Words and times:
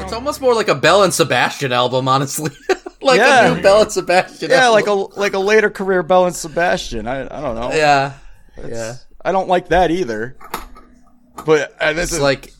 It's 0.00 0.12
almost 0.12 0.40
more 0.40 0.54
like 0.54 0.68
a 0.68 0.74
Belle 0.74 1.02
and 1.02 1.12
Sebastian 1.14 1.72
album, 1.72 2.08
honestly. 2.08 2.50
like 3.00 3.18
Yeah. 3.18 3.52
a 3.52 3.54
new 3.56 3.62
Belle 3.62 3.82
and 3.82 3.92
Sebastian. 3.92 4.50
yeah, 4.50 4.64
album. 4.66 4.72
like 4.74 4.86
a 4.86 4.92
like 5.20 5.32
a 5.34 5.38
later 5.38 5.70
career 5.70 6.02
Belle 6.02 6.26
and 6.26 6.34
Sebastian. 6.36 7.06
I 7.06 7.22
I 7.22 7.40
don't 7.40 7.54
know. 7.54 7.72
yeah, 7.72 8.14
yeah. 8.66 8.94
I 9.24 9.32
don't 9.32 9.48
like 9.48 9.68
that 9.68 9.90
either. 9.90 10.36
But 11.44 11.74
uh, 11.80 11.92
this 11.92 12.04
It's 12.04 12.12
is 12.14 12.20
like 12.20 12.52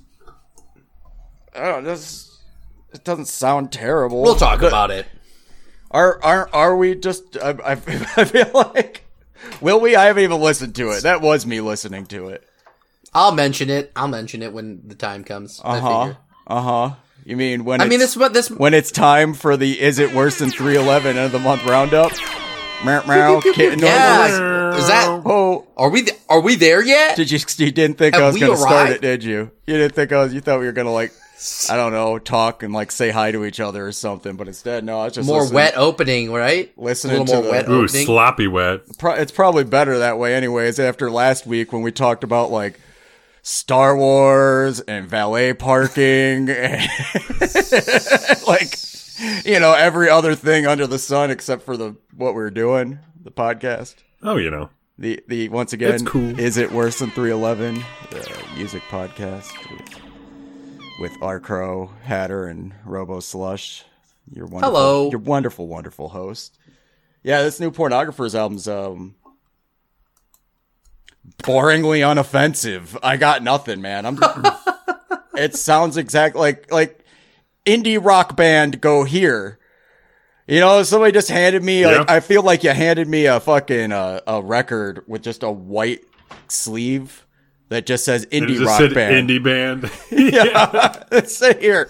I 1.54 1.64
don't 1.64 1.84
know, 1.84 1.90
this 1.90 2.38
it 2.92 3.04
doesn't 3.04 3.26
sound 3.26 3.72
terrible. 3.72 4.22
we'll 4.22 4.34
talk 4.36 4.62
about 4.62 4.90
it. 4.90 5.06
Are 5.90 6.18
are 6.22 6.50
are 6.52 6.76
we 6.76 6.94
just? 6.94 7.36
I, 7.38 7.50
I, 7.64 7.70
I 7.72 7.76
feel 8.24 8.50
like 8.52 9.04
will 9.60 9.80
we? 9.80 9.96
I 9.96 10.06
haven't 10.06 10.24
even 10.24 10.40
listened 10.40 10.74
to 10.76 10.90
it. 10.90 11.02
That 11.04 11.20
was 11.22 11.46
me 11.46 11.60
listening 11.60 12.06
to 12.06 12.28
it. 12.28 12.46
I'll 13.14 13.32
mention 13.32 13.70
it. 13.70 13.92
I'll 13.96 14.08
mention 14.08 14.42
it 14.42 14.52
when 14.52 14.82
the 14.86 14.94
time 14.94 15.24
comes. 15.24 15.60
Uh 15.64 15.80
huh. 15.80 16.14
Uh 16.46 16.60
huh. 16.60 16.94
You 17.26 17.36
mean 17.36 17.64
when? 17.64 17.80
I 17.80 17.84
mean, 17.84 17.94
it's- 17.94 18.10
this 18.10 18.16
what 18.16 18.32
this. 18.34 18.48
when 18.50 18.72
it's 18.72 18.92
time 18.92 19.34
for 19.34 19.56
the 19.56 19.80
is 19.80 19.98
it 19.98 20.14
worse 20.14 20.38
than 20.38 20.48
311 20.50 21.16
end 21.16 21.26
of 21.26 21.32
the 21.32 21.40
month 21.40 21.64
roundup? 21.64 22.12
Meow, 22.84 23.02
meow, 23.06 23.40
kitten 23.40 23.80
Yeah, 23.80 24.76
is 24.76 24.86
that? 24.86 25.22
Oh, 25.24 25.66
Are 25.76 25.88
we? 25.88 26.02
th- 26.02 26.16
Are 26.28 26.40
we 26.40 26.54
there 26.54 26.82
yet? 26.84 27.16
did 27.16 27.30
you? 27.32 27.38
You 27.56 27.72
didn't 27.72 27.98
think 27.98 28.14
Have 28.14 28.22
I 28.22 28.26
was 28.28 28.36
going 28.38 28.52
to 28.52 28.58
start 28.58 28.90
it, 28.90 29.00
did 29.00 29.24
you? 29.24 29.50
You 29.66 29.76
didn't 29.78 29.94
think 29.94 30.12
I 30.12 30.18
was. 30.22 30.32
You 30.34 30.40
thought 30.40 30.60
we 30.60 30.66
were 30.66 30.72
going 30.72 30.86
to 30.86 30.92
like, 30.92 31.12
I 31.70 31.76
don't 31.76 31.92
know, 31.92 32.18
talk 32.18 32.62
and 32.62 32.72
like 32.74 32.92
say 32.92 33.10
hi 33.10 33.32
to 33.32 33.44
each 33.46 33.58
other 33.60 33.86
or 33.86 33.92
something. 33.92 34.36
But 34.36 34.46
instead, 34.46 34.84
no, 34.84 35.02
it's 35.04 35.16
just 35.16 35.26
More 35.26 35.40
listening. 35.40 35.54
wet 35.54 35.74
opening, 35.76 36.30
right? 36.32 36.70
Listening 36.76 37.16
a 37.16 37.20
little 37.20 37.34
to 37.34 37.40
more 37.40 37.44
the- 37.44 37.50
wet 37.50 37.68
Ooh, 37.68 37.84
opening. 37.84 38.06
sloppy 38.06 38.46
wet. 38.46 38.82
Pro- 38.98 39.14
it's 39.14 39.32
probably 39.32 39.64
better 39.64 39.98
that 39.98 40.18
way, 40.18 40.34
anyways. 40.34 40.78
After 40.78 41.10
last 41.10 41.46
week 41.46 41.72
when 41.72 41.82
we 41.82 41.90
talked 41.90 42.22
about 42.24 42.52
like 42.52 42.78
Star 43.50 43.96
Wars 43.96 44.80
and 44.80 45.08
valet 45.08 45.52
parking, 45.52 46.50
and 46.50 46.82
like 48.48 48.76
you 49.44 49.60
know 49.60 49.72
every 49.72 50.10
other 50.10 50.34
thing 50.34 50.66
under 50.66 50.84
the 50.88 50.98
sun 50.98 51.30
except 51.30 51.62
for 51.62 51.76
the 51.76 51.94
what 52.16 52.34
we 52.34 52.42
are 52.42 52.50
doing, 52.50 52.98
the 53.22 53.30
podcast. 53.30 53.94
Oh, 54.20 54.36
you 54.36 54.50
know. 54.50 54.70
The 54.98 55.22
the 55.28 55.48
once 55.50 55.72
again, 55.72 55.94
It's 55.94 56.02
cool. 56.02 56.40
is 56.40 56.56
it 56.56 56.72
worse 56.72 56.98
than 56.98 57.10
311? 57.12 57.84
The 58.10 58.36
music 58.56 58.82
podcast 58.90 59.52
with, 59.70 60.00
with 60.98 61.12
R 61.22 61.38
Crow, 61.38 61.92
Hatter, 62.02 62.46
and 62.48 62.74
Robo 62.84 63.20
Slush. 63.20 63.84
Your 64.32 64.46
wonderful, 64.46 64.74
Hello. 64.74 65.10
your 65.10 65.20
wonderful, 65.20 65.68
wonderful 65.68 66.08
host. 66.08 66.58
Yeah, 67.22 67.42
this 67.42 67.60
new 67.60 67.70
pornographers 67.70 68.34
album's 68.34 68.66
um 68.66 69.14
boringly 71.38 72.00
unoffensive. 72.00 72.98
I 73.02 73.16
got 73.16 73.42
nothing, 73.42 73.80
man. 73.80 74.06
I'm. 74.06 74.18
it 75.34 75.54
sounds 75.54 75.96
exact 75.96 76.36
like 76.36 76.70
like 76.70 77.04
indie 77.64 78.02
rock 78.02 78.36
band 78.36 78.80
go 78.80 79.04
here. 79.04 79.58
You 80.46 80.60
know, 80.60 80.82
somebody 80.84 81.12
just 81.12 81.28
handed 81.28 81.64
me. 81.64 81.84
Like, 81.84 82.08
I 82.08 82.20
feel 82.20 82.42
like 82.42 82.62
you 82.62 82.70
handed 82.70 83.08
me 83.08 83.26
a 83.26 83.40
fucking 83.40 83.90
uh, 83.90 84.20
a 84.26 84.40
record 84.40 85.02
with 85.08 85.22
just 85.22 85.42
a 85.42 85.50
white 85.50 86.04
sleeve 86.48 87.26
that 87.68 87.84
just 87.84 88.04
says 88.04 88.26
indie 88.26 88.58
just 88.58 88.64
rock 88.64 88.78
said 88.78 88.94
band. 88.94 89.28
indie 89.28 89.42
band. 89.42 89.90
yeah, 90.10 91.02
let's 91.10 91.36
say 91.36 91.58
here, 91.58 91.86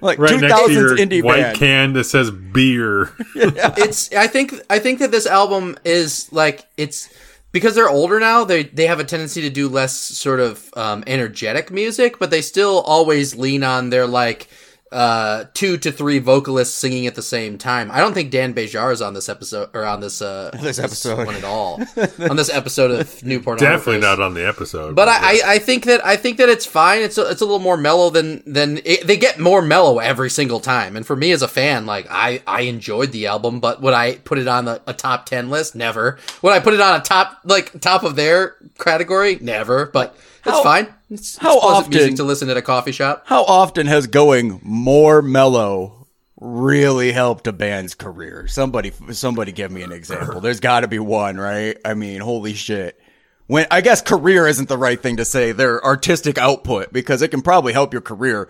like 0.00 0.18
right 0.18 0.30
two 0.30 0.40
next 0.40 0.54
thousands 0.54 0.98
indie 0.98 1.22
white 1.22 1.42
band. 1.42 1.58
can 1.58 1.92
that 1.92 2.04
says 2.04 2.30
beer. 2.30 3.12
it's 3.34 4.12
I 4.14 4.28
think 4.28 4.54
I 4.70 4.78
think 4.78 5.00
that 5.00 5.10
this 5.10 5.26
album 5.26 5.76
is 5.84 6.32
like 6.32 6.66
it's 6.78 7.10
because 7.54 7.76
they're 7.76 7.88
older 7.88 8.18
now 8.20 8.44
they 8.44 8.64
they 8.64 8.86
have 8.86 9.00
a 9.00 9.04
tendency 9.04 9.40
to 9.40 9.48
do 9.48 9.68
less 9.68 9.96
sort 9.96 10.40
of 10.40 10.68
um, 10.76 11.04
energetic 11.06 11.70
music 11.70 12.18
but 12.18 12.30
they 12.30 12.42
still 12.42 12.80
always 12.80 13.36
lean 13.36 13.62
on 13.62 13.88
their 13.88 14.06
like 14.06 14.48
uh 14.92 15.44
two 15.54 15.76
to 15.78 15.90
three 15.90 16.18
vocalists 16.18 16.76
singing 16.76 17.06
at 17.06 17.14
the 17.14 17.22
same 17.22 17.56
time 17.58 17.90
i 17.90 17.98
don't 17.98 18.12
think 18.14 18.30
dan 18.30 18.54
Bejar 18.54 18.92
is 18.92 19.00
on 19.02 19.14
this 19.14 19.28
episode 19.28 19.70
or 19.74 19.84
on 19.84 20.00
this 20.00 20.20
uh 20.22 20.50
This 20.62 20.78
episode. 20.78 21.26
one 21.26 21.34
at 21.34 21.42
all 21.42 21.80
on 22.30 22.36
this 22.36 22.50
episode 22.50 22.90
of 22.90 23.22
new 23.24 23.40
pornographers 23.40 23.58
Definitely 23.60 24.00
not 24.02 24.20
on 24.20 24.34
the 24.34 24.46
episode. 24.46 24.94
but 24.94 25.08
I, 25.08 25.16
I, 25.16 25.40
I 25.54 25.58
think 25.58 25.86
that 25.86 26.04
I 26.04 26.16
think 26.16 26.36
that 26.38 26.48
it's 26.48 26.66
fine. 26.66 27.02
It's 27.02 27.18
a, 27.18 27.28
it's 27.30 27.40
a 27.40 27.44
little 27.44 27.58
more 27.60 27.76
mellow 27.76 28.10
than 28.10 28.42
than 28.46 28.78
it, 28.84 29.06
they 29.06 29.16
get 29.16 29.40
more 29.40 29.62
mellow 29.62 29.98
every 29.98 30.30
single 30.30 30.60
time. 30.60 30.96
And 30.96 31.04
for 31.06 31.16
me 31.16 31.32
as 31.32 31.42
a 31.42 31.48
fan, 31.48 31.86
like 31.86 32.06
I 32.10 32.42
I 32.46 32.62
enjoyed 32.62 33.10
the 33.12 33.26
album, 33.26 33.60
but 33.60 33.80
would 33.82 33.94
I 33.94 34.16
put 34.16 34.38
it 34.38 34.46
on 34.46 34.68
a, 34.68 34.80
a 34.86 34.92
top 34.92 35.26
ten 35.26 35.50
list? 35.50 35.74
Never. 35.74 36.18
Would 36.42 36.52
I 36.52 36.60
put 36.60 36.74
it 36.74 36.80
on 36.80 37.00
a 37.00 37.02
top 37.02 37.40
like 37.44 37.80
top 37.80 38.04
of 38.04 38.16
their 38.16 38.56
category? 38.78 39.38
Never. 39.40 39.86
But 39.86 40.14
it's 40.14 40.33
How- 40.52 40.62
fine. 40.62 40.88
It's, 41.10 41.36
how 41.36 41.54
it's 41.56 41.64
pleasant 41.64 41.88
music 41.90 42.06
often- 42.06 42.16
to 42.16 42.24
listen 42.24 42.50
at 42.50 42.56
a 42.56 42.62
coffee 42.62 42.92
shop? 42.92 43.22
How 43.26 43.44
often 43.44 43.86
has 43.86 44.06
going 44.06 44.60
more 44.62 45.22
mellow 45.22 46.06
really 46.40 47.12
helped 47.12 47.46
a 47.46 47.52
band's 47.52 47.94
career? 47.94 48.46
Somebody, 48.48 48.92
somebody, 49.12 49.52
give 49.52 49.70
me 49.70 49.82
an 49.82 49.92
example. 49.92 50.40
There's 50.40 50.60
got 50.60 50.80
to 50.80 50.88
be 50.88 50.98
one, 50.98 51.36
right? 51.36 51.76
I 51.84 51.94
mean, 51.94 52.20
holy 52.20 52.54
shit. 52.54 53.00
When 53.46 53.66
I 53.70 53.80
guess 53.82 54.00
career 54.02 54.46
isn't 54.46 54.68
the 54.68 54.78
right 54.78 55.00
thing 55.00 55.18
to 55.18 55.24
say. 55.24 55.52
Their 55.52 55.84
artistic 55.84 56.38
output 56.38 56.92
because 56.92 57.20
it 57.22 57.28
can 57.28 57.42
probably 57.42 57.72
help 57.74 57.92
your 57.92 58.00
career 58.02 58.48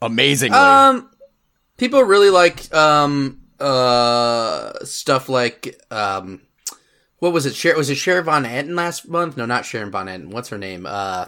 amazingly. 0.00 0.56
Um, 0.56 1.10
people 1.76 2.02
really 2.02 2.30
like 2.30 2.72
um 2.74 3.40
uh 3.58 4.72
stuff 4.84 5.28
like 5.28 5.80
um. 5.90 6.40
What 7.20 7.32
was 7.32 7.46
it? 7.46 7.54
Cher- 7.54 7.76
was 7.76 7.90
it 7.90 7.96
Sharon 7.96 8.24
Van 8.24 8.44
Etten 8.44 8.74
last 8.74 9.08
month? 9.08 9.36
No, 9.36 9.46
not 9.46 9.64
Sharon 9.64 9.90
Van 9.90 10.06
Etten. 10.06 10.28
What's 10.28 10.48
her 10.48 10.58
name? 10.58 10.86
Uh, 10.86 11.26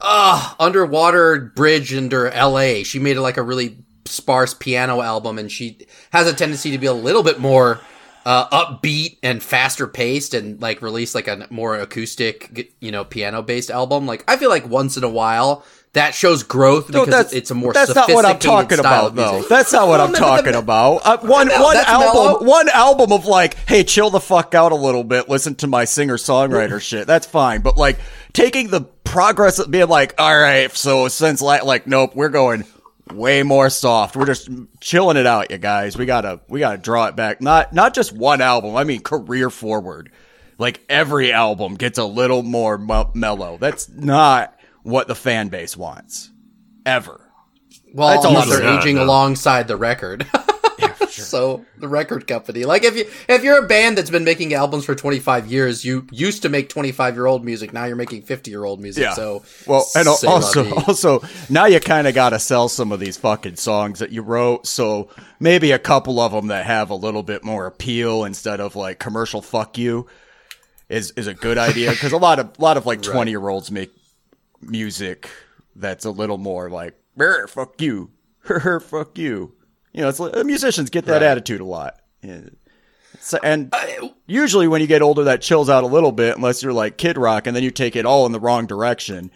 uh, 0.00 0.54
Underwater 0.60 1.52
Bridge 1.56 1.94
under 1.94 2.28
L.A. 2.28 2.84
She 2.84 2.98
made 2.98 3.16
like 3.16 3.36
a 3.38 3.42
really 3.42 3.78
sparse 4.04 4.54
piano 4.54 5.00
album, 5.00 5.38
and 5.38 5.50
she 5.50 5.86
has 6.10 6.28
a 6.28 6.34
tendency 6.34 6.70
to 6.70 6.78
be 6.78 6.86
a 6.86 6.92
little 6.92 7.22
bit 7.22 7.38
more 7.38 7.80
uh, 8.26 8.48
upbeat 8.48 9.18
and 9.22 9.42
faster 9.42 9.86
paced, 9.86 10.34
and 10.34 10.60
like 10.60 10.82
release 10.82 11.14
like 11.14 11.28
a 11.28 11.46
more 11.50 11.76
acoustic, 11.76 12.74
you 12.80 12.92
know, 12.92 13.04
piano 13.04 13.40
based 13.40 13.70
album. 13.70 14.06
Like 14.06 14.22
I 14.28 14.36
feel 14.36 14.50
like 14.50 14.68
once 14.68 14.98
in 14.98 15.04
a 15.04 15.08
while 15.08 15.64
that 15.94 16.14
shows 16.14 16.42
growth 16.42 16.90
No, 16.90 17.04
because 17.04 17.32
it's 17.32 17.50
a 17.50 17.54
more 17.54 17.72
that's 17.72 17.94
not 17.94 18.08
what 18.10 18.24
I'm 18.24 18.38
talking 18.38 18.78
about 18.78 19.14
though. 19.14 19.32
music. 19.32 19.48
That's 19.48 19.72
not 19.72 19.88
what 19.88 20.00
I'm 20.00 20.12
no, 20.12 20.18
talking 20.18 20.52
the- 20.52 20.58
about. 20.58 20.96
Uh, 21.04 21.18
one 21.18 21.48
Well, 21.48 21.62
one 21.64 21.76
album, 21.78 22.14
mellow. 22.14 22.42
one 22.44 22.68
album 22.68 23.12
of 23.12 23.26
like, 23.26 23.56
hey, 23.68 23.82
chill 23.84 24.10
the 24.10 24.20
fuck 24.20 24.54
out 24.54 24.72
a 24.72 24.76
little 24.76 25.04
bit. 25.04 25.28
Listen 25.28 25.54
to 25.56 25.66
my 25.66 25.84
singer 25.84 26.16
songwriter 26.16 26.80
shit. 26.88 27.06
That's 27.06 27.26
fine. 27.26 27.62
But 27.62 27.76
like 27.76 27.98
taking 28.32 28.68
the 28.68 28.82
progress 28.82 29.58
of 29.58 29.70
being 29.70 29.88
like, 29.88 30.14
all 30.18 30.38
right, 30.38 30.70
so 30.72 31.08
since 31.08 31.40
like, 31.40 31.64
like, 31.64 31.86
nope, 31.86 32.14
we're 32.14 32.28
going 32.28 32.64
way 33.12 33.42
more 33.42 33.70
soft. 33.70 34.16
We're 34.16 34.26
just 34.26 34.48
chilling 34.80 35.16
it 35.16 35.26
out, 35.26 35.50
you 35.50 35.58
guys. 35.58 35.96
We 35.96 36.06
gotta 36.06 36.40
we 36.48 36.58
gotta 36.60 36.78
draw 36.78 37.06
it 37.06 37.16
back. 37.16 37.40
Not 37.40 37.72
not 37.72 37.94
just 37.94 38.12
one 38.12 38.40
album. 38.40 38.76
I 38.76 38.84
mean, 38.84 39.00
career 39.02 39.50
forward. 39.50 40.10
Like 40.58 40.80
every 40.88 41.32
album 41.32 41.74
gets 41.74 41.98
a 41.98 42.04
little 42.04 42.42
more 42.42 42.78
me- 42.78 43.04
mellow. 43.14 43.58
That's 43.60 43.88
not 43.88 44.58
what 44.84 45.08
the 45.08 45.16
fan 45.16 45.48
base 45.48 45.76
wants 45.76 46.30
ever. 46.86 47.20
Well, 47.92 48.08
That's 48.10 48.24
unless 48.24 48.46
also- 48.46 48.58
they're 48.60 48.72
Yeah, 48.72 48.78
aging 48.78 48.96
no. 48.96 49.04
alongside 49.04 49.66
the 49.66 49.76
record. 49.76 50.26
So 51.10 51.64
the 51.78 51.86
record 51.86 52.26
company, 52.26 52.64
like 52.64 52.82
if 52.82 52.96
you 52.96 53.04
if 53.28 53.44
you're 53.44 53.64
a 53.64 53.68
band 53.68 53.96
that's 53.96 54.10
been 54.10 54.24
making 54.24 54.52
albums 54.52 54.84
for 54.84 54.96
25 54.96 55.46
years, 55.46 55.84
you 55.84 56.08
used 56.10 56.42
to 56.42 56.48
make 56.48 56.68
25 56.68 57.14
year 57.14 57.26
old 57.26 57.44
music. 57.44 57.72
Now 57.72 57.84
you're 57.84 57.94
making 57.94 58.22
50 58.22 58.50
year 58.50 58.64
old 58.64 58.80
music. 58.80 59.04
Yeah. 59.04 59.14
So 59.14 59.44
well, 59.64 59.86
and 59.94 60.08
al- 60.08 60.16
c'est 60.16 60.26
la 60.26 60.32
also, 60.34 60.64
vie. 60.64 60.82
also 60.88 61.22
now 61.48 61.66
you 61.66 61.78
kind 61.78 62.08
of 62.08 62.14
got 62.16 62.30
to 62.30 62.40
sell 62.40 62.68
some 62.68 62.90
of 62.90 62.98
these 62.98 63.16
fucking 63.16 63.54
songs 63.56 64.00
that 64.00 64.10
you 64.10 64.22
wrote. 64.22 64.66
So 64.66 65.08
maybe 65.38 65.70
a 65.70 65.78
couple 65.78 66.18
of 66.18 66.32
them 66.32 66.48
that 66.48 66.66
have 66.66 66.90
a 66.90 66.96
little 66.96 67.22
bit 67.22 67.44
more 67.44 67.66
appeal 67.66 68.24
instead 68.24 68.58
of 68.60 68.74
like 68.74 68.98
commercial 68.98 69.40
fuck 69.40 69.78
you 69.78 70.08
is 70.88 71.12
is 71.12 71.28
a 71.28 71.34
good 71.34 71.58
idea 71.58 71.90
because 71.92 72.10
a 72.12 72.16
lot 72.18 72.40
of 72.40 72.50
a 72.58 72.62
lot 72.62 72.76
of 72.76 72.86
like 72.86 73.02
twenty 73.12 73.30
year 73.30 73.48
olds 73.48 73.70
make 73.70 73.92
music 74.68 75.30
that's 75.76 76.04
a 76.04 76.10
little 76.10 76.38
more 76.38 76.70
like 76.70 76.94
fuck 77.48 77.80
you, 77.80 78.10
fuck 78.80 79.16
you. 79.18 79.54
You 79.92 80.00
know, 80.02 80.08
it's 80.08 80.18
like, 80.20 80.34
musicians 80.44 80.90
get 80.90 81.04
that 81.06 81.12
Right. 81.14 81.22
attitude 81.22 81.60
a 81.60 81.64
lot. 81.64 82.00
Yeah. 82.22 82.40
So, 83.20 83.38
and 83.42 83.72
usually 84.26 84.66
when 84.68 84.80
you 84.80 84.86
get 84.86 85.00
older, 85.02 85.24
that 85.24 85.40
chills 85.40 85.70
out 85.70 85.84
a 85.84 85.86
little 85.86 86.12
bit, 86.12 86.36
unless 86.36 86.62
you're 86.62 86.72
like 86.72 86.98
Kid 86.98 87.16
Rock, 87.16 87.46
and 87.46 87.54
then 87.56 87.62
you 87.62 87.70
take 87.70 87.94
it 87.96 88.04
all 88.04 88.26
in 88.26 88.32
the 88.32 88.40
wrong 88.40 88.66
direction, 88.66 89.30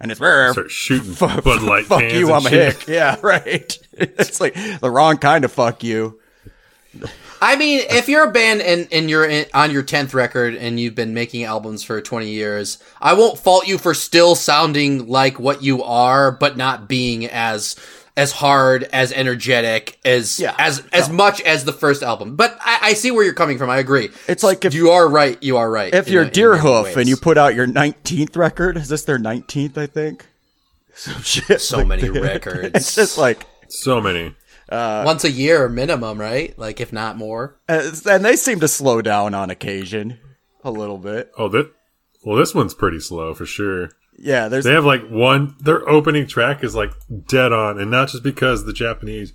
and 0.00 0.10
it's 0.10 0.18
"Brr, 0.18 0.52
Start 0.52 0.70
shooting 0.70 1.12
fuck, 1.14 1.44
Bud 1.44 1.62
Light 1.62 1.84
fuck 1.84 2.02
you, 2.02 2.32
I'm 2.32 2.46
a 2.46 2.50
hick. 2.50 2.84
Yeah, 2.88 3.16
right. 3.22 3.78
it's 3.92 4.40
like 4.40 4.54
the 4.80 4.90
wrong 4.90 5.18
kind 5.18 5.44
of 5.44 5.52
fuck 5.52 5.84
you. 5.84 6.18
I 7.46 7.56
mean, 7.56 7.80
if 7.90 8.08
you're 8.08 8.28
a 8.28 8.32
band 8.32 8.60
and, 8.60 8.88
and 8.90 9.08
you're 9.08 9.24
in, 9.24 9.46
on 9.54 9.70
your 9.70 9.82
10th 9.84 10.14
record 10.14 10.54
and 10.54 10.80
you've 10.80 10.94
been 10.96 11.14
making 11.14 11.44
albums 11.44 11.82
for 11.84 12.00
20 12.00 12.28
years, 12.28 12.78
I 13.00 13.14
won't 13.14 13.38
fault 13.38 13.66
you 13.68 13.78
for 13.78 13.94
still 13.94 14.34
sounding 14.34 15.06
like 15.06 15.38
what 15.38 15.62
you 15.62 15.82
are, 15.84 16.32
but 16.32 16.56
not 16.56 16.88
being 16.88 17.26
as 17.26 17.76
as 18.18 18.32
hard, 18.32 18.82
as 18.94 19.12
energetic, 19.12 19.98
as 20.04 20.40
Yeah, 20.40 20.54
as 20.58 20.82
as 20.92 21.08
much 21.10 21.40
as 21.42 21.64
the 21.66 21.72
first 21.72 22.02
album. 22.02 22.34
But 22.34 22.56
I, 22.62 22.78
I 22.82 22.92
see 22.94 23.10
where 23.10 23.22
you're 23.22 23.34
coming 23.34 23.58
from. 23.58 23.68
I 23.70 23.76
agree. 23.78 24.08
It's 24.26 24.42
like 24.42 24.64
if- 24.64 24.72
you 24.74 24.90
are 24.90 25.06
right, 25.06 25.40
you 25.42 25.58
are 25.58 25.70
right. 25.70 25.94
If 25.94 26.08
you're 26.08 26.22
a- 26.22 26.26
in 26.26 26.32
Deer 26.32 26.50
many 26.52 26.62
Hoof 26.62 26.84
ways. 26.86 26.96
and 26.96 27.08
you 27.08 27.16
put 27.16 27.36
out 27.38 27.54
your 27.54 27.66
19th 27.66 28.34
record, 28.36 28.76
is 28.78 28.88
this 28.88 29.04
their 29.04 29.18
19th? 29.18 29.76
I 29.78 29.86
think 29.86 30.26
some 30.94 31.22
shit. 31.22 31.60
So 31.60 31.78
like 31.78 31.86
many 31.88 32.08
that. 32.08 32.22
records. 32.22 32.70
It's 32.74 32.94
just 32.94 33.18
like, 33.18 33.46
So 33.68 34.00
many. 34.00 34.34
Once 34.70 35.24
a 35.24 35.30
year 35.30 35.68
minimum, 35.68 36.20
right? 36.20 36.58
Like 36.58 36.80
if 36.80 36.92
not 36.92 37.16
more. 37.16 37.56
uh, 37.68 37.90
and 38.08 38.24
they 38.24 38.36
seem 38.36 38.60
to 38.60 38.68
slow 38.68 39.02
down 39.02 39.34
on 39.34 39.50
occasion 39.50 40.18
a 40.64 40.70
little 40.70 40.98
bit. 40.98 41.30
Oh, 41.38 41.48
that. 41.48 41.72
Well, 42.24 42.36
this 42.36 42.54
one's 42.54 42.74
pretty 42.74 42.98
slow 43.00 43.34
for 43.34 43.46
sure. 43.46 43.90
Yeah, 44.18 44.48
there's 44.48 44.64
They 44.64 44.72
have 44.72 44.84
like 44.84 45.06
one. 45.08 45.54
Their 45.60 45.88
opening 45.88 46.26
track 46.26 46.64
is 46.64 46.74
like 46.74 46.90
dead 47.28 47.52
on, 47.52 47.78
and 47.78 47.90
not 47.90 48.08
just 48.08 48.22
because 48.22 48.64
the 48.64 48.72
Japanese, 48.72 49.32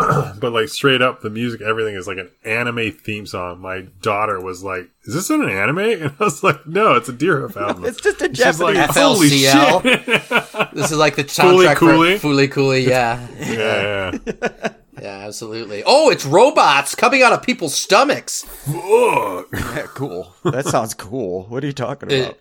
but 0.40 0.52
like 0.52 0.68
straight 0.68 1.02
up, 1.02 1.20
the 1.20 1.30
music, 1.30 1.60
everything 1.60 1.94
is 1.94 2.06
like 2.06 2.18
an 2.18 2.30
anime 2.44 2.92
theme 2.92 3.26
song. 3.26 3.60
My 3.60 3.82
daughter 4.02 4.40
was 4.40 4.62
like, 4.64 4.88
"Is 5.04 5.14
this 5.14 5.30
an 5.30 5.48
anime?" 5.48 5.78
And 6.02 6.12
I 6.20 6.24
was 6.24 6.42
like, 6.42 6.66
"No, 6.66 6.94
it's 6.94 7.08
a 7.08 7.12
Deerhoof 7.12 7.56
album." 7.60 7.84
it's 7.84 8.00
just 8.00 8.20
a 8.22 8.26
She's 8.28 8.38
Japanese. 8.38 8.60
like, 8.60 8.90
"Holy 8.90 9.28
FLCL. 9.28 9.82
shit!" 9.82 10.70
This 10.74 10.90
is 10.92 10.98
like 10.98 11.16
the 11.16 11.24
Fooly 11.24 11.66
soundtrack 11.66 11.76
Cooly. 11.76 12.18
for 12.18 12.28
Fooly 12.28 12.50
Cooly. 12.50 12.80
Yeah. 12.88 13.26
yeah, 13.38 14.16
yeah. 14.22 14.68
Yeah, 15.00 15.26
absolutely. 15.26 15.82
Oh, 15.86 16.10
it's 16.10 16.26
robots 16.26 16.94
coming 16.94 17.22
out 17.22 17.32
of 17.32 17.42
people's 17.42 17.74
stomachs. 17.74 18.44
Yeah, 18.68 19.86
cool. 19.94 20.34
That 20.44 20.66
sounds 20.66 20.92
cool. 20.94 21.44
What 21.44 21.64
are 21.64 21.66
you 21.66 21.72
talking 21.72 22.12
about? 22.12 22.36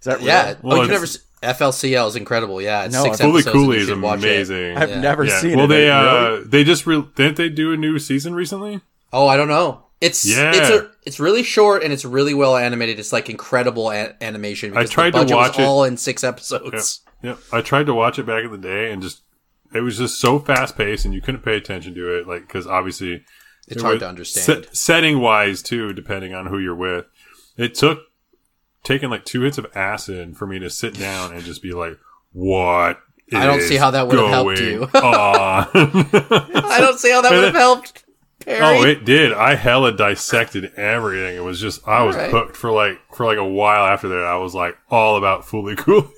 Is 0.00 0.04
that 0.04 0.18
real? 0.18 0.26
Yeah. 0.26 0.54
Well, 0.62 0.72
oh, 0.72 0.76
you 0.76 0.82
it's- 0.84 0.90
never 0.90 1.04
s- 1.04 1.18
FLCL 1.42 2.08
is 2.08 2.16
incredible. 2.16 2.60
Yeah, 2.60 2.84
it's 2.84 2.94
No, 2.94 3.04
six 3.04 3.18
Fooly 3.20 3.40
episodes. 3.40 3.54
you 3.54 3.72
is 3.72 3.86
should 3.88 4.00
watch 4.02 4.18
it. 4.18 4.24
amazing. 4.24 4.76
I've 4.76 4.90
Yeah. 4.90 5.00
never 5.00 5.24
Yeah. 5.24 5.40
seen 5.40 5.56
Well, 5.56 5.64
it. 5.66 5.68
they 5.68 5.88
Really? 5.88 5.90
uh 5.90 6.40
they 6.46 6.64
just 6.64 6.86
re- 6.86 7.04
didn't 7.16 7.36
they 7.36 7.48
do 7.48 7.72
a 7.72 7.76
new 7.76 7.98
season 7.98 8.34
recently? 8.34 8.80
Oh, 9.12 9.26
I 9.28 9.36
don't 9.36 9.48
know. 9.48 9.84
It's 10.00 10.24
Yeah. 10.24 10.50
it's 10.54 10.70
a, 10.70 10.90
it's 11.04 11.18
really 11.20 11.42
short 11.42 11.82
and 11.82 11.92
it's 11.92 12.04
really 12.04 12.34
well 12.34 12.56
animated. 12.56 12.98
It's 12.98 13.12
like 13.12 13.28
incredible 13.30 13.90
a- 13.90 14.14
animation. 14.20 14.70
Because 14.70 14.90
tried 14.90 15.12
to 15.12 15.18
the 15.20 15.24
budget 15.24 15.36
watch 15.36 15.56
was 15.56 15.58
it. 15.58 15.68
all 15.68 15.84
in 15.84 15.96
six 15.96 16.22
episodes. 16.24 17.00
Yeah, 17.22 17.34
I 17.52 17.60
tried 17.62 17.86
to 17.86 17.94
watch 17.94 18.18
it 18.18 18.26
back 18.26 18.44
in 18.44 18.52
the 18.52 18.58
day, 18.58 18.92
and 18.92 19.02
just 19.02 19.22
it 19.74 19.80
was 19.80 19.98
just 19.98 20.20
so 20.20 20.38
fast 20.38 20.76
paced, 20.78 21.04
and 21.04 21.12
you 21.12 21.20
couldn't 21.20 21.42
pay 21.44 21.56
attention 21.56 21.94
to 21.94 22.16
it, 22.16 22.26
like 22.28 22.46
because 22.46 22.66
obviously 22.66 23.24
It's 23.66 23.76
it 23.76 23.82
hard 23.82 23.94
was- 23.94 24.00
to 24.02 24.08
understand. 24.08 24.44
se- 24.64 24.70
setting 24.72 25.20
wise 25.20 25.62
too, 25.62 25.92
depending 25.92 26.32
on 26.32 26.46
who 26.46 26.58
you're 26.58 26.74
with. 26.76 27.06
It 27.56 27.74
took 27.74 28.02
taking 28.88 29.10
like 29.10 29.24
two 29.24 29.42
hits 29.42 29.58
of 29.58 29.66
acid 29.76 30.36
for 30.36 30.46
me 30.46 30.58
to 30.58 30.70
sit 30.70 30.94
down 30.94 31.34
and 31.34 31.44
just 31.44 31.62
be 31.62 31.72
like, 31.72 31.98
"What?" 32.32 32.98
I 33.32 33.44
don't 33.44 33.60
see 33.60 33.76
how 33.76 33.90
that 33.90 34.08
would 34.08 34.18
have 34.18 34.30
helped 34.30 34.60
you. 34.60 34.88
I 34.94 36.78
don't 36.80 36.98
see 36.98 37.10
how 37.12 37.20
that 37.20 37.30
would 37.30 37.44
have 37.44 37.54
helped. 37.54 38.04
Perry. 38.40 38.60
Oh, 38.62 38.82
it 38.84 39.04
did. 39.04 39.34
I 39.34 39.54
hella 39.56 39.94
dissected 39.94 40.72
everything. 40.76 41.36
It 41.36 41.44
was 41.44 41.60
just 41.60 41.86
I 41.86 42.02
was 42.04 42.16
Alright. 42.16 42.30
hooked 42.30 42.56
for 42.56 42.72
like 42.72 42.98
for 43.14 43.26
like 43.26 43.36
a 43.36 43.44
while 43.44 43.84
after 43.84 44.08
that. 44.08 44.24
I 44.24 44.36
was 44.36 44.54
like 44.54 44.78
all 44.90 45.16
about 45.16 45.44
Fully 45.44 45.76
Cool. 45.76 46.10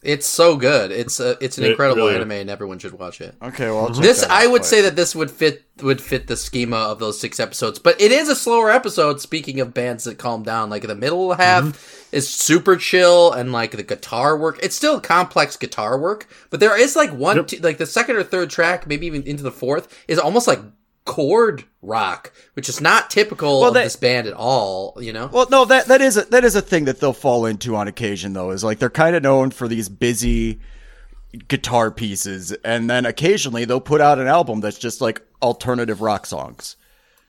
It's 0.00 0.28
so 0.28 0.56
good. 0.56 0.92
It's 0.92 1.18
a, 1.18 1.36
it's 1.40 1.58
an 1.58 1.64
It 1.64 1.70
incredible 1.72 2.02
really 2.02 2.12
is. 2.12 2.16
anime, 2.20 2.30
and 2.32 2.50
everyone 2.50 2.78
should 2.78 2.96
watch 2.96 3.20
it. 3.20 3.34
Okay, 3.42 3.66
well, 3.66 3.88
I'll 3.88 3.94
This 3.94 4.22
I 4.22 4.46
would 4.46 4.60
but- 4.60 4.66
say 4.66 4.80
that 4.82 4.94
this 4.94 5.14
would 5.16 5.30
fit 5.30 5.64
would 5.82 6.00
fit 6.00 6.26
the 6.26 6.36
schema 6.36 6.76
of 6.76 6.98
those 6.98 7.20
six 7.20 7.38
episodes, 7.38 7.78
but 7.78 8.00
it 8.00 8.10
is 8.10 8.28
a 8.28 8.34
slower 8.36 8.68
episode. 8.70 9.20
Speaking 9.20 9.60
of 9.60 9.72
bands 9.74 10.04
that 10.04 10.18
calm 10.18 10.42
down, 10.44 10.70
like 10.70 10.82
the 10.86 10.94
middle 10.94 11.32
half 11.34 11.64
Mm-hmm. 11.64 12.16
is 12.16 12.28
super 12.28 12.76
chill, 12.76 13.32
and 13.32 13.52
like 13.52 13.72
the 13.72 13.82
guitar 13.82 14.36
work, 14.36 14.58
it's 14.62 14.74
still 14.76 15.00
complex 15.00 15.56
guitar 15.56 15.98
work, 15.98 16.28
but 16.50 16.60
there 16.60 16.76
is 16.80 16.94
like 16.96 17.10
one, 17.12 17.36
Yep. 17.36 17.46
two, 17.48 17.56
like 17.58 17.78
the 17.78 17.86
second 17.86 18.16
or 18.16 18.22
third 18.24 18.50
track, 18.50 18.86
maybe 18.86 19.06
even 19.06 19.22
into 19.24 19.42
the 19.42 19.52
fourth, 19.52 20.04
is 20.08 20.18
almost 20.18 20.46
like 20.48 20.60
chord 21.08 21.64
rock, 21.80 22.32
which 22.52 22.68
is 22.68 22.80
not 22.80 23.08
typical 23.10 23.60
Well, 23.60 23.68
of 23.70 23.74
this 23.74 23.96
band 23.96 24.26
at 24.28 24.34
all. 24.34 24.96
You 25.00 25.12
know, 25.12 25.26
Well, 25.32 25.46
no, 25.50 25.64
that 25.64 25.86
that 25.86 26.00
is 26.02 26.16
a, 26.18 26.22
that 26.26 26.44
is 26.44 26.54
a 26.54 26.60
thing 26.62 26.84
that 26.84 27.00
they'll 27.00 27.12
fall 27.12 27.46
into 27.46 27.74
on 27.74 27.88
occasion, 27.88 28.34
though. 28.34 28.50
Is 28.50 28.62
like 28.62 28.78
they're 28.78 28.90
kind 28.90 29.16
of 29.16 29.22
known 29.22 29.50
for 29.50 29.66
these 29.66 29.88
busy 29.88 30.60
guitar 31.48 31.90
pieces, 31.90 32.52
and 32.64 32.88
then 32.88 33.06
occasionally 33.06 33.64
they'll 33.64 33.80
put 33.80 34.00
out 34.00 34.18
an 34.18 34.26
album 34.28 34.60
that's 34.60 34.78
just 34.78 35.00
like 35.00 35.22
alternative 35.42 36.00
rock 36.00 36.26
songs. 36.26 36.76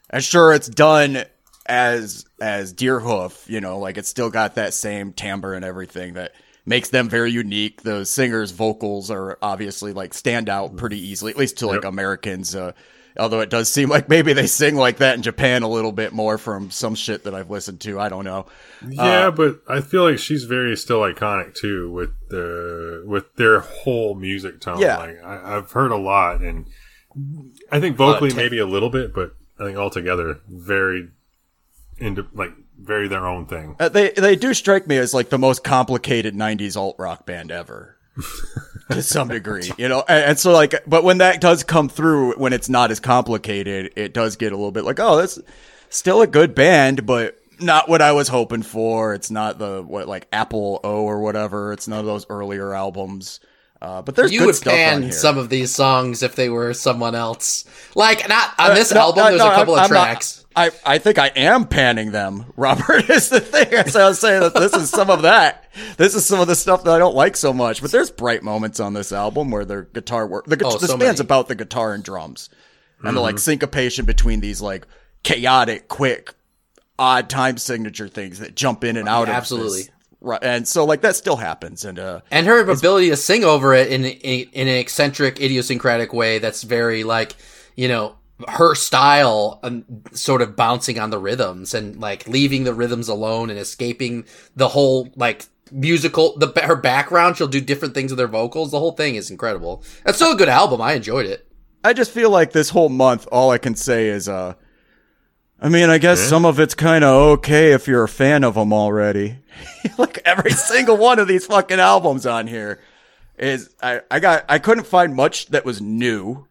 And 0.10 0.24
sure, 0.24 0.54
it's 0.54 0.68
done 0.68 1.24
as 1.66 2.26
as 2.42 2.74
Deerhoof, 2.74 3.48
you 3.48 3.62
know, 3.62 3.80
like 3.80 3.98
it's 3.98 4.10
still 4.10 4.30
got 4.30 4.56
that 4.56 4.74
same 4.74 5.14
timbre 5.14 5.54
and 5.54 5.64
everything 5.64 6.14
that 6.16 6.34
makes 6.66 6.90
them 6.90 7.10
very 7.10 7.32
unique. 7.32 7.84
The 7.84 8.06
singer's 8.06 8.52
vocals 8.52 9.10
are 9.12 9.38
obviously 9.42 9.94
like 9.94 10.14
stand 10.14 10.50
out 10.50 10.76
pretty 10.78 11.00
easily, 11.00 11.32
at 11.32 11.38
least 11.38 11.58
to 11.60 11.68
like 11.68 11.84
Yep. 11.84 11.92
Americans. 11.94 12.56
Uh, 12.56 12.74
although 13.18 13.40
it 13.40 13.50
does 13.50 13.72
seem 13.72 13.90
like 13.90 14.10
maybe 14.10 14.34
they 14.34 14.48
sing 14.48 14.76
like 14.76 14.98
that 14.98 15.16
in 15.16 15.22
Japan 15.22 15.64
a 15.64 15.68
little 15.68 15.92
bit 15.92 16.14
more 16.14 16.38
from 16.38 16.72
some 16.72 16.96
shit 16.96 17.24
that 17.24 17.34
I've 17.34 17.50
listened 17.50 17.82
to. 17.82 18.00
I 18.00 18.10
don't 18.10 18.26
know. 18.26 18.46
Yeah, 18.88 19.32
but 19.32 19.62
I 19.68 19.82
feel 19.82 20.04
like 20.04 20.20
she's 20.20 20.44
very 20.44 20.76
still 20.78 21.02
iconic 21.02 21.56
too 21.56 21.92
with 21.92 22.12
the 22.30 23.04
with 23.06 23.36
their 23.36 23.60
whole 23.62 24.16
music 24.16 24.62
tone. 24.62 24.80
Yeah. 24.80 24.98
like 24.98 25.24
I, 25.24 25.58
I've 25.58 25.72
heard 25.72 25.92
a 25.92 25.98
lot, 25.98 26.42
and 26.42 26.68
I 27.72 27.80
think 27.80 27.96
vocally 27.98 28.32
te- 28.32 28.38
maybe 28.38 28.60
a 28.60 28.66
little 28.66 28.90
bit, 28.90 29.14
but 29.14 29.36
I 29.60 29.66
think 29.66 29.78
altogether 29.78 30.40
very 30.48 31.10
into 31.98 32.28
like 32.34 32.52
very 32.82 33.08
their 33.08 33.28
own 33.28 33.46
thing. 33.46 33.76
Uh, 33.80 33.90
they 33.90 34.12
they 34.12 34.36
do 34.36 34.54
strike 34.54 34.88
me 34.88 34.98
as 34.98 35.14
like 35.14 35.30
the 35.30 35.38
most 35.38 35.64
complicated 35.64 36.36
'90s 36.36 36.78
alt 36.78 36.96
rock 36.98 37.26
band 37.26 37.52
ever, 37.52 37.98
to 38.92 39.02
some 39.04 39.28
degree, 39.28 39.72
you 39.78 39.88
know. 39.90 40.04
And, 40.08 40.26
and 40.32 40.40
so 40.40 40.52
like, 40.52 40.76
but 40.88 41.04
when 41.04 41.20
that 41.20 41.42
does 41.42 41.64
come 41.64 41.90
through, 41.90 42.34
when 42.38 42.54
it's 42.54 42.70
not 42.70 42.92
as 42.92 43.00
complicated, 43.00 43.94
it 43.96 44.14
does 44.14 44.36
get 44.36 44.52
a 44.52 44.56
little 44.56 44.72
bit 44.72 44.84
like, 44.84 45.00
oh, 45.00 45.18
that's 45.18 45.40
still 45.90 46.22
a 46.22 46.28
good 46.28 46.56
band, 46.56 47.06
but 47.06 47.38
not 47.60 47.90
what 47.90 48.02
I 48.02 48.12
was 48.14 48.28
hoping 48.28 48.64
for. 48.64 49.14
It's 49.14 49.30
not 49.32 49.60
the 49.60 49.82
what 49.86 50.08
like 50.08 50.28
Apple 50.32 50.80
O 50.84 51.04
or 51.04 51.20
whatever. 51.20 51.74
It's 51.74 51.88
none 51.88 52.00
of 52.00 52.06
those 52.06 52.26
earlier 52.30 52.74
albums. 52.74 53.40
Uh, 53.82 54.02
but 54.02 54.14
there's 54.16 54.32
you 54.32 54.40
good 54.40 54.48
would 54.48 54.62
pan 54.62 55.10
some 55.12 55.38
of 55.38 55.48
these 55.50 55.74
songs 55.74 56.22
if 56.22 56.36
they 56.36 56.50
were 56.50 56.74
someone 56.74 57.16
else. 57.16 57.64
Like 57.96 58.28
not 58.28 58.54
on 58.60 58.72
Uh, 58.72 58.74
this 58.76 58.92
no, 58.94 59.00
album. 59.00 59.24
no, 59.24 59.30
there's 59.30 59.40
no, 59.40 59.52
a 59.52 59.56
couple 59.56 59.76
I'm- 59.76 59.86
of 59.86 59.92
I'm 59.92 59.94
not- 59.96 60.04
tracks. 60.06 60.39
I, 60.60 60.72
I 60.86 60.98
think 60.98 61.18
I 61.18 61.28
am 61.28 61.68
panning 61.68 62.12
them, 62.12 62.52
Robert, 62.58 63.10
is 63.10 63.30
the 63.30 63.40
thing. 63.40 63.88
So 63.88 64.02
I 64.02 64.10
was 64.10 64.20
saying 64.20 64.42
that 64.42 64.54
this 64.54 64.74
is 64.74 64.90
some 64.90 65.10
of 65.10 65.22
that. 65.22 65.72
This 65.96 66.16
is 66.16 66.26
some 66.26 66.42
of 66.42 66.48
the 66.48 66.56
stuff 66.56 66.84
that 66.84 66.94
I 66.94 67.00
don't 67.00 67.16
like 67.16 67.38
so 67.38 67.54
much. 67.54 67.82
But 67.82 67.92
there's 67.92 68.12
bright 68.12 68.44
moments 68.44 68.82
on 68.82 68.94
this 68.94 69.14
album 69.14 69.52
where 69.52 69.64
their 69.64 69.84
guitar 69.84 70.28
work. 70.28 70.46
The, 70.48 70.60
Oh, 70.66 70.78
this 70.78 70.90
so 70.90 70.98
band's 70.98 71.22
about 71.22 71.48
the 71.48 71.56
guitar 71.56 71.94
and 71.94 72.04
drums. 72.04 72.50
And 73.02 73.16
the 73.16 73.22
like 73.22 73.40
syncopation 73.40 74.04
between 74.06 74.42
these 74.42 74.62
like 74.62 74.86
chaotic, 75.24 75.88
quick, 75.88 76.34
odd 76.98 77.30
time 77.30 77.58
signature 77.58 78.10
things 78.10 78.40
that 78.40 78.56
jump 78.56 78.84
in 78.84 78.98
and 78.98 79.08
out 79.08 79.30
of 79.30 79.36
absolutely. 79.36 79.84
this. 79.84 79.92
Right. 80.20 80.44
And 80.44 80.68
so 80.68 80.84
like 80.84 81.00
that 81.02 81.16
still 81.16 81.38
happens. 81.38 81.86
And 81.86 81.98
uh 81.98 82.20
and 82.30 82.46
her 82.46 82.60
ability 82.70 83.10
to 83.12 83.16
sing 83.16 83.46
over 83.46 83.74
it 83.74 83.90
in, 83.90 84.04
in 84.04 84.50
in 84.52 84.68
an 84.68 84.76
eccentric, 84.76 85.40
idiosyncratic 85.40 86.12
way 86.12 86.40
that's 86.40 86.64
very 86.64 87.06
like 87.06 87.38
you 87.78 87.88
know 87.88 88.18
her 88.48 88.76
style, 88.76 89.60
um, 89.64 89.86
sort 90.12 90.42
of 90.42 90.56
bouncing 90.56 91.00
on 91.00 91.10
the 91.10 91.20
rhythms 91.20 91.74
and 91.74 92.00
like 92.00 92.28
leaving 92.28 92.64
the 92.64 92.74
rhythms 92.74 93.08
alone 93.08 93.50
and 93.50 93.60
escaping 93.60 94.26
the 94.56 94.70
whole 94.70 95.10
like 95.16 95.46
musical. 95.72 96.38
The 96.38 96.52
her 96.64 96.76
background, 96.76 97.38
she'll 97.38 97.48
do 97.48 97.62
different 97.62 97.94
things 97.94 98.12
with 98.12 98.20
her 98.20 98.28
vocals. 98.28 98.72
The 98.72 98.80
whole 98.80 98.94
thing 98.94 99.16
is 99.16 99.30
incredible. 99.30 99.84
It's 100.06 100.18
still 100.18 100.34
a 100.34 100.38
good 100.38 100.50
album. 100.50 100.82
I 100.82 100.94
enjoyed 100.94 101.26
it. 101.26 101.46
I 101.84 101.94
just 101.94 102.12
feel 102.12 102.30
like 102.30 102.52
this 102.52 102.70
whole 102.70 102.90
month, 102.90 103.28
all 103.32 103.52
I 103.52 103.58
can 103.58 103.76
say 103.76 104.08
is, 104.10 104.28
uh, 104.28 104.56
I 105.62 105.70
mean, 105.70 105.90
I 105.90 105.98
guess 105.98 106.20
some 106.20 106.46
of 106.46 106.60
it's 106.60 106.74
kind 106.74 107.04
of 107.04 107.14
okay 107.40 107.72
if 107.72 107.88
you're 107.88 108.04
a 108.04 108.10
fan 108.10 108.44
of 108.44 108.56
them 108.56 108.74
already. 108.74 109.40
like 109.98 110.20
every 110.26 110.52
single 110.72 110.98
one 110.98 111.20
of 111.20 111.28
these 111.28 111.46
fucking 111.46 111.80
albums 111.80 112.26
on 112.26 112.48
here 112.48 112.82
is, 113.38 113.70
I, 113.82 114.02
I 114.12 114.20
got, 114.20 114.46
I 114.50 114.60
couldn't 114.60 114.88
find 114.88 115.16
much 115.16 115.48
that 115.48 115.66
was 115.66 115.82
new. 115.82 116.48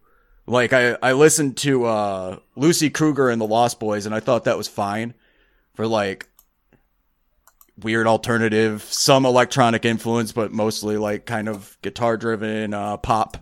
Like 0.48 0.72
I, 0.72 0.96
I 1.02 1.12
listened 1.12 1.56
to, 1.58 1.84
uh, 1.84 2.38
Lucy 2.56 2.90
Kruger 2.90 3.28
and 3.28 3.40
the 3.40 3.46
Lost 3.46 3.78
Boys 3.78 4.06
and 4.06 4.14
I 4.14 4.20
thought 4.20 4.44
that 4.44 4.56
was 4.56 4.68
fine 4.68 5.14
for 5.74 5.86
like 5.86 6.28
weird 7.80 8.06
alternative, 8.06 8.82
some 8.82 9.24
electronic 9.24 9.84
influence, 9.84 10.32
but 10.32 10.52
mostly 10.52 10.96
like 10.96 11.26
kind 11.26 11.48
of 11.48 11.76
guitar 11.82 12.16
driven, 12.16 12.74
uh, 12.74 12.96
pop 12.96 13.36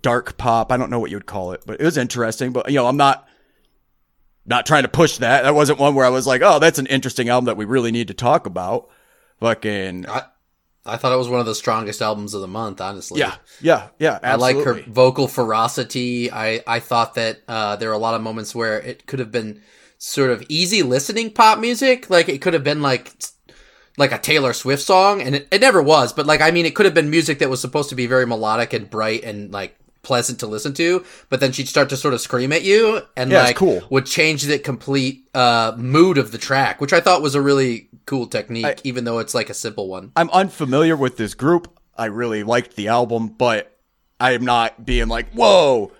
dark 0.00 0.36
pop. 0.36 0.70
I 0.72 0.76
don't 0.76 0.90
know 0.90 0.98
what 0.98 1.10
you 1.10 1.16
would 1.16 1.26
call 1.26 1.52
it, 1.52 1.62
but 1.66 1.80
it 1.80 1.84
was 1.84 1.96
interesting. 1.96 2.52
But 2.52 2.68
you 2.70 2.76
know, 2.76 2.86
I'm 2.86 2.96
not 2.96 3.26
not 4.46 4.66
trying 4.66 4.84
to 4.84 4.88
push 4.88 5.18
that. 5.18 5.42
That 5.42 5.54
wasn't 5.54 5.78
one 5.78 5.94
where 5.94 6.06
I 6.06 6.10
was 6.10 6.26
like, 6.26 6.42
oh, 6.42 6.58
that's 6.58 6.78
an 6.78 6.86
interesting 6.86 7.28
album 7.28 7.46
that 7.46 7.56
we 7.56 7.64
really 7.64 7.92
need 7.92 8.08
to 8.08 8.14
talk 8.14 8.46
about. 8.46 8.88
Fucking 9.40 10.08
I 10.08 10.24
I 10.88 10.96
thought 10.96 11.12
it 11.12 11.16
was 11.16 11.28
one 11.28 11.40
of 11.40 11.46
the 11.46 11.54
strongest 11.54 12.02
albums 12.02 12.34
of 12.34 12.40
the 12.40 12.48
month. 12.48 12.80
Honestly, 12.80 13.20
yeah, 13.20 13.36
yeah, 13.60 13.88
yeah. 13.98 14.18
I 14.22 14.36
like 14.36 14.56
her 14.56 14.82
vocal 14.86 15.28
ferocity. 15.28 16.30
I, 16.32 16.62
I 16.66 16.80
thought 16.80 17.14
that 17.14 17.40
uh, 17.46 17.76
there 17.76 17.88
were 17.88 17.94
a 17.94 17.98
lot 17.98 18.14
of 18.14 18.22
moments 18.22 18.54
where 18.54 18.80
it 18.80 19.06
could 19.06 19.18
have 19.18 19.30
been 19.30 19.62
sort 19.98 20.30
of 20.30 20.44
easy 20.48 20.82
listening 20.82 21.30
pop 21.32 21.58
music. 21.58 22.10
Like 22.10 22.28
it 22.28 22.40
could 22.40 22.54
have 22.54 22.64
been 22.64 22.82
like 22.82 23.12
like 23.96 24.12
a 24.12 24.18
Taylor 24.18 24.52
Swift 24.52 24.82
song, 24.82 25.20
and 25.20 25.34
it, 25.34 25.48
it 25.50 25.60
never 25.60 25.82
was. 25.82 26.12
But 26.12 26.26
like 26.26 26.40
I 26.40 26.50
mean, 26.50 26.66
it 26.66 26.74
could 26.74 26.86
have 26.86 26.94
been 26.94 27.10
music 27.10 27.38
that 27.40 27.50
was 27.50 27.60
supposed 27.60 27.90
to 27.90 27.94
be 27.94 28.06
very 28.06 28.26
melodic 28.26 28.72
and 28.72 28.90
bright 28.90 29.24
and 29.24 29.52
like 29.52 29.77
pleasant 30.08 30.40
to 30.40 30.46
listen 30.46 30.72
to. 30.74 31.04
But 31.28 31.38
then 31.40 31.52
she'd 31.52 31.68
start 31.68 31.88
to 31.90 31.96
sort 31.96 32.14
of 32.14 32.20
scream 32.20 32.52
at 32.52 32.62
you, 32.62 33.02
and 33.16 33.30
Yeah, 33.30 33.42
like 33.44 33.56
cool. 33.56 33.82
would 33.90 34.06
change 34.06 34.42
the 34.44 34.58
complete 34.58 35.28
uh, 35.34 35.72
mood 35.76 36.18
of 36.18 36.32
the 36.32 36.38
track, 36.38 36.80
which 36.80 36.92
I 36.92 37.00
thought 37.00 37.22
was 37.22 37.34
a 37.34 37.42
really 37.42 37.88
cool 38.06 38.26
technique, 38.26 38.80
even 38.84 39.04
though 39.04 39.18
it's 39.20 39.34
like 39.34 39.50
a 39.50 39.54
simple 39.54 39.86
one. 39.88 40.10
I'm 40.16 40.30
unfamiliar 40.30 40.96
with 40.96 41.16
this 41.18 41.34
group. 41.34 41.68
I 41.96 42.06
really 42.06 42.42
liked 42.42 42.74
the 42.74 42.88
album, 42.88 43.28
but 43.28 43.76
I 44.18 44.32
am 44.32 44.44
not 44.44 44.84
being 44.86 45.08
like, 45.08 45.30
whoa, 45.32 45.92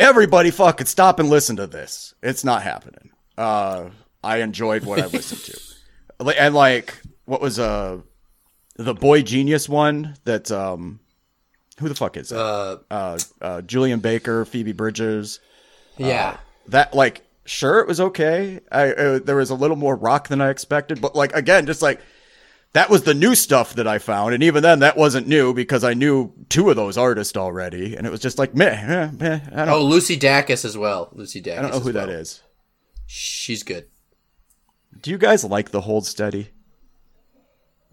everybody 0.00 0.50
fucking 0.50 0.86
stop 0.86 1.18
and 1.20 1.28
listen 1.30 1.56
to 1.56 1.66
this. 1.66 2.14
It's 2.22 2.44
not 2.44 2.62
happening. 2.62 3.10
Uh, 3.38 3.90
I 4.24 4.38
enjoyed 4.38 4.84
what 4.84 5.00
I 5.00 5.06
listened 5.06 5.42
to. 5.44 5.60
And 6.38 6.54
like, 6.54 6.98
what 7.26 7.42
was, 7.42 7.58
uh, 7.58 7.98
the 8.76 8.94
Boy 8.94 9.20
Genius 9.22 9.68
one 9.68 10.16
that, 10.24 10.50
um, 10.50 10.98
who 11.80 11.88
the 11.88 11.94
fuck 11.94 12.16
is 12.16 12.32
it? 12.32 12.38
Uh, 12.38 12.78
Uh, 12.90 13.18
uh, 13.40 13.62
Julien 13.62 14.00
Baker, 14.00 14.44
Phoebe 14.44 14.72
Bridgers. 14.72 15.40
yeah. 15.96 16.36
That, 16.68 16.94
like, 16.94 17.22
sure, 17.44 17.78
it 17.78 17.86
was 17.86 18.00
okay. 18.00 18.60
I, 18.72 18.90
uh, 18.92 19.18
there 19.20 19.36
was 19.36 19.50
a 19.50 19.54
little 19.54 19.76
more 19.76 19.94
rock 19.94 20.26
than 20.28 20.40
I 20.40 20.50
expected, 20.50 21.00
but 21.00 21.14
like, 21.14 21.32
again, 21.34 21.64
just 21.66 21.80
like, 21.82 22.00
that 22.72 22.90
was 22.90 23.04
the 23.04 23.14
new 23.14 23.34
stuff 23.36 23.74
that 23.74 23.86
I 23.86 23.98
found, 23.98 24.34
and 24.34 24.42
even 24.42 24.62
then, 24.64 24.80
that 24.80 24.96
wasn't 24.96 25.28
new 25.28 25.54
because 25.54 25.84
I 25.84 25.94
knew 25.94 26.32
two 26.48 26.68
of 26.68 26.76
those 26.76 26.98
artists 26.98 27.36
already, 27.36 27.94
and 27.96 28.06
it 28.06 28.10
was 28.10 28.20
just 28.20 28.36
like 28.38 28.54
meh, 28.54 28.64
eh, 28.66 29.10
meh. 29.18 29.40
I 29.52 29.64
don't, 29.64 29.68
Oh, 29.68 29.82
Lucy 29.82 30.18
Dacus 30.18 30.64
as 30.64 30.76
well. 30.76 31.08
Lucy 31.12 31.40
Dacus. 31.40 31.58
I 31.58 31.62
don't 31.62 31.70
know 31.70 31.80
who 31.80 31.88
as 31.90 31.94
that 31.94 32.08
well. 32.08 32.18
is. 32.18 32.42
She's 33.06 33.62
good. 33.62 33.86
Do 35.00 35.10
you 35.10 35.18
guys 35.18 35.44
like 35.44 35.70
the 35.70 35.82
Hold 35.82 36.04
Steady? 36.06 36.50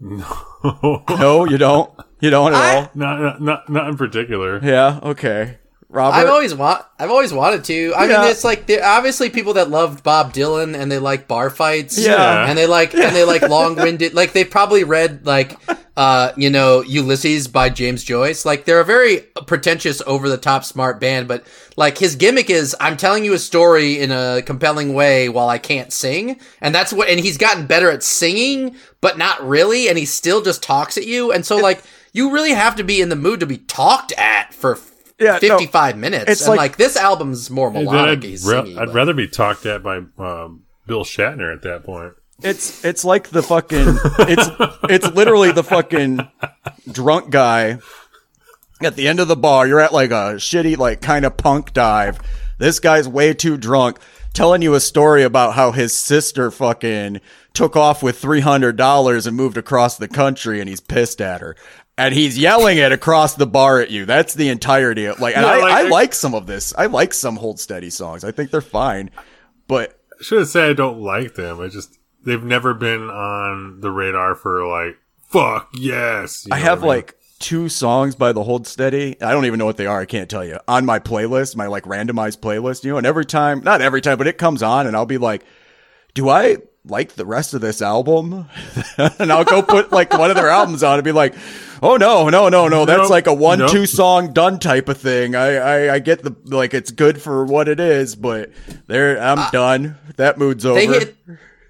No, 0.04 1.44
you 1.48 1.58
don't. 1.58 1.90
You 2.24 2.30
don't 2.30 2.54
at 2.54 2.74
all. 2.76 2.90
not, 2.94 3.20
not 3.20 3.40
not 3.42 3.68
not 3.68 3.88
in 3.88 3.96
particular. 3.96 4.58
Yeah. 4.62 4.98
Okay. 5.02 5.58
Robert. 5.90 6.16
I've 6.16 6.28
always 6.28 6.52
want. 6.52 6.82
I've 6.98 7.10
always 7.10 7.32
wanted 7.32 7.62
to. 7.64 7.92
I 7.96 8.06
Yeah. 8.08 8.22
mean, 8.22 8.30
it's 8.32 8.42
like 8.42 8.66
there 8.66 8.84
obviously 8.84 9.30
people 9.30 9.52
that 9.54 9.70
loved 9.70 10.02
Bob 10.02 10.32
Dylan 10.32 10.74
and 10.76 10.90
they 10.90 10.98
like 10.98 11.28
bar 11.28 11.50
fights. 11.50 11.96
Yeah. 11.96 12.48
and 12.48 12.58
they 12.58 12.66
like 12.66 12.94
and 12.94 13.14
they 13.14 13.22
like 13.22 13.42
long 13.42 13.76
winded. 13.76 14.12
Like 14.12 14.32
they 14.32 14.42
probably 14.44 14.82
read 14.82 15.24
like 15.24 15.56
uh 15.96 16.32
you 16.36 16.50
know 16.50 16.82
Ulysses 16.82 17.46
by 17.46 17.68
James 17.68 18.02
Joyce. 18.02 18.44
Like 18.44 18.64
they're 18.64 18.80
a 18.80 18.84
very 18.84 19.18
pretentious, 19.46 20.02
over 20.04 20.28
the 20.28 20.36
top, 20.38 20.64
smart 20.64 20.98
band. 20.98 21.28
But 21.28 21.46
like 21.76 21.96
his 21.96 22.16
gimmick 22.16 22.50
is 22.50 22.74
I'm 22.80 22.96
telling 22.96 23.24
you 23.24 23.32
a 23.34 23.38
story 23.38 24.00
in 24.00 24.10
a 24.10 24.42
compelling 24.44 24.94
way 24.94 25.28
while 25.28 25.48
I 25.48 25.58
can't 25.58 25.92
sing, 25.92 26.40
and 26.60 26.74
that's 26.74 26.92
what. 26.92 27.08
And 27.08 27.20
he's 27.20 27.38
gotten 27.38 27.66
better 27.68 27.88
at 27.90 28.02
singing, 28.02 28.74
but 29.00 29.16
not 29.16 29.46
really. 29.46 29.88
And 29.88 29.96
he 29.96 30.06
still 30.06 30.42
just 30.42 30.60
talks 30.60 30.96
at 30.96 31.06
you. 31.06 31.30
And 31.30 31.46
so 31.46 31.56
like 31.56 31.84
you 32.14 32.30
really 32.32 32.52
have 32.52 32.76
to 32.76 32.84
be 32.84 33.02
in 33.02 33.10
the 33.10 33.16
mood 33.16 33.40
to 33.40 33.46
be 33.46 33.58
talked 33.58 34.12
at 34.12 34.54
for. 34.54 34.78
Yeah, 35.18 35.38
no. 35.42 35.58
55 35.58 35.96
minutes. 35.96 36.24
It's 36.28 36.40
and 36.40 36.48
like- 36.48 36.58
like, 36.58 36.76
this 36.76 36.96
album's 36.96 37.48
more 37.50 37.70
Then 37.70 37.84
melodic. 37.84 38.18
I'd, 38.18 38.22
he's 38.24 38.44
ra- 38.46 38.64
singing, 38.64 38.78
I'd 38.78 38.94
rather 38.94 39.12
be 39.14 39.28
talked 39.28 39.64
at 39.66 39.82
by 39.82 39.98
um, 40.18 40.64
Bill 40.86 41.04
Shatner 41.04 41.54
at 41.54 41.62
that 41.62 41.84
point. 41.84 42.14
It's 42.42 42.84
it's 42.84 43.04
like 43.04 43.28
the 43.28 43.44
fucking 43.44 43.96
it's 44.28 44.48
it's 44.90 45.14
literally 45.14 45.52
the 45.52 45.62
fucking 45.62 46.28
drunk 46.90 47.30
guy 47.30 47.78
at 48.82 48.96
the 48.96 49.06
end 49.06 49.20
of 49.20 49.28
the 49.28 49.36
bar. 49.36 49.68
You're 49.68 49.80
at 49.80 49.92
like 49.92 50.10
a 50.10 50.34
shitty 50.34 50.76
like 50.76 51.00
kind 51.00 51.24
of 51.24 51.36
punk 51.36 51.72
dive. 51.72 52.18
This 52.58 52.80
guy's 52.80 53.06
way 53.06 53.34
too 53.34 53.56
drunk 53.56 53.98
telling 54.32 54.62
you 54.62 54.74
a 54.74 54.80
story 54.80 55.22
about 55.22 55.54
how 55.54 55.70
his 55.70 55.94
sister 55.94 56.50
fucking 56.50 57.20
took 57.52 57.76
off 57.76 58.02
with 58.02 58.20
$300 58.20 59.26
and 59.26 59.36
moved 59.36 59.56
across 59.56 59.96
the 59.96 60.08
country 60.08 60.58
and 60.58 60.68
he's 60.68 60.80
pissed 60.80 61.20
at 61.20 61.40
her. 61.40 61.54
And 61.96 62.12
he's 62.14 62.36
yelling 62.36 62.78
it 62.78 62.90
across 62.90 63.34
the 63.34 63.46
bar 63.46 63.80
at 63.80 63.90
you. 63.90 64.04
That's 64.04 64.34
the 64.34 64.48
entirety 64.48 65.04
of 65.04 65.20
like, 65.20 65.36
and 65.36 65.46
I, 65.46 65.58
like- 65.58 65.72
I 65.72 65.82
like 65.88 66.14
some 66.14 66.34
of 66.34 66.46
this. 66.46 66.74
I 66.76 66.86
like 66.86 67.14
some 67.14 67.36
Hold 67.36 67.60
Steady 67.60 67.90
songs. 67.90 68.24
I 68.24 68.32
think 68.32 68.50
they're 68.50 68.60
fine, 68.60 69.10
but 69.68 70.00
I 70.18 70.22
should 70.22 70.38
have 70.40 70.48
said 70.48 70.70
I 70.70 70.72
don't 70.72 71.00
like 71.00 71.34
them. 71.34 71.60
I 71.60 71.68
just 71.68 71.98
they've 72.24 72.42
never 72.42 72.74
been 72.74 73.10
on 73.10 73.80
the 73.80 73.90
radar 73.92 74.34
for 74.34 74.66
like 74.66 74.96
fuck 75.28 75.70
yes. 75.74 76.46
You 76.46 76.54
I 76.54 76.58
have 76.58 76.80
what 76.82 76.86
mean? 76.88 76.96
like 76.96 77.16
two 77.38 77.68
songs 77.68 78.14
by 78.16 78.32
the 78.32 78.42
Hold 78.42 78.66
Steady. 78.66 79.20
I 79.22 79.32
don't 79.32 79.44
even 79.44 79.58
know 79.60 79.66
what 79.66 79.76
they 79.76 79.86
are. 79.86 80.00
I 80.00 80.06
can't 80.06 80.28
tell 80.30 80.44
you 80.44 80.58
on 80.66 80.84
my 80.84 80.98
playlist, 80.98 81.54
my 81.54 81.66
like 81.68 81.84
randomized 81.84 82.38
playlist. 82.38 82.82
You 82.82 82.92
know, 82.92 82.98
and 82.98 83.06
every 83.06 83.24
time, 83.24 83.60
not 83.62 83.80
every 83.82 84.00
time, 84.00 84.18
but 84.18 84.26
it 84.26 84.38
comes 84.38 84.62
on, 84.64 84.86
and 84.88 84.96
I'll 84.96 85.06
be 85.06 85.18
like, 85.18 85.44
"Do 86.14 86.28
I 86.28 86.56
like 86.86 87.14
the 87.14 87.26
rest 87.26 87.54
of 87.54 87.60
this 87.60 87.80
album?" 87.82 88.48
and 89.18 89.32
I'll 89.32 89.44
go 89.44 89.62
put 89.62 89.92
like 89.92 90.12
one 90.12 90.30
of 90.30 90.36
their 90.36 90.48
albums 90.48 90.82
on 90.82 90.94
and 90.98 91.04
be 91.04 91.12
like, 91.12 91.34
"Oh 91.82 91.96
no, 91.96 92.28
no, 92.28 92.48
no, 92.48 92.68
no, 92.68 92.84
that's 92.84 93.02
Nope, 93.02 93.10
like 93.10 93.26
a 93.26 93.34
one 93.34 93.60
nope. 93.60 93.70
two 93.70 93.86
song 93.86 94.32
done 94.32 94.58
type 94.58 94.88
of 94.88 94.98
thing." 94.98 95.34
I, 95.34 95.56
I 95.56 95.94
I 95.94 95.98
get 95.98 96.22
the 96.22 96.34
like 96.44 96.74
it's 96.74 96.90
good 96.90 97.20
for 97.20 97.44
what 97.44 97.68
it 97.68 97.80
is, 97.80 98.16
but 98.16 98.50
there 98.86 99.20
I'm 99.20 99.38
uh, 99.38 99.50
done. 99.50 99.96
That 100.16 100.38
mood's 100.38 100.64
over. 100.64 100.78
they 100.78 100.86
hit 100.86 101.16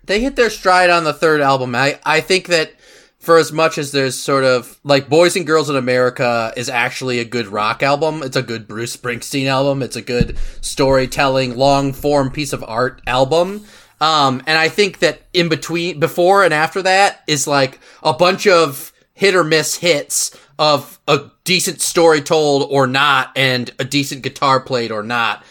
they 0.05 0.21
hit 0.21 0.37
their 0.37 0.51
stride 0.51 0.91
on 0.91 1.05
the 1.05 1.15
third 1.15 1.41
album. 1.41 1.75
I 1.75 1.99
I 2.05 2.21
think 2.21 2.49
that 2.49 2.73
for 3.19 3.39
as 3.39 3.53
much 3.53 3.79
as 3.79 3.91
there's 3.91 4.15
sort 4.19 4.45
of 4.45 4.79
like 4.85 5.09
Boys 5.09 5.35
and 5.35 5.47
Girls 5.47 5.71
in 5.71 5.77
America 5.77 6.53
is 6.59 6.69
actually 6.69 7.21
a 7.21 7.25
good 7.25 7.47
rock 7.47 7.83
album. 7.83 8.23
It's 8.23 8.37
a 8.37 8.43
good 8.43 8.69
Bruce 8.69 8.95
Springsteen 8.95 9.47
album. 9.47 9.83
It's 9.83 9.97
a 9.97 10.03
good 10.03 10.37
storytelling, 10.61 11.57
long 11.57 11.95
form 11.95 12.31
piece 12.31 12.53
of 12.53 12.63
art 12.69 13.01
album. 13.07 13.65
Um, 14.05 14.43
and 14.47 14.59
I 14.59 14.69
think 14.69 14.99
that 14.99 15.23
in 15.33 15.49
between, 15.49 15.99
before 15.99 16.45
and 16.45 16.53
after 16.53 16.83
that 16.83 17.23
is 17.27 17.47
like 17.47 17.81
a 18.03 18.13
bunch 18.13 18.47
of 18.47 18.93
hit 19.15 19.35
or 19.35 19.45
miss 19.45 19.77
hits 19.77 20.39
of 20.59 20.99
a 21.09 21.31
decent 21.45 21.81
story 21.81 22.21
told 22.21 22.69
or 22.71 22.87
not, 22.87 23.33
and 23.35 23.71
a 23.79 23.85
decent 23.85 24.23
guitar 24.23 24.61
played 24.61 24.93
or 24.93 25.03
not 25.03 25.43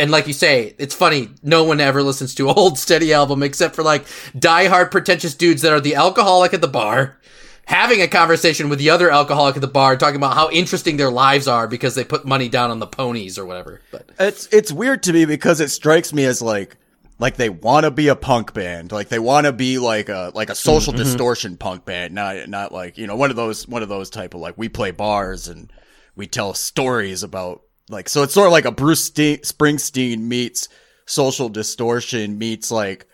and 0.00 0.10
like 0.10 0.26
you 0.26 0.32
say, 0.32 0.74
it's 0.78 0.94
funny. 0.94 1.28
No 1.42 1.64
one 1.64 1.78
ever 1.78 2.02
listens 2.02 2.34
to 2.36 2.48
a 2.48 2.54
Hold 2.54 2.78
Steady 2.78 3.12
album 3.12 3.42
except 3.42 3.76
for 3.76 3.82
like 3.82 4.06
diehard 4.34 4.90
pretentious 4.90 5.34
dudes 5.34 5.60
that 5.62 5.72
are 5.72 5.80
the 5.80 5.94
alcoholic 5.94 6.54
at 6.54 6.62
the 6.62 6.68
bar, 6.68 7.18
having 7.66 8.00
a 8.00 8.08
conversation 8.08 8.70
with 8.70 8.78
the 8.78 8.88
other 8.88 9.10
alcoholic 9.10 9.56
at 9.56 9.60
the 9.60 9.68
bar, 9.68 9.98
talking 9.98 10.16
about 10.16 10.34
how 10.34 10.50
interesting 10.50 10.96
their 10.96 11.10
lives 11.10 11.46
are 11.46 11.68
because 11.68 11.94
they 11.94 12.04
put 12.04 12.24
money 12.24 12.48
down 12.48 12.70
on 12.70 12.78
the 12.78 12.86
ponies 12.86 13.38
or 13.38 13.44
whatever. 13.44 13.82
But 13.92 14.08
It's 14.18 14.46
it's 14.46 14.72
weird 14.72 15.02
to 15.02 15.12
me 15.12 15.26
because 15.26 15.60
it 15.60 15.68
strikes 15.68 16.14
me 16.14 16.24
as 16.24 16.40
like 16.40 16.78
like 17.20 17.36
they 17.36 17.50
want 17.50 17.84
to 17.84 17.90
be 17.90 18.08
a 18.08 18.16
punk 18.16 18.54
band, 18.54 18.90
like 18.92 19.08
they 19.10 19.18
want 19.18 19.46
to 19.46 19.52
be 19.52 19.78
like 19.78 20.08
a 20.08 20.32
like 20.34 20.50
a 20.50 20.54
social 20.54 20.92
mm-hmm. 20.92 21.02
distortion 21.02 21.56
punk 21.56 21.84
band, 21.84 22.14
not 22.14 22.48
not 22.48 22.72
like 22.72 22.96
you 22.98 23.06
know 23.06 23.14
one 23.14 23.30
of 23.30 23.36
those 23.36 23.68
one 23.68 23.82
of 23.82 23.88
those 23.88 24.10
type 24.10 24.34
of 24.34 24.40
like 24.40 24.56
we 24.56 24.68
play 24.68 24.90
bars 24.90 25.46
and 25.46 25.70
we 26.16 26.26
tell 26.26 26.54
stories 26.54 27.22
about 27.22 27.62
like 27.90 28.08
so 28.08 28.22
it's 28.22 28.32
sort 28.34 28.46
of 28.46 28.52
like 28.52 28.64
a 28.64 28.72
Bruce 28.72 29.04
Ste- 29.04 29.42
Springsteen 29.44 30.20
meets 30.20 30.68
social 31.04 31.48
distortion 31.48 32.38
meets 32.38 32.70
like 32.70 33.06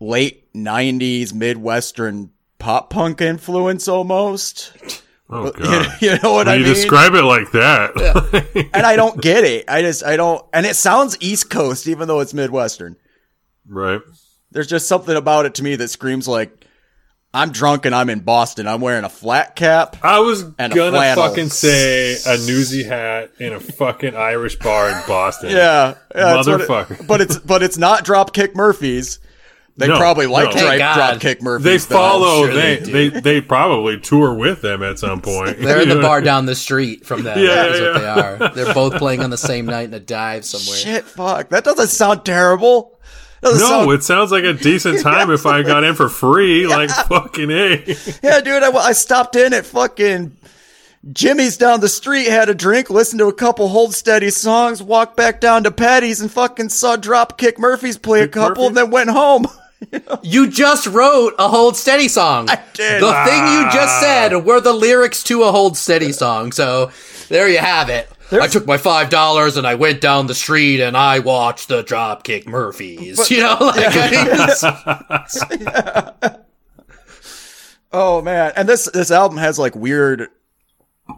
late 0.00 0.52
'90s 0.54 1.34
midwestern 1.34 2.30
pop 2.58 2.90
punk 2.90 3.20
influence 3.20 3.88
almost. 3.88 4.72
oh 5.28 5.46
You, 5.46 5.52
god. 5.58 6.02
you 6.02 6.10
know 6.22 6.32
what 6.32 6.46
When 6.46 6.48
I 6.48 6.54
you 6.54 6.64
mean? 6.64 6.74
describe 6.74 7.14
it 7.14 7.22
like 7.24 7.50
that. 7.52 8.68
and 8.72 8.86
I 8.86 8.96
don't 8.96 9.20
get 9.20 9.44
it. 9.44 9.66
I 9.68 9.82
just 9.82 10.02
I 10.02 10.16
don't 10.16 10.44
and 10.52 10.64
it 10.64 10.76
sounds 10.76 11.16
East 11.20 11.50
Coast 11.50 11.86
even 11.86 12.08
though 12.08 12.20
it's 12.20 12.32
Midwestern. 12.32 12.96
Right. 13.68 14.00
There's 14.50 14.66
just 14.66 14.88
something 14.88 15.16
about 15.16 15.46
it 15.46 15.54
to 15.56 15.62
me 15.62 15.76
that 15.76 15.88
screams 15.88 16.26
like 16.26 16.64
I'm 17.34 17.50
drunk 17.52 17.84
and 17.84 17.94
I'm 17.94 18.08
in 18.08 18.20
Boston. 18.20 18.66
I'm 18.66 18.80
wearing 18.80 19.04
a 19.04 19.10
flat 19.10 19.54
cap. 19.56 19.96
I 20.02 20.20
was 20.20 20.42
And 20.58 20.72
gonna 20.72 20.92
flannel. 20.96 21.24
fucking 21.28 21.50
say 21.50 22.16
a 22.26 22.36
newsy 22.38 22.84
hat 22.84 23.30
in 23.38 23.52
a 23.52 23.60
fucking 23.60 24.16
Irish 24.16 24.56
bar 24.58 24.88
in 24.88 24.96
Boston. 25.06 25.50
Yeah, 25.50 25.94
yeah 26.14 26.34
that's 26.34 26.48
what 26.48 26.60
it- 26.62 26.68
Motherfucker. 26.68 27.06
but 27.06 27.20
it's 27.20 27.36
but 27.38 27.62
it's 27.62 27.76
not 27.76 28.04
Dropkick 28.06 28.54
Murphys. 28.54 29.18
They 29.76 29.86
No, 29.86 29.96
probably 29.96 30.26
like 30.26 30.52
no. 30.56 30.60
Dri- 30.60 30.78
Dropkick 30.80 31.40
Murphys. 31.40 31.86
They 31.86 31.94
follow. 31.94 32.46
sure 32.46 32.54
they, 32.54 32.76
they 32.78 33.08
they, 33.10 33.20
they 33.20 33.40
probably 33.42 34.00
tour 34.00 34.34
with 34.34 34.60
them 34.62 34.82
at 34.82 34.98
some 34.98 35.20
point. 35.20 35.58
they're 35.60 35.82
in 35.82 35.88
the 35.94 36.00
bar 36.00 36.20
down 36.22 36.46
the 36.46 36.56
street 36.56 37.06
from 37.06 37.22
them. 37.22 37.38
Yeah, 37.40 37.54
that 37.54 37.70
is 37.72 37.80
yeah, 37.80 37.92
what 37.92 38.00
they 38.00 38.44
are. 38.46 38.54
They're 38.54 38.74
both 38.74 38.94
playing 38.96 39.20
on 39.20 39.30
the 39.30 39.36
same 39.38 39.66
night 39.66 39.84
in 39.88 39.94
a 39.94 40.00
dive 40.00 40.44
somewhere. 40.46 40.76
Shit, 40.78 41.04
fuck. 41.04 41.50
That 41.50 41.62
doesn't 41.62 41.88
sound 41.88 42.24
terrible. 42.24 42.97
Doesn't 43.42 43.60
No, 43.60 43.68
sound- 43.68 43.92
it 43.92 44.02
sounds 44.04 44.32
like 44.32 44.44
a 44.44 44.52
decent 44.52 45.00
time 45.02 45.30
if 45.30 45.46
I 45.46 45.62
got 45.62 45.84
in 45.84 45.94
for 45.94 46.08
free. 46.08 46.66
Like 46.78 46.90
fucking 46.90 47.50
a. 47.50 47.84
Yeah, 48.22 48.40
dude, 48.40 48.62
I, 48.62 48.70
I 48.72 48.92
stopped 48.92 49.36
in 49.36 49.52
at 49.54 49.64
fucking 49.66 50.36
Jimmy's 51.12 51.56
down 51.56 51.80
the 51.80 51.88
street, 51.88 52.26
had 52.28 52.48
a 52.48 52.54
drink, 52.54 52.90
listened 52.90 53.20
to 53.20 53.26
a 53.28 53.32
couple 53.32 53.68
Hold 53.68 53.94
Steady 53.94 54.30
songs, 54.30 54.82
walked 54.82 55.16
back 55.16 55.40
down 55.40 55.64
to 55.64 55.70
Patty's 55.70 56.20
and 56.20 56.30
fucking 56.30 56.68
saw 56.68 56.96
Dropkick 56.96 57.58
Murphys 57.58 57.96
play 57.96 58.22
a 58.22 58.28
couple, 58.28 58.64
Murphys? 58.64 58.66
and 58.68 58.76
then 58.76 58.90
went 58.90 59.10
home. 59.10 59.46
You 60.22 60.50
just 60.50 60.88
wrote 60.88 61.34
a 61.38 61.46
Hold 61.46 61.76
Steady 61.76 62.08
song. 62.08 62.50
I 62.50 62.60
did. 62.74 63.00
The 63.00 63.12
thing 63.24 63.46
you 63.46 63.62
just 63.70 63.94
ah. 63.94 64.00
said 64.02 64.36
were 64.44 64.60
the 64.60 64.72
lyrics 64.72 65.22
to 65.24 65.44
a 65.44 65.52
Hold 65.52 65.76
Steady 65.76 66.10
song. 66.10 66.50
So 66.50 66.90
there 67.28 67.48
you 67.48 67.58
have 67.58 67.88
it. 67.88 68.08
I 68.30 68.46
took 68.46 68.66
my 68.66 68.76
five 68.76 69.10
dollars 69.10 69.56
and 69.56 69.66
I 69.66 69.74
went 69.74 70.00
down 70.00 70.26
the 70.26 70.34
street 70.34 70.80
and 70.80 70.96
I 70.96 71.18
watched 71.20 71.68
the 71.68 71.82
Dropkick 71.82 72.46
Murphys. 72.46 73.30
you 73.30 73.42
know, 73.42 73.56
like 73.60 73.94
mean, 74.10 74.26
Oh 77.92 78.20
man, 78.20 78.52
and 78.54 78.68
this 78.68 78.84
this 78.92 79.10
album 79.10 79.38
has 79.38 79.58
like 79.58 79.74
weird, 79.74 80.28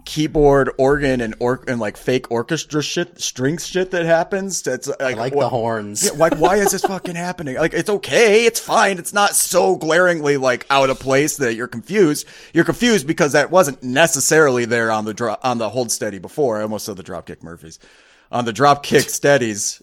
keyboard 0.05 0.71
organ 0.79 1.21
and 1.21 1.35
or 1.41 1.65
and 1.67 1.81
like 1.81 1.97
fake 1.97 2.31
orchestra 2.31 2.83
shit, 2.83 3.21
strings 3.21 3.67
shit 3.67 3.91
that 3.91 4.07
happens. 4.07 4.63
That's 4.63 4.89
like, 4.89 5.03
I 5.03 5.13
like 5.15 5.35
wha- 5.35 5.45
the 5.45 5.49
horns. 5.49 6.05
Yeah, 6.05 6.13
like 6.13 6.37
why 6.37 6.57
is 6.57 6.73
this 6.73 6.83
fucking 6.83 7.17
happening? 7.17 7.57
Like 7.57 7.75
it's 7.75 7.91
okay, 7.91 8.47
it's 8.47 8.61
fine. 8.61 8.99
It's 8.99 9.13
not 9.13 9.35
so 9.35 9.77
glaringly 9.77 10.37
like 10.37 10.67
out 10.71 10.91
of 10.91 11.01
place 11.01 11.37
that 11.39 11.55
you're 11.55 11.69
confused. 11.69 12.27
You're 12.55 12.65
confused 12.65 13.07
because 13.07 13.33
that 13.33 13.51
wasn't 13.51 13.83
necessarily 13.83 14.65
there 14.65 14.91
on 14.91 15.05
the 15.05 15.15
drop 15.15 15.41
on 15.45 15.59
the 15.59 15.71
hold 15.71 15.91
steady 15.91 16.19
before. 16.19 16.59
I 16.59 16.63
almost 16.63 16.87
said 16.87 16.97
the 16.97 17.03
dropkick 17.03 17.43
Murphys. 17.43 17.79
On 18.33 18.45
the 18.45 18.53
dropkick 18.53 19.09
steadies. 19.09 19.83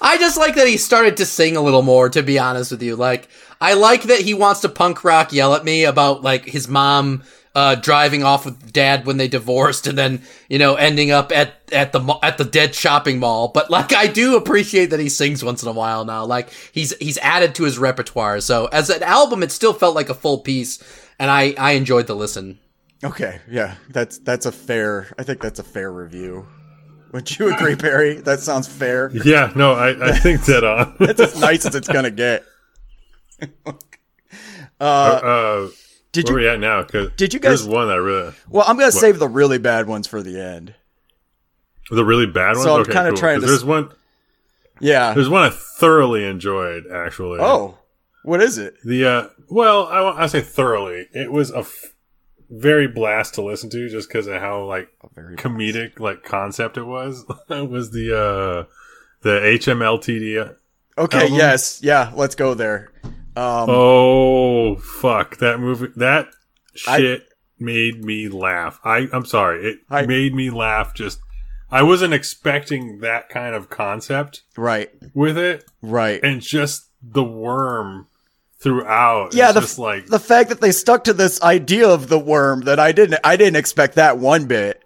I 0.00 0.18
just 0.18 0.36
like 0.36 0.56
that 0.56 0.66
he 0.66 0.76
started 0.76 1.16
to 1.18 1.26
sing 1.26 1.56
a 1.56 1.62
little 1.62 1.82
more, 1.82 2.08
to 2.10 2.22
be 2.22 2.38
honest 2.38 2.70
with 2.70 2.82
you. 2.82 2.96
Like, 2.96 3.28
I 3.60 3.74
like 3.74 4.04
that 4.04 4.20
he 4.20 4.34
wants 4.34 4.60
to 4.60 4.68
punk 4.68 5.04
rock 5.04 5.32
yell 5.32 5.54
at 5.54 5.64
me 5.64 5.84
about, 5.84 6.22
like, 6.22 6.44
his 6.44 6.68
mom, 6.68 7.22
uh, 7.56 7.74
driving 7.74 8.22
off 8.22 8.44
with 8.44 8.70
dad 8.70 9.06
when 9.06 9.16
they 9.16 9.28
divorced 9.28 9.86
and 9.86 9.96
then, 9.96 10.20
you 10.50 10.58
know, 10.58 10.74
ending 10.74 11.10
up 11.10 11.32
at, 11.32 11.54
at 11.72 11.90
the, 11.90 12.18
at 12.22 12.36
the 12.36 12.44
dead 12.44 12.74
shopping 12.74 13.18
mall. 13.18 13.48
But, 13.48 13.70
like, 13.70 13.94
I 13.94 14.08
do 14.08 14.36
appreciate 14.36 14.90
that 14.90 15.00
he 15.00 15.08
sings 15.08 15.42
once 15.42 15.62
in 15.62 15.68
a 15.70 15.72
while 15.72 16.04
now. 16.04 16.26
Like, 16.26 16.50
he's, 16.70 16.94
he's 16.98 17.16
added 17.16 17.54
to 17.54 17.64
his 17.64 17.78
repertoire. 17.78 18.40
So, 18.40 18.66
as 18.66 18.90
an 18.90 19.02
album, 19.02 19.42
it 19.42 19.50
still 19.50 19.72
felt 19.72 19.94
like 19.94 20.10
a 20.10 20.14
full 20.14 20.40
piece, 20.40 20.82
and 21.18 21.30
I, 21.30 21.54
I 21.56 21.72
enjoyed 21.72 22.06
the 22.06 22.14
listen. 22.14 22.58
Okay, 23.02 23.40
yeah, 23.48 23.76
that's 23.90 24.18
that's 24.18 24.46
a 24.46 24.52
fair. 24.52 25.12
I 25.18 25.22
think 25.22 25.40
that's 25.40 25.58
a 25.58 25.62
fair 25.62 25.92
review. 25.92 26.46
Would 27.12 27.38
you 27.38 27.54
agree, 27.54 27.76
Perry? 27.76 28.14
That 28.16 28.40
sounds 28.40 28.68
fair. 28.68 29.10
Yeah, 29.12 29.52
no, 29.54 29.72
I, 29.72 30.10
I 30.10 30.12
think 30.12 30.44
dead 30.44 30.64
on. 30.64 30.96
It's 31.00 31.20
as 31.20 31.38
nice 31.38 31.64
as 31.64 31.74
it's 31.74 31.88
gonna 31.88 32.10
get. 32.10 32.44
uh, 34.80 35.68
Did 36.24 36.32
where 36.32 36.40
you? 36.42 36.46
we 36.48 36.52
at 36.54 36.60
now? 36.60 36.82
Cause 36.84 37.10
Did 37.16 37.34
you 37.34 37.40
guys- 37.40 37.60
There's 37.60 37.68
one 37.68 37.88
that 37.88 37.94
I 37.94 37.96
really, 37.96 38.32
Well, 38.48 38.64
I'm 38.66 38.78
gonna 38.78 38.90
save 38.92 39.18
the 39.18 39.28
really 39.28 39.58
bad 39.58 39.86
ones 39.86 40.06
for 40.06 40.22
the 40.22 40.40
end. 40.40 40.74
the 41.90 42.04
really 42.04 42.26
bad 42.26 42.52
ones. 42.56 42.62
So 42.64 42.74
I'm 42.74 42.80
okay, 42.82 42.92
kinda 42.92 43.10
cool. 43.10 43.18
trying 43.18 43.40
to 43.40 43.46
There's 43.46 43.64
one. 43.64 43.90
Yeah. 44.80 45.14
There's 45.14 45.28
one 45.28 45.44
I 45.44 45.50
thoroughly 45.50 46.24
enjoyed. 46.24 46.84
Actually. 46.92 47.38
Oh, 47.40 47.78
what 48.24 48.42
is 48.42 48.58
it? 48.58 48.74
The 48.84 49.04
uh, 49.06 49.28
well, 49.48 49.86
I, 49.86 50.24
I 50.24 50.26
say 50.26 50.40
thoroughly. 50.40 51.06
It 51.12 51.30
was 51.32 51.50
a 51.52 51.58
f- 51.58 51.92
very 52.50 52.86
blast 52.88 53.34
to 53.34 53.42
listen 53.42 53.70
to, 53.70 53.88
just 53.88 54.08
because 54.08 54.26
of 54.26 54.40
how 54.40 54.64
like 54.64 54.88
comedic 55.36 55.98
like 56.00 56.24
concept 56.24 56.76
it 56.76 56.82
was. 56.84 57.24
it 57.50 57.70
was 57.70 57.92
the 57.92 58.12
uh, 58.16 58.64
the 59.22 59.40
HMLTD. 59.40 60.54
Okay, 60.98 61.20
Album? 61.22 61.36
yes, 61.36 61.80
yeah. 61.82 62.10
Let's 62.14 62.34
go 62.34 62.54
there. 62.54 62.90
Um, 63.36 63.68
Oh 63.68 64.76
fuck 64.76 65.36
that 65.38 65.60
movie! 65.60 65.88
That 65.96 66.28
I- 66.88 66.98
shit 66.98 67.28
made 67.58 68.04
me 68.04 68.28
laugh. 68.28 68.80
I 68.84 69.08
I'm 69.12 69.24
sorry, 69.26 69.66
it 69.70 69.78
I- 69.90 70.06
made 70.06 70.34
me 70.34 70.50
laugh. 70.50 70.94
Just 70.94 71.20
I 71.70 71.82
wasn't 71.82 72.14
expecting 72.14 73.00
that 73.00 73.28
kind 73.28 73.54
of 73.54 73.68
concept 73.68 74.42
right, 74.56 74.90
with 75.14 75.36
it, 75.36 75.64
right. 75.82 76.20
and 76.22 76.40
just 76.40 76.86
the 77.02 77.24
worm 77.24 78.06
throughout. 78.58 79.34
yeah, 79.34 79.52
the 79.52 79.60
just 79.60 79.78
like 79.78 80.06
the 80.06 80.18
fact 80.18 80.48
that 80.48 80.60
they 80.60 80.72
stuck 80.72 81.04
to 81.04 81.12
this 81.12 81.42
idea 81.42 81.88
of 81.88 82.08
the 82.08 82.18
worm 82.18 82.62
that 82.62 82.78
I 82.80 82.92
didn't 82.92 83.20
I 83.24 83.36
didn't 83.36 83.56
expect 83.56 83.94
that 83.96 84.18
one 84.18 84.46
bit. 84.46 84.82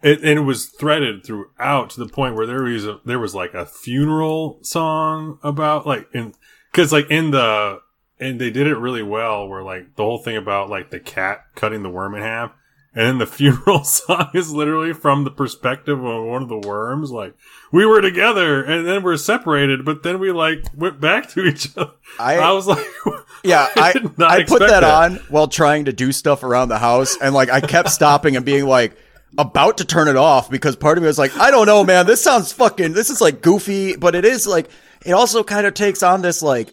It, 0.00 0.18
and 0.20 0.38
it 0.38 0.42
was 0.42 0.66
threaded 0.66 1.24
throughout 1.26 1.90
to 1.90 1.98
the 2.00 2.06
point 2.08 2.36
where 2.36 2.46
there 2.46 2.62
was 2.62 2.86
a, 2.86 3.00
there 3.04 3.18
was 3.18 3.34
like 3.34 3.54
a 3.54 3.66
funeral 3.66 4.60
song 4.62 5.40
about 5.42 5.86
like 5.86 6.08
in 6.14 6.34
because 6.70 6.92
like 6.92 7.10
in 7.10 7.32
the 7.32 7.80
and 8.20 8.40
they 8.40 8.50
did 8.50 8.66
it 8.66 8.76
really 8.76 9.02
well 9.02 9.48
where 9.48 9.62
like 9.62 9.94
the 9.96 10.02
whole 10.02 10.18
thing 10.18 10.36
about 10.36 10.68
like 10.68 10.90
the 10.90 11.00
cat 11.00 11.44
cutting 11.54 11.82
the 11.82 11.90
worm 11.90 12.14
in 12.14 12.22
half 12.22 12.52
and 12.94 13.06
then 13.06 13.18
the 13.18 13.26
funeral 13.36 13.84
song 13.84 14.30
is 14.34 14.52
literally 14.52 14.92
from 14.92 15.24
the 15.24 15.30
perspective 15.30 16.02
of 16.02 16.24
one 16.24 16.42
of 16.42 16.48
the 16.48 16.58
worms 16.68 17.10
like 17.10 17.34
we 17.70 17.84
were 17.86 18.00
together 18.00 18.62
and 18.62 18.86
then 18.86 19.02
we're 19.02 19.16
separated 19.16 19.84
but 19.84 20.02
then 20.02 20.18
we 20.18 20.32
like 20.32 20.64
went 20.76 21.00
back 21.00 21.28
to 21.30 21.44
each 21.44 21.76
other. 21.76 21.92
I- 22.18 22.38
I, 22.38 22.52
was 22.52 22.66
like 22.66 22.84
Yeah, 23.44 23.68
I 23.76 23.92
did 23.92 24.18
not 24.18 24.30
I 24.30 24.36
put 24.44 24.62
expect 24.62 24.70
that, 24.70 24.84
on 24.84 25.16
while 25.28 25.46
trying 25.48 25.84
to 25.84 25.92
do 25.92 26.10
stuff 26.10 26.42
around 26.42 26.70
the 26.70 26.78
house, 26.78 27.16
and 27.20 27.34
like 27.34 27.50
I 27.50 27.60
kept 27.60 27.90
stopping 27.90 28.34
and 28.34 28.44
being 28.44 28.66
like 28.66 28.96
about 29.36 29.78
to 29.78 29.84
turn 29.84 30.08
it 30.08 30.16
off 30.16 30.50
because 30.50 30.74
part 30.74 30.98
of 30.98 31.02
me 31.02 31.06
was 31.06 31.18
like, 31.18 31.36
I 31.36 31.50
don't 31.52 31.66
know, 31.66 31.84
man, 31.84 32.06
this 32.06 32.20
sounds 32.22 32.50
fucking, 32.52 32.94
this 32.94 33.10
is 33.10 33.20
like 33.20 33.42
goofy, 33.42 33.94
but 33.94 34.14
it 34.16 34.24
is 34.24 34.46
like, 34.46 34.68
it 35.04 35.12
also 35.12 35.44
kind 35.44 35.66
of 35.66 35.74
takes 35.74 36.02
on 36.02 36.22
this 36.22 36.42
like 36.42 36.72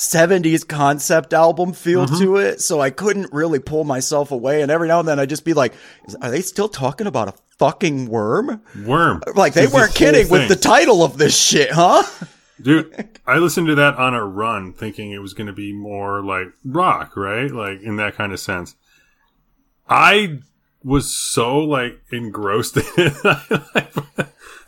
70s 0.00 0.66
concept 0.66 1.34
album 1.34 1.74
feel 1.74 2.06
Mm-hmm. 2.06 2.18
to 2.24 2.36
it, 2.36 2.60
so 2.62 2.80
I 2.80 2.88
couldn't 2.88 3.30
really 3.34 3.58
pull 3.58 3.84
myself 3.84 4.30
away, 4.30 4.62
and 4.62 4.70
every 4.70 4.88
now 4.88 5.00
and 5.00 5.06
then 5.06 5.20
I'd 5.20 5.28
just 5.28 5.44
be 5.44 5.52
like, 5.52 5.74
are 6.22 6.30
they 6.30 6.40
still 6.40 6.70
talking 6.70 7.06
about 7.06 7.28
a 7.28 7.34
fucking 7.58 8.06
worm? 8.08 8.62
worm 8.86 9.22
Like 9.34 9.52
they 9.52 9.66
weren't 9.66 9.94
kidding 9.94 10.30
with 10.30 10.48
the 10.48 10.56
title 10.56 11.02
of 11.04 11.18
this 11.18 11.38
shit, 11.38 11.70
huh? 11.72 12.02
Dude, 12.62 13.08
I 13.26 13.36
listened 13.38 13.66
to 13.66 13.74
that 13.74 13.96
on 13.96 14.14
a 14.14 14.24
run 14.24 14.72
thinking 14.72 15.12
it 15.12 15.20
was 15.20 15.34
going 15.34 15.46
to 15.48 15.52
be 15.52 15.72
more 15.72 16.22
like 16.24 16.46
rock, 16.64 17.14
right? 17.16 17.50
Like 17.50 17.82
in 17.82 17.96
that 17.96 18.14
kind 18.16 18.32
of 18.32 18.40
sense. 18.40 18.76
I 19.88 20.38
was 20.82 21.10
so 21.14 21.58
like 21.58 22.00
engrossed 22.10 22.76
in 22.78 22.82
it. 22.96 23.14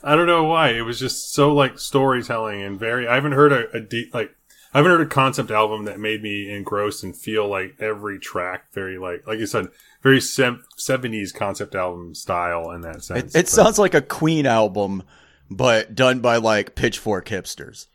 I 0.04 0.16
don't 0.16 0.26
know 0.26 0.44
why. 0.44 0.70
It 0.70 0.82
was 0.82 0.98
just 0.98 1.32
so 1.32 1.54
like 1.54 1.78
storytelling 1.78 2.60
and 2.60 2.78
very, 2.78 3.06
I 3.08 3.14
haven't 3.14 3.32
heard 3.32 3.52
a, 3.52 3.70
a 3.76 3.80
deep, 3.80 4.12
like, 4.12 4.34
I 4.74 4.78
haven't 4.78 4.92
heard 4.92 5.00
a 5.06 5.06
concept 5.06 5.50
album 5.50 5.84
that 5.84 6.00
made 6.00 6.22
me 6.22 6.50
engrossed 6.50 7.02
and 7.04 7.14
feel 7.16 7.46
like 7.48 7.76
every 7.78 8.18
track 8.18 8.72
very 8.72 8.96
like, 8.98 9.26
like 9.26 9.38
you 9.38 9.46
said, 9.46 9.66
very 10.02 10.18
70s 10.18 11.34
concept 11.34 11.74
album 11.74 12.14
style 12.14 12.70
in 12.70 12.80
that 12.82 13.04
sense. 13.04 13.34
It 13.34 13.38
But- 13.38 13.48
sounds 13.48 13.78
like 13.78 13.94
a 13.94 14.00
Queen 14.00 14.46
album, 14.46 15.02
but 15.50 15.94
done 15.94 16.20
by 16.20 16.36
like 16.36 16.74
pitchfork 16.74 17.28
hipsters. 17.28 17.86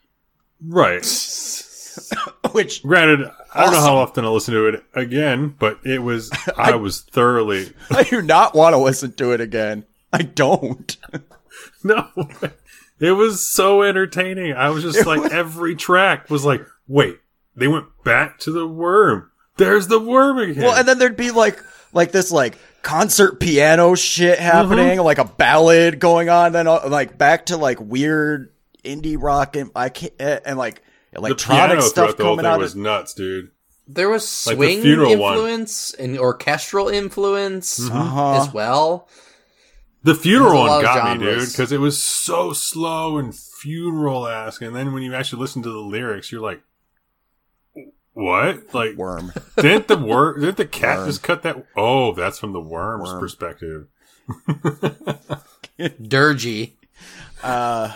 right. 0.64 1.04
Which 2.52 2.84
Granted, 2.84 3.28
I 3.56 3.64
don't 3.64 3.74
know 3.74 3.82
how 3.82 3.98
often 3.98 4.24
I 4.24 4.28
listen 4.28 4.54
to 4.54 4.68
it 4.68 4.84
again, 4.94 5.56
but 5.58 5.80
it 5.84 6.00
was 6.04 6.30
I 6.58 6.76
was 6.76 7.02
thoroughly 7.02 7.72
I 7.90 8.04
do 8.04 8.22
not 8.22 8.54
want 8.54 8.74
to 8.74 8.78
listen 8.78 9.14
to 9.14 9.32
it 9.32 9.42
again. 9.42 9.84
I 10.14 10.22
don't. 10.22 10.96
no. 11.84 12.08
It 13.00 13.12
was 13.12 13.46
so 13.46 13.84
entertaining. 13.84 14.54
I 14.54 14.70
was 14.70 14.84
just 14.84 15.06
like 15.06 15.32
every 15.32 15.76
track 15.76 16.30
was 16.30 16.44
like, 16.46 16.66
wait, 16.88 17.20
they 17.56 17.68
went 17.68 17.86
back 18.04 18.40
to 18.40 18.52
the 18.52 18.68
worm. 18.68 19.32
There's 19.58 19.88
the 19.88 20.00
worm 20.00 20.38
again. 20.40 20.64
Well, 20.64 20.76
and 20.76 20.88
then 20.88 20.98
there'd 21.00 21.18
be 21.18 21.32
like 21.32 21.62
like 21.94 22.12
this 22.12 22.32
like 22.32 22.58
concert 22.82 23.40
piano 23.40 23.96
shit 23.96 24.40
happening, 24.40 25.00
like 25.00 25.18
a 25.18 25.26
ballad 25.26 26.00
going 26.00 26.30
on, 26.30 26.52
then 26.54 26.68
uh, 26.68 26.88
like 26.90 27.18
back 27.18 27.48
to 27.48 27.58
like 27.58 27.80
weird 27.80 28.52
indie 28.84 29.18
rock 29.20 29.56
and 29.56 29.70
I 29.76 29.90
can't 29.90 30.14
and 30.20 30.58
like 30.58 30.82
the 31.12 31.18
electronic 31.20 31.66
piano 31.68 31.82
stuff 31.82 31.94
throughout 31.94 32.18
the 32.18 32.24
whole 32.24 32.36
coming 32.38 32.44
thing 32.46 32.54
out. 32.54 32.60
was 32.60 32.74
Of, 32.74 32.80
nuts, 32.82 33.14
dude. 33.14 33.52
There 33.88 34.10
was 34.10 34.46
Like 34.48 34.58
the 34.58 34.82
swing 34.82 35.20
one. 35.20 35.34
influence 35.38 35.94
and 35.94 36.18
orchestral 36.20 36.90
influence 36.90 37.80
Uh-huh. 37.90 38.42
as 38.42 38.54
well. 38.54 39.08
The 40.08 40.16
funeral 40.16 40.52
There's 40.52 40.54
a 40.54 40.68
lot 40.68 40.68
one 40.70 40.80
of 40.80 40.84
got 40.96 41.20
me, 41.20 41.26
dude, 41.26 41.50
because 41.50 41.72
it 41.74 41.80
was 41.82 42.02
so 42.02 42.54
slow 42.54 43.18
and 43.18 43.36
funeral 43.38 44.26
esque. 44.28 44.62
And 44.62 44.74
then 44.76 44.94
when 44.94 45.04
you 45.04 45.14
actually 45.14 45.42
listen 45.42 45.62
to 45.64 45.70
the 45.70 45.80
lyrics, 45.80 46.32
you're 46.32 46.40
like, 46.42 46.62
what? 48.14 48.74
Like, 48.74 48.96
worm. 48.96 49.34
didn't 49.58 49.88
the 49.90 49.98
worm? 49.98 50.40
didn't 50.40 50.58
the 50.58 50.66
cat 50.66 51.00
Worm. 51.00 51.08
just 51.10 51.24
cut 51.24 51.44
that? 51.44 51.66
Oh, 51.76 52.14
that's 52.14 52.40
from 52.40 52.54
the 52.54 52.62
worm's 52.62 53.10
Worm. 53.10 53.20
perspective. 53.20 53.88
Dirgy. 55.80 56.72
Uh, 57.44 57.94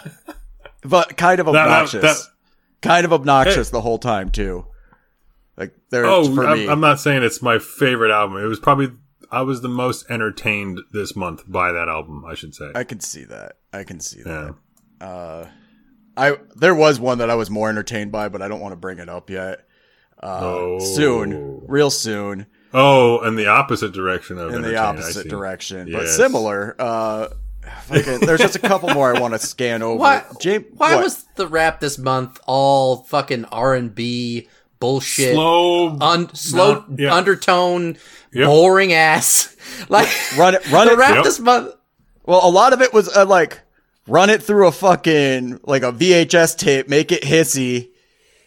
but 0.84 1.18
kind 1.18 1.40
of 1.40 1.46
That- 1.48 1.54
that- 1.54 1.68
obnoxious. 1.68 2.02
that- 2.02 2.18
kind 2.82 3.06
of 3.06 3.14
obnoxious 3.14 3.70
the 3.70 3.82
whole 3.82 4.00
time 4.00 4.30
too. 4.32 4.66
Like 5.58 5.74
there 5.92 6.06
Oh, 6.06 6.24
for 6.34 6.46
I'm, 6.48 6.58
me. 6.58 6.68
I'm 6.68 6.80
not 6.82 7.00
saying 7.00 7.24
it's 7.24 7.42
my 7.42 7.60
favorite 7.60 8.12
album. 8.12 8.38
It 8.38 8.48
was 8.48 8.60
probably 8.60 8.92
I 9.32 9.42
was 9.44 9.62
the 9.62 9.70
most 9.70 10.10
entertained 10.12 10.80
this 10.92 11.16
month 11.16 11.44
by 11.48 11.72
that 11.72 11.88
album. 11.88 12.26
I 12.26 12.34
should 12.36 12.54
say. 12.54 12.72
I 12.76 12.84
can 12.84 13.00
see 13.00 13.24
that. 13.26 13.54
I 13.72 13.84
can 13.84 14.00
see 14.00 14.22
that. 14.24 14.56
yeah. 15.02 15.48
I 16.18 16.36
there 16.56 16.76
was 16.76 17.00
one 17.00 17.20
that 17.20 17.30
I 17.30 17.36
was 17.36 17.50
more 17.50 17.70
entertained 17.70 18.12
by, 18.12 18.28
but 18.30 18.42
I 18.42 18.48
don't 18.48 18.60
want 18.60 18.74
to 18.74 18.78
bring 18.78 19.00
it 19.00 19.10
up 19.10 19.30
yet. 19.30 19.62
Uh, 20.22 20.40
Oh. 20.44 20.80
Soon, 20.80 21.62
real 21.68 21.90
soon, 21.90 22.46
Oh, 22.74 23.22
in 23.26 23.36
the 23.36 23.48
opposite 23.48 23.92
direction 23.94 24.38
of 24.38 24.54
in 24.54 24.62
the 24.62 24.76
opposite 24.78 25.24
see. 25.24 25.30
direction, 25.30 25.90
but 25.92 26.04
Yes. 26.04 26.16
similar. 26.16 26.76
Uh, 26.78 27.30
fucking- 27.86 28.20
there's 28.20 28.40
just 28.42 28.56
a 28.56 28.60
couple 28.60 28.90
more 28.94 29.16
I 29.16 29.20
want 29.20 29.34
to 29.34 29.40
scan 29.40 29.82
over. 29.82 29.98
Why? 30.00 30.24
James, 30.40 30.66
why 30.76 30.96
what? 30.96 31.04
was 31.06 31.26
the 31.38 31.48
rap 31.48 31.80
this 31.80 31.98
month 31.98 32.40
all 32.46 33.04
fucking 33.06 33.46
R 33.46 33.74
and 33.74 33.96
B 33.96 34.48
bullshit? 34.80 35.34
Slow, 35.34 35.98
un- 36.00 36.34
slow 36.36 36.74
not- 36.74 37.00
yeah. 37.00 37.14
undertone, 37.16 37.98
Yep. 38.34 38.48
boring 38.48 38.94
ass. 38.94 39.56
Like 39.90 40.10
run 40.38 40.54
it? 40.56 40.70
Run 40.72 40.88
the 40.88 40.94
it. 40.94 40.98
rap 40.98 41.16
Yep. 41.16 41.24
this 41.24 41.40
month. 41.40 41.74
Well, 42.26 42.42
a 42.44 42.52
lot 42.52 42.72
of 42.74 42.82
it 42.82 42.94
was 42.94 43.08
uh, 43.16 43.26
like 43.26 43.62
run 44.08 44.30
it 44.30 44.44
through 44.44 44.68
a 44.68 44.72
fucking 44.72 45.60
like 45.64 45.82
a 45.84 45.92
VHS 45.92 46.58
tape, 46.58 46.88
make 46.88 47.12
it 47.12 47.24
hissy, 47.24 47.90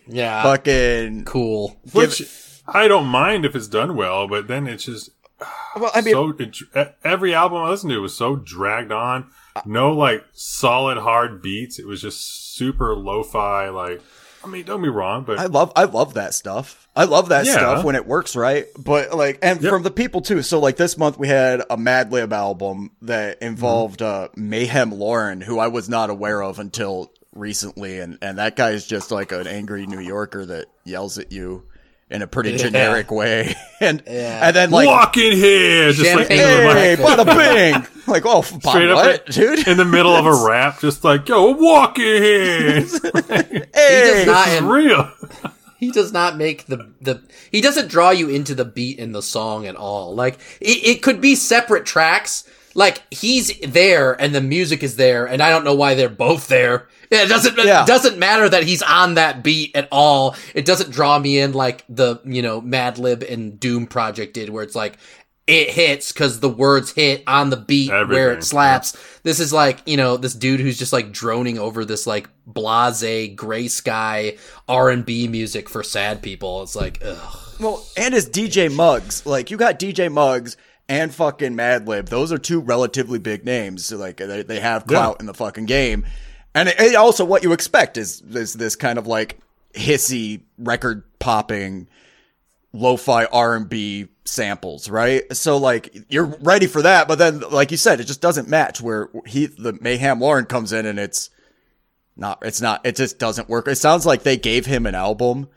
Yeah, 0.06 0.42
fucking 0.42 1.24
cool. 1.24 1.76
which 1.92 2.22
I 2.68 2.86
don't 2.88 3.06
mind 3.06 3.44
if 3.44 3.56
it's 3.56 3.66
done 3.68 3.96
well, 3.96 4.28
but 4.28 4.46
then 4.48 4.66
it's 4.68 4.84
just 4.84 5.10
Well, 5.76 5.90
I 5.94 6.02
mean, 6.02 6.14
so 6.14 6.34
it, 6.38 6.96
every 7.02 7.34
album 7.34 7.58
I 7.62 7.70
listened 7.70 7.90
to 7.92 7.98
was 8.00 8.14
so 8.14 8.36
dragged 8.36 8.92
on. 8.92 9.28
No 9.64 9.92
like 9.92 10.24
solid 10.32 10.98
hard 10.98 11.42
beats. 11.42 11.78
It 11.78 11.86
was 11.86 12.00
just 12.02 12.54
super 12.54 12.94
lo-fi. 12.94 13.70
Like, 13.70 14.00
I 14.44 14.48
mean, 14.48 14.64
don't 14.64 14.82
be 14.82 14.88
wrong, 14.88 15.24
but 15.24 15.38
I 15.38 15.46
love 15.46 15.72
I 15.74 15.84
love 15.84 16.14
that 16.14 16.34
stuff. 16.34 16.86
I 16.96 17.04
love 17.04 17.30
that 17.30 17.46
Yeah. 17.46 17.52
stuff 17.54 17.84
when 17.84 17.96
it 17.96 18.06
works 18.06 18.36
right. 18.36 18.66
But 18.78 19.14
like 19.14 19.38
and 19.42 19.60
Yep. 19.60 19.70
from 19.70 19.82
the 19.82 19.90
people 19.90 20.20
too. 20.20 20.42
So 20.42 20.60
like 20.60 20.76
this 20.76 20.96
month 20.98 21.18
we 21.18 21.28
had 21.28 21.60
a 21.70 21.76
Madlib 21.76 22.32
album 22.32 22.90
that 23.02 23.40
involved 23.42 24.00
Mm-hmm. 24.00 24.24
uh 24.24 24.28
Mayhem 24.36 24.92
Lauren, 24.92 25.40
who 25.40 25.58
I 25.58 25.68
was 25.68 25.88
not 25.88 26.10
aware 26.10 26.42
of 26.42 26.58
until 26.58 27.10
recently 27.34 27.98
and 27.98 28.18
and 28.22 28.38
that 28.38 28.54
guy 28.56 28.70
is 28.70 28.86
just 28.86 29.10
like 29.10 29.32
an 29.32 29.46
angry 29.46 29.86
New 29.86 29.98
Yorker 30.00 30.46
that 30.46 30.66
yells 30.84 31.18
at 31.18 31.32
you 31.32 31.64
in 32.14 32.22
a 32.22 32.26
pretty 32.26 32.52
Yeah. 32.52 32.56
generic 32.58 33.10
way. 33.10 33.54
and 33.80 34.02
Yeah. 34.06 34.46
and 34.48 34.56
then 34.56 34.70
like 34.70 34.86
walk 34.86 35.16
in 35.16 35.32
here, 35.32 35.92
just 35.92 36.14
like 36.14 36.28
Champagne 36.28 36.38
in 36.40 36.46
the, 36.68 36.74
Hey, 36.74 36.96
bada 36.96 37.72
bing! 37.82 37.86
Like, 38.06 38.22
oh, 38.26 38.42
straight 38.42 38.90
up 38.90 38.96
what, 38.96 39.26
dude? 39.26 39.66
in 39.66 39.76
the 39.76 39.84
middle 39.84 40.12
of 40.14 40.26
a 40.26 40.44
rap, 40.48 40.80
just 40.80 41.04
like 41.04 41.28
yo, 41.28 41.50
walk 41.52 41.98
in 41.98 42.22
here. 42.22 42.80
Hey, 42.80 42.82
does 42.82 44.26
not- 44.26 44.48
It's 44.48 44.58
And- 44.60 44.70
real. 44.70 45.10
he 45.78 45.90
does 45.90 46.12
not 46.12 46.36
make 46.36 46.66
the 46.66 46.86
the 47.00 47.20
he 47.50 47.60
doesn't 47.60 47.88
draw 47.88 48.10
you 48.10 48.28
into 48.28 48.54
the 48.54 48.64
beat 48.64 48.98
in 48.98 49.12
the 49.12 49.22
song 49.22 49.66
at 49.66 49.76
all 49.76 50.14
like 50.14 50.38
it, 50.60 50.78
it 50.96 51.02
could 51.02 51.20
be 51.20 51.34
separate 51.34 51.84
tracks 51.84 52.44
like 52.74 53.02
he's 53.10 53.58
there 53.60 54.12
and 54.20 54.34
the 54.34 54.40
music 54.40 54.82
is 54.82 54.96
there 54.96 55.26
and 55.26 55.42
i 55.42 55.50
don't 55.50 55.64
know 55.64 55.74
why 55.74 55.94
they're 55.94 56.08
both 56.08 56.48
there 56.48 56.88
it 57.10 57.28
doesn't 57.28 57.56
Yeah. 57.58 57.82
it 57.82 57.86
doesn't 57.86 58.18
matter 58.18 58.48
that 58.48 58.64
he's 58.64 58.82
on 58.82 59.14
that 59.14 59.42
beat 59.42 59.74
at 59.76 59.88
all 59.92 60.34
it 60.54 60.64
doesn't 60.64 60.90
draw 60.90 61.18
me 61.18 61.38
in 61.38 61.52
like 61.52 61.84
the 61.88 62.20
you 62.24 62.42
know 62.42 62.60
madlib 62.60 63.28
and 63.30 63.58
doom 63.60 63.86
project 63.86 64.34
did 64.34 64.48
where 64.50 64.64
it's 64.64 64.74
like 64.74 64.98
it 65.46 65.68
hits 65.70 66.10
because 66.10 66.40
the 66.40 66.48
words 66.48 66.90
hit 66.92 67.22
on 67.26 67.50
the 67.50 67.56
beat 67.56 67.90
where 67.90 68.32
it 68.32 68.42
slaps 68.42 68.96
this 69.24 69.38
is 69.40 69.52
like 69.52 69.80
you 69.86 69.96
know 69.96 70.16
this 70.16 70.32
dude 70.34 70.58
who's 70.60 70.78
just 70.78 70.92
like 70.92 71.12
droning 71.12 71.58
over 71.58 71.84
this 71.84 72.06
like 72.06 72.28
blase 72.46 73.34
gray 73.36 73.68
sky 73.68 74.36
r&b 74.68 75.28
music 75.28 75.68
for 75.68 75.82
sad 75.82 76.22
people 76.22 76.62
it's 76.62 76.74
like 76.74 77.00
ugh. 77.04 77.40
Well, 77.60 77.86
and 77.96 78.12
his 78.12 78.28
DJ 78.28 78.68
Muggs. 78.74 79.24
Like, 79.24 79.48
you 79.48 79.56
got 79.56 79.78
DJ 79.78 80.10
Muggs 80.10 80.56
and 80.88 81.14
fucking 81.14 81.54
Madlib. 81.54 82.08
Those 82.08 82.32
are 82.32 82.38
two 82.38 82.60
relatively 82.60 83.18
big 83.18 83.44
names. 83.44 83.86
So, 83.86 83.96
like, 83.96 84.18
they, 84.18 84.42
they 84.42 84.60
have 84.60 84.86
clout 84.86 85.20
in 85.20 85.26
the 85.26 85.34
fucking 85.34 85.66
game. 85.66 86.04
And 86.54 86.68
it, 86.68 86.78
it 86.78 86.94
also 86.94 87.24
what 87.24 87.42
you 87.42 87.52
expect 87.52 87.96
is, 87.96 88.20
is 88.20 88.54
this 88.54 88.76
kind 88.76 88.98
of 88.98 89.06
like 89.06 89.40
hissy 89.74 90.42
record 90.56 91.02
popping 91.18 91.88
lo-fi 92.72 93.24
R&B 93.26 94.08
samples, 94.24 94.88
right? 94.88 95.34
So 95.34 95.56
like 95.56 95.96
you're 96.08 96.36
ready 96.40 96.66
for 96.66 96.82
that, 96.82 97.08
but 97.08 97.18
then 97.18 97.40
like 97.40 97.70
you 97.70 97.76
said, 97.76 98.00
it 98.00 98.04
just 98.04 98.20
doesn't 98.20 98.48
match 98.48 98.80
where 98.80 99.08
he 99.26 99.46
the 99.46 99.76
Mayhem 99.80 100.20
Lauren 100.20 100.46
comes 100.46 100.72
in 100.72 100.86
and 100.86 100.98
it's 100.98 101.30
not 102.16 102.38
it's 102.42 102.60
not 102.60 102.84
it 102.84 102.96
just 102.96 103.18
doesn't 103.18 103.48
work. 103.48 103.68
It 103.68 103.76
sounds 103.76 104.06
like 104.06 104.22
they 104.22 104.36
gave 104.36 104.66
him 104.66 104.86
an 104.86 104.94
album 104.94 105.48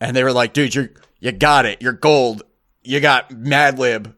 and 0.00 0.16
they 0.16 0.22
were 0.22 0.32
like, 0.32 0.52
dude, 0.52 0.74
you 0.74 0.88
you 1.20 1.32
got 1.32 1.66
it. 1.66 1.82
You're 1.82 1.92
gold. 1.92 2.42
You 2.82 3.00
got 3.00 3.30
Madlib 3.30 4.14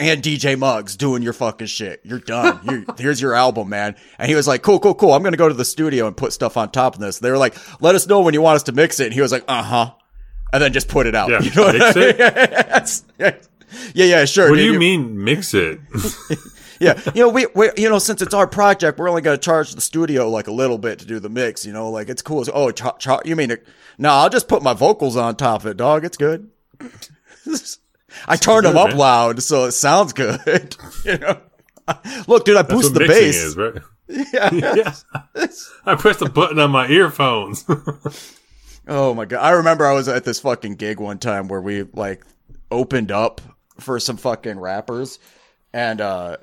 and 0.00 0.22
DJ 0.22 0.58
Muggs 0.58 0.96
doing 0.96 1.22
your 1.22 1.32
fucking 1.32 1.66
shit. 1.66 2.00
You're 2.04 2.18
done. 2.18 2.60
you 2.64 2.86
here's 2.98 3.20
your 3.20 3.34
album, 3.34 3.68
man. 3.68 3.96
And 4.18 4.28
he 4.28 4.34
was 4.34 4.48
like, 4.48 4.62
cool, 4.62 4.80
cool, 4.80 4.94
cool. 4.94 5.12
I'm 5.12 5.22
going 5.22 5.32
to 5.32 5.38
go 5.38 5.48
to 5.48 5.54
the 5.54 5.64
studio 5.64 6.06
and 6.06 6.16
put 6.16 6.32
stuff 6.32 6.56
on 6.56 6.70
top 6.70 6.94
of 6.94 7.00
this. 7.00 7.18
They 7.18 7.30
were 7.30 7.38
like, 7.38 7.56
let 7.82 7.94
us 7.94 8.06
know 8.06 8.20
when 8.20 8.34
you 8.34 8.42
want 8.42 8.56
us 8.56 8.62
to 8.64 8.72
mix 8.72 8.98
it. 9.00 9.06
And 9.06 9.14
he 9.14 9.20
was 9.20 9.30
like, 9.32 9.44
uh 9.46 9.62
huh. 9.62 9.92
And 10.52 10.62
then 10.62 10.72
just 10.72 10.88
put 10.88 11.06
it 11.06 11.14
out. 11.14 11.30
Yeah, 11.30 11.40
you 11.42 11.50
know 11.54 11.64
what 11.64 11.80
I 11.80 11.94
mean? 11.94 12.16
Yes. 12.20 13.04
yeah, 13.94 14.04
yeah, 14.06 14.24
sure. 14.24 14.50
What 14.50 14.56
do 14.56 14.62
dude. 14.62 14.72
you 14.72 14.78
mean 14.80 15.22
mix 15.22 15.54
it? 15.54 15.78
Yeah, 16.80 16.98
you 17.14 17.20
know, 17.20 17.28
we, 17.28 17.46
we, 17.54 17.70
you 17.76 17.90
know, 17.90 17.98
since 17.98 18.22
it's 18.22 18.32
our 18.32 18.46
project, 18.46 18.98
we're 18.98 19.08
only 19.08 19.20
going 19.20 19.38
to 19.38 19.40
charge 19.40 19.74
the 19.74 19.82
studio 19.82 20.30
like 20.30 20.46
a 20.48 20.50
little 20.52 20.78
bit 20.78 20.98
to 21.00 21.04
do 21.04 21.20
the 21.20 21.28
mix. 21.28 21.66
You 21.66 21.72
know, 21.74 21.90
like 21.90 22.08
it's 22.08 22.22
cool. 22.22 22.42
So, 22.44 22.52
oh, 22.52 22.70
cha- 22.70 22.96
cha- 22.96 23.20
you 23.24 23.36
mean 23.36 23.50
it? 23.50 23.66
No, 23.98 24.08
I'll 24.10 24.30
just 24.30 24.48
put 24.48 24.62
my 24.62 24.72
vocals 24.72 25.14
on 25.14 25.36
top 25.36 25.60
of 25.60 25.66
it, 25.66 25.76
dog. 25.76 26.04
It's 26.06 26.16
good. 26.16 26.48
I 28.26 28.36
turn 28.36 28.64
them 28.64 28.76
up 28.76 28.88
man. 28.88 28.98
loud 28.98 29.42
so 29.42 29.64
it 29.64 29.72
sounds 29.72 30.12
good. 30.12 30.76
you 31.04 31.18
know, 31.18 31.40
look, 32.26 32.44
dude, 32.44 32.56
I 32.56 32.62
That's 32.62 32.74
boost 32.74 32.92
what 32.92 33.02
the 33.02 33.08
bass. 33.08 33.36
is, 33.36 33.56
right? 33.56 33.74
Yeah. 34.32 34.50
yes. 34.52 35.04
I 35.86 35.94
pressed 35.94 36.20
a 36.20 36.28
button 36.28 36.58
on 36.58 36.72
my 36.72 36.88
earphones. 36.88 37.64
Oh 38.88 39.14
my 39.14 39.24
god! 39.24 39.38
I 39.38 39.50
remember 39.50 39.86
I 39.86 39.92
was 39.92 40.08
at 40.08 40.24
this 40.24 40.40
fucking 40.40 40.74
gig 40.74 40.98
one 40.98 41.18
time 41.18 41.46
where 41.46 41.60
we 41.60 41.84
like 41.84 42.24
opened 42.72 43.12
up 43.12 43.40
for 43.78 44.00
some 44.00 44.16
fucking 44.16 44.58
rappers, 44.58 45.20
and 45.72 46.00
uh 46.00 46.38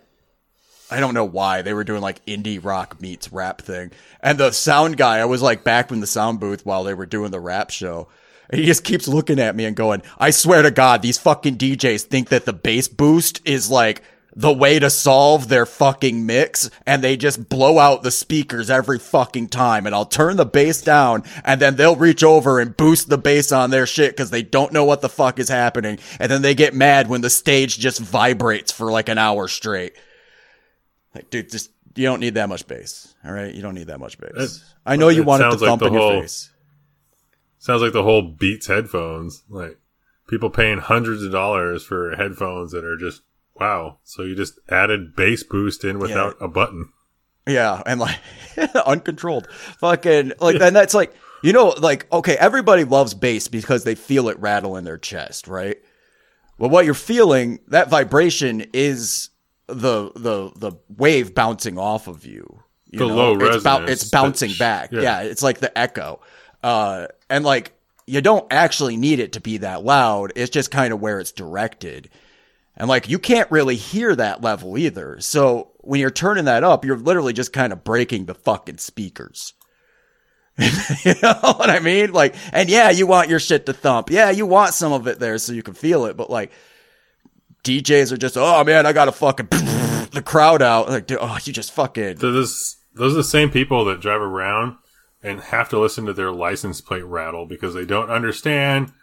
I 0.89 1.01
don't 1.01 1.13
know 1.13 1.25
why 1.25 1.61
they 1.61 1.73
were 1.73 1.83
doing 1.83 2.01
like 2.01 2.25
indie 2.25 2.63
rock 2.63 3.01
meets 3.01 3.33
rap 3.33 3.61
thing, 3.61 3.91
and 4.21 4.37
the 4.37 4.51
sound 4.51 4.95
guy 4.95 5.17
I 5.17 5.25
was 5.25 5.41
like 5.41 5.65
back 5.65 5.91
in 5.91 5.99
the 5.99 6.07
sound 6.07 6.39
booth 6.39 6.65
while 6.65 6.85
they 6.85 6.93
were 6.93 7.05
doing 7.05 7.31
the 7.31 7.41
rap 7.41 7.69
show. 7.69 8.07
And 8.49 8.59
he 8.59 8.65
just 8.65 8.83
keeps 8.83 9.07
looking 9.07 9.39
at 9.39 9.55
me 9.55 9.65
and 9.65 9.75
going, 9.75 10.01
"I 10.17 10.29
swear 10.31 10.61
to 10.61 10.71
God, 10.71 11.01
these 11.01 11.17
fucking 11.17 11.57
DJs 11.57 12.03
think 12.03 12.29
that 12.29 12.45
the 12.45 12.53
bass 12.53 12.87
boost 12.87 13.41
is 13.45 13.69
like." 13.69 14.03
The 14.39 14.53
way 14.53 14.77
to 14.77 14.91
solve 14.91 15.47
their 15.47 15.65
fucking 15.65 16.27
mix, 16.27 16.69
and 16.85 17.03
they 17.03 17.17
just 17.17 17.49
blow 17.49 17.79
out 17.79 18.03
the 18.03 18.11
speakers 18.11 18.69
every 18.69 18.99
fucking 18.99 19.47
time. 19.49 19.87
And 19.87 19.95
I'll 19.95 20.05
turn 20.05 20.37
the 20.37 20.45
bass 20.45 20.79
down, 20.83 21.23
and 21.43 21.59
then 21.59 21.75
they'll 21.75 21.95
reach 21.95 22.23
over 22.23 22.59
and 22.59 22.77
boost 22.77 23.09
the 23.09 23.17
bass 23.17 23.51
on 23.51 23.71
their 23.71 23.87
shit 23.87 24.11
because 24.11 24.29
they 24.29 24.43
don't 24.43 24.71
know 24.71 24.85
what 24.85 25.01
the 25.01 25.09
fuck 25.09 25.39
is 25.39 25.49
happening. 25.49 25.97
And 26.19 26.29
then 26.31 26.43
they 26.43 26.53
get 26.53 26.75
mad 26.75 27.09
when 27.09 27.21
the 27.21 27.31
stage 27.31 27.79
just 27.79 27.99
vibrates 27.99 28.71
for 28.71 28.91
like 28.91 29.09
an 29.09 29.17
hour 29.17 29.47
straight. 29.47 29.93
Like, 31.15 31.31
dude, 31.31 31.49
just 31.49 31.71
you 31.95 32.03
don't 32.05 32.19
need 32.19 32.35
that 32.35 32.47
much 32.47 32.67
bass. 32.67 33.15
All 33.25 33.31
right, 33.31 33.51
you 33.51 33.63
don't 33.63 33.73
need 33.73 33.87
that 33.87 33.99
much 33.99 34.19
bass. 34.19 34.31
It- 34.35 34.61
I 34.85 34.97
know 34.97 35.09
you 35.09 35.23
want 35.23 35.41
it 35.41 35.45
to 35.45 35.49
like 35.57 35.67
thump 35.67 35.81
in 35.81 35.93
your 35.93 36.21
face. 36.21 36.51
Sounds 37.67 37.81
like 37.81 37.91
the 37.91 38.03
whole 38.03 38.21
Beats 38.21 38.67
headphones. 38.67 39.43
Like 39.49 39.77
people 40.29 40.49
paying 40.49 40.77
hundreds 40.77 41.21
of 41.21 41.33
dollars 41.33 41.83
for 41.83 42.15
headphones 42.15 42.71
that 42.71 42.85
are 42.85 42.95
just 42.95 43.23
wow. 43.59 43.97
So 44.05 44.23
you 44.23 44.35
just 44.35 44.57
added 44.69 45.17
bass 45.17 45.43
boost 45.43 45.83
in 45.83 45.99
without 45.99 46.37
a 46.39 46.47
button. 46.47 46.93
Yeah, 47.45 47.83
and 47.85 47.99
like 47.99 48.19
uncontrolled, 48.85 49.49
fucking 49.79 50.31
like, 50.39 50.61
and 50.61 50.73
that's 50.73 50.93
like 50.93 51.13
you 51.43 51.51
know, 51.51 51.75
like 51.77 52.09
okay, 52.09 52.37
everybody 52.37 52.85
loves 52.85 53.13
bass 53.13 53.49
because 53.49 53.83
they 53.83 53.95
feel 53.95 54.29
it 54.29 54.39
rattle 54.39 54.77
in 54.77 54.85
their 54.85 54.97
chest, 54.97 55.49
right? 55.49 55.75
Well, 56.57 56.69
what 56.69 56.85
you're 56.85 56.93
feeling, 56.93 57.59
that 57.67 57.89
vibration 57.89 58.65
is 58.71 59.29
the 59.67 60.13
the 60.15 60.51
the 60.55 60.71
wave 60.87 61.35
bouncing 61.35 61.77
off 61.77 62.07
of 62.07 62.25
you. 62.25 62.63
you 62.85 62.99
The 62.99 63.07
know? 63.07 63.13
low 63.13 63.33
it's, 63.35 63.43
resonance 63.43 63.91
it's 63.91 64.09
bouncing 64.09 64.53
back. 64.57 64.93
yeah. 64.93 65.01
Yeah. 65.01 65.21
it's 65.23 65.43
like 65.43 65.59
the 65.59 65.77
echo, 65.77 66.21
uh, 66.63 67.07
and 67.29 67.43
like 67.43 67.73
you 68.05 68.21
don't 68.21 68.51
actually 68.51 68.97
need 68.97 69.19
it 69.19 69.33
to 69.33 69.41
be 69.41 69.57
that 69.57 69.83
loud. 69.83 70.31
It's 70.35 70.49
just 70.49 70.71
kind 70.71 70.93
of 70.93 71.01
where 71.01 71.19
it's 71.19 71.33
directed. 71.33 72.09
And 72.75 72.87
like 72.87 73.09
you 73.09 73.19
can't 73.19 73.51
really 73.51 73.75
hear 73.75 74.15
that 74.15 74.41
level 74.41 74.77
either. 74.77 75.19
So 75.19 75.71
when 75.79 75.99
you're 75.99 76.09
turning 76.09 76.45
that 76.45 76.63
up, 76.63 76.85
you're 76.85 76.97
literally 76.97 77.33
just 77.33 77.53
kind 77.53 77.73
of 77.73 77.83
breaking 77.83 78.25
the 78.25 78.35
fucking 78.35 78.77
speakers. 78.77 79.53
you 80.57 81.13
know 81.21 81.35
what 81.41 81.69
I 81.69 81.79
mean? 81.79 82.13
Like, 82.13 82.35
and 82.51 82.69
yeah, 82.69 82.89
you 82.89 83.05
want 83.05 83.29
your 83.29 83.39
shit 83.39 83.67
to 83.67 83.73
thump. 83.73 84.09
Yeah, 84.09 84.31
you 84.31 84.45
want 84.45 84.73
some 84.73 84.91
of 84.91 85.05
it 85.07 85.19
there 85.19 85.37
so 85.37 85.53
you 85.53 85.61
can 85.61 85.75
feel 85.75 86.05
it. 86.05 86.17
But 86.17 86.31
like, 86.31 86.51
DJs 87.63 88.11
are 88.11 88.17
just, 88.17 88.37
oh 88.37 88.63
man, 88.63 88.85
I 88.85 88.93
gotta 88.93 89.11
fucking 89.11 89.47
the 89.51 90.23
crowd 90.25 90.61
out. 90.61 90.89
Like, 90.89 91.05
dude, 91.05 91.19
oh, 91.21 91.37
you 91.43 91.53
just 91.53 91.73
fucking. 91.73 92.15
This, 92.15 92.77
those 92.95 93.13
are 93.13 93.17
the 93.17 93.23
same 93.23 93.51
people 93.51 93.85
that 93.85 94.01
drive 94.01 94.21
around 94.21 94.77
and 95.27 95.41
have 95.41 95.69
to 95.69 95.79
listen 95.79 96.05
to 96.05 96.13
their 96.13 96.31
license 96.31 96.81
plate 96.81 97.03
rattle 97.05 97.45
because 97.45 97.73
they 97.73 97.85
don't 97.85 98.09
understand 98.09 98.93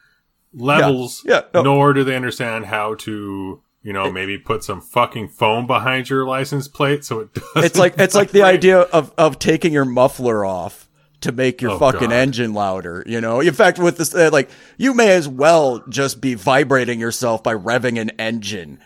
levels, 0.53 1.23
Yeah, 1.25 1.43
no. 1.53 1.63
nor 1.63 1.93
do 1.93 2.05
they 2.05 2.17
understand 2.17 2.67
how 2.67 2.95
to, 2.97 3.63
you 3.83 3.93
know, 3.93 4.11
maybe 4.11 4.39
put 4.39 4.65
some 4.65 4.81
fucking 4.81 5.29
foam 5.29 5.67
behind 5.67 6.09
your 6.09 6.27
license 6.27 6.69
plate 6.69 7.05
so 7.05 7.21
it 7.21 7.35
doesn't. 7.35 7.65
It's 7.65 7.79
like 7.79 7.95
it's 7.99 8.15
like 8.15 8.31
the 8.31 8.43
idea 8.43 8.81
of 8.81 9.13
of 9.19 9.39
taking 9.39 9.73
your 9.73 9.85
muffler 9.85 10.45
off 10.45 10.89
to 11.23 11.33
make 11.33 11.61
your 11.63 11.73
Oh, 11.73 11.79
fucking 11.79 12.11
God. 12.11 12.13
engine 12.13 12.55
louder. 12.55 13.03
You 13.07 13.21
know, 13.21 13.41
in 13.41 13.55
fact, 13.55 13.79
with 13.79 13.97
this, 13.99 14.15
uh, 14.15 14.31
like 14.33 14.51
you 14.77 14.95
may 14.95 15.11
as 15.13 15.27
well 15.27 15.83
just 15.89 16.21
be 16.21 16.35
vibrating 16.35 17.01
yourself 17.01 17.43
by 17.43 17.55
revving 17.55 17.99
an 18.01 18.11
engine 18.19 18.79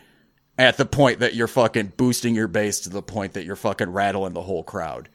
at 0.57 0.77
the 0.77 0.87
point 0.87 1.18
that 1.20 1.35
you're 1.35 1.46
fucking 1.48 1.92
boosting 1.96 2.35
your 2.35 2.48
bass 2.48 2.81
to 2.81 2.88
the 2.90 3.03
point 3.03 3.33
that 3.35 3.44
you're 3.44 3.57
fucking 3.57 3.90
rattling 3.90 4.33
the 4.35 4.42
whole 4.42 4.62
crowd. 4.64 5.09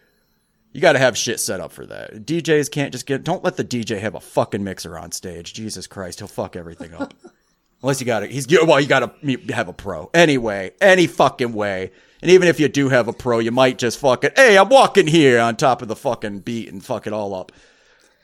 You 0.74 0.82
got 0.82 0.94
to 0.94 1.00
have 1.00 1.16
shit 1.16 1.40
set 1.40 1.60
up 1.60 1.72
for 1.72 1.86
that. 1.86 2.26
DJs 2.26 2.70
can't 2.72 2.92
just 2.92 3.06
get. 3.06 3.24
Don't 3.24 3.44
let 3.44 3.58
the 3.58 3.64
DJ 3.64 4.00
have 4.00 4.16
a 4.16 4.20
fucking 4.20 4.64
mixer 4.64 4.98
on 4.98 5.12
stage. 5.12 5.54
Jesus 5.54 5.86
Christ, 5.88 6.20
he'll 6.20 6.28
fuck 6.28 6.56
everything 6.56 6.94
up. 6.94 7.14
Unless 7.84 8.00
you 8.00 8.06
got 8.06 8.24
it, 8.24 8.32
he's 8.32 8.48
well. 8.48 8.80
You 8.80 8.88
got 8.88 9.22
to 9.22 9.38
have 9.54 9.68
a 9.68 9.74
pro 9.74 10.10
anyway, 10.14 10.72
any 10.82 11.06
fucking 11.06 11.54
way. 11.54 11.92
And 12.22 12.32
even 12.32 12.48
if 12.48 12.60
you 12.60 12.70
do 12.70 12.88
have 12.90 13.08
a 13.10 13.14
pro, 13.14 13.40
you 13.40 13.52
might 13.52 13.78
just 13.78 14.00
fucking 14.00 14.32
hey, 14.36 14.58
I'm 14.58 14.70
walking 14.70 15.06
here 15.06 15.40
on 15.40 15.58
top 15.58 15.82
of 15.82 15.90
the 15.90 15.96
fucking 15.96 16.40
beat 16.40 16.72
and 16.72 16.84
fuck 16.84 17.06
it 17.08 17.14
all 17.14 17.36
up. 17.36 17.52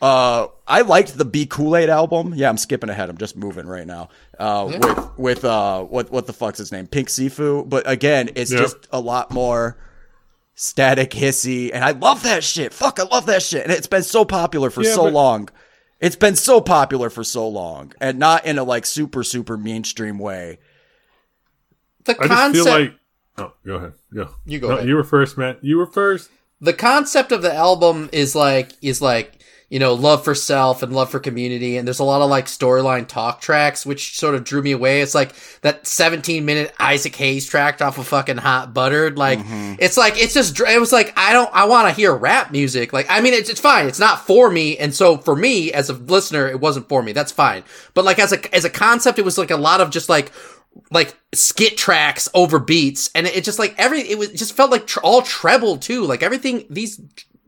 Uh, 0.01 0.47
I 0.65 0.81
liked 0.81 1.17
the 1.17 1.25
B. 1.25 1.45
Cool-Aid 1.45 1.89
album. 1.89 2.33
Yeah, 2.33 2.47
I'm 2.47 2.57
skipping 2.57 2.89
ahead. 2.89 3.09
I'm 3.09 3.17
just 3.17 3.35
moving 3.35 3.67
right 3.67 3.85
now. 3.85 4.07
Uh, 4.39 4.71
with 4.79 5.17
with 5.17 5.45
uh, 5.45 5.83
what 5.83 6.09
what 6.09 6.25
the 6.25 6.31
fuck's 6.33 6.57
his 6.59 6.71
name? 6.71 6.87
Pink 6.87 7.09
Siifu. 7.09 7.67
But 7.67 7.83
again, 7.89 8.29
it's 8.35 8.51
Yep. 8.51 8.61
just 8.61 8.77
a 8.93 8.99
lot 9.01 9.29
more 9.31 9.75
static, 10.61 11.11
hissy, 11.11 11.71
and 11.73 11.85
I 11.85 11.91
love 11.91 12.23
that 12.23 12.43
shit. 12.43 12.73
Fuck, 12.73 12.99
I 12.99 13.03
love 13.03 13.25
that 13.27 13.41
shit. 13.41 13.63
And 13.63 13.71
it's 13.71 13.87
been 13.87 14.03
so 14.03 14.25
popular 14.25 14.69
for 14.69 14.83
Yeah, 14.83 14.93
so 14.93 15.03
but- 15.05 15.13
long. 15.13 15.49
It's 16.01 16.15
been 16.15 16.35
so 16.37 16.61
popular 16.61 17.09
for 17.09 17.23
so 17.25 17.47
long, 17.47 17.91
and 17.99 18.19
not 18.19 18.45
in 18.45 18.57
a 18.57 18.63
like 18.63 18.85
super 18.85 19.21
super 19.23 19.57
mainstream 19.57 20.17
way. 20.17 20.59
The 22.05 22.13
I 22.13 22.27
just 22.27 22.29
concept, 22.29 22.55
feel 22.65 22.65
like. 22.79 22.93
Oh, 23.37 23.53
go 23.65 23.75
ahead. 23.75 23.93
Go. 24.13 24.29
You 24.45 24.59
go 24.59 24.67
No, 24.69 24.75
ahead. 24.75 24.87
You 24.87 24.95
were 24.95 25.03
first, 25.03 25.37
man. 25.37 25.57
You 25.61 25.77
were 25.77 25.85
first. 25.87 26.29
the 26.61 26.73
concept 26.73 27.31
of 27.31 27.41
the 27.41 27.53
album 27.53 28.09
is 28.11 28.33
like 28.35 28.71
is 28.81 29.01
like 29.01 29.41
you 29.69 29.79
know 29.79 29.93
love 29.93 30.23
for 30.23 30.35
self 30.35 30.83
and 30.83 30.93
love 30.93 31.09
for 31.09 31.19
community. 31.19 31.77
And 31.77 31.87
there's 31.87 31.99
a 31.99 32.03
lot 32.03 32.21
of 32.21 32.29
like 32.29 32.45
storyline 32.45 33.07
talk 33.07 33.41
tracks 33.41 33.85
which 33.85 34.17
sort 34.17 34.35
of 34.35 34.43
drew 34.43 34.61
me 34.61 34.71
away. 34.71 35.01
It's 35.01 35.15
like 35.15 35.33
that 35.61 35.85
17 35.87 36.43
minute 36.43 36.73
isaac 36.79 37.15
hayes 37.15 37.45
track 37.45 37.81
off 37.81 37.97
of 37.97 38.07
fucking 38.07 38.37
hot 38.37 38.73
buttered. 38.73 39.17
Like 39.17 39.39
mm-hmm. 39.39 39.75
it's 39.79 39.97
like 39.97 40.21
it's 40.21 40.33
just 40.33 40.59
it 40.59 40.79
was 40.79 40.91
like 40.91 41.13
i 41.17 41.33
don't 41.33 41.49
i 41.53 41.65
want 41.65 41.87
to 41.87 41.93
hear 41.93 42.13
rap 42.13 42.51
music. 42.51 42.91
Like 42.93 43.07
i 43.09 43.21
mean 43.21 43.33
it's, 43.33 43.49
it's 43.49 43.61
fine. 43.61 43.87
It's 43.87 43.99
not 43.99 44.25
for 44.25 44.49
me. 44.49 44.77
And 44.77 44.93
so 44.93 45.17
for 45.17 45.35
me 45.35 45.71
as 45.71 45.89
a 45.89 45.93
listener 45.93 46.47
it 46.47 46.59
wasn't 46.59 46.89
for 46.89 47.03
me. 47.03 47.11
That's 47.11 47.31
fine. 47.31 47.63
But 47.93 48.05
like 48.05 48.19
as 48.19 48.33
a 48.33 48.55
as 48.55 48.65
a 48.65 48.69
concept 48.69 49.19
it 49.19 49.25
was 49.25 49.37
like 49.37 49.51
a 49.51 49.57
lot 49.57 49.81
of 49.81 49.91
just 49.91 50.09
like 50.09 50.31
like 50.91 51.15
skit 51.33 51.77
tracks 51.77 52.29
over 52.33 52.59
beats. 52.59 53.09
And 53.13 53.27
it, 53.27 53.37
it 53.37 53.43
just 53.43 53.59
like 53.59 53.75
every 53.77 54.01
it 54.01 54.17
was 54.17 54.29
it 54.29 54.37
just 54.37 54.53
felt 54.53 54.71
like 54.71 54.87
tr- 54.87 54.99
all 55.01 55.21
treble 55.21 55.77
too. 55.77 56.05
Like 56.05 56.23
everything 56.23 56.65
these 56.69 56.99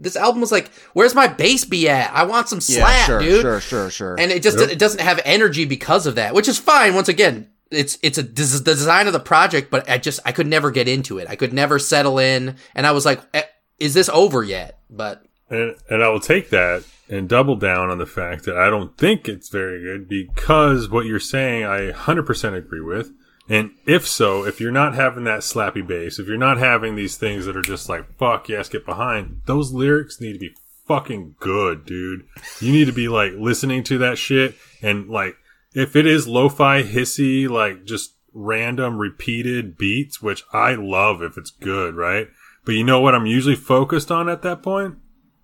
this 0.02 0.16
album 0.16 0.42
was 0.42 0.52
like 0.52 0.70
where's 0.94 1.16
my 1.16 1.28
bass 1.28 1.64
be 1.66 1.88
at 1.88 2.12
i 2.14 2.24
want 2.24 2.50
some 2.50 2.60
Yeah, 2.68 2.80
slap 2.86 3.06
sure, 3.08 3.20
dude 3.20 3.42
sure, 3.42 3.60
sure, 3.62 3.90
sure. 3.90 4.16
and 4.20 4.32
it 4.32 4.44
just 4.44 4.60
Yep. 4.60 4.70
it 4.70 4.80
doesn't 4.80 5.02
have 5.02 5.22
energy 5.24 5.66
because 5.66 6.06
of 6.08 6.16
that 6.16 6.34
which 6.34 6.48
is 6.48 6.58
fine 6.58 6.96
once 6.96 7.08
again 7.10 7.50
it's 7.70 7.98
it's 8.04 8.18
a 8.18 8.24
this 8.24 8.54
is 8.54 8.64
the 8.64 8.74
design 8.74 9.08
of 9.08 9.14
the 9.14 9.20
project 9.20 9.72
but 9.72 9.90
i 9.90 9.98
just 9.98 10.20
i 10.26 10.32
could 10.32 10.48
never 10.48 10.72
get 10.72 10.88
into 10.88 11.18
it 11.20 11.30
i 11.30 11.36
could 11.36 11.54
never 11.54 11.80
settle 11.80 12.20
in 12.20 12.56
and 12.76 12.86
i 12.88 12.92
was 12.92 13.06
like 13.06 13.22
eh, 13.34 13.44
is 13.80 13.94
this 13.94 14.10
over 14.10 14.44
yet 14.44 14.80
but 14.90 15.24
And 15.50 15.76
and 15.90 16.04
I 16.04 16.10
will 16.10 16.20
take 16.20 16.50
that 16.50 16.84
and 17.10 17.28
double 17.28 17.56
down 17.58 17.90
on 17.90 17.98
the 17.98 18.06
fact 18.06 18.46
that 18.46 18.56
I 18.58 18.70
don't 18.70 18.98
think 18.98 19.28
it's 19.28 19.50
very 19.50 19.82
good 19.84 20.08
because 20.08 20.90
what 20.90 21.06
you're 21.06 21.20
saying 21.20 21.66
I 21.66 21.92
100% 21.92 22.56
agree 22.56 22.80
with. 22.80 23.12
And 23.52 23.72
if 23.86 24.08
so, 24.08 24.46
if 24.46 24.62
you're 24.62 24.72
not 24.72 24.96
having 24.96 25.26
that 25.26 25.42
slappy 25.42 25.86
bass, 25.86 26.20
if 26.20 26.28
you're 26.28 26.38
not 26.38 26.58
having 26.58 26.96
these 26.96 27.18
things 27.18 27.46
that 27.46 27.58
are 27.58 27.62
just 27.62 27.90
like 27.90 28.18
fuck 28.18 28.48
yes, 28.50 28.70
get 28.70 28.86
behind, 28.86 29.42
those 29.46 29.72
lyrics 29.72 30.22
need 30.22 30.34
to 30.34 30.40
be 30.40 30.56
fucking 30.88 31.36
good, 31.40 31.86
dude. 31.86 32.26
You 32.60 32.72
need 32.72 32.86
to 32.86 32.94
be 32.94 33.08
like 33.08 33.34
listening 33.38 33.84
to 33.84 33.98
that 34.00 34.18
shit 34.18 34.56
and 34.82 35.10
like 35.10 35.36
if 35.74 35.96
it 35.96 36.06
is 36.06 36.28
lo-fi 36.28 36.84
hissy 36.84 37.50
like 37.50 37.86
just 37.86 38.16
random 38.34 38.98
repeated 38.98 39.78
beats, 39.78 40.22
which 40.22 40.44
I 40.54 40.76
love 40.76 41.22
if 41.22 41.38
it's 41.38 41.52
good, 41.52 41.96
right? 41.96 42.28
But 42.64 42.76
you 42.76 42.84
know 42.84 43.02
what 43.02 43.16
I'm 43.16 43.26
usually 43.26 43.56
focused 43.56 44.12
on 44.12 44.30
at 44.30 44.44
that 44.44 44.64
point? 44.64 44.96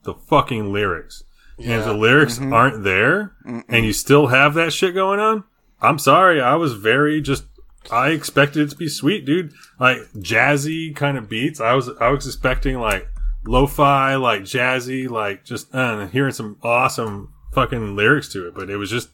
the 0.07 0.15
fucking 0.15 0.73
lyrics. 0.73 1.23
And 1.59 1.71
if 1.71 1.85
the 1.85 1.93
lyrics 1.93 2.39
mm-hmm. 2.39 2.53
aren't 2.53 2.83
there 2.83 3.33
and 3.67 3.85
you 3.85 3.93
still 3.93 4.27
have 4.27 4.53
that 4.55 4.73
shit 4.73 4.95
going 4.95 5.19
on, 5.19 5.43
I'm 5.81 5.99
sorry. 5.99 6.41
I 6.41 6.55
was 6.55 6.73
very 6.73 7.21
just, 7.21 7.45
I 7.91 8.09
expected 8.09 8.63
it 8.63 8.69
to 8.71 8.75
be 8.75 8.89
sweet, 8.89 9.25
dude. 9.25 9.53
Like 9.79 9.97
jazzy 10.15 10.95
kind 10.95 11.17
of 11.17 11.29
beats. 11.29 11.61
I 11.61 11.73
was, 11.73 11.89
I 11.99 12.09
was 12.09 12.25
expecting 12.25 12.79
like 12.79 13.07
lo-fi, 13.45 14.15
like 14.15 14.41
jazzy, 14.41 15.09
like 15.09 15.45
just, 15.45 15.73
uh, 15.73 16.07
hearing 16.07 16.33
some 16.33 16.57
awesome 16.63 17.33
fucking 17.53 17.95
lyrics 17.95 18.29
to 18.29 18.47
it. 18.47 18.55
But 18.55 18.69
it 18.69 18.77
was 18.77 18.89
just 18.89 19.09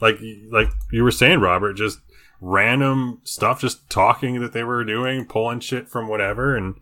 like, 0.00 0.18
like 0.50 0.68
you 0.92 1.02
were 1.02 1.10
saying, 1.10 1.40
Robert, 1.40 1.74
just 1.74 1.98
random 2.40 3.20
stuff, 3.24 3.60
just 3.60 3.88
talking 3.90 4.40
that 4.40 4.52
they 4.52 4.62
were 4.62 4.84
doing, 4.84 5.24
pulling 5.24 5.60
shit 5.60 5.88
from 5.88 6.08
whatever. 6.08 6.56
And 6.56 6.76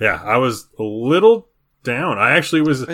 yeah, 0.00 0.22
I 0.24 0.36
was 0.36 0.68
a 0.78 0.82
little 0.82 1.48
down. 1.82 2.18
I 2.18 2.36
actually 2.36 2.62
was 2.62 2.86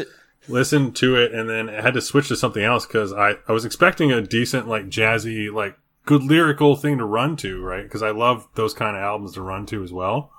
listened 0.48 0.94
to 0.96 1.16
it 1.16 1.32
and 1.32 1.50
then 1.50 1.68
had 1.68 1.94
to 1.94 2.00
switch 2.00 2.28
to 2.28 2.36
something 2.36 2.62
else 2.62 2.86
because 2.86 3.12
I, 3.12 3.34
I 3.48 3.52
was 3.52 3.64
expecting 3.64 4.12
a 4.12 4.20
decent, 4.20 4.68
like 4.68 4.86
jazzy, 4.86 5.52
like 5.52 5.76
good 6.06 6.22
lyrical 6.22 6.76
thing 6.76 6.98
to 6.98 7.04
run 7.04 7.36
to, 7.36 7.62
right? 7.62 7.82
Because 7.82 8.02
I 8.02 8.10
love 8.10 8.48
those 8.54 8.72
kind 8.72 8.96
of 8.96 9.02
albums 9.02 9.34
to 9.34 9.42
run 9.42 9.66
to 9.66 9.82
as 9.82 9.92
well. 9.92 10.32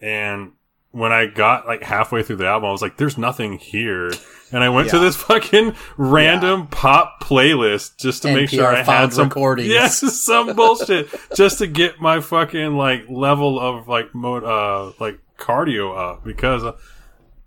And 0.00 0.52
when 0.90 1.12
I 1.12 1.26
got 1.26 1.66
like 1.66 1.82
halfway 1.82 2.22
through 2.22 2.36
the 2.36 2.46
album, 2.46 2.68
I 2.68 2.72
was 2.72 2.82
like, 2.82 2.98
there's 2.98 3.16
nothing 3.16 3.58
here. 3.58 4.12
And 4.52 4.62
I 4.62 4.68
went 4.68 4.90
to 4.90 4.98
this 4.98 5.16
fucking 5.22 5.74
random 5.96 6.66
pop 6.66 7.22
playlist 7.22 7.96
just 7.98 8.22
to 8.22 8.34
make 8.34 8.50
sure 8.50 8.66
I 8.66 8.82
had 8.82 9.12
some 9.12 9.28
recordings. 9.28 9.68
Yes, 9.72 10.00
some 10.20 10.54
bullshit 10.54 11.08
just 11.34 11.58
to 11.58 11.66
get 11.66 12.00
my 12.00 12.20
fucking 12.20 12.76
like 12.76 13.08
level 13.08 13.58
of 13.58 13.88
like 13.88 14.14
mode, 14.14 14.44
uh, 14.44 14.92
like 15.00 15.18
cardio 15.38 15.96
up 15.96 16.24
because, 16.24 16.64
uh, 16.64 16.76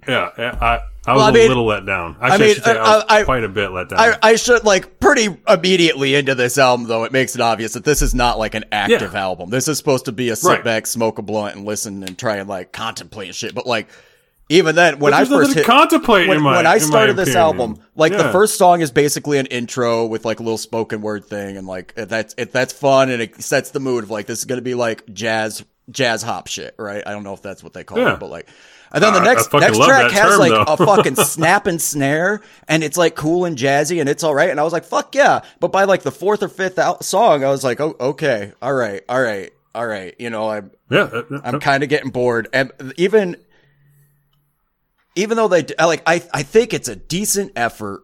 yeah, 0.08 0.30
I, 0.38 0.80
I 1.08 1.14
was 1.14 1.20
Well, 1.22 1.26
I 1.26 1.30
a 1.30 1.34
mean- 1.34 1.48
little 1.48 1.66
let 1.66 1.86
down. 1.86 2.18
I, 2.20 2.28
I 2.28 2.32
should 2.32 2.40
mean, 2.42 2.56
say 2.58 2.72
I 2.72 2.76
uh, 2.76 2.96
was 2.98 3.04
I- 3.08 3.24
quite 3.24 3.44
a 3.46 3.50
bit 3.50 3.70
let 3.72 3.90
down. 3.90 4.00
I, 4.00 4.18
I 4.22 4.36
should 4.36 4.66
like 4.66 5.00
pretty 5.00 5.30
immediately 5.48 6.16
into 6.16 6.36
this 6.36 6.58
album 6.58 6.88
though. 6.88 7.06
It 7.06 7.14
makes 7.14 7.34
it 7.34 7.42
obvious 7.42 7.74
that 7.74 7.86
this 7.86 8.02
is 8.02 8.14
not 8.14 8.38
like 8.38 8.56
an 8.56 8.66
active 8.74 9.14
Yeah. 9.14 9.22
album. 9.22 9.50
This 9.50 9.68
is 9.70 9.78
supposed 9.78 10.06
to 10.06 10.12
be 10.12 10.30
a 10.30 10.36
sit 10.36 10.50
Right. 10.50 10.64
back, 10.64 10.86
smoke 10.86 11.18
a 11.18 11.22
blunt, 11.22 11.56
and 11.56 11.66
listen 11.66 12.04
and 12.04 12.18
try 12.18 12.36
and 12.38 12.50
like 12.50 12.74
contemplate 12.74 13.34
shit. 13.36 13.56
But 13.56 13.66
like 13.66 13.88
even 14.50 14.76
then, 14.76 15.00
when 15.00 15.14
I 15.14 15.24
first 15.26 15.54
hit, 15.56 15.66
contemplate 15.66 16.28
when, 16.28 16.38
in 16.38 16.44
my- 16.44 16.58
when 16.58 16.68
I 16.68 16.78
started 16.78 17.16
this 17.16 17.36
album, 17.36 17.80
like 17.96 18.12
the 18.12 18.30
first 18.32 18.58
song 18.58 18.82
is 18.82 18.92
basically 18.92 19.38
an 19.40 19.46
intro 19.46 20.06
with 20.06 20.26
like 20.26 20.40
a 20.42 20.44
little 20.44 20.58
spoken 20.58 21.02
word 21.02 21.24
thing, 21.26 21.56
and 21.58 21.66
like 21.68 21.94
that's 21.96 22.36
it, 22.38 22.52
that's 22.52 22.74
fun 22.74 23.10
and 23.10 23.22
it 23.22 23.42
sets 23.42 23.72
the 23.72 23.80
mood 23.80 24.04
of 24.04 24.10
like 24.10 24.26
this 24.26 24.40
is 24.40 24.46
gonna 24.46 24.62
be 24.62 24.74
like 24.76 25.04
jazz 25.14 25.64
jazz 25.90 26.22
hop 26.22 26.48
shit, 26.48 26.76
right? 26.78 27.02
I 27.06 27.12
don't 27.12 27.24
know 27.24 27.34
if 27.34 27.42
that's 27.42 27.64
what 27.64 27.72
they 27.72 27.86
call 27.86 27.98
Yeah. 28.00 28.16
it, 28.16 28.20
but 28.20 28.30
like. 28.30 28.48
And 28.92 29.04
then 29.04 29.14
the 29.14 29.20
I 29.20 29.24
next 29.26 29.52
next 29.54 29.78
track 29.78 30.12
has 30.12 30.32
term, 30.32 30.40
like 30.40 30.52
though. 30.52 30.74
a 30.74 30.78
fucking 30.78 31.16
snap 31.18 31.68
and 31.68 31.82
snare, 31.82 32.42
and 32.68 32.84
it's 32.84 32.98
like 32.98 33.16
cool 33.16 33.46
and 33.46 33.58
jazzy, 33.58 34.00
and 34.00 34.08
it's 34.08 34.24
all 34.24 34.34
right. 34.34 34.50
And 34.50 34.60
I 34.60 34.64
was 34.64 34.74
like, 34.74 34.86
"Fuck 34.86 35.14
yeah!" 35.16 35.42
But 35.60 35.72
by 35.72 35.84
like 35.84 36.04
the 36.04 36.12
fourth 36.12 36.42
or 36.42 36.48
fifth 36.48 36.80
out- 36.80 37.04
song, 37.04 37.44
I 37.44 37.50
was 37.50 37.64
like, 37.64 37.82
"Oh, 37.82 37.96
okay, 38.00 38.54
all 38.62 38.74
right, 38.74 39.04
all 39.10 39.22
right, 39.22 39.52
all 39.76 39.86
right." 39.86 40.16
You 40.20 40.30
know, 40.30 40.50
I'm 40.50 40.72
yeah, 40.90 41.02
uh, 41.02 41.24
uh, 41.30 41.42
I'm 41.44 41.60
kind 41.60 41.84
of 41.84 41.90
getting 41.90 42.12
bored, 42.12 42.48
and 42.54 42.72
even 42.98 43.36
even 45.16 45.36
though 45.36 45.48
they 45.48 45.66
like, 45.80 46.04
I 46.06 46.24
I 46.34 46.44
think 46.44 46.74
it's 46.74 46.88
a 46.88 46.96
decent 46.96 47.52
effort 47.56 48.04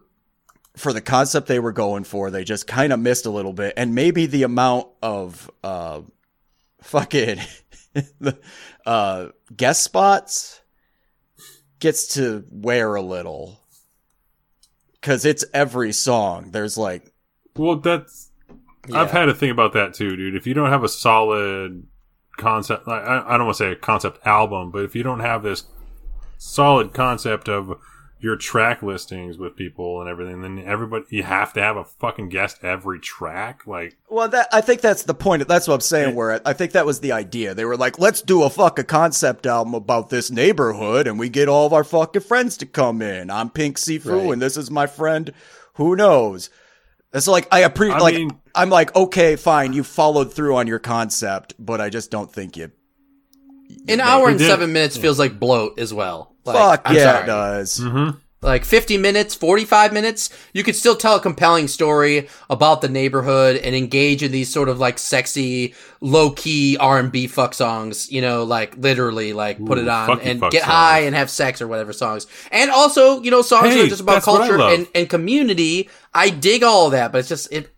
for 0.76 0.92
the 0.92 1.00
concept 1.00 1.46
they 1.46 1.60
were 1.60 1.72
going 1.72 2.04
for. 2.04 2.30
They 2.30 2.44
just 2.44 2.66
kind 2.66 2.92
of 2.92 2.98
missed 3.00 3.26
a 3.26 3.30
little 3.30 3.52
bit, 3.52 3.74
and 3.76 3.94
maybe 3.94 4.26
the 4.26 4.42
amount 4.42 4.88
of 5.02 5.50
uh 5.62 6.02
fucking 6.82 7.40
the 8.20 8.38
uh 8.84 9.28
guest 9.56 9.82
spots 9.82 10.60
gets 11.84 12.06
to 12.06 12.42
wear 12.50 12.94
a 12.94 13.02
little 13.02 13.60
because 14.94 15.26
it's 15.26 15.44
every 15.52 15.92
song. 15.92 16.50
There's 16.50 16.78
like 16.78 17.12
well, 17.54 17.76
that's. 17.76 18.30
I've 18.92 19.10
had 19.10 19.28
a 19.28 19.34
thing 19.34 19.50
about 19.50 19.74
that 19.74 19.92
too, 19.92 20.16
dude. 20.16 20.34
If 20.34 20.46
you 20.46 20.54
don't 20.54 20.70
have 20.70 20.82
a 20.82 20.88
solid 20.88 21.86
concept, 22.38 22.88
I, 22.88 23.00
I 23.00 23.34
I 23.34 23.36
don't 23.36 23.46
want 23.46 23.58
to 23.58 23.64
say 23.64 23.72
a 23.72 23.76
concept 23.76 24.26
album, 24.26 24.70
but 24.70 24.82
if 24.82 24.96
you 24.96 25.02
don't 25.02 25.20
have 25.20 25.42
this 25.42 25.64
solid 26.38 26.94
concept 26.94 27.50
of 27.50 27.78
your 28.24 28.36
track 28.36 28.82
listings 28.82 29.36
with 29.36 29.54
people 29.54 30.00
and 30.00 30.08
everything, 30.08 30.40
then 30.40 30.58
everybody 30.66 31.04
you 31.10 31.22
have 31.22 31.52
to 31.52 31.60
have 31.60 31.76
a 31.76 31.84
fucking 31.84 32.30
guest 32.30 32.56
every 32.62 32.98
track. 32.98 33.66
Like, 33.66 33.98
Well, 34.08 34.28
that 34.30 34.48
I 34.50 34.62
think 34.62 34.80
that's 34.80 35.02
the 35.02 35.12
point. 35.12 35.46
That's 35.46 35.68
what 35.68 35.74
I'm 35.74 35.80
saying. 35.82 36.14
Where 36.14 36.40
I 36.46 36.54
think 36.54 36.72
that 36.72 36.86
was 36.86 37.00
the 37.00 37.12
idea. 37.12 37.52
They 37.54 37.66
were 37.66 37.76
like, 37.76 37.98
"Let's 37.98 38.22
do 38.22 38.42
a 38.42 38.48
fucking 38.50 38.86
concept 38.86 39.44
album 39.44 39.74
about 39.74 40.08
this 40.08 40.30
neighborhood, 40.30 41.06
and 41.06 41.18
we 41.18 41.28
get 41.28 41.48
all 41.48 41.66
of 41.66 41.74
our 41.74 41.84
fucking 41.84 42.22
friends 42.22 42.56
to 42.56 42.66
come 42.66 43.02
in. 43.02 43.30
I'm 43.30 43.50
Pink 43.50 43.76
Siifu, 43.76 44.06
Right. 44.24 44.32
and 44.32 44.40
this 44.42 44.56
is 44.56 44.70
my 44.70 44.86
friend. 44.86 45.30
Who 45.74 45.94
knows?" 45.94 46.48
It's 47.12 47.28
like 47.28 47.46
I 47.52 47.60
appreciate. 47.60 47.98
I 47.98 48.00
Like 48.00 48.14
mean- 48.16 48.38
I'm 48.56 48.70
like, 48.70 48.96
okay, 48.96 49.36
fine, 49.36 49.72
you 49.72 49.84
followed 49.84 50.32
through 50.32 50.56
on 50.56 50.66
your 50.66 50.78
concept, 50.80 51.54
but 51.58 51.80
I 51.80 51.88
just 51.90 52.10
don't 52.10 52.32
think 52.32 52.56
you. 52.56 52.70
an 53.88 54.00
hour 54.00 54.28
and 54.28 54.38
did- 54.38 54.48
seven 54.48 54.72
minutes 54.72 54.96
feels 54.96 55.18
like 55.18 55.38
bloat 55.38 55.78
as 55.78 55.92
well 55.92 56.33
like, 56.44 56.56
Fuck 56.56 56.82
I'm 56.84 56.94
yeah, 56.96 57.02
sorry. 57.02 57.22
it 57.24 57.26
does. 57.26 57.80
Mm-hmm. 57.80 58.18
like 58.42 58.64
50 58.66 58.98
minutes 58.98 59.34
45 59.34 59.92
minutes 59.94 60.28
you 60.52 60.62
could 60.62 60.76
still 60.76 60.94
tell 60.96 61.16
a 61.16 61.20
compelling 61.20 61.66
story 61.66 62.28
about 62.50 62.82
the 62.82 62.88
neighborhood 62.90 63.56
and 63.56 63.74
engage 63.74 64.22
in 64.22 64.32
these 64.32 64.52
sort 64.52 64.68
of 64.68 64.78
like 64.78 64.98
sexy 64.98 65.74
low-key 66.02 66.76
r&b 66.76 67.26
fuck 67.26 67.54
songs 67.54 68.12
you 68.12 68.20
know 68.20 68.44
like 68.44 68.76
literally 68.76 69.32
like 69.32 69.64
put 69.64 69.78
it 69.78 69.88
on 69.88 70.20
and 70.20 70.42
get 70.42 70.60
songs. 70.60 70.64
high 70.64 70.98
and 71.00 71.14
have 71.16 71.30
sex 71.30 71.62
or 71.62 71.66
whatever 71.68 71.94
songs. 71.94 72.26
And 72.52 72.70
also 72.70 73.22
you 73.22 73.30
know 73.30 73.40
songs 73.40 73.64
that 73.70 73.74
Hey, 73.76 73.84
are 73.86 73.88
just 73.88 74.02
about 74.02 74.14
that's 74.16 74.26
what 74.26 74.42
I 74.42 74.48
culture 74.48 74.62
and, 74.74 74.86
and 74.94 75.08
community. 75.08 75.88
I 76.12 76.28
dig 76.28 76.62
all 76.62 76.84
of 76.86 76.92
that 76.92 77.12
but 77.12 77.18
it's 77.20 77.28
just 77.30 77.50
it 77.50 77.74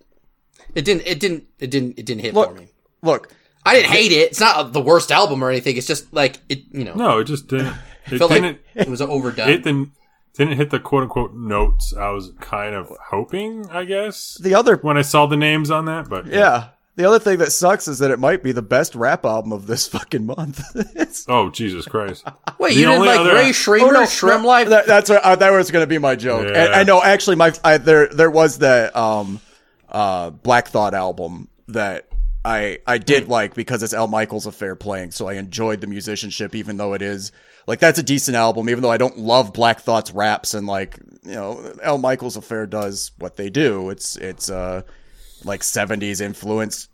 it 0.74 0.84
didn't 0.84 1.06
it 1.06 1.20
didn't 1.20 1.44
it 1.60 1.70
didn't 1.70 1.96
it 1.98 2.04
didn't 2.06 2.22
hit 2.22 2.34
Look, 2.34 2.50
for 2.50 2.60
me. 2.60 2.68
look, 3.02 3.32
i 3.64 3.74
didn't 3.74 3.90
hate 3.92 4.10
it. 4.12 4.30
It's 4.32 4.40
not 4.40 4.72
the 4.72 4.80
worst 4.80 5.10
album 5.12 5.42
or 5.44 5.50
anything. 5.50 5.76
It's 5.76 5.86
just 5.86 6.12
like 6.12 6.38
it 6.48 6.64
you 6.72 6.84
know. 6.84 6.94
No, 6.94 7.18
it 7.20 7.24
just 7.24 7.46
didn't. 7.46 7.74
It 8.10 8.18
felt 8.18 8.30
didn't. 8.30 8.60
like 8.76 8.86
it 8.86 8.88
was 8.88 9.00
overdone 9.00 9.48
it 9.48 9.64
then 9.64 9.92
didn't 10.34 10.56
hit 10.56 10.70
the 10.70 10.78
quote 10.80 11.02
unquote 11.04 11.34
notes 11.34 11.94
I 11.94 12.10
was 12.10 12.32
kind 12.40 12.74
of 12.74 12.92
hoping, 13.10 13.68
I 13.70 13.84
guess, 13.84 14.34
The 14.40 14.54
other, 14.54 14.76
when 14.76 14.96
I 14.98 15.02
saw 15.02 15.26
the 15.26 15.36
names 15.36 15.70
on 15.70 15.86
that. 15.86 16.08
But 16.08 16.26
yeah. 16.26 16.68
The 16.96 17.04
other 17.06 17.18
thing 17.18 17.38
that 17.40 17.52
sucks 17.52 17.88
is 17.88 17.98
that 17.98 18.10
it 18.10 18.18
might 18.18 18.42
be 18.42 18.52
the 18.52 18.62
best 18.62 18.94
rap 18.94 19.26
album 19.26 19.52
of 19.52 19.66
this 19.66 19.86
fucking 19.94 20.24
month. 20.26 20.62
Oh 21.28 21.50
Jesus 21.50 21.86
Christ! 21.86 22.24
Wait, 22.58 22.74
The 22.74 22.80
you 22.80 22.86
didn't 22.86 23.04
like 23.06 23.20
other- 23.20 23.34
Ray 23.34 23.50
Schremer, 23.50 24.06
Shrimp 24.08 24.44
Life? 24.44 24.68
That, 24.68 24.86
that's 24.86 25.10
what, 25.10 25.22
uh, 25.22 25.34
that 25.36 25.50
was 25.50 25.70
going 25.70 25.82
to 25.82 25.86
be 25.88 25.98
my 25.98 26.14
joke. 26.16 26.46
And 26.46 26.54
Yeah. 26.54 26.70
I 26.72 26.84
know 26.84 27.02
actually 27.02 27.36
my 27.36 27.52
I, 27.64 27.78
there 27.78 28.06
there 28.08 28.30
was 28.30 28.58
the 28.58 28.96
um 28.98 29.40
uh 29.90 30.30
Black 30.30 30.68
Thought 30.68 30.94
album 30.94 31.48
that 31.68 32.06
I 32.44 32.78
I 32.86 32.98
did 32.98 33.28
like 33.28 33.54
because 33.54 33.82
it's 33.82 33.92
El 33.94 34.08
Michels 34.08 34.46
affair 34.46 34.76
playing, 34.76 35.10
so 35.10 35.26
I 35.28 35.34
enjoyed 35.34 35.80
the 35.80 35.86
musicianship 35.86 36.54
even 36.54 36.76
though 36.76 36.92
it 36.94 37.02
is 37.02 37.32
like 37.66 37.80
that's 37.80 37.98
a 37.98 38.02
decent 38.02 38.36
album 38.36 38.68
even 38.68 38.82
though 38.82 38.90
I 38.90 38.96
don't 38.96 39.18
love 39.18 39.52
Black 39.52 39.80
Thought's 39.80 40.12
raps 40.12 40.54
and 40.54 40.66
like 40.66 40.98
you 41.24 41.34
know 41.34 41.74
El 41.82 41.98
Michels 41.98 42.36
affair 42.36 42.66
does 42.66 43.12
what 43.18 43.36
they 43.36 43.50
do. 43.50 43.90
It's 43.90 44.16
it's 44.16 44.50
uh 44.50 44.82
like 45.44 45.60
70s 45.60 46.20
influence 46.20 46.88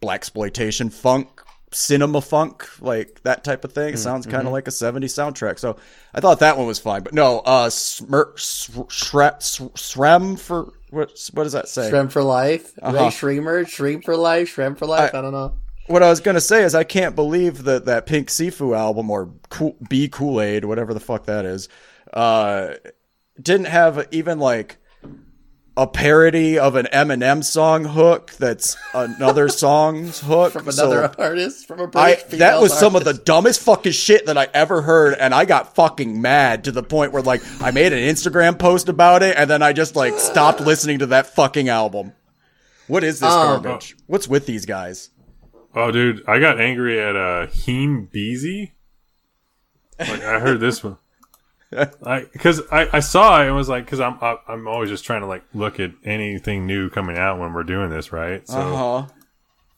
black 0.00 0.20
exploitation 0.20 0.88
funk 0.88 1.42
cinema 1.72 2.20
funk 2.20 2.66
like 2.80 3.20
that 3.24 3.44
type 3.44 3.64
of 3.64 3.72
thing 3.72 3.92
it 3.92 3.98
sounds 3.98 4.24
kind 4.24 4.46
of 4.46 4.52
like 4.52 4.66
a 4.68 4.70
70s 4.70 5.12
soundtrack 5.12 5.58
so 5.58 5.76
i 6.14 6.20
thought 6.20 6.38
that 6.38 6.56
one 6.56 6.66
was 6.66 6.78
fine 6.78 7.02
but 7.02 7.12
no 7.12 7.40
uh 7.40 7.68
Smir- 7.68 8.32
Shre- 8.36 8.86
Shre- 8.88 9.72
shrem 9.72 10.38
for 10.38 10.72
what 10.90 11.10
what 11.34 11.42
does 11.42 11.52
that 11.52 11.68
say 11.68 11.90
Shrimp 11.90 12.12
for 12.12 12.22
Life? 12.22 12.72
Uh-huh. 12.80 13.10
Shrimp 13.10 14.04
for 14.04 14.16
Life, 14.16 14.48
Shrimp 14.48 14.78
for 14.78 14.86
Life? 14.86 15.14
I, 15.14 15.20
don't 15.20 15.32
know. 15.32 15.54
What 15.88 16.02
i 16.02 16.08
was 16.10 16.20
gonna 16.20 16.40
say 16.40 16.62
is 16.62 16.74
i 16.74 16.84
can't 16.84 17.14
believe 17.16 17.64
that 17.64 17.86
that 17.86 18.06
Pink 18.06 18.28
Siifu 18.28 18.76
album 18.76 19.10
or 19.10 19.30
cool, 19.48 19.76
B. 19.88 20.08
Cool-Aid 20.08 20.64
whatever 20.64 20.92
the 20.94 21.00
fuck 21.00 21.24
that 21.26 21.44
is 21.44 21.68
uh 22.12 22.74
didn't 23.40 23.66
have 23.66 24.06
even 24.10 24.38
like 24.38 24.76
a 25.76 25.86
parody 25.86 26.58
of 26.58 26.74
an 26.74 26.88
Eminem 26.92 27.44
song 27.44 27.84
hook 27.84 28.32
that's 28.32 28.76
another 28.92 29.48
song's 29.64 30.18
hook 30.20 30.52
From 30.52 30.70
So- 30.72 30.90
another 30.90 31.14
artist, 31.18 31.68
from 31.68 31.78
a 31.80 31.86
British 31.86 32.22
that 32.24 32.30
female 32.32 32.60
was 32.62 32.76
some 32.76 32.96
of 32.96 33.04
the 33.04 33.14
dumbest 33.14 33.60
fucking 33.60 33.92
shit 33.92 34.26
that 34.26 34.36
I 34.36 34.48
ever 34.52 34.82
heard, 34.82 35.14
and 35.14 35.32
I 35.32 35.44
got 35.44 35.76
fucking 35.76 36.20
mad 36.20 36.64
to 36.64 36.72
the 36.72 36.82
point 36.82 37.12
where 37.12 37.22
like 37.22 37.42
I 37.62 37.70
made 37.70 37.92
an 37.92 38.00
Instagram 38.00 38.58
post 38.58 38.88
about 38.88 39.22
it, 39.22 39.36
and 39.38 39.48
then 39.48 39.62
I 39.62 39.72
just 39.72 39.94
like 39.94 40.18
stopped 40.18 40.60
listening 40.60 40.98
to 40.98 41.06
that 41.06 41.28
fucking 41.36 41.68
album. 41.68 42.12
What 42.88 43.04
is 43.04 43.20
this 43.20 43.30
Um, 43.30 43.62
garbage? 43.62 43.96
What's 44.08 44.26
with 44.26 44.46
these 44.46 44.66
guys? 44.66 45.10
Oh, 45.78 45.90
dude, 45.92 46.24
I 46.26 46.38
got 46.40 46.60
angry 46.60 47.00
at 47.00 47.14
uh, 47.14 47.46
Heem 47.46 48.06
Beezy. 48.06 48.72
Like 49.98 50.22
I 50.22 50.38
heard 50.40 50.60
this 50.60 50.82
one. 50.82 50.96
I 52.04 52.20
because 52.32 52.62
I, 52.72 52.88
I 52.94 53.00
saw 53.00 53.42
it 53.42 53.46
and 53.46 53.54
was 53.54 53.68
like 53.68 53.84
because 53.84 54.00
I'm 54.00 54.16
I- 54.22 54.38
I'm 54.48 54.66
always 54.66 54.88
just 54.90 55.04
trying 55.04 55.20
to 55.20 55.26
like 55.26 55.44
look 55.52 55.78
at 55.78 55.90
anything 56.04 56.66
new 56.66 56.88
coming 56.88 57.18
out 57.18 57.38
when 57.38 57.52
we're 57.52 57.62
doing 57.64 57.90
this 57.90 58.10
right 58.10 58.46
so 58.48 58.58
Uh 58.58 58.76
huh. 59.02 59.06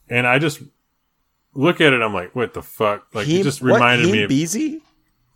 and 0.08 0.24
I 0.26 0.38
just 0.38 0.62
look 1.52 1.80
at 1.80 1.92
it 1.92 2.00
I'm 2.00 2.14
like 2.14 2.32
what 2.36 2.54
the 2.54 2.62
fuck 2.62 3.06
like 3.12 3.26
it 3.28 3.42
just 3.42 3.60
reminded 3.60 4.08
me 4.12 4.22
of 4.22 4.28
Beezy. 4.28 4.82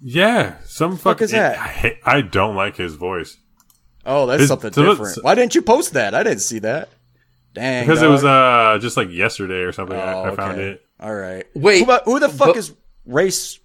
yeah 0.01 0.59
some 0.65 0.93
fuck 0.93 1.15
fucking 1.19 1.25
is 1.25 1.31
that? 1.33 1.59
I, 1.59 1.67
hate- 1.69 1.99
I 2.05 2.21
don't 2.21 2.55
like 2.55 2.77
his 2.77 2.95
voice 2.95 3.37
Oh, 4.07 4.27
that's 4.27 4.43
Is- 4.43 4.49
something 4.49 4.73
so 4.73 4.85
different. 4.85 5.25
Why 5.25 5.35
didn't 5.35 5.55
you 5.57 5.63
post 5.63 5.95
that? 5.95 6.15
I 6.15 6.23
didn't 6.23 6.43
see 6.43 6.59
that. 6.61 6.89
Dang. 7.55 7.87
because 7.87 8.03
it 8.03 8.09
was 8.09 8.25
uh 8.25 8.79
just 8.81 8.97
like 8.97 9.11
yesterday 9.11 9.61
or 9.63 9.73
something 9.73 9.97
I, 9.97 10.13
Oh, 10.13 10.25
I 10.25 10.35
found 10.35 10.53
okay. 10.53 10.69
it 10.71 10.87
All 11.01 11.15
right. 11.15 11.45
Wait, 11.55 11.79
who, 11.79 11.85
about- 11.85 12.05
who 12.05 12.19
the 12.21 12.29
fuck 12.29 12.49
but- 12.49 12.57
is 12.57 12.73
race? 13.07 13.59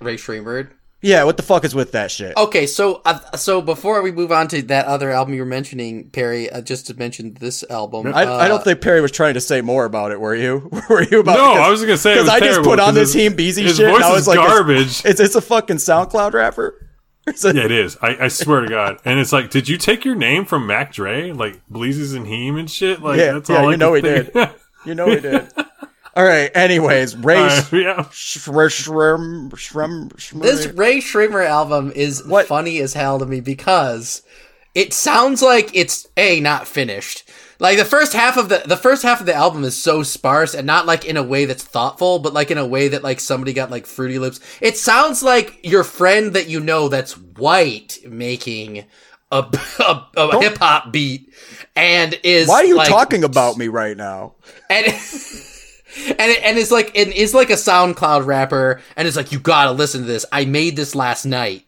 Rae 0.00 0.16
Sremmurd. 0.16 0.70
Yeah, 1.04 1.24
what 1.24 1.36
the 1.36 1.42
fuck 1.42 1.64
is 1.64 1.74
with 1.74 1.92
that 1.92 2.12
shit? 2.12 2.36
Okay, 2.36 2.64
so 2.64 3.02
uh, 3.04 3.18
so 3.36 3.60
before 3.60 4.02
we 4.02 4.12
move 4.12 4.30
on 4.30 4.46
to 4.48 4.62
that 4.62 4.86
other 4.86 5.10
album 5.10 5.34
you 5.34 5.40
were 5.40 5.46
mentioning, 5.46 6.08
Perry, 6.10 6.48
uh, 6.48 6.60
just 6.60 6.86
to 6.86 6.94
mention 6.94 7.34
this 7.34 7.64
album. 7.68 8.06
I, 8.14 8.24
uh, 8.24 8.36
I 8.36 8.46
don't 8.46 8.62
think 8.62 8.80
Perry 8.80 9.00
was 9.00 9.10
trying 9.10 9.34
to 9.34 9.40
say 9.40 9.62
more 9.62 9.84
about 9.84 10.12
it. 10.12 10.20
Were 10.20 10.34
you? 10.36 10.70
Were 10.88 11.02
you 11.02 11.18
about? 11.18 11.36
no 11.38 11.50
because- 11.54 11.66
I 11.66 11.70
was 11.70 11.80
gonna 11.80 11.96
say 11.96 12.14
because 12.14 12.28
I 12.28 12.38
just 12.38 12.62
put 12.62 12.78
on 12.78 12.94
this 12.94 13.12
his- 13.12 13.20
Heem 13.22 13.34
Beezy 13.34 13.64
his 13.64 13.76
shit. 13.78 13.86
and 13.86 13.96
voice 13.96 14.04
I 14.04 14.12
was 14.12 14.20
is 14.22 14.28
like, 14.28 14.38
it's- 14.38 14.52
garbage. 14.52 15.04
It's, 15.04 15.18
it's 15.20 15.34
a 15.34 15.40
fucking 15.40 15.76
SoundCloud 15.78 16.34
rapper. 16.34 16.88
It's 17.26 17.44
Yeah, 17.44 17.52
it 17.64 17.70
is. 17.70 17.96
I, 18.02 18.24
I 18.24 18.28
swear 18.28 18.62
to 18.62 18.68
God. 18.68 18.98
And 19.04 19.20
it's 19.20 19.32
like, 19.32 19.50
did 19.50 19.68
you 19.68 19.76
take 19.78 20.04
your 20.04 20.14
name 20.16 20.44
from 20.44 20.66
Mac 20.66 20.92
Dre? 20.92 21.32
Like 21.32 21.60
Bleezes 21.68 22.14
and 22.14 22.26
Heem 22.26 22.56
and 22.56 22.70
shit? 22.70 23.00
Like 23.02 23.18
Yeah, 23.18 23.32
that's 23.34 23.48
yeah, 23.50 23.58
all 23.58 23.68
I 23.68 23.70
you 23.72 23.76
know 23.76 23.94
can 23.94 24.04
he 24.04 24.22
think. 24.22 24.32
did. 24.32 24.50
You 24.84 24.96
know 24.96 25.06
he 25.10 25.20
did. 25.20 25.48
All 26.14 26.24
right. 26.24 26.50
Anyways, 26.56 27.16
Ray 27.16 27.36
uh, 27.36 27.40
All 27.42 27.48
right, 27.48 27.72
yeah. 27.72 27.94
Shrim 28.10 29.48
Shrim 29.50 30.08
Shrim 30.14 30.42
this 30.42 30.66
Rae 30.66 30.98
Sremmurd 30.98 31.46
album 31.46 31.92
is 31.94 32.26
What? 32.26 32.46
funny 32.46 32.80
as 32.80 32.92
hell 32.92 33.18
to 33.20 33.24
me 33.26 33.40
because 33.40 34.22
it 34.74 34.92
sounds 34.92 35.40
like 35.40 35.70
it's 35.74 36.08
a 36.16 36.40
not 36.40 36.66
finished. 36.66 37.30
Like 37.62 37.78
the 37.78 37.84
first 37.84 38.12
half 38.12 38.36
of 38.36 38.48
the 38.48 38.60
the 38.66 38.76
first 38.76 39.04
half 39.04 39.20
of 39.20 39.26
the 39.26 39.34
album 39.34 39.62
is 39.62 39.80
so 39.80 40.02
sparse 40.02 40.52
and 40.52 40.66
not 40.66 40.84
like 40.84 41.04
in 41.04 41.16
a 41.16 41.22
way 41.22 41.44
that's 41.44 41.62
thoughtful, 41.62 42.18
but 42.18 42.34
like 42.34 42.50
in 42.50 42.58
a 42.58 42.66
way 42.66 42.88
that 42.88 43.04
like 43.04 43.20
somebody 43.20 43.52
got 43.52 43.70
like 43.70 43.86
Fruity 43.86 44.18
Loops. 44.18 44.40
It 44.60 44.76
sounds 44.76 45.22
like 45.22 45.60
your 45.62 45.84
friend 45.84 46.32
that 46.32 46.48
you 46.48 46.58
know 46.58 46.88
that's 46.88 47.16
white 47.16 48.00
making 48.04 48.84
a, 49.30 49.46
a, 49.78 50.06
a 50.16 50.40
hip 50.40 50.58
hop 50.58 50.92
beat 50.92 51.32
and 51.76 52.18
is 52.24 52.48
Why 52.48 52.56
are 52.56 52.64
you 52.64 52.74
like, 52.74 52.88
talking 52.88 53.22
about 53.22 53.56
me 53.56 53.68
right 53.68 53.96
now? 53.96 54.34
and 54.68 54.86
and 54.86 54.96
it, 56.32 56.42
and 56.42 56.58
it's 56.58 56.72
like 56.72 56.96
and 56.98 57.12
is 57.12 57.32
like 57.32 57.50
a 57.50 57.54
SoundCloud 57.54 58.26
rapper, 58.26 58.80
and 58.96 59.06
it's 59.06 59.16
like 59.16 59.30
you 59.30 59.38
gotta 59.38 59.70
listen 59.70 60.00
to 60.00 60.06
this. 60.08 60.26
I 60.32 60.46
made 60.46 60.74
this 60.74 60.96
last 60.96 61.24
night, 61.24 61.64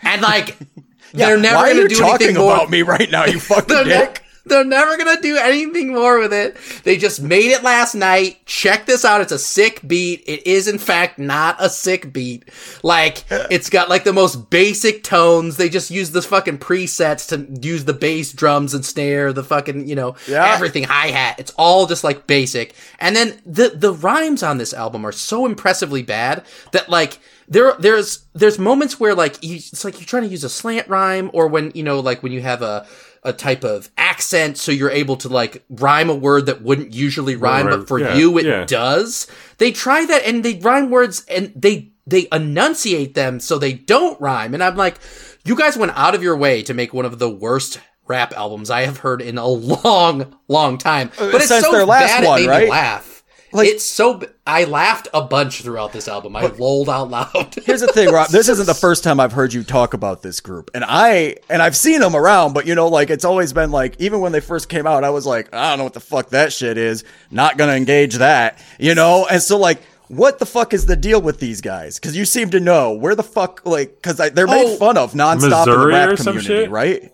and 0.00 0.22
like 0.22 0.56
they're 1.12 1.36
never 1.36 1.56
Why 1.56 1.68
gonna 1.68 1.82
you 1.82 1.88
do 1.88 1.96
talking 1.96 2.28
anything 2.28 2.42
more. 2.42 2.54
about 2.54 2.70
me 2.70 2.80
right 2.80 3.10
now? 3.10 3.26
You 3.26 3.38
fucking 3.38 3.84
dick. 3.84 4.23
They're 4.46 4.64
never 4.64 4.96
gonna 4.96 5.20
do 5.20 5.36
anything 5.36 5.92
more 5.94 6.18
with 6.18 6.32
it. 6.32 6.56
They 6.84 6.96
just 6.96 7.20
made 7.22 7.50
it 7.50 7.62
last 7.62 7.94
night. 7.94 8.44
Check 8.46 8.86
this 8.86 9.04
out. 9.04 9.20
It's 9.20 9.32
a 9.32 9.38
sick 9.38 9.80
beat. 9.86 10.22
It 10.26 10.46
is 10.46 10.68
in 10.68 10.78
fact 10.78 11.18
not 11.18 11.56
a 11.58 11.70
sick 11.70 12.12
beat. 12.12 12.48
Like 12.82 13.24
it's 13.30 13.70
got 13.70 13.88
like 13.88 14.04
the 14.04 14.12
most 14.12 14.50
basic 14.50 15.02
tones. 15.02 15.56
They 15.56 15.68
just 15.68 15.90
use 15.90 16.10
the 16.10 16.22
fucking 16.22 16.58
presets 16.58 17.28
to 17.28 17.66
use 17.66 17.84
the 17.84 17.92
bass, 17.94 18.32
drums, 18.32 18.74
and 18.74 18.84
snare. 18.84 19.32
The 19.32 19.44
fucking 19.44 19.88
you 19.88 19.94
know 19.94 20.16
Yeah. 20.28 20.52
everything 20.54 20.84
hi 20.84 21.08
hat. 21.08 21.36
It's 21.38 21.52
all 21.56 21.86
just 21.86 22.04
like 22.04 22.26
basic. 22.26 22.74
And 22.98 23.14
then 23.16 23.40
the 23.46 23.70
the 23.70 23.92
rhymes 23.92 24.42
on 24.42 24.58
this 24.58 24.74
album 24.74 25.04
are 25.06 25.12
so 25.12 25.46
impressively 25.46 26.02
bad 26.02 26.44
that 26.72 26.88
like 26.88 27.18
there 27.48 27.74
there's 27.78 28.24
there's 28.34 28.58
moments 28.58 28.98
where 28.98 29.14
like 29.14 29.42
you, 29.42 29.56
it's 29.56 29.84
like 29.84 29.98
you're 30.00 30.06
trying 30.06 30.22
to 30.22 30.28
use 30.28 30.44
a 30.44 30.48
slant 30.48 30.88
rhyme 30.88 31.30
or 31.34 31.46
when 31.48 31.72
you 31.74 31.82
know 31.82 32.00
like 32.00 32.22
when 32.22 32.32
you 32.32 32.40
have 32.40 32.62
a 32.62 32.86
a 33.24 33.32
type 33.32 33.64
of 33.64 33.90
accent 33.96 34.58
so 34.58 34.70
you're 34.72 34.90
able 34.90 35.16
to 35.16 35.28
like 35.28 35.64
rhyme 35.70 36.10
a 36.10 36.14
word 36.14 36.46
that 36.46 36.62
wouldn't 36.62 36.92
usually 36.94 37.36
rhyme 37.36 37.66
Right, 37.66 37.78
but 37.78 37.88
for 37.88 37.98
yeah, 37.98 38.14
you 38.14 38.36
it 38.38 38.44
yeah. 38.46 38.64
does. 38.64 39.26
They 39.58 39.72
try 39.72 40.04
that 40.04 40.24
and 40.26 40.44
they 40.44 40.58
rhyme 40.58 40.90
words 40.90 41.24
and 41.28 41.52
they 41.56 41.92
they 42.06 42.26
enunciate 42.32 43.14
them 43.14 43.40
so 43.40 43.58
they 43.58 43.72
don't 43.72 44.20
rhyme. 44.20 44.52
And 44.54 44.62
i'm 44.62 44.76
like 44.76 44.98
you 45.44 45.56
guys 45.56 45.76
went 45.76 45.92
out 45.96 46.14
of 46.14 46.22
your 46.22 46.36
way 46.36 46.62
to 46.62 46.74
make 46.74 46.92
one 46.94 47.04
of 47.06 47.18
the 47.18 47.30
worst 47.30 47.80
rap 48.06 48.32
albums 48.36 48.68
i 48.70 48.82
have 48.82 48.98
heard 48.98 49.22
in 49.22 49.38
a 49.38 49.46
long 49.84 50.36
long 50.48 50.76
time. 50.78 51.10
But 51.18 51.36
it's 51.36 51.44
Uh, 51.50 51.60
since 51.60 51.64
so 51.66 51.72
their 51.72 51.86
last 51.86 52.08
bad 52.20 52.24
one, 52.26 52.38
it 52.38 52.42
made 52.42 52.48
right? 52.48 52.64
me 52.64 52.70
laugh 52.70 53.13
Like- 53.54 53.68
it's 53.68 53.84
so 53.84 54.20
I 54.46 54.64
laughed 54.64 55.08
a 55.14 55.22
bunch 55.22 55.62
throughout 55.62 55.92
this 55.92 56.06
album 56.08 56.36
i 56.36 56.46
lolled 56.46 56.88
out 56.90 57.08
loud 57.10 57.54
Here's 57.64 57.80
the 57.80 57.86
thing, 57.86 58.10
Rob. 58.10 58.28
This 58.28 58.48
isn't 58.48 58.66
the 58.66 58.74
first 58.74 59.02
time 59.04 59.20
I've 59.20 59.32
heard 59.32 59.54
you 59.54 59.62
talk 59.62 59.94
about 59.94 60.22
this 60.22 60.40
group, 60.40 60.70
and 60.74 60.84
I 60.86 61.36
and 61.48 61.62
I've 61.62 61.76
seen 61.76 62.00
them 62.00 62.14
around, 62.16 62.52
but 62.52 62.66
you 62.66 62.74
know, 62.74 62.88
like 62.88 63.10
it's 63.10 63.24
always 63.24 63.52
been 63.52 63.70
like, 63.70 63.98
even 64.00 64.20
when 64.20 64.32
they 64.32 64.40
first 64.40 64.68
came 64.68 64.86
out, 64.86 65.04
I 65.04 65.10
was 65.10 65.24
like, 65.24 65.54
I 65.54 65.70
don't 65.70 65.78
know 65.78 65.84
what 65.84 65.94
the 65.94 66.00
fuck 66.00 66.30
that 66.30 66.52
shit 66.52 66.76
is. 66.76 67.04
Not 67.30 67.56
gonna 67.56 67.72
engage 67.74 68.16
that, 68.16 68.58
you 68.78 68.94
know. 68.94 69.26
And 69.30 69.40
so, 69.40 69.56
like, 69.58 69.80
what 70.08 70.38
the 70.38 70.46
fuck 70.46 70.74
is 70.74 70.84
the 70.86 70.96
deal 70.96 71.22
with 71.22 71.38
these 71.40 71.60
guys? 71.60 71.98
Because 71.98 72.16
you 72.16 72.24
seem 72.24 72.50
to 72.50 72.60
know 72.60 72.92
where 72.92 73.14
the 73.14 73.22
fuck, 73.22 73.62
like, 73.64 73.94
because 74.02 74.16
they're 74.16 74.46
made 74.46 74.66
Oh, 74.66 74.76
fun 74.76 74.98
of 74.98 75.12
nonstop 75.12 75.66
in 75.66 75.80
the 75.80 75.86
rap 75.86 76.10
or 76.10 76.16
some 76.16 76.36
community, 76.36 76.64
shit? 76.64 76.70
right? 76.70 77.12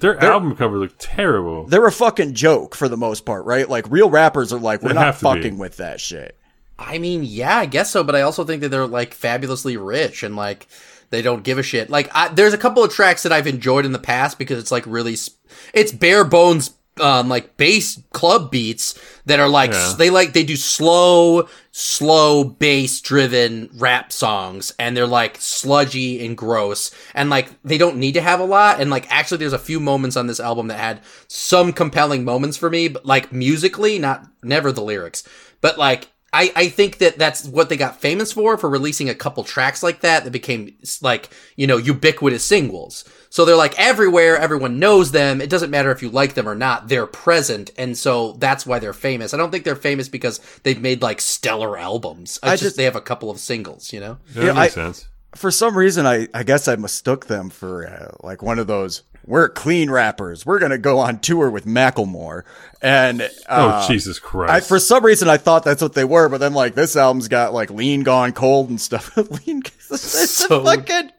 Their 0.00 0.18
album 0.22 0.56
cover 0.56 0.78
looked 0.78 0.98
terrible. 0.98 1.66
They're 1.66 1.86
a 1.86 1.92
fucking 1.92 2.34
joke 2.34 2.74
for 2.74 2.88
the 2.88 2.96
most 2.96 3.24
part, 3.24 3.44
right? 3.44 3.68
Like, 3.68 3.90
real 3.90 4.10
rappers 4.10 4.52
are 4.52 4.58
like, 4.58 4.82
we're 4.82 4.88
They 4.88 4.94
not 4.94 5.04
have 5.06 5.18
to 5.20 5.24
be. 5.34 5.42
fucking 5.42 5.58
with 5.58 5.76
that 5.78 6.00
shit. 6.00 6.36
I 6.78 6.98
mean, 6.98 7.22
yeah, 7.24 7.58
I 7.58 7.66
guess 7.66 7.90
so, 7.90 8.02
but 8.02 8.16
I 8.16 8.22
also 8.22 8.42
think 8.44 8.62
that 8.62 8.70
they're 8.70 8.86
like 8.86 9.12
fabulously 9.12 9.76
rich 9.76 10.22
and 10.22 10.34
like 10.36 10.66
they 11.10 11.20
don't 11.22 11.42
give 11.44 11.58
a 11.58 11.62
shit. 11.62 11.90
Like, 11.90 12.08
I, 12.14 12.28
there's 12.28 12.54
a 12.54 12.58
couple 12.58 12.82
of 12.82 12.90
tracks 12.92 13.22
that 13.24 13.32
I've 13.32 13.46
enjoyed 13.46 13.84
in 13.84 13.92
the 13.92 13.98
past 13.98 14.38
because 14.38 14.58
it's 14.58 14.70
like 14.72 14.84
really, 14.86 15.16
sp- 15.20 15.36
it's 15.74 15.92
bare 15.92 16.24
bones, 16.24 16.70
um, 17.00 17.28
like 17.28 17.56
bass 17.56 18.00
club 18.12 18.50
beats 18.50 18.98
that 19.26 19.40
are 19.40 19.48
like 19.48 19.72
Yeah. 19.72 19.94
they 19.98 20.10
like 20.10 20.32
they 20.32 20.44
do 20.44 20.56
slow, 20.56 21.48
slow 21.72 22.44
bass 22.44 23.00
driven 23.00 23.70
rap 23.74 24.12
songs, 24.12 24.72
and 24.78 24.96
they're 24.96 25.06
like 25.06 25.36
sludgy 25.40 26.24
and 26.24 26.36
gross, 26.36 26.90
and 27.14 27.30
like 27.30 27.48
they 27.62 27.78
don't 27.78 27.96
need 27.96 28.12
to 28.12 28.20
have 28.20 28.40
a 28.40 28.44
lot. 28.44 28.80
And 28.80 28.90
like 28.90 29.10
actually, 29.10 29.38
there's 29.38 29.52
a 29.52 29.58
few 29.58 29.80
moments 29.80 30.16
on 30.16 30.26
this 30.26 30.40
album 30.40 30.68
that 30.68 30.78
had 30.78 31.00
some 31.28 31.72
compelling 31.72 32.24
moments 32.24 32.56
for 32.56 32.70
me, 32.70 32.88
but 32.88 33.06
like 33.06 33.32
musically, 33.32 33.98
not 33.98 34.26
never 34.42 34.72
the 34.72 34.82
lyrics, 34.82 35.22
but 35.60 35.78
like 35.78 36.08
I, 36.32 36.52
I 36.54 36.68
think 36.68 36.98
that 36.98 37.18
that's 37.18 37.44
what 37.44 37.68
they 37.68 37.76
got 37.76 38.00
famous 38.00 38.32
for, 38.32 38.56
for 38.56 38.70
releasing 38.70 39.08
a 39.08 39.14
couple 39.14 39.42
tracks 39.42 39.82
like 39.82 40.00
that 40.02 40.22
that 40.24 40.30
became 40.30 40.76
like, 41.02 41.28
you 41.56 41.66
know, 41.66 41.76
ubiquitous 41.76 42.44
singles. 42.44 43.04
So 43.30 43.44
they're 43.44 43.56
like 43.56 43.78
everywhere, 43.78 44.36
everyone 44.36 44.78
knows 44.78 45.10
them. 45.12 45.40
It 45.40 45.50
doesn't 45.50 45.70
matter 45.70 45.90
if 45.90 46.02
you 46.02 46.08
like 46.10 46.34
them 46.34 46.48
or 46.48 46.54
not, 46.54 46.88
they're 46.88 47.06
present. 47.06 47.70
And 47.76 47.98
so 47.98 48.32
that's 48.34 48.64
why 48.64 48.78
they're 48.78 48.92
famous. 48.92 49.34
I 49.34 49.38
don't 49.38 49.50
think 49.50 49.64
they're 49.64 49.74
famous 49.76 50.08
because 50.08 50.38
they've 50.62 50.80
made 50.80 51.02
like 51.02 51.20
stellar 51.20 51.76
albums. 51.76 52.38
I, 52.42 52.48
I 52.48 52.50
just, 52.52 52.62
just- 52.62 52.76
they 52.76 52.84
have 52.84 52.96
a 52.96 53.00
couple 53.00 53.30
of 53.30 53.40
singles, 53.40 53.92
you 53.92 53.98
know? 54.00 54.18
Yeah, 54.28 54.34
that 54.42 54.46
Yeah, 54.46 54.52
makes 54.60 54.76
I- 54.78 54.82
sense. 54.84 55.06
For 55.36 55.52
some 55.52 55.76
reason, 55.78 56.06
I, 56.06 56.26
I 56.34 56.42
guess 56.42 56.66
I 56.66 56.74
mistook 56.74 57.26
them 57.26 57.50
for 57.50 57.86
uh, 57.86 58.16
like 58.26 58.42
one 58.42 58.58
of 58.58 58.66
those. 58.66 59.02
We're 59.26 59.48
clean 59.48 59.90
rappers. 59.90 60.44
We're 60.46 60.58
gonna 60.58 60.78
go 60.78 60.98
on 60.98 61.18
tour 61.20 61.50
with 61.50 61.66
Macklemore, 61.66 62.44
and 62.82 63.22
Oh 63.48 63.68
uh, 63.68 63.86
Jesus 63.88 64.18
Christ! 64.18 64.52
I, 64.52 64.60
for 64.60 64.78
some 64.78 65.04
reason, 65.04 65.28
I 65.28 65.36
thought 65.36 65.62
that's 65.64 65.82
what 65.82 65.92
they 65.92 66.04
were, 66.04 66.28
but 66.28 66.38
then 66.38 66.54
like 66.54 66.74
this 66.74 66.96
album's 66.96 67.28
got 67.28 67.52
like 67.52 67.70
Lean 67.70 68.02
Gone 68.02 68.32
Cold 68.32 68.70
and 68.70 68.80
stuff. 68.80 69.16
lean, 69.46 69.62
it's 69.90 70.30
So- 70.30 70.60
a 70.60 70.64
fucking. 70.64 71.12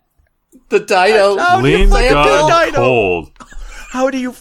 The 0.70 0.80
Dido. 0.80 1.38
How 1.38 1.62
Lean 1.62 1.90
gone 1.90 2.66
Dino? 2.66 2.78
cold. 2.78 3.32
How 3.90 4.10
do 4.10 4.18
you? 4.18 4.36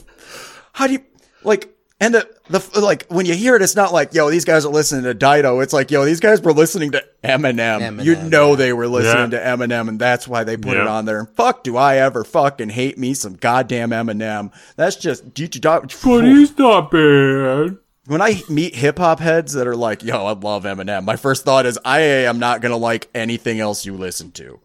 How 0.72 0.86
do 0.86 0.94
you 0.94 1.04
like? 1.44 1.74
And 2.00 2.14
the 2.14 2.28
the 2.50 2.80
like 2.80 3.06
when 3.08 3.26
you 3.26 3.34
hear 3.34 3.56
it, 3.56 3.62
it's 3.62 3.76
not 3.76 3.92
like 3.92 4.12
yo, 4.12 4.30
these 4.30 4.44
guys 4.44 4.64
are 4.64 4.72
listening 4.72 5.04
to 5.04 5.14
Dido. 5.14 5.60
It's 5.60 5.72
like 5.72 5.90
yo, 5.90 6.04
these 6.04 6.20
guys 6.20 6.40
were 6.40 6.52
listening 6.52 6.90
to 6.92 7.04
Eminem. 7.24 7.80
Eminem, 7.80 8.04
you 8.04 8.16
know 8.16 8.56
they 8.56 8.72
were 8.72 8.88
listening 8.88 9.32
Yeah. 9.32 9.38
to 9.56 9.64
Eminem, 9.64 9.88
and 9.88 9.98
that's 9.98 10.26
why 10.28 10.44
they 10.44 10.56
put 10.56 10.76
it 10.76 10.86
on 10.86 11.04
there. 11.04 11.20
And 11.20 11.28
fuck, 11.30 11.62
do 11.64 11.76
I 11.76 11.96
ever 11.96 12.24
fucking 12.24 12.70
hate 12.70 12.98
me 12.98 13.14
some 13.14 13.34
goddamn 13.34 13.90
Eminem? 13.90 14.52
That's 14.76 14.96
just 14.96 15.34
But 15.34 16.24
he's 16.24 16.58
not 16.58 16.90
bad. 16.90 17.76
when 18.06 18.20
I 18.22 18.42
meet 18.48 18.74
hip 18.74 18.98
hop 18.98 19.20
heads 19.20 19.52
that 19.52 19.66
are 19.66 19.76
like, 19.76 20.02
yo, 20.02 20.26
I 20.26 20.32
love 20.32 20.64
Eminem. 20.64 21.04
My 21.04 21.16
first 21.16 21.44
thought 21.44 21.66
is 21.66 21.78
I 21.84 22.00
am 22.00 22.38
not 22.38 22.60
gonna 22.60 22.76
like 22.76 23.08
anything 23.14 23.60
else 23.60 23.86
you 23.86 23.94
listen 23.96 24.32
to. 24.32 24.60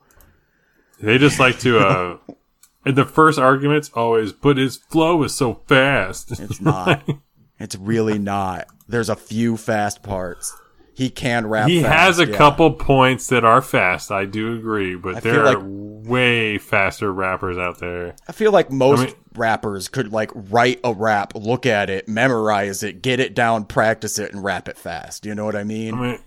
They 1.02 1.18
just 1.18 1.40
like 1.40 1.60
to. 1.60 1.80
uh 1.80 2.18
And 2.88 2.96
the 2.96 3.04
first 3.06 3.40
argument's 3.40 3.90
always, 3.96 4.32
but 4.32 4.58
his 4.58 4.78
flow 4.78 5.24
is 5.24 5.34
so 5.34 5.56
fast. 5.68 6.32
It's 6.40 6.62
not. 6.62 7.02
it's 7.60 7.76
really 7.76 8.20
not. 8.20 8.68
There's 8.88 9.10
a 9.10 9.16
few 9.16 9.58
fast 9.58 10.04
parts. 10.04 10.56
He 10.94 11.10
can 11.10 11.48
rap. 11.48 11.68
he 11.68 11.82
fast, 11.82 11.94
has 11.94 12.20
a 12.20 12.32
yeah. 12.32 12.38
couple 12.38 12.72
points 12.72 13.28
that 13.28 13.44
are 13.44 13.62
fast. 13.62 14.12
I 14.12 14.24
do 14.24 14.56
agree, 14.56 14.96
but 14.96 15.22
feel 15.22 15.34
there 15.34 15.46
are 15.46 15.56
like- 15.56 16.08
way 16.08 16.58
faster 16.58 17.12
rappers 17.12 17.58
out 17.58 17.80
there. 17.80 18.16
I 18.30 18.32
feel 18.32 18.52
like 18.52 18.72
most 18.72 19.00
I 19.02 19.06
mean- 19.08 19.16
rappers 19.36 19.90
could 19.90 20.14
like 20.14 20.32
write 20.34 20.80
a 20.86 20.94
rap, 20.94 21.34
look 21.36 21.66
at 21.66 21.90
it, 21.90 22.08
memorize 22.08 22.82
it, 22.82 23.02
get 23.02 23.20
it 23.20 23.34
down, 23.34 23.66
practice 23.66 24.18
it, 24.20 24.32
and 24.34 24.42
rap 24.42 24.70
it 24.70 24.78
fast. 24.78 25.26
You 25.26 25.36
know 25.36 25.44
what 25.44 25.56
I 25.58 25.66
mean? 25.66 25.94
I 25.96 25.98
mean, 26.00 26.20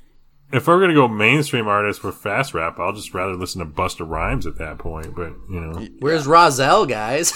if 0.53 0.66
we're 0.66 0.80
gonna 0.80 0.94
go 0.94 1.09
mainstream 1.09 1.68
artists 1.68 2.03
with 2.03 2.14
fast 2.16 2.55
rap, 2.55 2.78
I'll 2.78 2.92
just 2.92 3.12
rather 3.14 3.34
listen 3.34 3.59
to 3.61 3.66
Busta 3.66 4.09
Rhymes 4.09 4.46
at 4.46 4.57
that 4.59 4.78
point. 4.78 5.14
But 5.14 5.32
you 5.51 5.61
know, 5.61 5.86
Where's 6.01 6.26
Rozelle, 6.26 6.86
guys? 6.86 7.30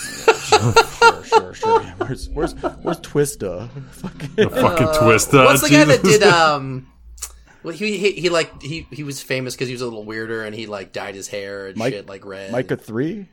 sure, 0.49 1.25
sure, 1.25 1.55
sure. 1.55 1.81
Where's 1.99 2.29
where's 2.31 2.53
where's 2.55 3.01
Twista? 3.01 3.69
Fucking- 3.93 4.31
the 4.37 4.51
fucking 4.51 4.89
twist. 5.03 5.35
Uh, 5.35 5.45
What's 5.45 5.63
the 5.63 5.69
guy 5.71 5.85
that 5.85 6.03
did 6.03 6.23
um? 6.23 6.89
Well, 7.63 7.75
he 7.75 7.97
he, 7.99 8.13
he 8.13 8.29
like 8.29 8.61
he 8.63 8.87
he 8.91 9.05
was 9.05 9.23
famous 9.23 9.55
because 9.55 9.69
he 9.69 9.75
was 9.75 9.83
a 9.83 9.85
little 9.85 10.05
weirder 10.05 10.43
and 10.45 10.55
he 10.55 10.67
like 10.67 10.93
dyed 10.93 11.15
his 11.15 11.29
hair 11.29 11.67
and 11.69 11.77
Mike- 11.77 11.93
shit 11.93 12.07
like 12.09 12.25
red. 12.25 12.51
Micah 12.51 12.77
three, 12.77 13.29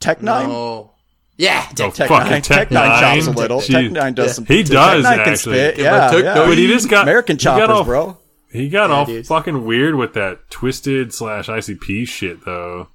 Tech 0.00 0.20
Nine. 0.22 0.48
Oh, 0.50 0.90
yeah. 1.36 1.66
Oh, 1.70 1.74
Tech- 1.74 1.94
Tech 1.94 2.08
fucking 2.08 2.30
Nine, 2.30 2.42
Tech 2.42 2.58
Tech 2.58 2.70
Nine 2.72 2.88
Nine. 2.88 3.20
chops 3.20 3.26
a 3.28 3.30
little. 3.30 3.60
Gee. 3.60 3.72
Tech 3.74 3.92
Nine 3.92 4.14
does 4.14 4.34
some. 4.34 4.46
He 4.46 4.64
Tech 4.64 4.72
does, 4.72 5.04
Nine 5.04 5.18
can 5.18 5.28
actually. 5.32 5.54
spit. 5.56 5.76
Give 5.76 5.86
him 5.86 5.92
a 5.92 5.96
Yeah, 5.96 6.18
yeah. 6.18 6.34
But 6.46 6.58
he 6.58 6.66
just 6.66 6.88
got 6.90 7.02
American 7.02 7.36
he 7.38 7.44
got 7.44 7.58
choppers, 7.60 7.76
all- 7.76 7.84
bro. 7.84 8.18
He 8.52 8.68
got 8.68 8.90
all 8.90 9.06
dude. 9.06 9.26
fucking 9.26 9.64
weird 9.64 9.94
with 9.94 10.12
that 10.14 10.50
twisted 10.50 11.12
slash 11.14 11.48
ICP 11.48 12.06
shit 12.06 12.44
though. 12.44 12.88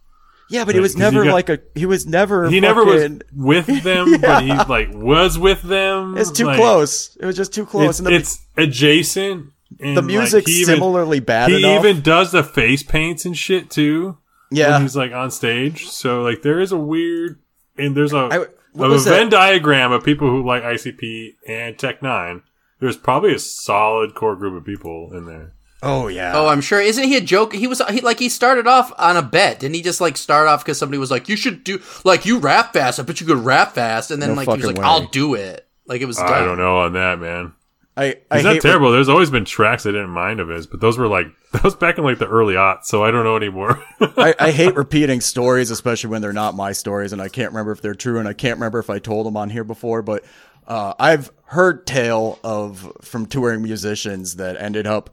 Yeah, 0.50 0.64
but 0.64 0.76
he 0.76 0.80
was 0.82 0.94
'cause 0.94 1.00
he 1.00 1.12
never 1.12 1.26
got- 1.26 1.34
like 1.34 1.50
a. 1.50 1.60
He 1.76 1.86
was 1.86 2.06
never. 2.06 2.48
He 2.50 2.60
never 2.62 2.86
was 2.86 3.10
with 3.34 3.68
them, 3.84 4.22
but 4.22 4.44
he 4.44 4.54
like 4.54 4.90
was 4.94 5.38
with 5.38 5.62
them. 5.64 6.18
It's 6.18 6.32
too 6.32 6.46
Like, 6.46 6.58
close. 6.58 7.18
It 7.20 7.26
was 7.26 7.36
just 7.36 7.54
too 7.54 7.66
close. 7.66 7.90
It's, 7.90 8.00
and 8.00 8.08
the, 8.08 8.14
it's 8.16 8.46
adjacent. 8.56 9.48
And 9.82 9.98
the 9.98 10.02
like, 10.02 10.08
music's 10.08 10.50
even- 10.50 10.76
similarly 10.76 11.20
bad 11.20 11.50
He 11.50 11.58
enough. 11.58 11.84
even 11.84 12.02
does 12.02 12.32
the 12.32 12.44
face 12.44 12.84
paints 12.84 13.26
and 13.26 13.38
shit 13.38 13.70
too. 13.70 14.18
yeah. 14.50 14.72
when 14.74 14.84
he's 14.84 14.96
like 14.96 15.12
on 15.12 15.30
stage. 15.32 15.88
So 15.88 16.22
like 16.24 16.42
there 16.44 16.60
is 16.62 16.72
a 16.72 16.78
weird 16.78 17.40
and 17.78 17.96
there's 17.96 18.14
a, 18.14 18.18
I- 18.32 18.46
a? 18.80 18.98
Venn 19.00 19.28
diagram 19.30 19.92
of 19.92 20.04
people 20.06 20.30
who 20.30 20.46
like 20.46 20.64
ICP 20.64 21.34
and 21.48 21.78
Tech 21.78 22.02
Nine. 22.02 22.44
There's 22.80 22.98
probably 22.98 23.34
a 23.34 23.40
solid 23.40 24.14
core 24.16 24.36
group 24.36 24.56
of 24.56 24.66
people 24.66 25.12
in 25.14 25.26
there. 25.26 25.54
oh 25.82 26.08
yeah. 26.08 26.34
Oh, 26.36 26.48
I'm 26.48 26.62
sure. 26.62 26.80
Isn't 26.80 27.04
he 27.04 27.18
a 27.18 27.22
joke? 27.22 27.54
He 27.54 27.68
was 27.68 27.82
he, 27.90 28.02
like 28.02 28.20
he 28.20 28.30
started 28.30 28.68
off 28.68 28.92
on 28.98 29.18
a 29.18 29.22
bet. 29.22 29.60
Didn't 29.60 29.76
he 29.76 29.82
just 29.82 30.02
like 30.02 30.18
start 30.18 30.48
off 30.48 30.64
because 30.64 30.78
somebody 30.78 30.98
was 30.98 31.12
like, 31.12 31.30
"You 31.30 31.36
should 31.36 31.64
do 31.64 31.82
like 32.04 32.26
you 32.26 32.40
rap 32.40 32.74
fast." 32.74 33.00
I 33.00 33.04
bet 33.04 33.20
you 33.22 33.28
could 33.28 33.38
rap 33.44 33.74
fast, 33.74 34.12
and 34.12 34.22
then 34.22 34.30
No 34.30 34.36
like 34.36 34.48
he 34.48 34.58
was 34.58 34.66
like, 34.66 34.78
way. 34.78 34.84
"I'll 34.84 35.08
do 35.08 35.34
it." 35.34 35.68
Like 35.88 36.02
it 36.02 36.06
was. 36.06 36.20
I 36.20 36.28
dumb. 36.28 36.46
don't 36.46 36.58
know 36.58 36.78
on 36.80 36.94
that 36.94 37.20
man. 37.20 37.54
I, 37.98 38.18
I 38.30 38.38
He's 38.38 38.46
hate 38.46 38.54
not 38.54 38.62
terrible. 38.62 38.92
There's 38.92 39.10
always 39.10 39.32
been 39.32 39.44
tracks 39.44 39.88
I 39.88 39.90
didn't 39.90 40.12
mind 40.12 40.40
of 40.40 40.50
his, 40.50 40.68
but 40.68 40.80
those 40.80 41.00
were 41.00 41.08
like 41.08 41.28
that 41.52 41.64
was 41.64 41.76
back 41.76 41.98
in 41.98 42.04
like 42.04 42.20
the 42.20 42.28
early 42.28 42.54
aughts, 42.54 42.86
so 42.86 43.04
I 43.04 43.10
don't 43.10 43.24
know 43.24 43.36
anymore. 43.36 43.84
I, 44.00 44.36
I 44.40 44.52
hate 44.52 44.76
repeating 44.76 45.20
stories, 45.20 45.72
especially 45.72 46.12
when 46.12 46.22
they're 46.22 46.32
not 46.32 46.56
my 46.56 46.74
stories, 46.74 47.12
and 47.12 47.22
I 47.22 47.28
can't 47.28 47.52
remember 47.52 47.72
if 47.72 47.82
they're 47.82 47.96
true, 47.96 48.20
and 48.20 48.28
I 48.28 48.34
can't 48.34 48.58
remember 48.58 48.78
if 48.78 48.92
I 48.92 49.00
told 49.00 49.26
them 49.26 49.36
on 49.36 49.50
here 49.50 49.64
before. 49.64 50.04
But 50.04 50.24
uh, 50.68 50.94
I've 51.00 51.32
heard 51.46 51.88
tale 51.88 52.40
of 52.44 52.92
from 53.02 53.26
touring 53.26 53.64
musicians 53.64 54.36
that 54.36 54.58
ended 54.58 54.86
up 54.86 55.10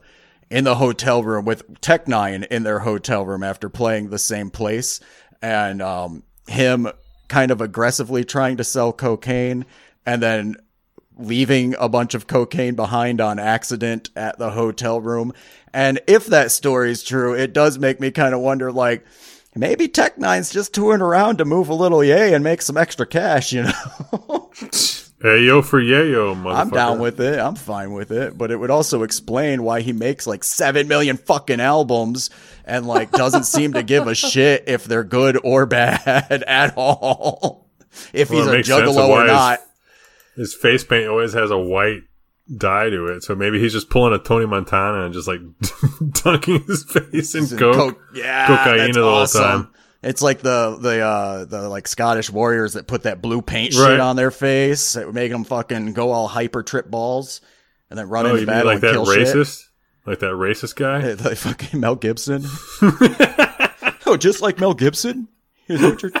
in 0.49 0.63
the 0.63 0.75
hotel 0.75 1.23
room 1.23 1.45
with 1.45 1.81
Tech 1.81 2.07
Nine 2.07 2.43
in 2.51 2.63
their 2.63 2.79
hotel 2.79 3.25
room 3.25 3.43
after 3.43 3.69
playing 3.69 4.09
the 4.09 4.19
same 4.19 4.49
place, 4.49 4.99
and 5.41 5.81
um, 5.81 6.23
him 6.47 6.87
kind 7.27 7.51
of 7.51 7.61
aggressively 7.61 8.23
trying 8.23 8.57
to 8.57 8.63
sell 8.63 8.93
cocaine, 8.93 9.65
and 10.05 10.21
then 10.21 10.55
leaving 11.17 11.73
a 11.79 11.87
bunch 11.87 12.13
of 12.13 12.27
cocaine 12.27 12.75
behind 12.75 13.21
on 13.21 13.39
accident 13.39 14.09
at 14.15 14.37
the 14.37 14.51
hotel 14.51 14.99
room. 14.99 15.31
And 15.73 16.01
if 16.07 16.25
that 16.27 16.51
story 16.51 16.91
is 16.91 17.03
true, 17.03 17.33
it 17.33 17.53
does 17.53 17.79
make 17.79 17.99
me 17.99 18.11
kind 18.11 18.35
of 18.35 18.41
wonder 18.41 18.71
like 18.71 19.05
maybe 19.55 19.87
Tech 19.87 20.17
Nine's 20.17 20.51
just 20.51 20.73
touring 20.73 21.01
around 21.01 21.37
to 21.37 21.45
move 21.45 21.69
a 21.69 21.73
little 21.73 22.03
yay 22.03 22.33
and 22.33 22.43
make 22.43 22.61
some 22.61 22.77
extra 22.77 23.05
cash, 23.05 23.53
you 23.53 23.63
know. 23.63 24.51
hey 25.25 25.43
yo 25.43 25.61
for 25.63 25.81
yayo, 25.81 26.35
motherfucker. 26.35 26.55
I'm 26.55 26.69
down 26.69 26.99
with 26.99 27.19
it. 27.19 27.39
I'm 27.39 27.55
fine 27.55 27.93
with 27.93 28.11
it, 28.11 28.37
but 28.37 28.51
it 28.51 28.57
would 28.57 28.69
also 28.69 29.01
explain 29.01 29.63
why 29.63 29.81
he 29.81 29.91
makes 29.91 30.27
like 30.27 30.43
7 30.43 30.87
million 30.87 31.17
fucking 31.17 31.59
albums 31.59 32.29
and 32.63 32.85
like 32.85 33.11
doesn't 33.11 33.45
seem 33.45 33.73
to 33.73 33.81
give 33.81 34.07
a 34.07 34.13
shit 34.15 34.65
if 34.67 34.85
they're 34.85 35.03
good 35.03 35.39
or 35.43 35.65
bad 35.65 36.43
at 36.47 36.73
all. 36.77 37.67
If 38.13 38.29
Well, 38.29 38.53
he's 38.53 38.69
a 38.69 38.71
juggalo 38.71 39.07
or 39.07 39.25
not. 39.25 39.61
His 40.35 40.53
face 40.53 40.83
paint 40.83 41.07
always 41.07 41.33
has 41.33 41.49
a 41.49 41.57
white 41.57 42.03
dye 42.55 42.91
to 42.91 43.07
it, 43.07 43.23
so 43.23 43.33
maybe 43.33 43.59
he's 43.59 43.73
just 43.73 43.89
pulling 43.89 44.13
a 44.13 44.19
Tony 44.19 44.45
Montana 44.45 45.05
and 45.05 45.13
just 45.13 45.27
like 45.27 45.39
dunking 46.23 46.61
his 46.67 46.83
face 46.83 47.33
in 47.33 47.47
coke. 47.57 47.75
coke. 47.75 48.01
Yeah, 48.13 48.45
cocaine 48.45 48.77
that's 48.77 48.97
the 48.97 49.01
whole 49.03 49.13
awesome. 49.13 49.41
time. 49.41 49.73
It's 50.05 50.21
like 50.21 50.39
the 50.41 50.77
the 50.79 50.99
uh 51.01 51.45
the 51.45 51.67
like 51.67 51.87
Scottish 51.87 52.29
warriors 52.29 52.73
that 52.73 52.85
put 52.87 53.03
that 53.03 53.21
blue 53.21 53.41
paint 53.41 53.73
Right. 53.75 53.87
shit 53.91 53.99
on 53.99 54.15
their 54.15 54.31
face, 54.31 54.93
that 54.93 55.05
would 55.07 55.15
make 55.15 55.31
them 55.31 55.43
fucking 55.43 55.93
go 55.93 56.11
all 56.11 56.27
hyper 56.27 56.61
trip 56.63 56.89
balls, 56.89 57.41
and 57.89 57.97
then 57.99 58.07
run 58.07 58.25
Oh, 58.25 58.29
into 58.29 58.41
you 58.41 58.45
battle 58.47 58.65
like 58.67 58.75
and 58.75 58.83
that 58.83 58.91
kill 58.93 59.05
shit. 59.05 59.27
racist? 59.27 59.63
Like 60.05 60.19
that 60.19 60.31
racist 60.33 60.75
guy? 60.75 61.13
Like 61.27 61.37
fucking 61.37 61.79
Mel 61.79 61.95
Gibson. 61.95 62.45
oh, 64.05 64.15
just 64.17 64.41
like 64.41 64.59
Mel 64.59 64.73
Gibson. 64.75 65.27
What 65.67 66.03
you're- 66.03 66.13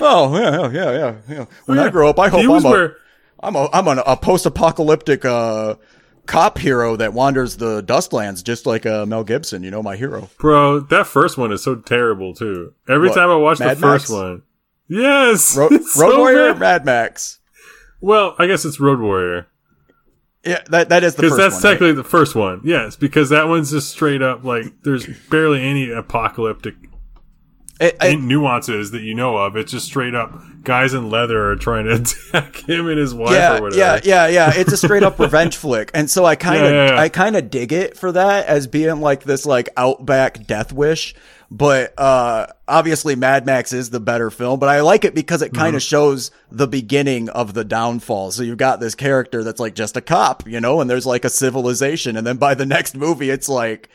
oh 0.00 0.38
yeah, 0.38 0.50
yeah, 0.50 0.70
yeah, 0.70 0.92
yeah. 0.98 1.14
yeah. 1.28 1.44
When 1.66 1.78
I 1.78 1.90
grow 1.90 2.08
up, 2.08 2.18
I 2.18 2.28
hope 2.28 2.40
I'm 2.42 2.64
a, 2.64 2.70
where 2.70 2.96
I'm 3.40 3.54
a 3.54 3.68
I'm 3.72 3.86
an, 3.88 3.98
a 4.06 4.16
post-apocalyptic 4.16 5.24
uh, 5.26 5.74
cop 6.26 6.58
hero 6.58 6.96
that 6.96 7.12
wanders 7.12 7.56
the 7.56 7.82
dustlands, 7.82 8.42
just 8.42 8.66
like 8.66 8.84
uh, 8.86 9.06
Mel 9.06 9.24
Gibson. 9.24 9.62
You 9.62 9.70
know, 9.70 9.82
my 9.82 9.96
hero. 9.96 10.28
Bro, 10.38 10.80
that 10.80 11.06
first 11.06 11.38
one 11.38 11.52
is 11.52 11.62
so 11.62 11.76
terrible 11.76 12.34
too. 12.34 12.74
Every 12.88 13.08
What, 13.08 13.14
time 13.14 13.30
I 13.30 13.36
watch 13.36 13.58
Mad 13.60 13.76
the 13.76 13.80
first 13.80 14.10
one. 14.10 14.42
Yes. 14.88 15.56
Road, 15.56 15.70
Road 15.72 15.82
so 15.84 16.18
Warrior, 16.18 16.52
bad. 16.52 16.60
Mad 16.60 16.84
Max. 16.84 17.40
Well, 18.00 18.34
I 18.38 18.46
guess 18.46 18.64
it's 18.64 18.78
Road 18.78 19.00
Warrior. 19.00 19.46
Yeah, 20.44 20.62
that 20.70 20.90
that 20.90 21.02
is 21.02 21.16
the 21.16 21.22
Because 21.22 21.36
that's 21.38 21.54
one. 21.54 21.62
right? 21.64 21.70
technically 21.72 21.92
the 21.94 22.04
first 22.04 22.34
one. 22.36 22.60
Yes, 22.62 22.94
because 22.94 23.30
that 23.30 23.48
one's 23.48 23.72
just 23.72 23.88
straight 23.90 24.22
up 24.22 24.44
like 24.44 24.66
there's 24.84 25.06
barely 25.28 25.60
any 25.62 25.90
apocalyptic 25.90 26.74
It- 27.80 28.20
nuances 28.20 28.90
that 28.92 29.02
you 29.02 29.14
know 29.14 29.36
of. 29.36 29.56
It's 29.56 29.70
just 29.72 29.86
straight 29.86 30.14
up 30.14 30.40
guys 30.62 30.94
in 30.94 31.10
leather 31.10 31.50
are 31.50 31.56
trying 31.56 31.84
to 31.84 31.92
attack 32.32 32.56
him 32.68 32.88
and 32.88 32.98
his 32.98 33.14
wife 33.14 33.32
yeah, 33.32 33.58
or 33.58 33.62
whatever. 33.62 33.78
yeah, 33.78 34.00
yeah, 34.02 34.26
yeah. 34.28 34.52
It's 34.54 34.72
a 34.72 34.76
straight 34.76 35.02
up 35.02 35.18
revenge 35.18 35.56
flick, 35.56 35.90
and 35.94 36.10
so 36.10 36.24
I 36.24 36.36
kind 36.36 36.64
of, 36.64 36.70
Yeah, 36.72 36.86
yeah, 36.86 36.94
yeah. 36.94 37.00
I 37.00 37.08
kind 37.08 37.36
of 37.36 37.50
dig 37.50 37.72
it 37.72 37.96
for 37.96 38.12
that 38.12 38.46
as 38.46 38.66
being 38.66 39.00
like 39.00 39.24
this 39.24 39.44
like 39.46 39.68
outback 39.76 40.46
death 40.46 40.72
wish. 40.72 41.14
But 41.48 41.94
uh 41.96 42.46
obviously, 42.66 43.14
Mad 43.14 43.46
Max 43.46 43.72
is 43.72 43.90
the 43.90 44.00
better 44.00 44.30
film. 44.30 44.58
But 44.58 44.68
I 44.68 44.80
like 44.80 45.04
it 45.04 45.14
because 45.14 45.42
it 45.42 45.52
kind 45.54 45.76
of 45.76 45.82
Mm-hmm. 45.82 45.88
shows 45.88 46.30
the 46.50 46.66
beginning 46.66 47.28
of 47.28 47.54
the 47.54 47.62
downfall. 47.64 48.32
So 48.32 48.42
you've 48.42 48.58
got 48.58 48.80
this 48.80 48.96
character 48.96 49.44
that's 49.44 49.60
like 49.60 49.74
just 49.76 49.96
a 49.96 50.00
cop, 50.00 50.48
you 50.48 50.60
know, 50.60 50.80
and 50.80 50.90
there's 50.90 51.06
like 51.06 51.24
a 51.24 51.30
civilization, 51.30 52.16
and 52.16 52.26
then 52.26 52.38
by 52.38 52.54
the 52.54 52.66
next 52.66 52.96
movie, 52.96 53.28
it's 53.30 53.48
like. 53.48 53.88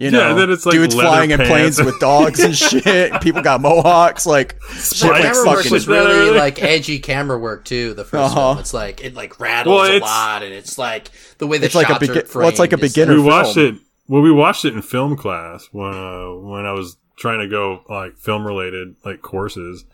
You 0.00 0.10
know, 0.10 0.30
and 0.30 0.38
then 0.38 0.50
it's, 0.50 0.64
like, 0.64 0.72
dudes 0.72 0.94
leather 0.94 1.08
flying 1.10 1.30
in 1.32 1.38
planes 1.40 1.78
with 1.82 2.00
dogs 2.00 2.40
and 2.40 2.56
shit. 2.56 3.20
People 3.20 3.42
got 3.42 3.60
mohawks, 3.60 4.24
like 4.24 4.56
shit, 4.72 5.10
like 5.10 5.22
camera 5.22 5.44
work 5.46 5.56
fucking 5.58 5.70
was 5.72 5.86
really 5.86 6.30
like 6.30 6.62
edgy 6.62 6.98
camera 7.00 7.38
work 7.38 7.66
too. 7.66 7.92
The 7.92 8.04
1st 8.04 8.18
Uh-huh. 8.24 8.40
one, 8.54 8.58
it's 8.60 8.72
like 8.72 9.04
it 9.04 9.14
like 9.14 9.38
rattles 9.38 9.74
Well, 9.76 9.98
a 9.98 10.00
lot, 10.00 10.42
and 10.42 10.54
it's 10.54 10.78
like 10.78 11.10
the 11.36 11.46
way 11.46 11.58
the 11.58 11.66
It's 11.66 11.74
like 11.74 11.88
a 11.90 11.92
shots 11.92 12.06
begi- 12.06 12.08
are 12.22 12.24
framed. 12.24 12.34
well, 12.34 12.48
it's 12.48 12.58
like 12.58 12.72
a 12.72 12.76
is, 12.76 12.92
beginner 12.92 13.14
we 13.14 13.20
watched 13.20 13.54
film. 13.56 13.74
it. 13.76 13.80
Well, 14.08 14.22
we 14.22 14.32
watched 14.32 14.64
it 14.64 14.72
in 14.74 14.80
film 14.80 15.16
class 15.18 15.68
when 15.70 15.92
uh, 15.92 16.30
when 16.34 16.64
I 16.64 16.72
was 16.72 16.96
trying 17.18 17.40
to 17.40 17.48
go 17.48 17.82
like 17.90 18.16
film 18.16 18.46
related 18.46 18.96
like 19.04 19.20
courses, 19.20 19.84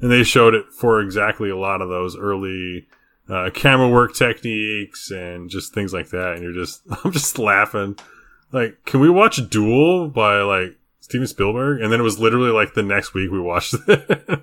and 0.00 0.12
they 0.12 0.22
showed 0.22 0.54
it 0.54 0.66
for 0.78 1.00
exactly 1.00 1.50
a 1.50 1.56
lot 1.56 1.82
of 1.82 1.88
those 1.88 2.16
early 2.16 2.86
uh, 3.28 3.50
camera 3.52 3.88
work 3.88 4.14
techniques 4.14 5.10
and 5.10 5.50
just 5.50 5.74
things 5.74 5.92
like 5.92 6.10
that. 6.10 6.34
And 6.34 6.42
you're 6.44 6.52
just 6.52 6.82
I'm 7.04 7.10
just 7.10 7.36
laughing. 7.38 7.98
Like, 8.56 8.84
can 8.86 9.00
we 9.00 9.10
watch 9.10 9.38
Duel 9.50 10.08
by 10.08 10.40
like 10.40 10.76
Steven 11.00 11.26
Spielberg? 11.26 11.82
And 11.82 11.92
then 11.92 12.00
it 12.00 12.04
was 12.04 12.18
literally 12.18 12.50
like 12.50 12.72
the 12.74 12.82
next 12.82 13.12
week 13.12 13.30
we 13.30 13.38
watched 13.38 13.74
it. 13.86 14.40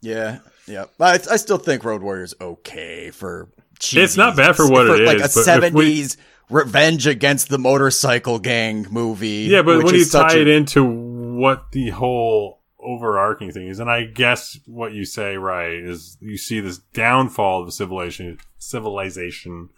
Yeah, 0.00 0.40
yeah. 0.66 0.86
I, 1.00 1.14
I 1.30 1.36
still 1.36 1.58
think 1.58 1.84
Road 1.84 2.02
Warrior's 2.02 2.34
okay 2.40 3.10
for. 3.10 3.48
Cheesy, 3.80 4.02
It's 4.02 4.16
not 4.16 4.36
bad 4.36 4.54
for 4.56 4.70
what 4.70 4.86
it 4.88 5.04
like 5.04 5.16
is, 5.16 5.22
a 5.22 5.24
but 5.24 5.30
if 5.30 5.36
we- 5.36 5.42
seventies 5.42 6.16
revenge 6.50 7.06
against 7.06 7.48
the 7.48 7.58
motorcycle 7.58 8.38
gang 8.38 8.86
movie. 8.90 9.46
Yeah, 9.50 9.62
but 9.62 9.82
when 9.82 9.94
you 9.94 10.04
tie 10.04 10.36
it 10.36 10.46
into 10.48 10.84
what 10.84 11.72
the 11.72 11.90
whole 11.90 12.60
overarching 12.78 13.50
thing 13.50 13.66
is, 13.68 13.80
and 13.80 13.90
I 13.90 14.04
guess 14.04 14.58
what 14.66 14.92
you 14.92 15.04
say 15.04 15.36
right 15.36 15.72
is 15.72 16.16
you 16.20 16.36
see 16.36 16.60
this 16.60 16.78
downfall 16.78 17.62
of 17.64 17.72
civilization, 17.72 18.38
civilization 18.58 19.70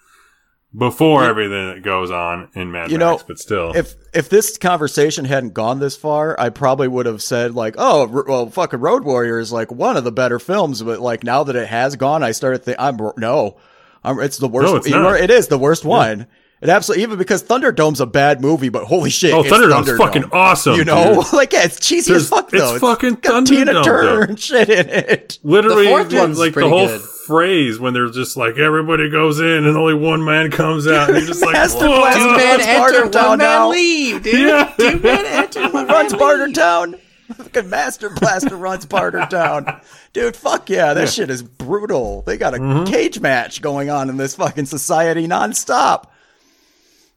before 0.74 1.24
everything 1.24 1.68
that 1.74 1.82
goes 1.82 2.10
on 2.10 2.48
in 2.54 2.70
Mad 2.72 2.90
You 2.90 2.98
Max, 2.98 3.20
know, 3.22 3.24
but 3.28 3.38
still, 3.38 3.72
if 3.74 3.94
if 4.14 4.28
this 4.28 4.58
conversation 4.58 5.24
hadn't 5.24 5.54
gone 5.54 5.78
this 5.80 5.96
far, 5.96 6.38
I 6.38 6.50
probably 6.50 6.88
would 6.88 7.06
have 7.06 7.22
said 7.22 7.54
like, 7.54 7.76
"Oh, 7.78 8.08
r- 8.12 8.24
well, 8.26 8.50
fucking 8.50 8.80
Road 8.80 9.04
Warrior 9.04 9.38
is 9.38 9.52
like 9.52 9.70
one 9.72 9.96
of 9.96 10.04
the 10.04 10.12
better 10.12 10.38
films." 10.38 10.82
But 10.82 11.00
like 11.00 11.24
now 11.24 11.44
that 11.44 11.56
it 11.56 11.68
has 11.68 11.96
gone, 11.96 12.22
I 12.22 12.32
started 12.32 12.62
thinking, 12.64 12.84
"I'm 12.84 12.98
no, 13.16 13.56
I'm, 14.04 14.18
it's 14.20 14.38
the 14.38 14.48
worst. 14.48 14.70
No, 14.72 14.76
it's 14.76 14.88
not. 14.88 15.20
it 15.20 15.30
is 15.30 15.48
the 15.48 15.58
worst 15.58 15.84
one." 15.84 16.26
It 16.62 16.70
absolutely 16.70 17.02
even 17.02 17.18
because 17.18 17.42
Thunderdome's 17.42 18.00
a 18.00 18.06
bad 18.06 18.40
movie, 18.40 18.70
but 18.70 18.84
holy 18.84 19.10
shit, 19.10 19.34
Oh, 19.34 19.40
it's 19.40 19.50
Thunderdome's 19.50 19.88
Thunderdome. 19.88 19.98
fucking 19.98 20.24
awesome, 20.32 20.76
You 20.76 20.84
know, 20.86 21.22
dude. 21.22 21.32
like 21.34 21.52
yeah, 21.52 21.64
it's 21.64 21.78
cheesy 21.78 22.12
There's- 22.12 22.22
as 22.24 22.28
fuck 22.30 22.50
Though. 22.50 22.56
it's 22.72 22.80
though. 22.80 22.94
fucking 22.94 23.14
got 23.16 23.46
Tina 23.46 23.72
Thunderdome, 23.74 23.84
Turner 23.84 24.16
though. 24.16 24.22
and 24.22 24.40
shit 24.40 24.70
in 24.70 24.88
it. 24.88 25.38
literally, 25.42 25.84
The 25.84 25.90
fourth 25.90 26.14
one's 26.14 26.38
like 26.38 26.48
the 26.50 26.52
pretty 26.54 26.68
whole 26.70 26.86
good. 26.86 27.02
Phrase 27.26 27.78
when 27.78 27.92
they're 27.94 28.08
just 28.10 28.36
like 28.36 28.56
everybody 28.56 29.10
goes 29.10 29.40
in 29.40 29.66
and 29.66 29.76
only 29.76 29.94
one 29.94 30.24
man 30.24 30.50
comes 30.50 30.86
out, 30.86 31.08
and 31.08 31.18
you're 31.18 31.26
just 31.26 31.42
like, 31.44 31.52
Master 31.54 31.86
"Whoa." 31.88 31.98
Blaster 31.98 32.20
Two 32.20 32.26
Runs 32.26 32.36
men 32.38 32.60
enter, 32.60 33.02
Bartertown 33.08 33.28
one 33.28 33.38
man 33.38 33.48
now. 33.48 33.68
leave, 33.70 34.22
dude. 34.22 34.34
Yeah. 34.48 34.72
Two 34.78 34.98
men 35.00 35.26
enter, 35.26 35.68
one 35.70 35.86
runs 35.88 36.12
man 36.12 36.18
Barter. 36.20 36.52
Town. 36.52 36.96
Fucking 37.34 37.68
Master 37.68 38.08
Blaster 38.10 38.56
runs 38.56 38.86
Barter 38.86 39.26
Town. 39.28 39.80
Dude, 40.12 40.36
fuck 40.36 40.70
yeah, 40.70 40.94
that 40.94 41.08
shit 41.08 41.28
is 41.28 41.42
brutal. 41.42 42.22
They 42.22 42.36
got 42.36 42.54
a 42.54 42.58
Mm-hmm. 42.58 42.84
cage 42.92 43.18
match 43.20 43.60
going 43.60 43.90
on 43.90 44.08
in 44.08 44.16
this 44.16 44.36
fucking 44.36 44.66
society 44.66 45.26
nonstop. 45.26 46.04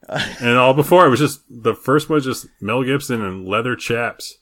and 0.40 0.58
all 0.58 0.74
before 0.74 1.06
it 1.06 1.10
was 1.10 1.20
just 1.20 1.42
the 1.50 1.76
first 1.76 2.10
was 2.10 2.24
just 2.26 2.48
Mel 2.60 2.84
Gibson 2.84 3.22
and 3.22 3.48
leather 3.48 3.76
chaps. 3.76 4.40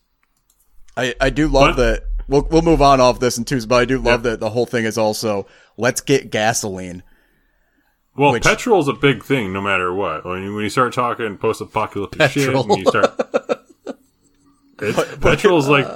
I, 0.96 1.14
I 1.20 1.30
do 1.30 1.48
love 1.50 1.76
What? 1.76 1.78
that. 1.78 2.04
We'll 2.28 2.44
we'll 2.50 2.62
move 2.62 2.82
on 2.82 3.00
off 3.00 3.20
this 3.20 3.38
in 3.38 3.46
twos, 3.46 3.66
but 3.66 3.76
I 3.76 3.86
do 3.86 4.00
love 4.00 4.24
that 4.24 4.40
the 4.40 4.50
whole 4.50 4.66
thing 4.66 4.86
is 4.86 4.98
also 4.98 5.48
let's 5.78 6.02
get 6.02 6.30
gasoline. 6.30 7.04
Well, 8.16 8.32
Which- 8.34 8.44
petrol's 8.44 8.88
a 8.88 8.94
big 8.94 9.24
thing, 9.24 9.54
no 9.54 9.62
matter 9.62 9.94
what. 9.94 10.26
When 10.26 10.44
you, 10.44 10.56
when 10.56 10.64
you 10.64 10.70
start 10.70 10.92
talking 10.94 11.38
post-apocalyptic 11.38 12.32
shit, 12.32 12.52
when 12.66 12.80
you 12.80 12.86
start, 12.86 13.16
petrol's 15.22 15.68
like 15.70 15.88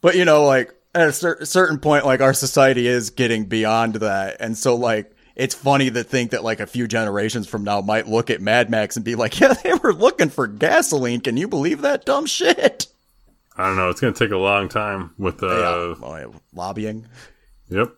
But 0.00 0.16
you 0.16 0.24
know, 0.24 0.44
like 0.44 0.74
at 0.94 1.08
a 1.08 1.12
cer- 1.12 1.44
certain 1.44 1.78
point, 1.78 2.04
like 2.06 2.20
our 2.20 2.34
society 2.34 2.86
is 2.86 3.10
getting 3.10 3.44
beyond 3.44 3.96
that, 3.96 4.38
and 4.40 4.56
so 4.56 4.74
like 4.74 5.12
it's 5.36 5.54
funny 5.54 5.90
to 5.90 6.02
think 6.02 6.32
that 6.32 6.42
like 6.42 6.60
a 6.60 6.66
few 6.66 6.88
generations 6.88 7.46
from 7.46 7.64
now 7.64 7.80
might 7.80 8.08
look 8.08 8.30
at 8.30 8.40
Mad 8.40 8.68
Max 8.70 8.96
and 8.96 9.04
be 9.04 9.14
like, 9.14 9.38
yeah, 9.40 9.52
they 9.54 9.74
were 9.74 9.92
looking 9.94 10.28
for 10.28 10.46
gasoline. 10.46 11.20
Can 11.20 11.36
you 11.36 11.48
believe 11.48 11.82
that 11.82 12.04
dumb 12.04 12.26
shit? 12.26 12.86
I 13.60 13.66
don't 13.66 13.76
know. 13.76 13.90
It's 13.90 14.00
going 14.00 14.12
to 14.14 14.18
take 14.18 14.32
a 14.32 14.36
long 14.38 14.68
time 14.68 15.14
with 15.18 15.42
uh, 15.42 15.46
yeah. 15.46 15.94
Oh, 16.02 16.16
yeah, 16.16 16.26
lobbying. 16.54 17.06
yep. 17.68 17.94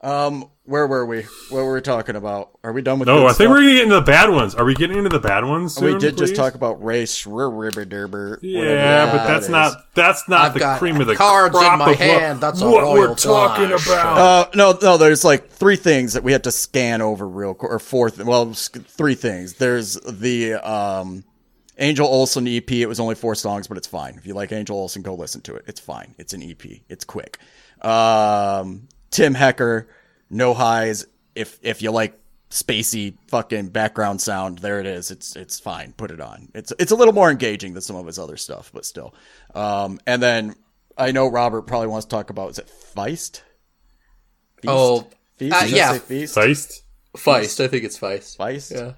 Um, 0.00 0.50
where 0.64 0.86
were 0.88 1.06
we? 1.06 1.22
What 1.50 1.62
were 1.64 1.74
we 1.74 1.80
talking 1.80 2.16
about? 2.16 2.58
Are 2.64 2.72
we 2.72 2.82
done 2.82 2.98
with? 2.98 3.06
No, 3.06 3.18
good 3.20 3.24
I 3.24 3.28
think 3.28 3.34
stuff? 3.36 3.48
we're 3.50 3.60
going 3.60 3.68
to 3.68 3.74
get 3.74 3.82
into 3.84 3.94
the 3.94 4.00
bad 4.02 4.30
ones. 4.30 4.54
Are 4.56 4.64
we 4.64 4.74
getting 4.74 4.96
into 4.98 5.10
the 5.10 5.20
bad 5.20 5.44
ones? 5.44 5.80
we 5.80 5.90
soon, 5.92 6.00
did 6.00 6.18
just 6.18 6.34
talk 6.34 6.54
about 6.56 6.82
race. 6.82 7.24
Ribber 7.24 8.38
Yeah, 8.42 9.12
but 9.12 9.26
that's 9.28 9.48
not 9.48 9.94
that's 9.94 10.28
not 10.28 10.40
I've 10.40 10.54
the 10.54 10.58
got 10.60 10.78
cream 10.80 11.00
of 11.00 11.06
the 11.06 11.14
cards 11.14 11.54
in 11.54 11.62
my 11.62 11.70
of 11.72 11.78
what- 11.80 11.98
hand. 11.98 12.40
That's 12.40 12.60
a 12.60 12.68
what 12.68 12.84
we're 12.92 13.06
royal 13.06 13.14
talking 13.14 13.68
flush. 13.68 13.86
about. 13.86 14.18
Uh, 14.18 14.50
no, 14.56 14.76
no. 14.82 14.96
There's 14.96 15.24
like 15.24 15.50
three 15.50 15.76
things 15.76 16.14
that 16.14 16.24
we 16.24 16.32
had 16.32 16.42
to 16.44 16.52
scan 16.52 17.00
over 17.00 17.28
real 17.28 17.54
quick, 17.54 17.70
or 17.70 17.78
four. 17.78 18.10
Th- 18.10 18.26
well, 18.26 18.52
three 18.54 19.14
things. 19.14 19.54
There's 19.54 19.94
the 20.00 20.54
um, 20.54 21.22
Angel 21.82 22.06
Olsen 22.06 22.46
EP. 22.46 22.70
It 22.70 22.86
was 22.86 23.00
only 23.00 23.16
four 23.16 23.34
songs, 23.34 23.66
but 23.66 23.76
it's 23.76 23.88
fine. 23.88 24.14
If 24.16 24.24
you 24.24 24.34
like 24.34 24.52
Angel 24.52 24.76
Olsen, 24.76 25.02
go 25.02 25.14
listen 25.14 25.40
to 25.42 25.56
it. 25.56 25.64
It's 25.66 25.80
fine. 25.80 26.14
It's 26.16 26.32
an 26.32 26.42
EP. 26.42 26.64
It's 26.88 27.04
quick. 27.04 27.38
Um, 27.82 28.88
Tim 29.10 29.34
Hecker, 29.34 29.88
No 30.30 30.54
Highs. 30.54 31.06
If 31.34 31.58
if 31.62 31.82
you 31.82 31.90
like 31.90 32.18
spacey 32.50 33.16
fucking 33.26 33.68
background 33.68 34.20
sound, 34.20 34.58
there 34.58 34.78
it 34.78 34.86
is. 34.86 35.10
It's 35.10 35.34
it's 35.34 35.58
fine. 35.58 35.92
Put 35.92 36.12
it 36.12 36.20
on. 36.20 36.50
It's 36.54 36.72
it's 36.78 36.92
a 36.92 36.96
little 36.96 37.14
more 37.14 37.30
engaging 37.30 37.72
than 37.72 37.82
some 37.82 37.96
of 37.96 38.06
his 38.06 38.18
other 38.18 38.36
stuff, 38.36 38.70
but 38.72 38.84
still. 38.84 39.14
Um, 39.54 39.98
and 40.06 40.22
then 40.22 40.54
I 40.96 41.10
know 41.10 41.26
Robert 41.26 41.62
probably 41.62 41.88
wants 41.88 42.06
to 42.06 42.10
talk 42.10 42.30
about 42.30 42.50
is 42.50 42.58
it 42.58 42.70
Feist? 42.94 43.42
Feast? 44.60 44.68
Oh, 44.68 45.08
Feast? 45.36 45.56
uh, 45.56 45.66
yeah. 45.66 45.92
say 45.94 45.98
Feast? 45.98 46.36
Feist. 46.36 46.82
Feist. 47.16 47.64
I 47.64 47.68
think 47.68 47.84
it's 47.84 47.98
Feist. 47.98 48.36
Feist? 48.36 48.72
Yeah. 48.72 48.92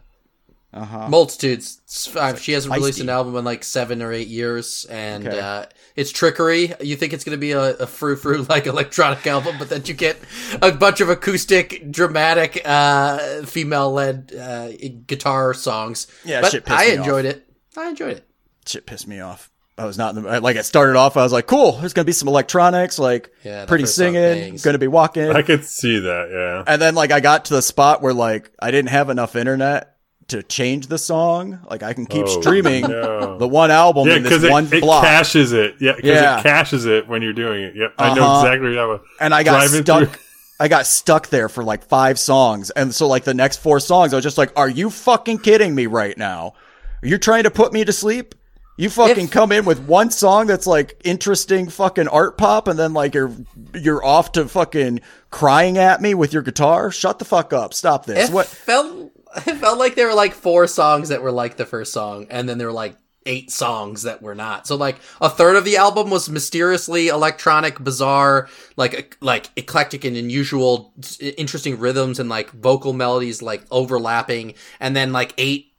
Uh-huh. 0.75 1.09
Multitudes. 1.09 1.81
It's- 1.85 2.17
uh, 2.17 2.35
She 2.37 2.53
hasn't 2.53 2.75
released 2.75 3.01
an 3.01 3.09
album 3.09 3.37
in 3.37 3.45
like 3.45 3.63
seven 3.65 4.03
or 4.03 4.13
eight 4.13 4.27
years, 4.29 4.85
and 4.91 5.27
Okay. 5.27 5.39
uh, 5.39 5.67
it's 5.95 6.11
trickery. 6.11 6.75
You 6.81 6.97
think 6.97 7.13
it's 7.13 7.23
going 7.23 7.37
to 7.37 7.41
be 7.41 7.53
a, 7.53 7.77
a 7.77 7.87
frou 7.87 8.17
frou 8.17 8.43
like 8.49 8.67
electronic 8.67 9.25
album, 9.27 9.57
but 9.59 9.69
then 9.69 9.83
you 9.87 9.95
get 9.95 10.19
a 10.61 10.73
bunch 10.73 11.01
of 11.01 11.09
acoustic, 11.09 11.91
dramatic, 11.93 12.61
uh, 12.65 13.43
female 13.45 13.93
led 13.93 14.33
uh, 14.39 14.69
guitar 15.07 15.55
songs. 15.55 16.09
Yeah, 16.25 16.41
but 16.41 16.51
shit 16.51 16.65
pissed 16.65 16.81
I 16.81 16.87
me 16.89 16.93
enjoyed 16.95 17.25
it. 17.25 17.47
I 17.77 17.89
enjoyed 17.89 18.17
it. 18.17 18.29
Shit 18.67 18.85
pissed 18.87 19.07
me 19.07 19.21
off. 19.21 19.51
I 19.77 19.85
was 19.87 19.99
not 19.99 20.17
in 20.17 20.23
the 20.23 20.41
like. 20.41 20.55
It 20.57 20.65
started 20.65 20.97
off. 20.97 21.17
I 21.17 21.23
was 21.25 21.33
like, 21.33 21.47
"Cool, 21.49 21.73
there's 21.73 21.93
gonna 21.93 22.05
be 22.05 22.13
some 22.13 22.29
electronics, 22.29 22.97
like 22.99 23.33
Yeah, 23.43 23.67
pretty 23.67 23.87
singing, 23.87 24.15
bangs. 24.23 24.63
gonna 24.63 24.79
be 24.79 24.87
walking." 24.87 25.31
I 25.31 25.43
could 25.43 25.65
see 25.65 25.99
that. 25.99 26.29
Yeah. 26.33 26.73
and 26.73 26.81
then 26.81 26.95
like 26.95 27.11
I 27.11 27.19
got 27.19 27.47
to 27.47 27.55
the 27.55 27.63
spot 27.63 28.01
where 28.01 28.15
like 28.15 28.53
I 28.61 28.71
didn't 28.71 28.91
have 28.91 29.11
enough 29.11 29.35
internet 29.35 29.94
to 30.29 30.43
change 30.43 30.87
the 30.87 30.99
song. 30.99 31.61
Like 31.71 31.83
I 31.83 31.93
can 31.93 32.07
keep 32.07 32.25
Oh, 32.27 32.41
streaming 32.41 32.83
no. 32.89 33.39
the 33.39 33.47
one 33.49 33.71
album 33.71 34.09
Yeah, 34.09 34.15
in 34.17 34.23
this 34.23 34.31
because 34.33 34.45
it, 34.45 34.51
one 34.51 34.69
it 34.73 34.81
block, 34.81 35.05
caches 35.05 35.53
it. 35.53 35.77
Yeah, 35.81 35.93
because 35.97 36.11
Yeah. 36.11 36.39
it 36.41 36.43
caches 36.43 36.87
it 36.87 37.07
when 37.09 37.23
you're 37.23 37.33
doing 37.33 37.63
it. 37.63 37.77
Yep, 37.77 37.95
I 37.99 38.15
know 38.15 38.23
Uh-huh. 38.25 38.47
exactly 38.47 38.69
what 38.69 38.75
you're 38.75 38.87
talking 38.99 39.07
and 39.21 39.35
I 39.35 39.43
got 39.43 39.61
Driving 39.61 39.83
stuck. 39.83 40.09
through- 40.11 40.19
I 40.61 40.69
got 40.69 40.87
stuck 40.87 41.29
there 41.31 41.49
for 41.49 41.65
like 41.65 41.85
five 41.89 42.19
songs, 42.19 42.71
and 42.71 42.95
so 42.95 43.09
like 43.09 43.25
the 43.25 43.35
next 43.35 43.57
four 43.59 43.81
songs, 43.81 44.13
I 44.13 44.17
was 44.17 44.23
just 44.23 44.39
like, 44.39 44.53
"Are 44.57 44.69
you 44.69 44.89
fucking 44.89 45.39
kidding 45.39 45.75
me 45.75 45.87
right 45.87 46.17
now? 46.17 46.55
You're 47.03 47.11
you 47.13 47.19
trying 47.19 47.43
to 47.43 47.51
put 47.51 47.73
me 47.73 47.85
to 47.85 47.93
sleep?" 47.93 48.35
You 48.77 48.89
fucking 48.91 49.27
If- 49.27 49.31
come 49.31 49.53
in 49.53 49.65
with 49.65 49.81
one 49.81 50.11
song 50.11 50.47
that's 50.47 50.67
like 50.67 51.01
interesting 51.05 51.69
fucking 51.69 52.07
art 52.09 52.39
pop, 52.39 52.67
and 52.69 52.79
then 52.79 52.93
like 52.95 53.15
you're 53.15 53.33
you're 53.75 54.05
off 54.05 54.31
to 54.33 54.47
fucking 54.49 55.01
crying 55.31 55.77
at 55.77 56.01
me 56.01 56.15
with 56.15 56.33
your 56.33 56.43
guitar. 56.43 56.91
Shut 56.93 57.19
the 57.19 57.25
fuck 57.25 57.53
up. 57.53 57.75
Stop 57.75 58.07
this. 58.07 58.29
It 58.29 58.33
What? 58.33 58.47
felt 58.47 59.11
it 59.47 59.57
felt 59.57 59.79
like 59.79 59.95
there 59.95 60.07
were 60.07 60.15
like 60.15 60.35
four 60.35 60.67
songs 60.67 61.09
that 61.09 61.23
were 61.23 61.33
like 61.33 61.57
the 61.57 61.67
first 61.67 61.93
song, 61.93 62.27
and 62.31 62.49
then 62.49 62.59
there 62.59 62.69
were 62.69 62.73
like 62.73 62.97
eight 63.27 63.51
songs 63.51 64.03
that 64.03 64.23
were 64.23 64.35
not. 64.35 64.67
So 64.67 64.77
like 64.77 64.99
a 65.21 65.31
third 65.31 65.57
of 65.57 65.65
the 65.65 65.77
album 65.77 66.11
was 66.11 66.29
mysteriously 66.29 67.09
electronic, 67.09 67.83
bizarre, 67.83 68.49
like 68.77 69.17
like 69.21 69.51
eclectic 69.57 70.05
and 70.05 70.17
unusual, 70.17 70.93
interesting 71.21 71.79
rhythms 71.79 72.19
and 72.19 72.29
like 72.29 72.51
vocal 72.51 72.93
melodies 72.93 73.43
like 73.43 73.65
overlapping, 73.71 74.55
and 74.81 74.95
then 74.95 75.13
like 75.13 75.35
eight 75.39 75.73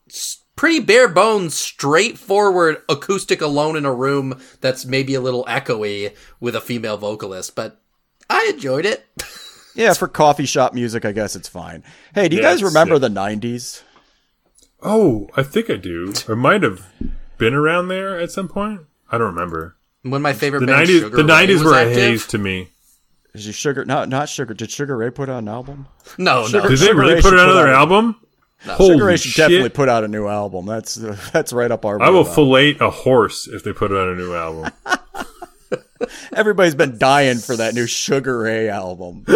pretty 0.56 0.80
bare 0.80 1.08
bones, 1.08 1.54
straightforward 1.54 2.78
acoustic 2.90 3.42
alone 3.42 3.76
in 3.76 3.86
a 3.86 3.94
room 3.94 4.40
that's 4.62 4.86
maybe 4.86 5.14
a 5.14 5.22
little 5.22 5.46
echoey 5.46 6.16
with 6.40 6.56
a 6.56 6.62
female 6.62 6.98
vocalist, 6.98 7.56
but 7.56 7.82
I 8.30 8.52
enjoyed 8.54 8.86
it. 8.86 9.06
Yeah, 9.76 9.94
for 9.94 10.08
coffee 10.08 10.46
shop 10.46 10.74
music, 10.74 11.06
I 11.06 11.12
guess 11.12 11.36
it's 11.36 11.48
fine. 11.50 11.84
Hey, 12.14 12.30
do 12.30 12.36
you 12.38 12.42
Yeah, 12.42 12.50
guys 12.52 12.64
remember 12.64 12.96
sick. 12.96 13.02
the 13.02 13.10
'90s? 13.10 13.84
Oh, 14.82 15.30
I 15.36 15.44
think 15.44 15.70
I 15.70 15.76
do. 15.76 16.14
I 16.30 16.34
might 16.34 16.64
have 16.64 16.86
been 17.38 17.54
around 17.54 17.88
there 17.90 18.20
at 18.20 18.32
some 18.32 18.48
point. 18.48 18.82
I 19.12 19.18
don't 19.18 19.28
remember. 19.34 19.76
One 20.04 20.14
of 20.16 20.22
my 20.22 20.34
favorite 20.34 20.62
The 20.62 20.68
bands, 20.68 20.90
nineties, 20.90 21.02
Sugar 21.02 21.18
the 21.18 21.24
Ray, 21.24 21.28
nineties 21.28 21.64
was 21.64 21.74
were 21.74 21.80
a 21.80 21.86
haze 21.94 22.28
to 22.28 22.38
me. 22.38 22.70
Is 23.34 23.46
you 23.48 23.54
Sugar? 23.54 23.84
Not 23.86 24.08
not 24.10 24.30
Sugar. 24.30 24.54
Did 24.54 24.72
Sugar 24.72 24.96
Ray 24.96 25.10
put 25.12 25.30
out 25.30 25.40
an 25.40 25.48
album? 25.50 25.88
No, 26.18 26.48
no. 26.48 26.62
Did 26.62 26.72
they 26.72 26.76
Sugar 26.88 27.00
really 27.00 27.14
Ray 27.16 27.22
put 27.22 27.30
should 27.32 27.40
out 27.40 27.46
put 27.48 27.52
another 27.56 27.68
out 27.68 27.74
a- 27.74 27.78
album? 27.78 28.16
Sugar 28.62 28.76
Holy 28.76 29.02
Ray 29.02 29.18
should 29.18 29.32
shit! 29.32 29.50
definitely 29.50 29.70
put 29.70 29.90
out 29.90 30.04
a 30.04 30.08
new 30.08 30.28
album. 30.28 30.66
That's 30.66 30.98
uh, 31.04 31.18
that's 31.34 31.52
right 31.52 31.70
up 31.72 31.84
our. 31.86 32.02
I 32.02 32.10
will 32.10 32.24
fillet 32.24 32.78
a 32.80 32.90
horse 32.90 33.48
if 33.48 33.64
they 33.64 33.74
put 33.74 33.92
out 33.92 34.08
a 34.10 34.16
new 34.16 34.34
album. 34.34 34.72
Everybody's 36.34 36.76
been 36.76 36.98
dying 36.98 37.38
for 37.40 37.56
that 37.56 37.74
new 37.74 37.88
Sugar 37.88 38.40
Ray 38.40 38.70
album. 38.70 39.26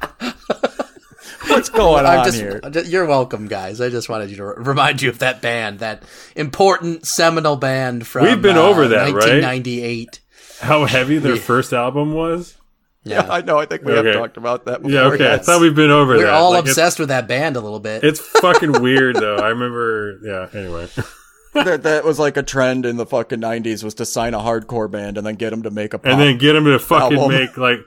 What's 1.48 1.68
going 1.68 2.06
I'm 2.06 2.20
on 2.20 2.24
just, 2.24 2.38
here? 2.38 2.60
you're 2.84 3.06
welcome, 3.06 3.46
guys. 3.48 3.80
I 3.80 3.88
just 3.88 4.08
wanted 4.08 4.30
you 4.30 4.36
to 4.36 4.44
remind 4.44 5.02
you 5.02 5.08
of 5.08 5.18
that 5.18 5.40
band, 5.42 5.80
that 5.80 6.02
important 6.36 7.06
seminal 7.06 7.56
band 7.56 8.06
from 8.06 8.24
We've 8.24 8.40
been 8.42 8.56
uh, 8.56 8.62
over 8.62 8.88
that, 8.88 9.06
right? 9.06 9.14
1998. 9.14 10.20
How 10.60 10.84
heavy 10.84 11.18
their 11.18 11.36
first 11.36 11.72
album 11.72 12.12
was? 12.12 12.56
Yeah, 13.02 13.26
I 13.30 13.40
know. 13.40 13.58
I 13.58 13.64
think 13.64 13.82
we 13.82 13.94
have 13.94 14.12
talked 14.12 14.36
about 14.36 14.66
that 14.66 14.82
before. 14.82 14.92
Yeah, 14.94 15.04
okay. 15.14 15.32
I 15.34 15.38
thought 15.38 15.60
we've 15.62 15.74
been 15.74 15.90
over 15.90 16.12
that. 16.14 16.18
we're 16.18 16.24
that. 16.26 16.34
all 16.34 16.50
Like, 16.52 16.66
obsessed 16.66 16.98
with 16.98 17.08
that 17.08 17.26
band 17.26 17.56
a 17.56 17.60
little 17.60 17.80
bit. 17.80 18.04
It's 18.04 18.20
fucking 18.20 18.72
weird 18.82 19.16
though. 19.16 19.36
I 19.36 19.48
remember. 19.48 20.18
Yeah. 20.22 20.48
Anyway, 20.58 20.86
that, 21.54 21.82
that 21.84 22.04
was 22.04 22.18
like 22.18 22.36
a 22.36 22.42
trend 22.42 22.84
in 22.84 22.98
the 22.98 23.06
fucking 23.06 23.40
'90s 23.40 23.82
was 23.82 23.94
to 23.94 24.04
sign 24.04 24.34
a 24.34 24.38
hardcore 24.38 24.90
band 24.90 25.16
and 25.16 25.26
then 25.26 25.36
get 25.36 25.48
them 25.48 25.62
to 25.62 25.70
make 25.70 25.94
a 25.94 25.98
pop. 25.98 26.12
and 26.12 26.20
then 26.20 26.36
get 26.36 26.52
them 26.52 26.64
to 26.66 26.78
fucking 26.78 27.18
Album. 27.18 27.38
make 27.38 27.56
like 27.56 27.80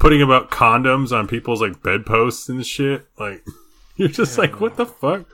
putting 0.00 0.20
about 0.22 0.50
condoms 0.50 1.12
on 1.16 1.28
people's 1.28 1.60
like 1.60 1.82
bedposts 1.82 2.48
and 2.48 2.66
shit. 2.66 3.06
Like 3.18 3.44
you're 3.96 4.08
just 4.08 4.36
like, 4.36 4.60
what 4.60 4.76
the 4.76 4.86
fuck? 4.86 5.26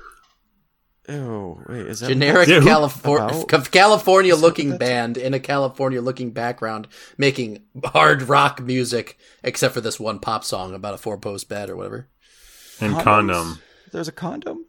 Ew, 1.08 1.62
wait, 1.68 1.86
is 1.86 2.00
that 2.00 2.08
Generic 2.08 2.48
Yeah, 2.48 2.58
who- 2.60 2.66
California 2.66 3.44
California 3.70 4.34
looking 4.34 4.76
band 4.76 5.16
in 5.16 5.34
a 5.34 5.38
California 5.40 6.00
looking 6.02 6.32
background 6.32 6.88
making 7.16 7.62
hard 7.84 8.22
rock 8.22 8.60
music, 8.60 9.16
except 9.44 9.72
for 9.72 9.80
this 9.80 10.00
one 10.00 10.18
pop 10.18 10.42
song 10.44 10.74
about 10.74 10.94
a 10.94 10.98
four 10.98 11.16
post 11.16 11.48
bed 11.48 11.70
or 11.70 11.76
whatever. 11.76 12.08
And 12.80 12.94
Condoms? 12.94 13.02
condom. 13.04 13.58
There's 13.92 14.08
a 14.08 14.12
condom. 14.12 14.66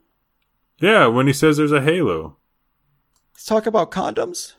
Yeah, 0.80 1.08
when 1.08 1.26
he 1.26 1.34
says 1.34 1.58
there's 1.58 1.72
a 1.72 1.82
halo, 1.82 2.38
Let's 3.34 3.46
talk 3.46 3.66
about 3.66 3.90
condoms. 3.92 4.54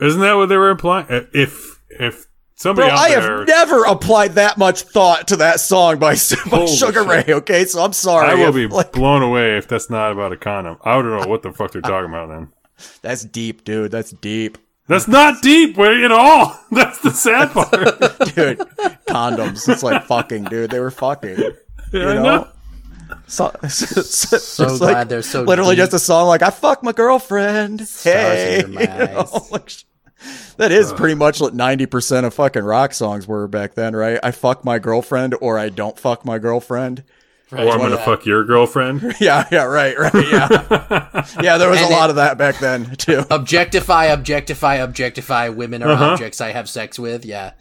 isn't 0.00 0.22
that 0.22 0.34
what 0.34 0.46
they 0.48 0.56
were 0.56 0.70
implying? 0.70 1.06
If 1.34 1.82
if 1.90 2.26
somebody 2.54 2.88
Bro, 2.88 2.96
out 2.96 3.00
I 3.00 3.08
there, 3.20 3.38
have 3.38 3.46
never 3.48 3.84
applied 3.84 4.32
that 4.34 4.58
much 4.58 4.82
thought 4.82 5.28
to 5.28 5.36
that 5.36 5.60
song 5.60 5.98
by, 5.98 6.12
by 6.50 6.66
Sugar 6.66 7.02
shit. 7.04 7.26
Ray. 7.28 7.34
Okay, 7.34 7.64
so 7.64 7.82
I'm 7.82 7.92
sorry. 7.92 8.28
I 8.28 8.34
will 8.34 8.48
if, 8.48 8.54
be 8.54 8.66
like, 8.66 8.92
blown 8.92 9.22
away 9.22 9.56
if 9.56 9.68
that's 9.68 9.90
not 9.90 10.12
about 10.12 10.32
a 10.32 10.36
condom. 10.36 10.78
I 10.82 10.94
don't 10.94 11.10
know 11.20 11.26
what 11.28 11.42
the 11.42 11.52
fuck 11.52 11.72
they're 11.72 11.82
talking 11.82 12.08
about 12.10 12.28
then. 12.28 12.48
that's 13.02 13.24
deep, 13.24 13.64
dude. 13.64 13.90
That's 13.92 14.10
deep, 14.10 14.58
That's 14.88 15.06
not 15.08 15.42
deep 15.42 15.76
way 15.76 16.04
at 16.04 16.10
all. 16.12 16.58
That's 16.70 16.98
the 17.00 17.10
sad 17.10 17.50
part. 17.52 17.70
dude. 18.34 18.58
condoms. 19.08 19.68
It's 19.68 19.82
like 19.82 20.04
fucking, 20.04 20.44
dude. 20.44 20.70
They 20.70 20.80
were 20.80 20.90
fucking. 20.90 21.38
Yeah, 21.38 21.48
You 21.92 22.08
I 22.08 22.14
know? 22.14 22.22
know. 22.22 22.48
So, 23.26 23.52
so, 23.68 24.02
So 24.02 24.78
glad 24.78 25.08
they're 25.08 25.22
so 25.22 25.42
literally 25.42 25.76
deep. 25.76 25.82
just 25.82 25.94
a 25.94 25.98
song 25.98 26.26
like 26.26 26.42
"I 26.42 26.50
fuck 26.50 26.82
my 26.82 26.92
girlfriend." 26.92 27.86
hey, 28.02 28.62
in 28.64 28.72
your 28.72 28.82
you 28.82 28.86
know, 28.88 29.46
like, 29.50 29.68
sh- 29.68 29.84
that 30.56 30.72
is 30.72 30.92
pretty 30.92 31.14
much 31.14 31.40
what 31.40 31.54
ninety 31.54 31.86
percent 31.86 32.26
of 32.26 32.34
fucking 32.34 32.64
rock 32.64 32.92
songs 32.94 33.26
were 33.26 33.46
back 33.48 33.74
then, 33.74 33.94
right? 33.96 34.18
I 34.22 34.30
fuck 34.30 34.64
my 34.64 34.78
girlfriend, 34.78 35.34
or 35.40 35.58
I 35.58 35.68
don't 35.68 35.98
fuck 35.98 36.24
my 36.24 36.38
girlfriend. 36.38 37.02
Or 37.52 37.58
I'm 37.58 37.78
gonna 37.78 37.98
fuck 37.98 38.26
your 38.26 38.42
girlfriend. 38.44 39.14
Yeah, 39.20 39.46
yeah, 39.52 39.64
right, 39.64 39.96
right, 39.98 40.12
yeah, 40.14 41.24
yeah. 41.42 41.58
There 41.58 41.70
was 41.70 41.80
And 41.80 41.90
a 41.92 41.92
lot 41.94 42.08
it- 42.08 42.10
of 42.10 42.16
that 42.16 42.36
back 42.36 42.58
then 42.58 42.96
too. 42.96 43.22
Objectify, 43.30 44.06
objectify, 44.06 44.76
objectify. 44.76 45.50
Women 45.50 45.82
are 45.82 45.90
Uh-huh. 45.90 46.04
objects 46.12 46.40
I 46.40 46.50
have 46.52 46.68
sex 46.68 46.98
with. 46.98 47.24
Yeah. 47.24 47.52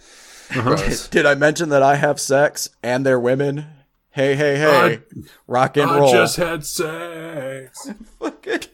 Gross. 0.51 1.07
Did 1.09 1.25
I 1.25 1.35
mention 1.35 1.69
that 1.69 1.83
I 1.83 1.95
have 1.95 2.19
sex 2.19 2.69
and 2.81 3.05
they're 3.05 3.19
women? 3.19 3.65
Hey, 4.11 4.35
hey, 4.35 4.57
hey, 4.57 4.99
rock 5.47 5.75
and 5.77 5.89
I 5.89 5.97
roll. 5.97 6.11
just 6.11 6.37
had 6.37 6.65
sex. 6.65 7.89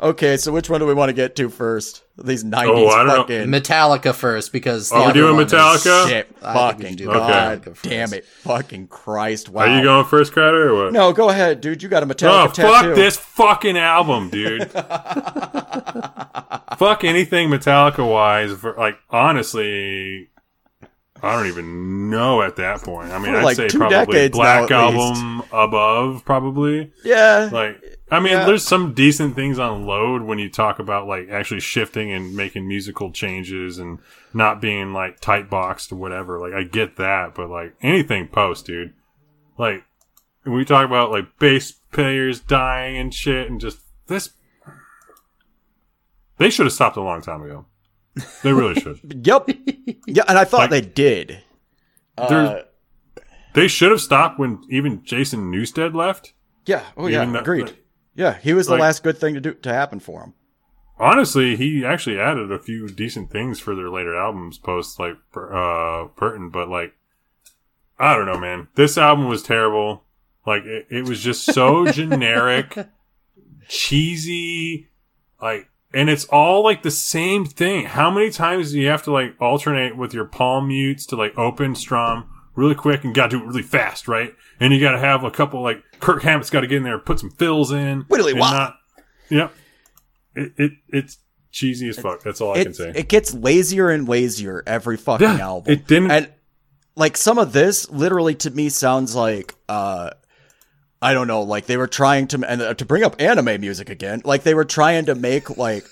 okay, 0.00 0.36
so 0.36 0.52
which 0.52 0.68
one 0.70 0.80
do 0.80 0.86
we 0.86 0.94
want 0.94 1.08
to 1.08 1.12
get 1.12 1.34
to 1.36 1.48
first? 1.48 2.04
These 2.22 2.42
nineties 2.44 2.74
Oh, 2.76 2.88
I 2.88 2.96
don't 2.98 3.06
know. 3.06 3.14
fucking 3.22 3.46
Metallica 3.48 4.12
first 4.14 4.52
because 4.52 4.88
the 4.90 4.96
Oh, 4.96 5.06
we're 5.06 5.12
doing 5.12 5.36
Metallica? 5.36 6.08
shit. 6.08 6.28
I 6.42 6.52
think 6.72 6.78
we 6.78 6.84
Fucking 6.84 6.88
should 6.88 6.98
do 6.98 7.04
god, 7.06 7.76
damn 7.82 8.12
it, 8.12 8.24
fucking 8.24 8.88
Christ! 8.88 9.48
Wow. 9.48 9.62
Are 9.62 9.76
you 9.76 9.82
going 9.84 10.04
first, 10.06 10.32
Crider, 10.32 10.70
or 10.70 10.84
what? 10.84 10.92
No, 10.92 11.12
go 11.12 11.28
ahead, 11.30 11.60
dude. 11.60 11.82
You 11.82 11.88
got 11.88 12.02
a 12.02 12.06
Oh, 12.06 12.08
Metallica 12.08 12.52
tattoo. 12.54 12.88
fuck 12.88 12.94
this 12.96 13.16
fucking 13.16 13.76
album, 13.78 14.30
dude. 14.30 14.68
fuck 16.78 17.04
anything 17.04 17.48
Metallica 17.50 18.08
wise. 18.08 18.52
For, 18.52 18.74
like, 18.74 18.98
honestly, 19.10 20.28
I 21.22 21.36
don't 21.36 21.46
even 21.46 22.10
know 22.10 22.42
at 22.42 22.56
that 22.56 22.82
point. 22.82 23.10
I 23.12 23.18
mean, 23.18 23.32
For 23.32 23.38
I'd 23.40 23.56
say 23.56 23.68
probably 23.68 23.96
decades 24.06 24.36
Black 24.36 24.70
now, 24.70 24.88
at 24.88 24.94
Album 24.94 25.42
above, 25.52 26.24
probably. 26.24 26.92
Yeah, 27.04 27.48
Like, 27.52 27.80
I 28.10 28.20
mean, 28.20 28.32
Yeah. 28.32 28.46
there's 28.46 28.64
some 28.66 28.94
decent 28.94 29.34
things 29.34 29.58
on 29.58 29.84
Load 29.84 30.22
when 30.22 30.38
you 30.38 30.48
talk 30.48 30.78
about 30.78 31.06
like 31.06 31.28
actually 31.28 31.60
shifting 31.60 32.10
and 32.12 32.34
making 32.34 32.66
musical 32.66 33.12
changes 33.12 33.78
and 33.78 33.98
not 34.32 34.60
being 34.62 34.92
like 34.94 35.20
tight 35.20 35.50
boxed 35.50 35.92
or 35.92 35.96
whatever. 35.96 36.38
Like, 36.38 36.54
I 36.54 36.62
get 36.62 36.96
that, 36.96 37.34
but 37.34 37.50
like 37.50 37.74
anything 37.82 38.28
post, 38.28 38.64
dude. 38.66 38.94
Like, 39.58 39.84
we 40.46 40.64
talk 40.64 40.86
about 40.86 41.10
like 41.10 41.38
bass 41.38 41.72
players 41.92 42.40
dying 42.40 42.96
and 42.96 43.12
shit 43.12 43.50
and 43.50 43.60
just 43.60 43.80
this. 44.06 44.30
They 46.38 46.50
should 46.50 46.66
have 46.66 46.72
stopped 46.72 46.96
a 46.96 47.02
long 47.02 47.20
time 47.20 47.42
ago. 47.42 47.66
They 48.42 48.52
really 48.52 48.80
should. 48.80 49.00
yep, 49.26 49.48
yeah. 50.06 50.24
And 50.28 50.38
I 50.38 50.44
thought 50.44 50.60
Like- 50.60 50.70
they 50.70 50.80
did. 50.80 51.42
Uh, 52.16 52.62
They're- 53.54 53.68
should 53.68 53.90
have 53.90 54.00
stopped 54.00 54.38
when 54.38 54.60
even 54.70 55.02
Jason 55.04 55.52
Newsted 55.52 55.94
left. 55.94 56.32
yeah. 56.64 56.84
Oh 56.96 57.06
yeah. 57.08 57.24
That- 57.26 57.40
agreed. 57.42 57.76
Yeah, 58.18 58.36
he 58.36 58.52
was 58.52 58.66
the 58.66 58.76
last 58.76 59.04
good 59.04 59.16
thing 59.16 59.34
to 59.34 59.40
do 59.40 59.54
to 59.54 59.72
happen 59.72 60.00
for 60.00 60.24
him. 60.24 60.34
Honestly, 60.98 61.54
he 61.54 61.84
actually 61.84 62.18
added 62.18 62.50
a 62.50 62.58
few 62.58 62.88
decent 62.88 63.30
things 63.30 63.60
for 63.60 63.76
their 63.76 63.88
later 63.88 64.16
albums 64.16 64.58
post 64.58 64.98
like 64.98 65.16
uh 65.36 66.06
Burton, 66.16 66.50
but 66.50 66.68
like 66.68 66.94
I 67.96 68.16
don't 68.16 68.26
know, 68.26 68.40
man. 68.40 68.66
This 68.74 68.98
album 68.98 69.28
was 69.28 69.44
terrible. 69.44 70.02
Like 70.44 70.64
it, 70.64 70.88
it 70.90 71.08
was 71.08 71.22
just 71.22 71.44
so 71.44 71.86
generic, 71.92 72.76
cheesy, 73.68 74.88
like 75.40 75.68
and 75.94 76.10
it's 76.10 76.24
all 76.24 76.64
like 76.64 76.82
the 76.82 76.90
same 76.90 77.44
thing. 77.44 77.84
How 77.86 78.10
many 78.10 78.30
times 78.30 78.72
do 78.72 78.80
you 78.80 78.88
have 78.88 79.04
to 79.04 79.12
like 79.12 79.40
alternate 79.40 79.96
with 79.96 80.12
your 80.12 80.24
palm 80.24 80.66
mutes 80.66 81.06
to 81.06 81.16
like 81.16 81.38
open 81.38 81.76
strum 81.76 82.28
really 82.56 82.74
quick 82.74 83.04
and 83.04 83.14
gotta 83.14 83.38
do 83.38 83.44
it 83.44 83.46
really 83.46 83.62
fast, 83.62 84.08
right? 84.08 84.34
And 84.60 84.72
you 84.72 84.80
gotta 84.80 84.98
have 84.98 85.24
a 85.24 85.30
couple 85.30 85.62
like 85.62 85.82
Kirk 86.00 86.22
Hammett's 86.22 86.50
gotta 86.50 86.66
get 86.66 86.78
in 86.78 86.82
there 86.82 86.94
and 86.94 87.04
put 87.04 87.20
some 87.20 87.30
fills 87.30 87.72
in. 87.72 88.04
Widdly 88.08 88.32
and 88.32 88.40
not- 88.40 88.76
Yep. 89.30 89.52
It, 90.34 90.52
it 90.56 90.72
it's 90.88 91.18
cheesy 91.50 91.88
as 91.88 91.98
fuck. 91.98 92.22
That's 92.22 92.40
all 92.40 92.52
I 92.56 92.62
can 92.62 92.74
say. 92.74 92.92
it 92.94 93.08
gets 93.08 93.34
lazier 93.34 93.90
and 93.90 94.08
lazier 94.08 94.62
every 94.66 94.96
fucking 94.96 95.26
yeah, 95.26 95.38
album. 95.40 95.72
it 95.72 95.86
didn't. 95.86 96.10
and 96.10 96.32
like 96.96 97.16
some 97.16 97.38
of 97.38 97.52
this 97.52 97.88
literally 97.90 98.34
to 98.34 98.50
me 98.50 98.68
sounds 98.68 99.14
like 99.14 99.54
uh 99.68 100.10
i 101.00 101.14
don't 101.14 101.28
know 101.28 101.42
like 101.42 101.66
they 101.66 101.76
were 101.76 101.86
trying 101.86 102.26
to 102.26 102.44
and 102.48 102.60
uh, 102.60 102.74
to 102.74 102.84
bring 102.84 103.04
up 103.04 103.14
anime 103.20 103.60
music 103.60 103.88
again 103.88 104.20
like 104.24 104.42
they 104.42 104.52
were 104.54 104.64
trying 104.64 105.04
to 105.06 105.14
make 105.14 105.56
like 105.56 105.84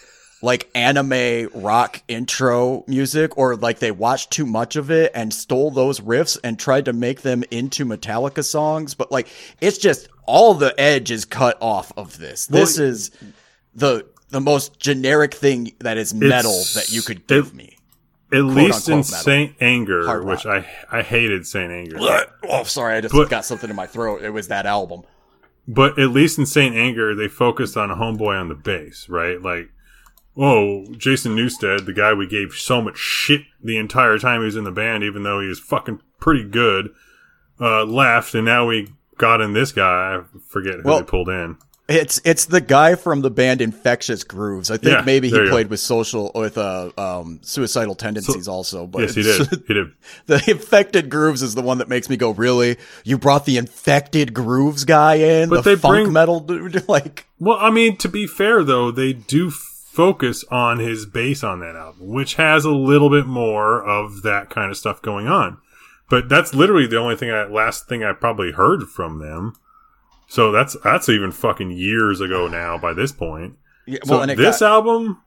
like 0.47 0.71
anime 0.75 1.49
rock 1.55 2.03
intro 2.09 2.85
music 2.87 3.37
or 3.37 3.57
like 3.57 3.79
they 3.81 3.91
watched 3.91 4.31
too 4.31 4.47
much 4.47 4.77
of 4.77 4.91
it 4.91 5.11
and 5.15 5.35
stole 5.35 5.71
those 5.71 6.01
riffs 6.01 6.39
and 6.45 6.59
tried 6.59 6.85
to 6.85 6.93
make 6.93 7.23
them 7.23 7.43
into 7.51 7.85
metallica 7.85 8.45
songs 8.45 8.95
but 8.95 9.11
like 9.11 9.29
it's 9.61 9.79
just 9.79 10.09
all 10.25 10.55
the 10.55 10.73
edge 10.81 11.11
is 11.11 11.25
cut 11.25 11.59
off 11.61 11.93
of 11.97 12.17
this 12.19 12.47
this 12.47 12.79
is 12.79 13.11
the 13.75 14.07
the 14.31 14.41
most 14.41 14.79
generic 14.79 15.35
thing 15.35 15.73
that 15.81 15.97
is 15.99 16.15
metal 16.15 16.63
that 16.75 16.91
you 16.91 17.03
could 17.03 17.19
it- 17.19 17.27
give 17.29 17.55
me 17.55 17.77
At 18.33 18.45
least 18.45 18.89
in 18.89 18.97
metal. 18.99 19.03
Saint 19.05 19.55
Anger, 19.61 20.23
which 20.23 20.47
I 20.47 20.67
I 20.91 21.03
hated 21.03 21.47
Saint 21.47 21.71
Anger. 21.73 21.99
Oh, 22.49 22.63
sorry, 22.65 22.95
I 22.97 23.01
just 23.01 23.15
But- 23.15 23.29
got 23.31 23.45
something 23.45 23.71
in 23.71 23.77
my 23.77 23.87
throat. 23.87 24.23
It 24.23 24.31
was 24.31 24.49
that 24.49 24.67
album. 24.67 25.03
But 25.69 25.99
at 25.99 26.11
least 26.11 26.39
in 26.39 26.47
Saint 26.47 26.75
Anger, 26.77 27.15
they 27.15 27.27
focused 27.29 27.77
on 27.77 27.89
Homeboy 27.91 28.39
on 28.41 28.49
the 28.49 28.55
bass, 28.55 29.09
right? 29.09 29.41
Like, 29.43 29.69
oh, 30.37 30.87
Jason 30.97 31.35
Newsted, 31.37 31.87
the 31.87 31.93
guy 31.93 32.13
we 32.13 32.27
gave 32.27 32.53
so 32.53 32.81
much 32.83 32.99
shit 32.99 33.43
the 33.63 33.77
entire 33.79 34.19
time 34.19 34.41
he 34.41 34.47
was 34.47 34.57
in 34.57 34.65
the 34.65 34.71
band, 34.73 35.03
even 35.05 35.23
though 35.23 35.41
he 35.41 35.49
was 35.49 35.59
fucking 35.61 36.01
pretty 36.21 36.45
good, 36.45 36.91
uh, 37.61 37.85
left, 37.85 38.35
and 38.35 38.45
now 38.45 38.67
we 38.67 38.89
got 39.19 39.41
in 39.41 39.53
this 39.55 39.73
guy. 39.73 40.17
I 40.17 40.21
forget 40.49 40.75
who 40.77 40.83
Well- 40.85 40.99
they 41.01 41.05
pulled 41.07 41.29
in. 41.29 41.57
It's 41.89 42.21
it's 42.25 42.47
the 42.47 42.61
guy 42.61 42.97
from 42.97 43.21
the 43.21 43.31
band 43.31 43.61
Infectious 43.61 44.25
Grooves. 44.25 44.73
I 44.73 44.77
think 44.77 44.91
Yeah, 44.99 45.03
maybe 45.07 45.29
he 45.31 45.37
you 45.37 45.45
go. 45.45 45.51
played 45.51 45.71
with 45.71 45.79
social 45.79 46.33
with 46.35 46.59
uh 46.59 46.91
um 46.99 47.39
suicidal 47.43 47.95
tendencies 47.95 48.49
also. 48.49 48.89
But 48.89 49.03
yes, 49.03 49.15
he 49.15 49.23
did. 49.23 49.49
He 49.69 49.75
did. 49.75 49.93
The 50.27 50.43
infected 50.51 51.09
grooves 51.11 51.43
is 51.43 51.55
the 51.55 51.63
one 51.63 51.79
that 51.79 51.89
makes 51.89 52.11
me 52.11 52.17
go, 52.17 52.31
really? 52.33 52.77
You 53.05 53.19
brought 53.19 53.45
the 53.47 53.57
infected 53.57 54.35
grooves 54.35 54.85
guy 54.85 55.15
in, 55.15 55.49
But 55.49 55.63
the 55.63 55.71
they 55.71 55.77
funk 55.77 55.93
bring- 56.07 56.13
metal 56.13 56.41
dude, 56.41 56.89
like 56.89 57.29
Well, 57.39 57.57
I 57.61 57.71
mean, 57.71 57.97
to 57.99 58.09
be 58.09 58.27
fair 58.27 58.65
though, 58.65 58.91
they 58.91 59.13
do 59.13 59.53
focus 59.97 60.45
on 60.51 60.79
his 60.79 61.07
bass 61.07 61.43
on 61.43 61.61
that 61.61 61.75
album, 61.75 62.09
which 62.09 62.35
has 62.35 62.67
a 62.67 62.71
little 62.71 63.09
bit 63.09 63.27
more 63.27 63.83
of 63.83 64.23
that 64.23 64.51
kind 64.51 64.71
of 64.71 64.77
stuff 64.77 65.01
going 65.01 65.27
on. 65.27 65.57
But 66.11 66.29
that's 66.29 66.55
literally 66.55 66.87
the 66.87 66.99
only 66.99 67.17
thing 67.17 67.31
I 67.31 67.47
last 67.47 67.89
thing 67.89 68.05
I 68.05 68.13
probably 68.13 68.53
heard 68.53 68.85
from 68.85 69.19
them. 69.19 69.55
So 70.29 70.53
that's 70.53 70.77
that's 70.85 71.09
even 71.09 71.33
fucking 71.33 71.71
years 71.73 72.21
ago 72.21 72.47
now 72.47 72.77
by 72.77 72.93
this 72.93 73.11
point. 73.11 73.57
yeah, 73.87 74.01
So 74.05 74.19
well, 74.19 74.29
it 74.29 74.37
this 74.37 74.61
got, 74.61 74.71
album, 74.71 75.23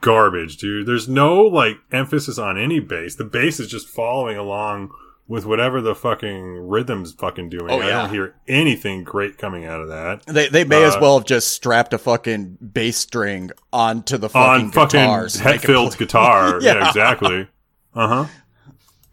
garbage, 0.00 0.56
dude. 0.56 0.86
There's 0.86 1.08
no 1.08 1.42
like 1.42 1.76
emphasis 1.92 2.38
on 2.38 2.56
any 2.58 2.80
bass. 2.80 3.16
The 3.16 3.24
bass 3.24 3.60
is 3.60 3.68
just 3.68 3.88
following 3.88 4.38
along 4.38 4.90
with 5.26 5.46
whatever 5.46 5.80
the 5.80 5.94
fucking 5.94 6.68
rhythm's 6.68 7.12
fucking 7.12 7.48
doing. 7.48 7.70
Oh, 7.70 7.80
I 7.80 7.88
don't 7.88 8.10
hear 8.10 8.34
anything 8.46 9.04
great 9.04 9.38
coming 9.38 9.64
out 9.64 9.80
of 9.80 9.88
that. 9.88 10.24
they 10.26 10.48
they 10.48 10.64
may 10.64 10.84
as 10.84 10.96
uh, 10.96 10.98
well 11.00 11.18
have 11.18 11.26
just 11.26 11.48
strapped 11.48 11.94
a 11.94 11.98
fucking 11.98 12.58
bass 12.72 12.96
string 12.96 13.50
onto 13.72 14.18
the 14.18 14.28
fucking 14.28 14.66
on 14.66 14.72
fucking 14.72 15.00
guitar 15.00 15.28
so 15.28 15.42
they 15.42 15.52
Hetfield's 15.52 15.96
guitar. 15.96 16.60
yeah. 16.60 16.74
Yeah. 16.74 16.88
exactly. 16.88 17.48
Uh 17.94 18.08
huh. 18.08 18.26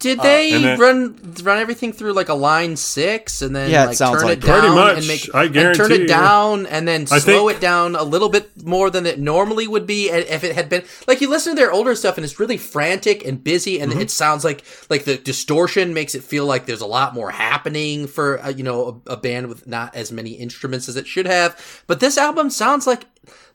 Did 0.02 0.20
they 0.22 0.52
and 0.54 0.64
then- 0.66 0.80
run 0.80 1.34
run 1.44 1.58
everything 1.60 1.94
through 1.94 2.14
like 2.14 2.30
a 2.30 2.34
line 2.34 2.76
six 2.76 3.42
and 3.42 3.56
then 3.56 3.70
Yeah, 3.70 3.84
it 3.84 3.88
like 3.88 3.98
sounds 3.98 4.18
turn 4.20 4.28
like 4.30 4.38
it 4.40 4.42
that. 4.42 4.48
down 4.48 4.60
Pretty 4.62 4.76
much. 4.76 4.98
and 4.98 5.08
make 5.08 5.36
I 5.36 5.44
and 5.46 5.76
turn 5.76 5.92
it 5.92 6.02
you. 6.02 6.08
down 6.08 6.66
and 6.66 6.88
then 6.88 7.04
I 7.12 7.20
slow 7.20 7.48
think- 7.48 7.58
it 7.58 7.62
down 7.62 7.96
a 7.96 8.04
little 8.04 8.30
bit 8.30 8.66
more 8.66 8.90
than 8.90 9.06
it 9.06 9.20
normally 9.20 9.68
would 9.68 9.86
be 9.88 10.10
if 10.10 10.44
it 10.44 10.56
had 10.56 10.68
been 10.70 10.84
like 11.08 11.22
you 11.22 11.30
listen 11.30 11.56
to 11.56 11.60
their 11.62 11.72
older 11.72 11.96
stuff 11.96 12.18
and 12.18 12.26
it's 12.26 12.40
really 12.40 12.58
frantic 12.58 13.26
and 13.26 13.44
busy 13.44 13.80
and 13.80 13.92
Mm-hmm. 13.92 14.02
it 14.02 14.12
sounds 14.12 14.44
like 14.44 14.64
like 14.90 15.04
the 15.06 15.18
distortion 15.18 15.94
makes 15.94 16.16
it 16.16 16.24
feel 16.24 16.46
like 16.46 16.66
there's 16.66 16.82
a 16.82 16.86
lot 16.88 17.14
more 17.14 17.30
happening 17.32 18.08
for 18.08 18.42
uh, 18.44 18.50
you 18.50 18.64
know 18.64 19.02
a, 19.08 19.14
a 19.14 19.18
band 19.18 19.48
with 19.48 19.68
not 19.68 19.96
as 19.96 20.12
many 20.12 20.32
instruments 20.32 20.90
as 20.90 20.98
it 20.98 21.08
should 21.08 21.26
have 21.28 21.56
but 21.88 22.00
this 22.00 22.18
album 22.18 22.50
sounds 22.50 22.88
like 22.88 23.06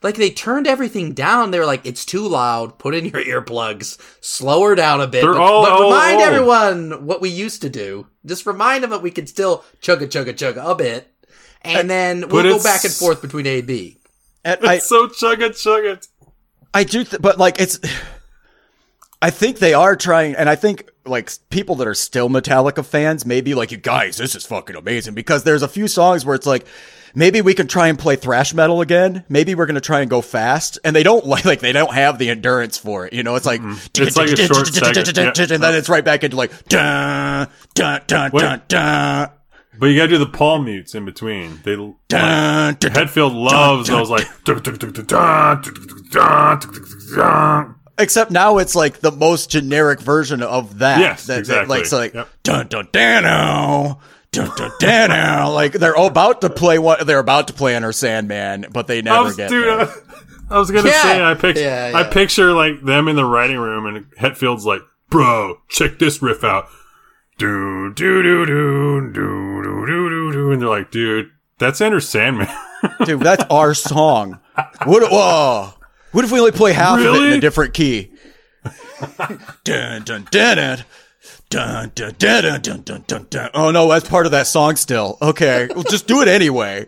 like 0.02 0.16
they 0.16 0.30
turned 0.30 0.66
everything 0.66 1.12
down. 1.12 1.50
They 1.50 1.58
were 1.58 1.66
like, 1.66 1.84
"It's 1.86 2.04
too 2.04 2.26
loud. 2.26 2.78
Put 2.78 2.94
in 2.94 3.04
your 3.06 3.22
earplugs. 3.24 3.98
Slow 4.20 4.62
her 4.64 4.74
down 4.74 5.00
a 5.00 5.06
bit." 5.06 5.22
They're 5.22 5.32
but, 5.32 5.40
all- 5.40 5.64
but 5.64 5.72
all 5.72 5.82
remind 5.90 6.16
old. 6.20 6.28
everyone 6.28 7.06
what 7.06 7.20
we 7.20 7.28
used 7.30 7.62
to 7.62 7.68
do. 7.70 8.06
Just 8.24 8.46
remind 8.46 8.82
them 8.84 8.90
that 8.90 9.02
we 9.02 9.10
could 9.10 9.28
still 9.28 9.64
chugga 9.82 10.06
chugga 10.08 10.34
chugga 10.34 10.70
a 10.70 10.74
bit, 10.74 11.12
and 11.62 11.88
then 11.90 12.28
we'll 12.28 12.42
go 12.58 12.62
back 12.62 12.84
and 12.84 12.92
forth 12.92 13.22
between 13.22 13.46
A 13.46 13.58
and 13.58 13.66
B. 13.66 13.98
And 14.44 14.58
I, 14.66 14.74
It's 14.76 14.88
so 14.88 15.08
chugga 15.08 15.50
chugga. 15.50 16.06
I 16.74 16.84
do, 16.84 17.04
th- 17.04 17.22
but 17.22 17.38
like 17.38 17.60
it's. 17.60 17.78
I 19.22 19.30
think 19.30 19.58
they 19.58 19.72
are 19.74 19.96
trying, 19.96 20.34
and 20.36 20.48
I 20.48 20.56
think 20.56 20.90
like 21.06 21.30
people 21.50 21.76
that 21.76 21.86
are 21.88 21.94
still 21.94 22.28
Metallica 22.28 22.84
fans 22.84 23.24
may 23.24 23.40
be 23.40 23.54
like, 23.54 23.70
"You 23.70 23.78
guys, 23.78 24.16
this 24.16 24.34
is 24.34 24.44
fucking 24.46 24.76
amazing." 24.76 25.14
Because 25.14 25.44
there's 25.44 25.62
a 25.62 25.68
few 25.68 25.88
songs 25.88 26.24
where 26.24 26.34
it's 26.34 26.46
like, 26.46 26.66
maybe 27.14 27.40
we 27.40 27.54
can 27.54 27.66
try 27.66 27.88
and 27.88 27.98
play 27.98 28.16
thrash 28.16 28.54
metal 28.54 28.80
again. 28.80 29.24
Maybe 29.28 29.54
we're 29.54 29.66
gonna 29.66 29.80
try 29.80 30.00
and 30.00 30.10
go 30.10 30.20
fast, 30.20 30.78
and 30.84 30.94
they 30.94 31.02
don't 31.02 31.26
like 31.26 31.44
like 31.44 31.60
they 31.60 31.72
don't 31.72 31.94
have 31.94 32.18
the 32.18 32.30
endurance 32.30 32.78
for 32.78 33.06
it. 33.06 33.12
You 33.12 33.22
know, 33.22 33.34
it's 33.36 33.46
like 33.46 33.60
It's 34.08 34.16
like 34.16 34.30
a 34.30 34.36
short 34.36 34.68
and 35.52 35.62
then 35.62 35.74
it's 35.74 35.88
right 35.88 36.04
back 36.04 36.24
into 36.24 36.36
like 36.36 36.68
dun 36.68 37.48
dun 37.74 38.02
dun 38.06 38.30
dun 38.32 38.62
dun. 38.68 39.30
But 39.78 39.86
you 39.86 39.96
gotta 39.96 40.08
do 40.08 40.18
the 40.18 40.26
palm 40.26 40.64
mutes 40.64 40.94
in 40.94 41.04
between. 41.04 41.60
They 41.62 41.76
like, 41.76 41.96
Dun, 42.08 42.76
dun, 42.78 42.92
dun. 42.92 43.06
Hetfield 43.06 43.34
loves 43.34 43.88
those 43.88 44.08
like. 44.08 44.26
Except 47.98 48.30
now 48.30 48.58
it's 48.58 48.74
like 48.74 49.00
the 49.00 49.10
most 49.10 49.50
generic 49.50 50.00
version 50.00 50.42
of 50.42 50.78
that. 50.78 51.00
Yes, 51.00 51.26
that, 51.26 51.38
exactly. 51.38 51.62
That, 51.62 51.68
like, 51.68 51.86
so 51.86 51.98
like 51.98 52.14
yep. 52.14 52.28
dun 52.42 52.68
dun 52.68 52.88
dano. 52.92 54.00
Dun, 54.32 54.50
dun, 54.54 54.70
dun, 54.80 55.10
dun, 55.10 55.54
like 55.54 55.72
they're 55.72 55.94
about 55.94 56.42
to 56.42 56.50
play 56.50 56.78
what 56.78 57.06
they're 57.06 57.18
about 57.18 57.48
to 57.48 57.54
play 57.54 57.74
Enter 57.74 57.92
Sandman, 57.92 58.66
but 58.70 58.86
they 58.86 59.00
never 59.00 59.16
I 59.16 59.20
was, 59.22 59.36
get. 59.36 59.48
Dude, 59.48 59.64
there. 59.64 59.88
I, 60.50 60.58
was 60.58 60.70
gonna 60.70 60.88
yeah. 60.88 61.02
say 61.02 61.22
I 61.22 61.34
picture 61.34 61.62
yeah, 61.62 61.90
yeah. 61.90 61.96
I 61.96 62.04
picture 62.04 62.52
like 62.52 62.82
them 62.82 63.08
in 63.08 63.16
the 63.16 63.24
writing 63.24 63.56
room, 63.56 63.86
and 63.86 64.06
Hetfield's 64.18 64.66
like, 64.66 64.82
"Bro, 65.08 65.62
check 65.68 65.98
this 65.98 66.20
riff 66.20 66.44
out." 66.44 66.68
Do 67.38 67.92
do 67.94 68.22
do 68.22 68.44
do 68.44 69.10
do 69.12 69.62
do 69.62 69.86
do 69.86 70.32
do, 70.32 70.52
and 70.52 70.60
they're 70.60 70.68
like, 70.68 70.90
"Dude, 70.90 71.30
that's 71.58 71.80
Enter 71.80 72.00
Sandman." 72.00 72.48
dude, 73.06 73.20
that's 73.20 73.44
our 73.50 73.72
song. 73.72 74.40
What? 74.84 75.10
Whoa. 75.10 75.72
What 76.16 76.24
if 76.24 76.32
we 76.32 76.38
only 76.38 76.52
play 76.52 76.72
half 76.72 76.98
of 76.98 77.04
it 77.04 77.24
in 77.24 77.32
a 77.34 77.40
different 77.40 77.74
key? 77.74 78.10
dun, 79.64 80.02
dun, 80.02 80.26
dun, 80.30 80.56
dun. 80.56 80.84
Dun, 81.50 81.92
dun, 81.94 82.14
dun, 82.18 82.42
dun, 82.42 82.60
dun, 82.62 82.82
dun, 82.84 83.04
dun, 83.06 83.26
dun. 83.28 83.50
Oh 83.52 83.70
no, 83.70 83.86
that's 83.86 84.08
part 84.08 84.24
of 84.24 84.32
that 84.32 84.46
song 84.46 84.76
still. 84.76 85.18
Okay, 85.20 85.68
well, 85.74 85.84
just 85.84 86.06
do 86.06 86.22
it 86.22 86.28
anyway. 86.28 86.86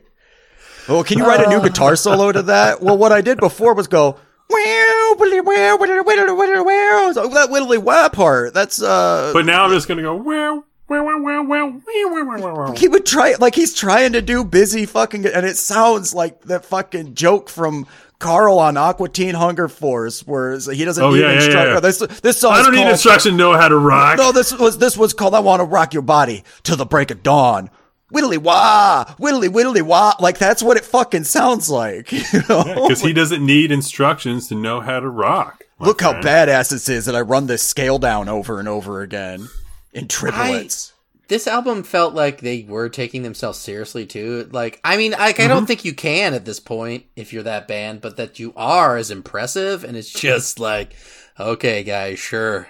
Well, 0.88 1.04
can 1.04 1.18
you 1.18 1.26
write 1.26 1.46
a 1.46 1.50
new 1.50 1.60
guitar 1.60 1.94
solo 1.94 2.32
to 2.32 2.40
that? 2.44 2.80
Well, 2.80 2.96
what 2.96 3.12
I 3.12 3.20
did 3.20 3.36
before 3.38 3.74
was 3.74 3.86
go, 3.86 4.16
wow, 4.48 5.14
widdly, 5.18 5.42
wow, 5.42 5.76
widdly, 5.78 6.00
widdly, 6.00 6.32
widdly, 6.32 6.60
wow. 6.62 7.10
So 7.12 7.28
that 7.28 7.50
widdly 7.50 7.76
wow 7.76 8.08
part, 8.08 8.54
that's, 8.54 8.80
uh. 8.80 9.32
But 9.34 9.44
now 9.44 9.66
I'm 9.66 9.70
just 9.72 9.88
gonna 9.88 10.00
go, 10.00 10.14
wow. 10.14 10.64
Wow, 10.88 11.04
wow, 11.04 11.20
wow, 11.20 11.42
wow, 11.42 11.82
wow, 11.84 12.24
wow, 12.24 12.54
wow. 12.54 12.72
He 12.72 12.88
would 12.88 13.04
try, 13.04 13.34
like, 13.38 13.54
he's 13.54 13.74
trying 13.74 14.12
to 14.14 14.22
do 14.22 14.42
busy 14.42 14.86
fucking, 14.86 15.26
and 15.26 15.44
it 15.44 15.58
sounds 15.58 16.14
like 16.14 16.40
the 16.44 16.60
fucking 16.60 17.12
joke 17.12 17.50
from 17.50 17.86
Carl 18.18 18.58
on 18.58 18.76
Aqua 18.76 19.08
Teen 19.08 19.34
Hunger 19.34 19.68
Force 19.68 20.26
where 20.26 20.52
he 20.58 20.84
doesn't 20.84 21.02
Oh, 21.02 21.12
need 21.12 21.20
yeah, 21.20 21.28
yeah, 21.28 21.34
instruction. 21.36 21.74
yeah. 21.74 21.80
This 21.80 21.98
this 22.20 22.40
song 22.40 22.52
I 22.52 22.62
don't 22.62 22.72
need 22.72 22.78
called- 22.78 22.90
instruction 22.90 23.32
to 23.32 23.36
know 23.38 23.52
how 23.56 23.68
to 23.68 23.76
rock. 23.76 24.18
No, 24.18 24.32
this 24.32 24.52
was 24.58 24.78
this 24.78 24.96
was 24.96 25.12
called 25.14 25.34
I 25.34 25.40
Want 25.40 25.60
to 25.60 25.64
Rock 25.64 25.92
Your 25.94 26.02
Body 26.02 26.42
Till 26.64 26.76
the 26.76 26.86
Break 26.86 27.10
of 27.10 27.22
Dawn. 27.22 27.70
Whittly 28.12 28.38
wah, 28.38 29.04
whittly 29.20 29.48
whittly 29.48 29.82
wah. 29.82 30.14
Like 30.18 30.38
that's 30.38 30.62
what 30.62 30.76
it 30.78 30.84
fucking 30.84 31.24
sounds 31.24 31.68
like. 31.70 32.10
You 32.32 32.40
know? 32.48 32.64
Because 32.88 33.02
he 33.02 33.12
doesn't 33.12 33.44
need 33.44 33.70
instructions 33.70 34.48
to 34.48 34.54
know 34.54 34.80
how 34.80 34.98
to 34.98 35.08
rock. 35.08 35.62
my 35.78 35.86
Look 35.86 36.00
how 36.00 36.14
badass 36.14 36.70
this 36.70 36.88
is 36.88 37.04
that 37.04 37.14
I 37.14 37.20
run 37.20 37.46
this 37.46 37.62
scale 37.62 37.98
down 37.98 38.28
over 38.28 38.58
and 38.58 38.66
over 38.66 39.02
again 39.02 39.48
in 39.92 40.08
triplets. 40.08 40.92
This 41.28 41.46
album 41.46 41.82
felt 41.82 42.14
like 42.14 42.40
they 42.40 42.64
were 42.66 42.88
taking 42.88 43.22
themselves 43.22 43.58
seriously 43.58 44.06
too. 44.06 44.48
Like, 44.50 44.80
I 44.82 44.96
mean, 44.96 45.12
like, 45.12 45.38
I 45.40 45.46
don't 45.46 45.58
mm-hmm. 45.58 45.66
think 45.66 45.84
you 45.84 45.94
can 45.94 46.32
at 46.32 46.46
this 46.46 46.58
point 46.58 47.04
if 47.16 47.34
you're 47.34 47.42
that 47.42 47.68
band, 47.68 48.00
but 48.00 48.16
that 48.16 48.38
you 48.38 48.54
are 48.56 48.96
is 48.96 49.10
impressive. 49.10 49.84
And 49.84 49.94
it's 49.94 50.10
just 50.10 50.58
like, 50.58 50.94
okay, 51.38 51.84
guys, 51.84 52.18
sure, 52.18 52.66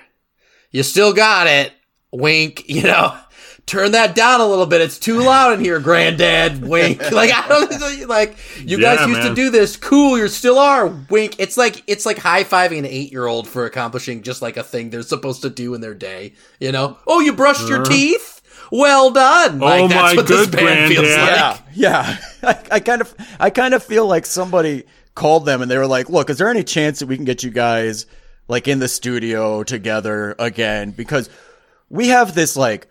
you 0.72 0.82
still 0.82 1.12
got 1.12 1.46
it. 1.46 1.72
Wink, 2.10 2.68
you 2.68 2.82
know. 2.82 3.16
Turn 3.66 3.92
that 3.92 4.14
down 4.14 4.40
a 4.40 4.46
little 4.46 4.64
bit. 4.64 4.80
It's 4.80 4.98
too 4.98 5.20
loud 5.20 5.52
in 5.52 5.60
here, 5.60 5.78
granddad. 5.78 6.66
Wink. 6.66 7.02
Like 7.12 7.30
I 7.30 7.46
don't 7.48 8.08
like 8.08 8.38
you 8.64 8.78
Yeah, 8.78 8.96
guys 8.96 9.06
used 9.06 9.28
to 9.28 9.34
do 9.34 9.50
this. 9.50 9.76
Cool, 9.76 10.16
you 10.16 10.26
still 10.28 10.58
are. 10.58 10.86
Wink. 11.10 11.36
It's 11.38 11.58
like 11.58 11.82
it's 11.86 12.06
like 12.06 12.16
high 12.16 12.44
fiving 12.44 12.78
an 12.78 12.86
eight 12.86 13.12
year 13.12 13.26
old 13.26 13.46
for 13.46 13.66
accomplishing 13.66 14.22
just 14.22 14.40
like 14.40 14.56
a 14.56 14.62
thing 14.62 14.88
they're 14.88 15.02
supposed 15.02 15.42
to 15.42 15.50
do 15.50 15.74
in 15.74 15.82
their 15.82 15.92
day. 15.92 16.32
You 16.60 16.72
know? 16.72 16.96
Oh, 17.06 17.20
you 17.20 17.34
brushed 17.34 17.68
your 17.68 17.82
uh-huh. 17.82 17.90
teeth? 17.90 18.37
Well 18.70 19.10
done. 19.10 19.62
Oh 19.62 19.66
like 19.66 19.82
Oh, 19.82 19.88
that's 19.88 20.14
my 20.14 20.16
what 20.16 20.26
this 20.28 20.46
good 20.46 20.56
band 20.56 20.92
feels 20.92 21.06
like. 21.06 21.16
Yeah, 21.16 21.58
yeah. 21.72 22.16
I, 22.42 22.64
I 22.72 22.80
kind 22.80 23.00
of, 23.00 23.14
I 23.40 23.50
kind 23.50 23.74
of 23.74 23.82
feel 23.82 24.06
like 24.06 24.26
somebody 24.26 24.84
called 25.14 25.46
them 25.46 25.62
and 25.62 25.70
they 25.70 25.78
were 25.78 25.86
like, 25.86 26.08
"Look, 26.08 26.30
is 26.30 26.38
there 26.38 26.48
any 26.48 26.64
chance 26.64 27.00
that 27.00 27.06
we 27.06 27.16
can 27.16 27.24
get 27.24 27.42
you 27.42 27.50
guys 27.50 28.06
like 28.46 28.68
in 28.68 28.78
the 28.78 28.88
studio 28.88 29.62
together 29.62 30.34
again? 30.38 30.90
Because 30.90 31.28
we 31.88 32.08
have 32.08 32.34
this 32.34 32.56
like 32.56 32.88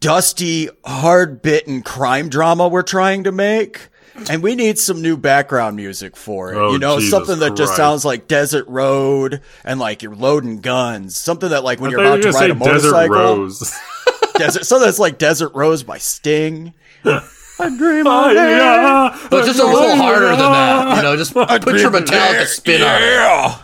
dusty, 0.00 0.68
hard 0.84 1.42
bitten 1.42 1.82
crime 1.82 2.28
drama 2.28 2.68
we're 2.68 2.82
trying 2.82 3.24
to 3.24 3.32
make." 3.32 3.88
And 4.30 4.42
we 4.42 4.54
need 4.54 4.78
some 4.78 5.02
new 5.02 5.18
background 5.18 5.76
music 5.76 6.16
for 6.16 6.50
it. 6.50 6.56
Oh, 6.56 6.72
you 6.72 6.78
know, 6.78 6.96
Jesus 6.96 7.10
something 7.10 7.38
that 7.40 7.54
just 7.54 7.76
sounds 7.76 8.02
like 8.02 8.26
Desert 8.26 8.66
Road 8.66 9.42
and 9.62 9.78
like 9.78 10.02
you're 10.02 10.14
loading 10.14 10.60
guns. 10.60 11.16
Something 11.18 11.50
that 11.50 11.64
like 11.64 11.80
when 11.80 11.90
I 11.90 11.92
you're 11.92 12.00
about 12.00 12.16
you 12.16 12.22
to 12.22 12.28
were 12.28 12.32
ride 12.32 12.50
a 12.50 12.54
gonna 12.54 12.64
Desert 12.64 12.92
motorcycle. 13.10 13.70
Rose. 14.38 14.46
Desert, 14.54 14.64
something 14.66 14.86
that's 14.86 14.98
like 14.98 15.18
Desert 15.18 15.54
Rose 15.54 15.82
by 15.82 15.98
Sting. 15.98 16.74
I 17.58 17.70
dream 17.70 18.06
of 18.06 18.32
yeah. 18.34 19.18
But 19.30 19.46
just 19.46 19.58
a 19.60 19.64
little 19.66 19.96
harder 19.96 20.26
than 20.28 20.38
that. 20.38 20.96
You 20.96 21.02
know, 21.02 21.16
just 21.16 21.32
put 21.34 21.48
your 21.48 21.90
Metallica 21.90 22.44
spin 22.46 22.82
on 22.82 23.02
it. 23.02 23.06
Yeah. 23.06 23.58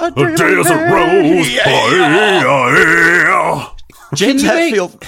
I 0.00 0.06
A 0.08 0.10
dream 0.10 0.58
of 0.60 0.66
Desert. 0.66 0.92
Rose. 0.92 1.50
Yeah. 1.52 1.90
Yeah, 1.94 2.74
yeah. 2.74 3.68
James 4.14 4.42
Can 4.42 4.50
you 4.50 4.54
make- 4.56 4.74
Hetfield. 4.74 5.04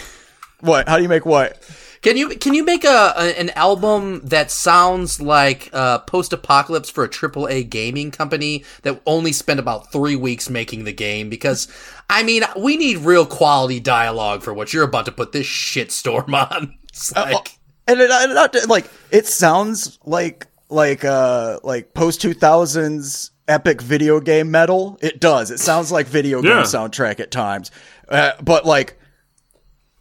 What? 0.60 0.88
How 0.88 0.96
do 0.96 1.02
you 1.02 1.08
make 1.08 1.26
what? 1.26 1.60
Can 2.02 2.16
you 2.16 2.30
can 2.30 2.52
you 2.52 2.64
make 2.64 2.84
a, 2.84 3.12
a 3.16 3.38
an 3.38 3.50
album 3.50 4.20
that 4.24 4.50
sounds 4.50 5.20
like 5.20 5.70
uh, 5.72 5.98
post 6.00 6.32
apocalypse 6.32 6.90
for 6.90 7.04
a 7.04 7.08
AAA 7.08 7.70
gaming 7.70 8.10
company 8.10 8.64
that 8.82 9.00
only 9.06 9.30
spent 9.30 9.60
about 9.60 9.92
three 9.92 10.16
weeks 10.16 10.50
making 10.50 10.82
the 10.82 10.92
game? 10.92 11.28
Because 11.30 11.68
I 12.10 12.22
mean, 12.22 12.42
we 12.58 12.76
need 12.76 12.98
real 12.98 13.24
quality 13.26 13.80
dialogue 13.80 14.42
for 14.42 14.52
what 14.52 14.72
you're 14.72 14.84
about 14.84 15.06
to 15.06 15.12
put 15.12 15.32
this 15.32 15.46
shitstorm 15.46 16.34
on. 16.34 16.78
It's 16.92 17.10
like 17.16 17.58
And 17.88 18.00
it, 18.00 18.10
and 18.10 18.34
not, 18.34 18.54
like 18.68 18.90
it 19.10 19.26
sounds 19.26 19.98
like 20.04 20.46
like 20.68 21.04
uh 21.06 21.58
like 21.62 21.94
post 21.94 22.20
two 22.20 22.34
thousands 22.34 23.30
epic 23.48 23.80
video 23.80 24.20
game 24.20 24.50
metal? 24.50 24.98
It 25.00 25.18
does. 25.20 25.50
It 25.50 25.58
sounds 25.58 25.90
like 25.90 26.06
video 26.06 26.42
game 26.42 26.50
Yeah. 26.50 26.62
soundtrack 26.62 27.18
at 27.20 27.30
times, 27.30 27.70
uh, 28.08 28.32
but 28.42 28.66
like. 28.66 28.98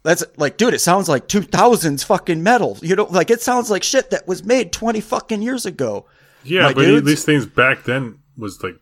That's 0.04 0.24
like, 0.36 0.56
dude, 0.56 0.74
it 0.74 0.80
sounds 0.80 1.08
like 1.08 1.28
2000s 1.28 2.04
fucking 2.04 2.42
metal. 2.42 2.76
You 2.82 2.96
know, 2.96 3.04
like 3.04 3.30
it 3.30 3.40
sounds 3.40 3.70
like 3.70 3.84
shit 3.84 4.10
that 4.10 4.26
was 4.26 4.42
made 4.44 4.72
20 4.72 5.00
fucking 5.00 5.40
years 5.42 5.64
ago. 5.64 6.06
Yeah, 6.42 6.62
My 6.64 6.74
but 6.74 6.80
dudes? 6.82 7.06
these 7.06 7.24
things 7.24 7.46
back 7.46 7.84
then 7.84 8.18
was 8.36 8.60
like 8.64 8.74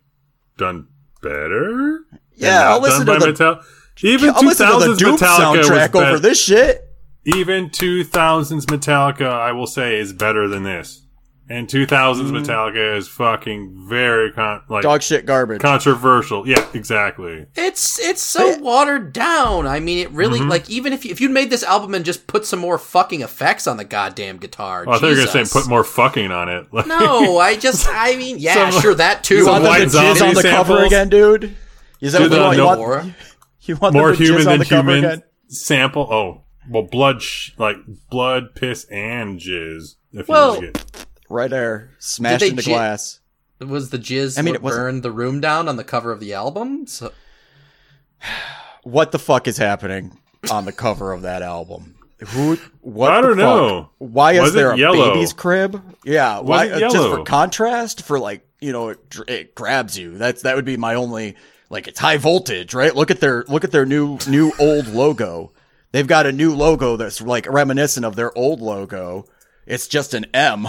done 0.57 0.89
better. 1.21 2.01
Yeah, 2.41 2.71
I'll 2.71 2.81
listen 2.81 3.07
to 3.07 3.13
by 3.13 3.19
the- 3.19 3.27
Metal- 3.27 3.61
even 4.03 4.31
I'll 4.31 4.43
listen 4.43 4.67
to 4.67 4.79
the 4.79 4.95
2000s 4.95 4.99
Doom 4.99 5.17
Metallica 5.17 5.59
was 5.59 5.69
soundtrack 5.69 5.95
over 5.95 6.19
this 6.19 6.43
shit. 6.43 6.83
Even 7.27 7.69
2000s 7.71 8.65
Metallica, 8.67 9.31
I 9.31 9.53
will 9.53 9.67
say, 9.67 9.99
is 9.99 10.13
better 10.13 10.49
than 10.49 10.63
this. 10.63 11.03
And 11.51 11.69
2000s 11.69 12.31
Mm. 12.31 12.43
Metallica 12.45 12.97
is 12.97 13.09
fucking 13.09 13.85
very 13.89 14.31
con- 14.31 14.63
like 14.69 14.85
Dog 14.85 15.03
shit 15.03 15.27
garbage. 15.27 15.61
controversial. 15.61 16.47
Yeah, 16.47 16.65
exactly. 16.75 17.45
It's 17.57 17.99
it's 17.99 18.23
so 18.23 18.57
watered 18.59 19.13
down. 19.13 19.67
I 19.67 19.81
mean, 19.81 19.99
it 19.99 20.13
really 20.13 20.39
Mm-hmm. 20.39 20.49
like 20.49 20.71
even 20.71 20.93
if 20.93 21.05
you, 21.05 21.11
if 21.11 21.21
you'd 21.21 21.33
made 21.33 21.51
this 21.51 21.65
album 21.65 21.93
and 21.95 22.05
just 22.05 22.29
put 22.29 22.47
some 22.47 22.61
more 22.61 22.79
fucking 22.79 23.21
effects 23.23 23.67
on 23.67 23.79
the 23.79 23.85
goddamn 23.85 24.37
guitar. 24.37 24.85
Oh, 24.87 24.93
I 24.93 24.99
thought 24.99 25.03
you 25.09 25.17
were 25.17 25.27
gonna 25.27 25.45
say 25.45 25.59
put 25.61 25.69
more 25.69 25.83
fucking 25.83 26.31
on 26.31 26.49
it. 26.49 26.69
Like, 26.73 26.87
No, 27.01 27.39
I 27.39 27.57
just 27.57 27.89
I 27.91 28.15
mean, 28.15 28.39
yeah, 28.39 28.71
Some- 28.71 28.81
sure 28.81 28.95
that 28.95 29.25
too. 29.25 29.39
you 29.39 29.47
want 29.47 29.65
them 29.65 29.71
white 29.73 29.79
to 29.81 29.87
jizz 29.87 29.91
zombie 30.19 30.23
on 30.23 30.35
the 30.37 30.43
cover 30.43 30.85
again, 30.85 31.09
dude? 31.09 31.57
Is 32.01 32.13
that 32.13 32.19
Do 32.19 32.25
what 32.25 32.31
you 32.31 32.37
the 32.37 32.43
want? 32.43 32.57
You 32.57 32.65
want, 32.65 32.81
Nora. 32.81 33.15
you 33.63 33.77
want 33.77 33.95
more 33.95 34.09
them 34.13 34.17
human 34.17 34.39
on 34.41 34.45
than 34.47 34.59
the 34.61 34.65
human 34.65 34.99
again? 35.05 35.23
sample. 35.49 36.09
Oh, 36.11 36.43
well, 36.69 36.83
blood, 36.85 37.23
sh- 37.23 37.51
like 37.59 37.77
blood, 38.11 38.55
piss, 38.55 38.85
and 38.91 39.39
jizz. 39.41 39.97
If 40.13 40.29
Well, 40.29 40.57
you 40.57 40.63
use 40.63 40.71
it. 40.71 41.07
Right 41.29 41.51
there, 41.51 41.91
smashed 41.99 42.41
they 42.41 42.49
into 42.51 42.63
ji- 42.63 42.73
glass. 42.73 43.21
Was 43.61 43.91
the 43.91 43.99
jizz 43.99 44.39
I 44.39 44.43
mean, 44.43 44.55
what 44.63 44.73
it 44.73 44.77
burned 44.77 45.03
the 45.03 45.13
room 45.13 45.41
down 45.41 45.69
on 45.69 45.77
the 45.77 45.85
cover 45.85 46.11
of 46.13 46.21
the 46.21 46.33
album? 46.35 46.87
So, 46.87 47.13
What 48.83 49.13
the 49.13 49.19
fuck 49.19 49.47
is 49.47 49.59
happening 49.59 50.19
on 50.51 50.65
the 50.65 50.73
cover 50.73 51.13
of 51.13 51.23
that 51.23 51.43
album? 51.43 51.97
Who? 52.29 52.57
What? 52.81 53.13
I 53.13 53.21
don't 53.21 53.31
fuck? 53.31 53.39
know. 53.39 53.91
Why 53.99 54.33
is 54.33 54.41
Was 54.41 54.51
it 54.55 54.57
there 54.57 54.73
a 54.73 54.77
yellow? 54.79 55.13
baby's 55.15 55.33
crib? 55.35 55.83
Yeah. 56.05 56.41
Why? 56.41 56.69
uh, 56.71 56.79
Just 56.79 56.97
for 56.97 57.23
contrast, 57.25 58.03
for 58.03 58.19
like 58.19 58.47
you 58.61 58.73
know, 58.73 58.89
it, 58.91 58.99
it 59.29 59.55
grabs 59.55 59.99
you. 59.99 60.17
That's 60.19 60.43
that 60.43 60.57
would 60.57 60.65
be 60.65 60.77
my 60.79 60.95
only 60.95 61.37
like 61.71 61.89
it's 61.89 62.01
high 62.01 62.19
voltage, 62.19 62.75
right? 62.75 62.95
Look 62.95 63.11
at 63.11 63.21
their 63.21 63.45
look 63.49 63.65
at 63.65 63.71
their 63.71 63.87
new 63.87 64.19
new 64.29 64.53
old 64.59 64.89
logo. 64.89 65.53
They've 65.93 66.07
got 66.07 66.27
a 66.27 66.33
new 66.33 66.55
logo 66.55 66.97
that's 66.97 67.21
like 67.21 67.49
reminiscent 67.49 68.05
of 68.05 68.17
their 68.17 68.37
old 68.37 68.61
logo. 68.61 69.25
It's 69.67 69.89
just 69.89 70.13
an 70.13 70.27
M. 70.35 70.69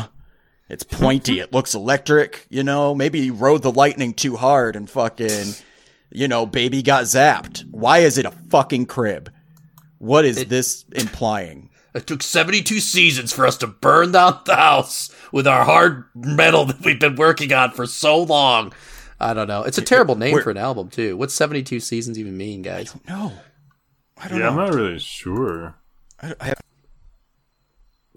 It's 0.70 0.84
pointy. 0.84 1.39
it 1.39 1.52
looks 1.52 1.76
electric. 1.76 2.47
You 2.49 2.64
know, 2.64 2.95
maybe 2.95 3.20
you 3.20 3.34
rode 3.34 3.62
the 3.62 3.72
lightning 3.72 4.14
too 4.14 4.38
hard 4.38 4.76
and 4.76 4.89
fucking, 4.89 5.54
you 6.12 6.28
know, 6.30 6.45
baby 6.45 6.82
got 6.82 7.04
zapped. 7.04 7.70
Why 7.70 7.99
is 7.99 8.18
it 8.18 8.26
a 8.26 8.32
fucking 8.32 8.86
crib? 8.86 9.32
What 9.97 10.24
is 10.24 10.45
this 10.45 10.86
implying? 10.93 11.70
it 11.93 12.08
took 12.08 12.24
72 12.24 12.80
seasons 12.80 13.34
for 13.34 13.45
us 13.45 13.58
to 13.58 13.68
burn 13.68 14.14
down 14.14 14.39
the 14.45 14.56
house 14.56 15.14
with 15.32 15.45
our 15.45 15.66
hard 15.66 16.06
metal 16.16 16.66
that 16.66 16.82
we've 16.82 16.99
been 16.99 17.16
working 17.16 17.52
on 17.52 17.72
for 17.72 17.86
so 17.86 18.24
long. 18.24 18.72
I 19.22 19.34
don't 19.34 19.47
know. 19.47 19.63
It's 19.63 19.78
a 19.78 19.82
terrible 19.82 20.15
name 20.15 20.34
Where- 20.34 20.43
for 20.43 20.51
an 20.51 20.57
album 20.57 20.89
too. 20.89 21.15
What's 21.17 21.34
72 21.34 21.80
seasons 21.80 22.17
even 22.19 22.36
mean, 22.38 22.61
guys? 22.61 22.95
No, 23.07 23.32
I 24.17 24.28
don't 24.28 24.39
yeah, 24.39 24.49
I'm 24.49 24.55
not 24.55 24.74
really 24.74 24.99
sure. 24.99 25.76
I, 26.22 26.34
I 26.39 26.45
have, 26.45 26.61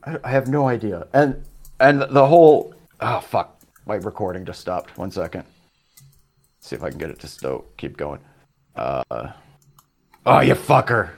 I, 0.05 0.18
I 0.24 0.30
have 0.30 0.48
no 0.48 0.68
idea. 0.68 1.07
And 1.12 1.44
and 1.80 2.02
the 2.02 2.26
whole 2.26 2.74
oh 3.00 3.20
fuck, 3.20 3.61
my 3.86 3.96
recording 3.96 4.44
just 4.44 4.61
stopped. 4.61 4.96
One 4.96 5.11
second. 5.11 5.44
see 6.61 6.76
if 6.76 6.82
I 6.82 6.90
can 6.90 6.98
get 6.98 7.11
it 7.11 7.20
to 7.20 7.28
sto- 7.28 7.64
keep 7.76 7.96
going. 7.96 8.20
Uh, 8.76 9.02
oh, 10.26 10.40
you 10.40 10.55
fucker! 10.55 11.11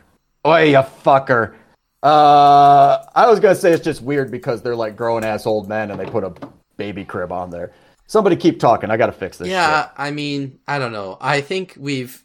Oh, 0.44 0.56
you 0.56 0.76
fucker! 0.76 1.54
Uh, 2.02 3.04
I 3.14 3.26
was 3.28 3.40
gonna 3.40 3.54
say 3.54 3.72
it's 3.72 3.84
just 3.84 4.02
weird 4.02 4.30
because 4.30 4.62
they're 4.62 4.76
like 4.76 4.96
grown 4.96 5.24
ass 5.24 5.46
old 5.46 5.68
men 5.68 5.90
and 5.90 5.98
they 5.98 6.06
put 6.06 6.22
a 6.24 6.32
baby 6.76 7.04
crib 7.04 7.32
on 7.32 7.50
there. 7.50 7.72
Somebody 8.06 8.36
keep 8.36 8.60
talking. 8.60 8.90
I 8.90 8.96
gotta 8.96 9.12
fix 9.12 9.38
this. 9.38 9.48
Yeah, 9.48 9.90
I 9.96 10.10
mean, 10.10 10.60
I 10.66 10.78
don't 10.78 10.92
know. 10.92 11.18
I 11.20 11.40
think 11.40 11.74
we've 11.78 12.24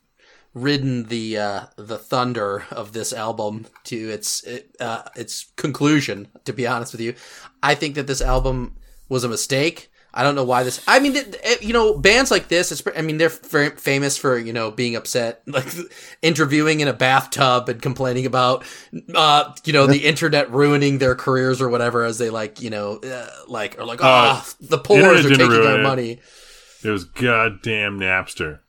ridden 0.53 1.05
the 1.05 1.38
uh, 1.38 1.61
the 1.75 1.97
thunder 1.97 2.65
of 2.71 2.93
this 2.93 3.13
album 3.13 3.67
to 3.86 3.95
its 3.95 4.45
uh, 4.79 5.03
its 5.15 5.51
conclusion. 5.55 6.27
To 6.45 6.53
be 6.53 6.67
honest 6.67 6.91
with 6.91 7.01
you, 7.01 7.15
I 7.63 7.75
think 7.75 7.95
that 7.95 8.07
this 8.07 8.21
album 8.21 8.77
was 9.09 9.23
a 9.23 9.29
mistake. 9.29 9.91
I 10.14 10.24
don't 10.24 10.36
know 10.36 10.43
why 10.43 10.64
this. 10.64 10.84
I 10.88 10.99
mean, 10.99 11.14
th- 11.14 11.62
you 11.62 11.74
know, 11.74 11.97
bands 11.97 12.32
like 12.32 12.47
this. 12.47 12.72
It's, 12.72 12.84
I 12.97 13.01
mean, 13.01 13.18
they're 13.18 13.30
famous 13.30 14.18
for 14.18 14.38
you 14.38 14.53
know 14.53 14.72
being 14.72 14.95
upset, 14.95 15.41
like 15.47 15.68
interviewing 16.22 16.82
in 16.82 16.88
a 16.88 16.93
bathtub 16.93 17.70
and 17.70 17.82
complaining 17.82 18.26
about, 18.26 18.66
uh, 19.16 19.53
you 19.64 19.74
know, 19.74 19.88
the 19.88 20.05
internet 20.05 20.51
ruining 20.51 20.97
their 20.97 21.16
careers 21.16 21.62
or 21.62 21.70
whatever, 21.70 22.03
as 22.03 22.18
they 22.18 22.30
like, 22.30 22.62
you 22.62 22.70
know, 22.70 22.97
uh, 22.97 23.30
like 23.47 23.80
or 23.80 23.86
like, 23.86 24.01
Uh, 24.01 24.41
oh, 24.41 24.53
the 24.59 24.78
poor 24.78 25.01
are 25.01 25.22
taking 25.22 25.41
our 25.41 25.80
it. 25.80 25.84
money. 25.84 26.20
It 26.84 26.89
was 26.89 27.03
goddamn 27.05 27.99
Napster. 27.99 28.59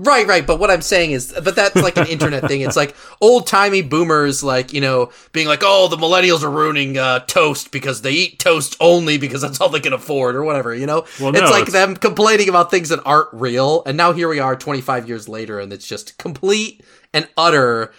Right, 0.00 0.26
right. 0.26 0.46
But 0.46 0.60
what 0.60 0.70
I'm 0.70 0.80
saying 0.82 1.10
is, 1.10 1.34
but 1.44 1.56
that's 1.56 1.74
like 1.76 1.96
an 1.96 2.06
internet 2.06 2.46
thing. 2.46 2.60
It's 2.60 2.76
like 2.76 2.94
old 3.20 3.46
timey 3.48 3.82
boomers, 3.82 4.42
like, 4.44 4.72
you 4.72 4.80
know, 4.80 5.10
being 5.32 5.48
like, 5.48 5.60
oh, 5.64 5.88
the 5.88 5.96
millennials 5.96 6.42
are 6.44 6.50
ruining 6.50 6.96
uh, 6.96 7.18
toast 7.20 7.72
because 7.72 8.02
they 8.02 8.12
eat 8.12 8.38
toast 8.38 8.76
only 8.80 9.18
because 9.18 9.42
that's 9.42 9.60
all 9.60 9.68
they 9.68 9.80
can 9.80 9.92
afford 9.92 10.36
or 10.36 10.44
whatever, 10.44 10.74
you 10.74 10.86
know? 10.86 11.04
Well, 11.20 11.34
it's 11.34 11.50
like 11.50 11.62
it's- 11.68 11.72
them 11.72 11.96
complaining 11.96 12.48
about 12.48 12.70
things 12.70 12.90
that 12.90 13.00
aren't 13.04 13.28
real. 13.32 13.82
And 13.86 13.96
now 13.96 14.12
here 14.12 14.28
we 14.28 14.38
are 14.38 14.54
25 14.54 15.08
years 15.08 15.28
later 15.28 15.58
and 15.58 15.72
it's 15.72 15.86
just 15.86 16.16
complete 16.16 16.82
and 17.12 17.28
utter 17.36 17.92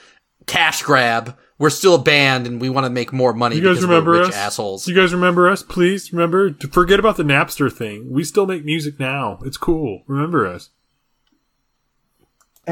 cash 0.48 0.82
grab. 0.82 1.38
We're 1.58 1.70
still 1.70 1.96
a 1.96 2.02
band 2.02 2.48
and 2.48 2.62
we 2.62 2.70
want 2.70 2.86
to 2.86 2.90
make 2.90 3.12
more 3.12 3.34
money 3.34 3.58
You 3.58 3.62
guys 3.74 3.82
remember 3.82 4.22
us? 4.22 4.34
assholes. 4.34 4.88
You 4.88 4.96
guys 4.96 5.14
remember 5.14 5.50
us? 5.50 5.62
Please 5.62 6.14
remember. 6.14 6.52
to 6.52 6.68
Forget 6.70 7.00
about 7.00 7.18
the 7.18 7.24
Napster 7.24 7.70
thing. 7.72 8.10
We 8.10 8.24
still 8.24 8.46
make 8.46 8.64
music 8.64 8.98
now. 8.98 9.40
It's 9.44 9.58
cool. 9.58 10.04
Remember 10.08 10.48
us. 10.48 10.70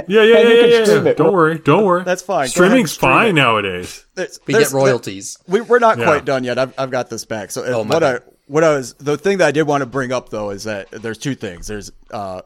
Yeah, 0.08 0.24
yeah, 0.24 0.38
and 0.38 0.50
yeah, 0.50 0.54
you 0.56 0.62
can 0.62 0.70
yeah, 0.70 0.84
stream 0.86 1.06
yeah. 1.06 1.12
it. 1.12 1.18
Don't 1.18 1.34
worry. 1.34 1.60
Don't 1.60 1.86
worry. 1.86 2.04
That's 2.04 2.22
fine. 2.22 2.48
Streaming's 2.48 2.92
stream 2.92 3.12
fine 3.12 3.30
it. 3.30 3.34
nowadays. 3.34 4.06
There's- 4.16 4.40
we 4.48 4.54
there's- 4.54 4.70
get 4.72 4.76
royalties. 4.78 5.38
We, 5.48 5.62
we're 5.62 5.80
not 5.80 5.98
Yeah. 5.98 6.06
quite 6.06 6.26
done 6.26 6.44
yet. 6.44 6.58
I've, 6.60 6.74
I've 6.78 6.92
got 6.92 7.10
this 7.10 7.26
back. 7.26 7.52
So 7.52 7.64
uh, 7.64 7.68
Oh, 7.78 7.84
what 7.84 8.04
I 8.04 8.20
what 8.48 8.64
I 8.64 8.76
was 8.76 8.94
the 8.96 9.18
thing 9.18 9.40
that 9.40 9.48
I 9.48 9.52
did 9.52 9.64
want 9.64 9.82
to 9.82 9.86
bring 9.86 10.12
up 10.12 10.30
though 10.30 10.52
is 10.52 10.64
that 10.66 10.90
there's 10.92 11.18
two 11.18 11.36
things. 11.36 11.68
There's 11.68 11.92
uh 12.12 12.42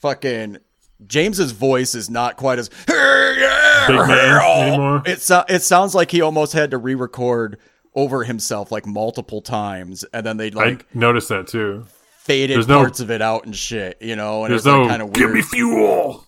fucking 0.00 0.58
James's 1.06 1.52
voice 1.52 1.94
is 1.94 2.08
not 2.08 2.36
quite 2.36 2.58
as 2.58 2.68
Big 2.86 3.96
man 3.96 4.68
anymore. 4.68 5.02
it 5.04 5.20
so, 5.20 5.44
it 5.48 5.60
sounds 5.62 5.94
like 5.94 6.10
he 6.10 6.20
almost 6.22 6.52
had 6.54 6.70
to 6.70 6.78
re-record 6.78 7.58
over 7.94 8.24
himself 8.24 8.72
like 8.72 8.86
multiple 8.86 9.40
times 9.42 10.04
and 10.12 10.24
then 10.24 10.36
they 10.36 10.50
like 10.50 10.86
I 10.94 10.98
noticed 10.98 11.28
that 11.28 11.46
too. 11.48 11.84
faded 12.18 12.56
there's 12.56 12.68
no- 12.68 12.78
parts 12.78 13.00
of 13.00 13.10
it 13.10 13.20
out 13.22 13.44
and 13.44 13.54
shit, 13.54 13.98
you 14.00 14.16
know, 14.16 14.44
and 14.44 14.50
There's 14.50 14.62
it's 14.62 14.66
like 14.66 14.82
no 14.82 14.88
kind 14.88 15.02
of 15.02 15.08
weird. 15.08 15.16
give 15.16 15.30
me 15.32 15.42
fuel. 15.42 16.26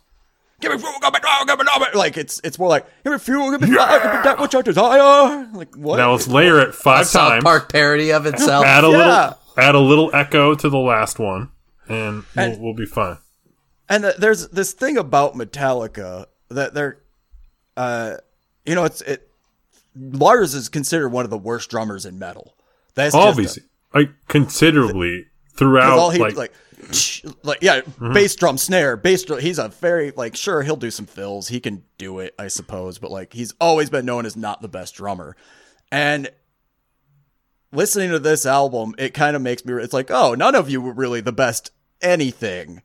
Give 0.61 0.73
me 0.73 0.79
fuel, 0.79 0.93
give 1.01 1.13
me 1.13 1.19
fuel, 1.21 1.45
give 1.47 1.59
me 1.59 1.65
fuel. 1.65 1.87
Like 1.95 2.17
it's 2.17 2.41
it's 2.45 2.59
more 2.59 2.69
like 2.69 2.87
give 3.05 3.13
me 3.13 3.19
fuel, 3.19 3.51
give 3.51 3.61
me 3.69 3.75
fire, 3.77 4.01
give 4.01 4.13
me 4.15 4.23
that 4.25 4.39
which 4.41 4.55
I 4.55 4.63
desire. 4.63 5.49
Like 5.53 5.75
what? 5.77 5.97
Now 5.97 6.13
let's 6.13 6.29
layer 6.29 6.61
it 6.61 6.75
five 6.75 7.07
South 7.07 7.31
times. 7.33 7.45
Park 7.45 7.71
parody 7.73 8.13
of 8.13 8.27
itself. 8.27 8.65
Add 8.65 8.85
a 8.85 8.89
Yeah. 8.89 8.97
little. 8.97 9.39
Add 9.59 9.75
a 9.75 9.81
little 9.81 10.11
echo 10.15 10.55
to 10.55 10.69
the 10.69 10.77
last 10.79 11.19
one, 11.19 11.51
and 11.89 12.25
we'll, 12.37 12.45
And- 12.45 12.61
we'll 12.63 12.75
be 12.75 12.85
fine. 12.87 13.17
And 13.89 14.03
th- 14.05 14.17
there's 14.17 14.49
this 14.49 14.73
thing 14.73 14.99
about 14.99 15.35
Metallica 15.35 16.27
that 16.51 16.75
they're, 16.75 16.99
uh, 17.77 18.17
you 18.67 18.75
know, 18.75 18.85
it's 18.85 19.01
it. 19.03 19.31
Lars 19.99 20.55
is 20.55 20.69
considered 20.69 21.09
one 21.09 21.25
of 21.25 21.31
the 21.31 21.39
worst 21.39 21.71
drummers 21.71 22.05
in 22.05 22.19
metal. 22.19 22.55
That's 22.95 23.15
just 23.15 23.25
a- 23.25 23.29
Obviously, 23.29 23.63
like 23.95 24.11
considerably 24.29 25.23
'cause 25.23 25.59
throughout. 25.59 25.99
all 25.99 26.11
he 26.11 26.19
like, 26.19 26.37
like, 26.37 26.53
like 27.43 27.59
yeah, 27.63 27.81
Mm-hmm. 27.81 28.13
bass 28.13 28.35
drum 28.35 28.59
snare, 28.59 28.97
bass 28.97 29.25
drum. 29.25 29.41
He's 29.41 29.59
a 29.59 29.69
very 29.69 30.13
like 30.13 30.37
sure 30.37 30.63
he'll 30.63 30.77
do 30.77 30.91
some 30.91 31.07
fills. 31.07 31.49
He 31.49 31.61
can 31.61 31.83
do 31.99 32.19
it, 32.21 32.35
I 32.39 32.49
suppose, 32.49 32.99
but 32.99 33.11
like 33.11 33.33
he's 33.33 33.53
always 33.61 33.91
been 33.91 34.07
known 34.07 34.27
as 34.27 34.37
not 34.37 34.63
the 34.63 34.69
best 34.69 34.95
drummer. 34.95 35.37
And 35.93 36.29
listening 37.73 38.11
to 38.11 38.19
this 38.19 38.47
album, 38.47 38.95
it 38.99 39.15
kind 39.15 39.37
of 39.37 39.43
makes 39.43 39.65
me. 39.65 39.75
It's 39.75 39.93
like, 39.93 40.11
oh, 40.11 40.35
none 40.35 40.55
of 40.55 40.71
you 40.71 40.81
were 40.81 40.93
really 40.93 41.21
the 41.21 41.33
best 41.33 41.71
anything 42.01 42.83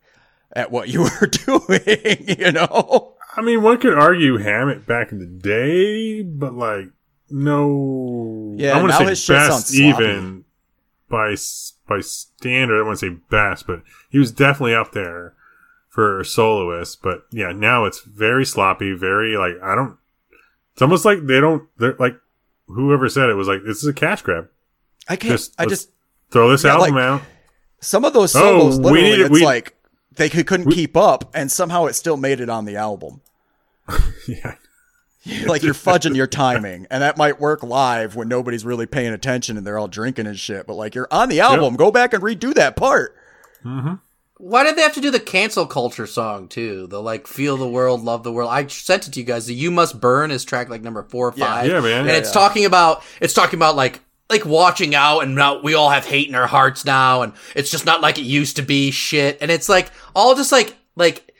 at 0.53 0.71
what 0.71 0.89
you 0.89 1.01
were 1.21 1.27
doing. 1.27 2.35
You 2.39 2.51
know. 2.51 3.15
I 3.35 3.41
mean, 3.41 3.61
one 3.61 3.77
could 3.79 3.93
argue 3.97 4.37
Hammett 4.37 4.85
back 4.85 5.11
in 5.13 5.19
the 5.19 5.25
day, 5.25 6.21
but 6.21 6.53
like, 6.53 6.87
no. 7.29 8.53
Yeah, 8.57 8.77
I 8.77 8.81
want 8.81 8.91
to 9.07 9.15
say 9.15 9.33
best 9.33 9.73
even 9.73 10.43
by 11.07 11.35
by 11.97 12.01
standard. 12.01 12.85
I 12.85 12.89
to 12.89 12.97
say 12.97 13.09
best, 13.29 13.67
but 13.67 13.81
he 14.09 14.17
was 14.17 14.31
definitely 14.31 14.75
up 14.75 14.91
there 14.93 15.33
for 15.89 16.23
soloist. 16.23 17.01
But 17.01 17.25
yeah, 17.31 17.51
now 17.51 17.85
it's 17.85 18.01
very 18.01 18.45
sloppy. 18.45 18.93
Very 18.93 19.37
like 19.37 19.55
I 19.61 19.75
don't. 19.75 19.97
It's 20.73 20.81
almost 20.81 21.05
like 21.05 21.25
they 21.25 21.39
don't. 21.39 21.67
They're 21.77 21.95
like 21.99 22.15
whoever 22.67 23.09
said 23.09 23.29
it 23.29 23.33
was 23.35 23.47
like 23.47 23.63
this 23.65 23.77
is 23.83 23.87
a 23.87 23.93
cash 23.93 24.21
grab. 24.21 24.47
I 25.09 25.15
can't. 25.15 25.31
Just 25.33 25.53
I 25.59 25.65
just 25.65 25.89
throw 26.31 26.49
this 26.49 26.63
Yeah, 26.63 26.75
album 26.75 26.95
like- 26.95 27.03
out. 27.03 27.21
Some 27.83 28.05
of 28.05 28.13
those 28.13 28.35
Oh, 28.35 28.39
solos, 28.69 28.79
we 28.79 29.01
literally, 29.01 29.21
it's 29.23 29.29
we- 29.31 29.43
like 29.43 29.75
they 30.15 30.29
could, 30.29 30.45
couldn't 30.45 30.71
keep 30.71 30.95
up, 30.95 31.31
and 31.33 31.51
somehow 31.51 31.87
it 31.87 31.93
still 31.93 32.15
made 32.15 32.39
it 32.39 32.49
on 32.49 32.65
the 32.65 32.75
album. 32.75 33.21
Yeah. 34.27 34.55
like 35.45 35.61
you're 35.61 35.73
fudging 35.73 36.15
your 36.15 36.27
timing, 36.27 36.87
and 36.89 37.03
that 37.03 37.17
might 37.17 37.39
work 37.39 37.61
live 37.63 38.15
when 38.15 38.27
nobody's 38.27 38.65
really 38.65 38.85
paying 38.87 39.13
attention 39.13 39.57
and 39.57 39.65
they're 39.65 39.77
all 39.77 39.87
drinking 39.87 40.27
and 40.27 40.39
shit. 40.39 40.65
But 40.65 40.75
like 40.75 40.95
you're 40.95 41.07
on 41.11 41.29
the 41.29 41.39
album, 41.41 41.75
go 41.75 41.91
back 41.91 42.13
and 42.13 42.23
redo 42.23 42.53
that 42.55 42.75
part. 42.75 43.15
Mm-hmm. 43.63 43.95
Why 44.37 44.63
did 44.63 44.75
they 44.75 44.81
have 44.81 44.95
to 44.95 45.01
do 45.01 45.11
the 45.11 45.19
cancel 45.19 45.67
culture 45.67 46.07
song 46.07 46.47
too? 46.47 46.87
The 46.87 46.99
like 46.99 47.27
feel 47.27 47.57
the 47.57 47.69
world, 47.69 48.01
love 48.03 48.23
the 48.23 48.31
world. 48.31 48.49
I 48.49 48.65
sent 48.65 49.07
it 49.07 49.13
to 49.13 49.19
you 49.19 49.25
guys. 49.25 49.45
The 49.45 49.53
"You 49.53 49.69
Must 49.69 50.01
Burn" 50.01 50.31
is 50.31 50.43
track 50.43 50.67
like 50.69 50.81
number 50.81 51.03
four 51.03 51.27
or 51.27 51.31
five. 51.33 51.67
Yeah, 51.67 51.79
man. 51.81 51.99
And 51.99 52.07
Yeah, 52.07 52.15
it's 52.15 52.29
yeah. 52.29 52.41
talking 52.41 52.65
about 52.65 53.03
it's 53.19 53.35
talking 53.35 53.59
about 53.59 53.75
like 53.75 53.99
like 54.31 54.43
watching 54.43 54.95
out 54.95 55.19
and 55.19 55.35
now 55.35 55.61
we 55.61 55.75
all 55.75 55.89
have 55.91 56.05
hate 56.05 56.27
in 56.27 56.33
our 56.33 56.47
hearts 56.47 56.85
now, 56.85 57.21
and 57.21 57.33
it's 57.55 57.69
just 57.69 57.85
not 57.85 58.01
like 58.01 58.17
it 58.17 58.23
used 58.23 58.55
to 58.55 58.63
be. 58.63 58.89
Shit, 58.89 59.37
and 59.41 59.51
it's 59.51 59.69
like 59.69 59.91
all 60.15 60.33
just 60.33 60.51
like 60.51 60.75
like 60.95 61.30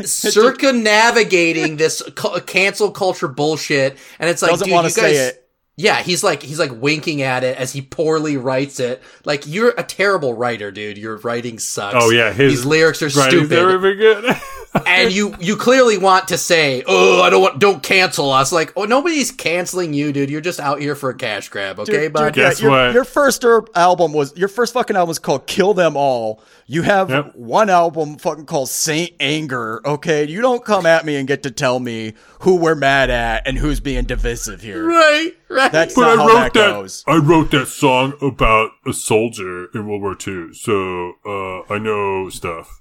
circumnavigating 0.04 1.76
this 1.76 2.02
cu- 2.14 2.40
cancel 2.40 2.90
culture 2.90 3.28
bullshit, 3.28 3.96
and 4.18 4.28
it's 4.30 4.42
like 4.42 4.52
Doesn't 4.52 4.66
dude, 4.66 4.74
want 4.74 4.84
you 4.88 4.94
to 4.94 5.00
guys, 5.00 5.16
say 5.16 5.28
it. 5.28 5.48
yeah, 5.76 6.02
he's 6.02 6.22
like 6.24 6.42
he's 6.42 6.58
like 6.58 6.72
winking 6.72 7.22
at 7.22 7.44
it 7.44 7.56
as 7.58 7.72
he 7.72 7.82
poorly 7.82 8.36
writes 8.36 8.80
it. 8.80 9.02
Like 9.24 9.46
you're 9.46 9.74
a 9.76 9.82
terrible 9.82 10.34
writer, 10.34 10.70
dude. 10.70 10.98
Your 10.98 11.16
writing 11.18 11.58
sucks. 11.58 11.96
Oh 11.98 12.10
yeah, 12.10 12.32
his 12.32 12.52
these 12.52 12.64
lyrics 12.64 13.02
are 13.02 13.10
stupid, 13.10 13.50
never 13.50 13.78
been 13.78 13.96
good. 13.98 14.36
and 14.86 15.12
you 15.12 15.34
you 15.40 15.56
clearly 15.56 15.98
want 15.98 16.28
to 16.28 16.38
say, 16.38 16.82
"Oh, 16.86 17.22
I 17.22 17.30
don't 17.30 17.42
want, 17.42 17.58
don't 17.60 17.82
cancel 17.82 18.30
us." 18.32 18.52
Like, 18.52 18.72
oh, 18.76 18.84
nobody's 18.84 19.30
canceling 19.30 19.94
you, 19.94 20.12
dude. 20.12 20.30
You're 20.30 20.40
just 20.40 20.60
out 20.60 20.80
here 20.80 20.94
for 20.94 21.10
a 21.10 21.14
cash 21.16 21.48
grab, 21.48 21.78
okay, 21.80 22.04
Dude, 22.04 22.12
bud? 22.12 22.24
dude, 22.26 22.34
Guess 22.34 22.60
your, 22.60 22.70
what? 22.70 22.92
Your 22.94 23.04
first 23.04 23.44
er- 23.44 23.64
album 23.74 24.12
was 24.12 24.36
your 24.36 24.48
first 24.48 24.72
fucking 24.74 24.96
album 24.96 25.08
was 25.08 25.18
called 25.18 25.46
"Kill 25.46 25.74
Them 25.74 25.96
All." 25.96 26.42
You 26.66 26.80
have 26.82 27.10
Yep. 27.10 27.34
one 27.36 27.68
album 27.70 28.16
fucking 28.16 28.46
called 28.46 28.68
"Saint 28.68 29.12
Anger." 29.20 29.80
Okay, 29.86 30.26
you 30.26 30.40
don't 30.40 30.64
come 30.64 30.86
at 30.86 31.04
me 31.04 31.16
and 31.16 31.28
get 31.28 31.42
to 31.44 31.50
tell 31.50 31.78
me 31.78 32.14
who 32.40 32.56
we're 32.56 32.74
mad 32.74 33.10
at 33.10 33.46
and 33.46 33.58
who's 33.58 33.80
being 33.80 34.04
divisive 34.04 34.60
here. 34.60 34.84
Right, 34.86 35.30
right. 35.48 35.70
That's 35.72 35.94
but 35.94 36.00
not 36.02 36.18
I 36.18 36.22
how 36.22 36.26
wrote 36.28 36.34
that, 36.34 36.52
that. 36.54 36.70
goes. 36.72 37.04
I 37.06 37.16
wrote 37.16 37.50
that 37.52 37.66
song 37.68 38.14
about 38.20 38.70
a 38.86 38.92
soldier 38.92 39.66
in 39.74 39.86
World 39.86 40.02
War 40.02 40.16
II, 40.26 40.52
so 40.54 41.12
uh, 41.24 41.72
I 41.72 41.78
know 41.78 42.28
stuff 42.30 42.80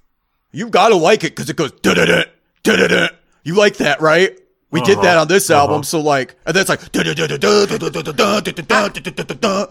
you 0.54 0.70
gotta 0.70 0.96
like 0.96 1.24
it 1.24 1.36
because 1.36 1.50
it 1.50 1.58
goes 1.58 1.72
da 1.72 1.94
da 1.94 2.06
da 2.06 2.24
da 2.64 2.88
da. 2.88 3.08
You 3.44 3.56
like 3.56 3.78
that, 3.78 4.00
right? 4.00 4.40
We 4.72 4.82
did 4.82 4.98
that 5.00 5.06
uh-huh. 5.06 5.22
on 5.22 5.28
this 5.28 5.52
album, 5.52 5.76
uh-huh. 5.76 5.84
so 5.84 6.02
like, 6.02 6.36
and 6.46 6.56
that's 6.56 6.70
like. 6.70 6.92
da 6.92 7.04
da 7.04 7.14
da 7.14 7.28
da 7.28 7.38
da 7.38 9.24
da 9.36 9.66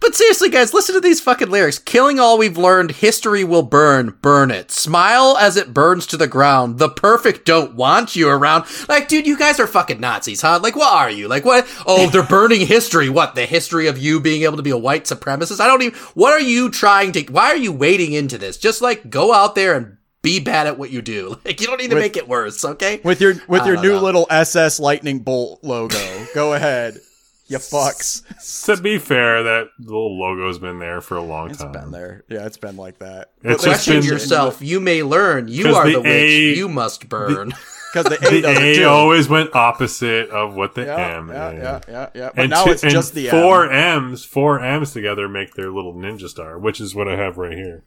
But 0.00 0.14
seriously, 0.14 0.48
guys, 0.48 0.72
listen 0.72 0.94
to 0.94 1.00
these 1.00 1.20
fucking 1.20 1.50
lyrics. 1.50 1.78
Killing 1.78 2.18
all 2.18 2.38
we've 2.38 2.56
learned, 2.56 2.90
history 2.90 3.44
will 3.44 3.62
burn. 3.62 4.16
Burn 4.22 4.50
it. 4.50 4.70
Smile 4.70 5.36
as 5.36 5.58
it 5.58 5.74
burns 5.74 6.06
to 6.06 6.16
the 6.16 6.26
ground. 6.26 6.78
The 6.78 6.88
perfect 6.88 7.44
don't 7.44 7.74
want 7.74 8.16
you 8.16 8.30
around. 8.30 8.64
Like, 8.88 9.08
dude, 9.08 9.26
you 9.26 9.36
guys 9.36 9.60
are 9.60 9.66
fucking 9.66 10.00
Nazis, 10.00 10.40
huh? 10.40 10.58
Like, 10.62 10.74
what 10.74 10.90
are 10.90 11.10
you? 11.10 11.28
Like, 11.28 11.44
what? 11.44 11.68
Oh, 11.86 12.08
they're 12.08 12.22
burning 12.22 12.66
history. 12.66 13.10
What? 13.10 13.34
The 13.34 13.44
history 13.44 13.88
of 13.88 13.98
you 13.98 14.20
being 14.20 14.44
able 14.44 14.56
to 14.56 14.62
be 14.62 14.70
a 14.70 14.78
white 14.78 15.04
supremacist? 15.04 15.60
I 15.60 15.66
don't 15.66 15.82
even, 15.82 15.98
what 16.14 16.32
are 16.32 16.40
you 16.40 16.70
trying 16.70 17.12
to, 17.12 17.22
why 17.24 17.48
are 17.48 17.56
you 17.56 17.72
wading 17.72 18.14
into 18.14 18.38
this? 18.38 18.56
Just 18.56 18.80
like, 18.80 19.10
go 19.10 19.34
out 19.34 19.54
there 19.54 19.74
and 19.74 19.98
be 20.22 20.40
bad 20.40 20.66
at 20.66 20.78
what 20.78 20.90
you 20.90 21.02
do. 21.02 21.38
Like, 21.44 21.60
you 21.60 21.66
don't 21.66 21.80
need 21.80 21.88
to 21.90 21.94
With- 21.96 22.02
make 22.04 22.16
it 22.16 22.28
worse, 22.28 22.64
okay? 22.64 23.00
with 23.04 23.20
your 23.20 23.34
with 23.48 23.62
I 23.62 23.66
your 23.68 23.80
new 23.80 23.92
know. 23.94 24.02
little 24.02 24.26
SS 24.30 24.78
lightning 24.80 25.20
bolt 25.20 25.60
logo. 25.62 26.26
Go 26.34 26.52
ahead, 26.54 26.98
you 27.46 27.58
fucks. 27.58 28.22
To 28.66 28.80
be 28.80 28.98
fair, 28.98 29.42
that 29.44 29.68
little 29.78 30.18
logo's 30.18 30.58
been 30.58 30.78
there 30.78 31.00
for 31.00 31.16
a 31.16 31.22
long 31.22 31.50
It's 31.50 31.58
time. 31.58 31.70
It's 31.74 31.80
been 31.82 31.90
there. 31.90 32.24
Yeah, 32.28 32.46
it's 32.46 32.58
been 32.58 32.76
like 32.76 32.98
that. 32.98 33.30
It's 33.42 33.64
But 33.64 33.70
Question 33.70 33.94
been- 34.00 34.04
yourself. 34.04 34.60
You 34.62 34.80
may 34.80 35.02
learn. 35.02 35.48
You 35.48 35.64
'Cause 35.64 35.74
are 35.76 35.86
the 35.86 35.92
the, 35.94 36.00
witch. 36.00 36.10
A- 36.10 36.54
you 36.56 36.68
must 36.68 37.08
burn. 37.08 37.48
because 37.92 38.04
the 38.04 38.24
A 38.28 38.30
The 38.30 38.40
does 38.42 38.78
A 38.78 38.84
always 38.84 39.28
went 39.28 39.52
opposite 39.56 40.30
of 40.30 40.54
what 40.54 40.74
the 40.76 40.84
yeah, 40.84 41.16
M 41.16 41.28
yeah, 41.28 41.50
is. 41.50 41.58
yeah, 41.58 41.80
yeah, 41.88 42.08
yeah. 42.14 42.30
But 42.34 42.38
And 42.42 42.50
now 42.50 42.64
two- 42.66 42.70
it's 42.72 42.82
just 42.82 43.14
the 43.14 43.28
four 43.30 43.64
M. 43.68 44.10
M's. 44.10 44.24
Four 44.24 44.60
M's 44.60 44.92
together 44.92 45.28
make 45.28 45.54
their 45.54 45.70
little 45.72 45.94
ninja 45.94 46.28
star, 46.28 46.56
which 46.58 46.80
is 46.80 46.94
what 46.94 47.08
I 47.08 47.16
have 47.16 47.36
right 47.38 47.56
here. 47.56 47.82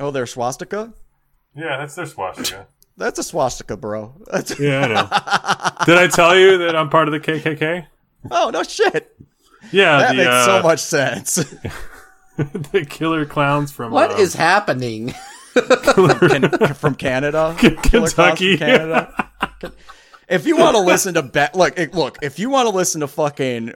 Oh, 0.00 0.10
there's 0.10 0.32
swastika. 0.32 0.92
Yeah, 1.54 1.76
that's 1.76 1.94
their 1.94 2.06
swastika. 2.06 2.66
That's 2.96 3.18
a 3.18 3.22
swastika, 3.22 3.78
bro. 3.78 4.14
That's 4.30 4.60
yeah, 4.60 4.80
I 4.80 4.88
know. 4.88 5.86
Did 5.86 5.96
I 5.96 6.06
tell 6.08 6.36
you 6.36 6.58
that 6.58 6.76
I'm 6.76 6.90
part 6.90 7.08
of 7.08 7.12
the 7.12 7.20
KKK? 7.20 7.86
oh 8.30 8.50
no 8.52 8.62
shit. 8.62 9.16
Yeah, 9.72 9.98
That 10.00 10.10
the, 10.10 10.16
makes 10.16 10.28
uh, 10.28 10.44
so 10.44 10.62
much 10.62 10.80
sense. 10.80 11.34
the 12.36 12.84
killer 12.86 13.24
clowns 13.24 13.72
from 13.72 13.90
What 13.92 14.10
uh, 14.10 14.16
is 14.16 14.34
happening? 14.34 15.14
Can- 15.54 16.74
from 16.74 16.94
Canada, 16.94 17.56
Killer 17.58 18.08
Clowns 18.08 18.12
from 18.12 18.36
Canada. 18.36 19.30
if 20.28 20.46
you 20.46 20.58
want 20.58 20.76
to 20.76 20.82
listen 20.82 21.14
to 21.14 21.22
ba- 21.22 21.50
look, 21.54 21.78
look, 21.94 22.18
if 22.20 22.38
you 22.38 22.50
want 22.50 22.68
to 22.68 22.74
listen 22.74 23.00
to 23.00 23.08
fucking 23.08 23.72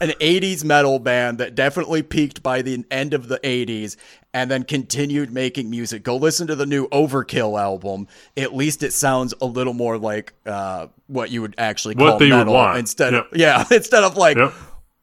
an 0.00 0.10
80s 0.10 0.62
metal 0.62 0.98
band 1.00 1.38
that 1.38 1.54
definitely 1.56 2.02
peaked 2.02 2.42
by 2.44 2.62
the 2.62 2.84
end 2.90 3.12
of 3.14 3.26
the 3.28 3.38
80s 3.40 3.96
and 4.36 4.50
then 4.50 4.64
continued 4.64 5.32
making 5.32 5.70
music, 5.70 6.02
go 6.02 6.16
listen 6.16 6.46
to 6.48 6.54
the 6.54 6.66
new 6.66 6.86
Overkill 6.90 7.58
album. 7.58 8.06
At 8.36 8.54
least 8.54 8.82
it 8.82 8.92
sounds 8.92 9.32
a 9.40 9.46
little 9.46 9.72
more 9.72 9.96
like 9.96 10.34
uh, 10.44 10.88
what 11.06 11.30
you 11.30 11.40
would 11.40 11.54
actually 11.56 11.94
What 11.94 12.10
call 12.10 12.18
they 12.18 12.30
would 12.30 12.36
metal 12.36 12.52
want. 12.52 12.78
instead 12.78 13.14
of 13.14 13.24
yeah, 13.32 13.64
instead 13.70 14.04
of 14.04 14.18
like 14.18 14.36
Yep. 14.36 14.52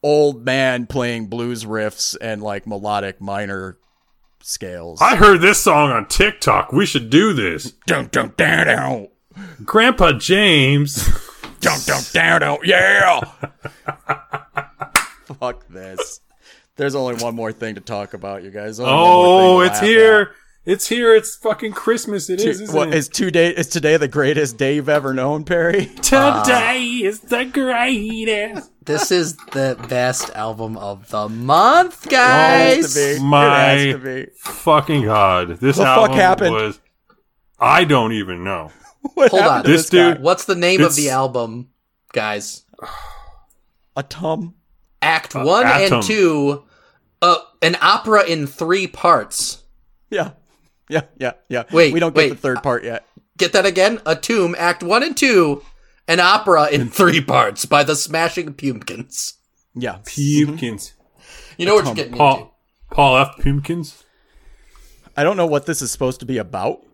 old 0.04 0.46
man 0.46 0.86
playing 0.86 1.26
blues 1.28 1.66
riffs 1.66 2.16
and 2.22 2.44
like 2.44 2.68
melodic 2.68 3.20
minor 3.20 3.80
scales. 4.44 5.02
I 5.02 5.16
heard 5.16 5.42
this 5.42 5.58
song 5.60 5.90
on 5.90 6.08
TikTok. 6.08 6.72
We 6.72 6.86
should 6.86 7.10
do 7.10 7.34
this. 7.34 7.72
Dun, 7.88 8.10
dun, 8.12 8.34
dun, 8.38 8.68
dun. 8.68 9.08
Grandpa 9.66 10.12
James. 10.14 11.08
Dun, 11.60 11.80
dun, 11.88 12.04
dun, 12.14 12.42
dun. 12.42 12.58
Yeah. 12.64 13.22
Fuck 15.40 15.68
this. 15.70 16.20
There's 16.76 16.96
only 16.96 17.16
one 17.16 17.36
more 17.36 17.52
thing 17.52 17.76
to 17.76 17.82
talk 17.82 18.14
about, 18.14 18.44
you 18.44 18.50
guys. 18.52 18.80
Only 18.80 18.92
Oh, 18.94 19.60
it's 19.62 19.76
laugh 19.76 19.84
here. 19.84 20.32
It's 20.66 20.88
here. 20.88 21.14
It's 21.14 21.36
fucking 21.36 21.74
Christmas. 21.74 22.30
It 22.30 22.40
at. 22.40 22.48
is, 22.48 22.62
isn't 22.62 22.76
What, 22.76 22.88
it? 22.88 22.96
is 22.96 23.10
today? 23.10 23.50
Is 23.50 23.68
today 23.68 23.98
the 23.98 24.08
greatest 24.08 24.58
day 24.58 24.76
you've 24.76 24.90
ever 24.90 25.14
known, 25.14 25.44
Perry? 25.44 25.86
Today 26.02 27.02
is 27.04 27.20
the 27.20 27.44
greatest. 27.46 28.72
This 28.86 29.12
is 29.12 29.36
the 29.52 29.78
best 29.90 30.30
album 30.32 30.78
of 30.78 31.10
the 31.10 31.28
month, 31.30 32.08
It 32.08 32.12
guys. 32.12 32.76
has 32.78 32.94
to 32.94 33.20
be. 33.20 33.24
My- 33.26 33.74
It 33.74 33.86
has 33.88 33.94
to 33.94 33.98
be. 34.00 34.32
Fucking 34.38 35.04
God. 35.04 35.50
This 35.60 35.78
The 35.78 35.84
fuck 35.84 36.12
happened? 36.12 36.54
was. 36.56 36.80
I 37.60 37.84
don't 37.84 38.14
even 38.14 38.44
know. 38.44 38.72
What 39.16 39.32
Hold 39.32 39.44
on. 39.44 39.64
to 39.66 39.70
This 39.70 39.90
guy? 39.90 40.14
dude- 40.14 40.22
What's 40.24 40.46
the 40.46 40.56
name 40.56 40.82
of 40.82 40.96
the 40.96 41.10
album, 41.10 41.68
guys? 42.14 42.64
a 43.98 44.02
tum. 45.04 45.12
Act 45.12 45.36
one 45.36 45.66
Atum. 45.66 45.92
and 45.92 46.04
two, 46.04 46.64
uh, 47.22 47.38
an 47.62 47.78
opera 47.82 48.26
in 48.26 48.48
three 48.48 48.88
parts. 48.88 49.64
Yeah. 50.10 50.32
Yeah, 50.90 51.04
yeah, 51.18 51.34
yeah. 51.50 51.64
Wait, 51.72 51.94
we 51.94 52.00
don't 52.00 52.14
wait. 52.14 52.28
get 52.30 52.36
the 52.36 52.42
third 52.42 52.62
part 52.62 52.84
yet. 52.84 53.08
Get 53.38 53.54
that 53.54 53.66
again? 53.66 53.98
Atum, 54.00 54.56
Act 54.58 54.84
one 54.84 55.02
and 55.02 55.16
two, 55.18 55.64
an 56.08 56.20
opera 56.20 56.68
in 56.70 56.90
three 56.90 57.22
parts 57.22 57.66
by 57.66 57.84
the 57.84 57.96
Smashing 57.96 58.54
Pumpkins. 58.54 59.36
Yeah. 59.74 60.00
Pumpkins. 60.46 60.94
You 61.58 61.66
know 61.66 61.76
what 61.76 61.86
you're 61.86 61.96
getting 61.96 62.14
into. 62.14 62.18
Paul, 62.18 62.60
Paul 62.92 63.18
F. 63.18 63.38
Pumpkins. 63.42 64.04
I 65.16 65.24
don't 65.24 65.38
know 65.38 65.46
what 65.46 65.66
this 65.66 65.82
is 65.82 65.92
supposed 65.92 66.20
to 66.20 66.26
be 66.26 66.38
about. 66.38 66.86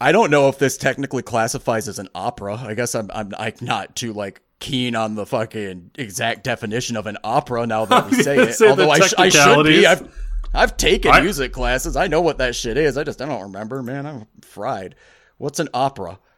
I 0.00 0.10
don't 0.10 0.30
know 0.30 0.48
if 0.48 0.58
this 0.58 0.76
technically 0.76 1.22
classifies 1.22 1.88
as 1.88 1.98
an 1.98 2.08
opera. 2.14 2.56
I 2.56 2.74
guess 2.74 2.94
I'm 2.94 3.08
I'm, 3.14 3.32
I'm 3.38 3.54
not 3.60 3.94
too 3.94 4.12
like 4.12 4.42
keen 4.62 4.94
on 4.96 5.16
the 5.16 5.26
fucking 5.26 5.90
exact 5.96 6.44
definition 6.44 6.96
of 6.96 7.06
an 7.06 7.18
opera 7.24 7.66
now 7.66 7.84
that 7.84 8.10
we 8.10 8.22
say 8.22 8.38
it. 8.38 8.54
say 8.54 8.68
Although 8.68 8.90
I, 8.90 9.00
sh- 9.00 9.14
I 9.18 9.28
should 9.28 9.64
be. 9.66 9.84
I've 9.86 10.08
I've 10.54 10.76
taken 10.76 11.10
I- 11.10 11.20
music 11.20 11.52
classes. 11.52 11.96
I 11.96 12.06
know 12.06 12.20
what 12.22 12.38
that 12.38 12.54
shit 12.54 12.76
is. 12.76 12.96
I 12.96 13.04
just 13.04 13.20
I 13.20 13.26
don't 13.26 13.42
remember, 13.42 13.82
man. 13.82 14.06
I'm 14.06 14.26
fried. 14.42 14.94
What's 15.36 15.58
an 15.60 15.68
opera? 15.74 16.18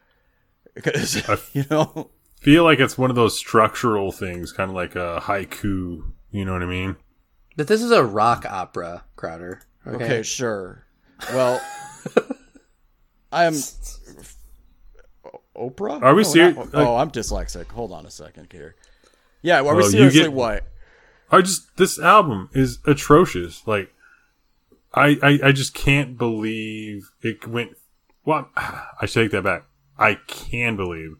Because 0.73 1.15
you 1.53 1.63
know, 1.71 2.09
Feel 2.41 2.65
like 2.65 2.79
it's 2.81 2.97
one 2.97 3.09
of 3.09 3.15
those 3.15 3.37
structural 3.37 4.11
things, 4.11 4.51
kind 4.51 4.69
of 4.69 4.75
like 4.75 4.95
a 4.97 5.19
haiku. 5.23 6.11
You 6.31 6.43
know 6.43 6.51
what 6.51 6.63
I 6.63 6.65
mean? 6.65 6.97
But 7.55 7.67
this 7.67 7.81
is 7.81 7.91
a 7.91 8.03
rock 8.03 8.45
opera, 8.45 9.05
Crowder. 9.15 9.61
Okay. 9.87 10.03
Okay, 10.03 10.23
sure. 10.23 10.85
Well, 11.31 11.61
I'm 13.31 13.53
Oprah. 15.55 16.01
Are 16.01 16.13
we 16.15 16.23
No, 16.23 16.29
seri- 16.29 16.53
not- 16.53 16.69
oh, 16.73 16.95
I'm 16.97 17.11
dyslexic. 17.11 17.67
Hold 17.71 17.91
on 17.91 18.05
a 18.05 18.11
second 18.11 18.47
here. 18.51 18.75
Yeah, 19.41 19.59
are 19.59 19.75
we 19.75 19.81
Well, 19.81 19.89
seriously 19.89 20.21
get- 20.23 20.33
what? 20.33 20.63
I 21.31 21.41
just 21.41 21.75
this 21.77 21.99
album 21.99 22.49
is 22.53 22.79
atrocious. 22.85 23.65
Like, 23.67 23.91
I 24.93 25.17
I, 25.23 25.39
I 25.47 25.51
just 25.51 25.73
can't 25.73 26.17
believe 26.17 27.09
it 27.21 27.47
went. 27.47 27.77
Well, 28.23 28.49
I 28.55 29.05
should 29.05 29.23
take 29.23 29.31
that 29.31 29.43
back. 29.43 29.63
I 29.97 30.15
can 30.27 30.75
believe. 30.75 31.15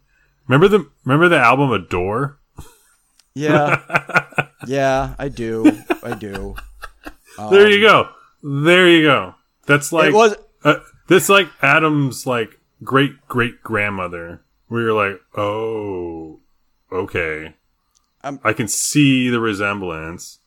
Remember 0.47 0.67
the 0.67 0.89
remember 1.05 1.27
the 1.29 1.39
album 1.39 1.71
Adore? 1.71 2.38
Yeah, 3.33 3.81
yeah, 4.67 5.15
I 5.19 5.27
do. 5.29 5.65
I 6.03 6.13
do. 6.15 6.55
there 7.49 7.69
you 7.69 7.81
go. 7.81 8.09
There 8.43 8.88
you 8.88 9.03
go. 9.03 9.36
That's 9.65 9.91
like 9.91 10.09
it 10.09 10.13
was 10.13 10.36
uh, 10.63 10.75
this 11.07 11.27
like 11.29 11.47
Atum's 11.61 12.25
like 12.27 12.59
great 12.86 13.27
great 13.27 13.61
grandmother. 13.63 14.41
Where 14.67 14.81
you're 14.81 14.93
like, 14.93 15.19
oh, 15.38 16.39
okay, 16.91 17.53
I'm- 18.23 18.39
I 18.43 18.53
can 18.53 18.67
see 18.67 19.29
the 19.29 19.39
resemblance. 19.39 20.39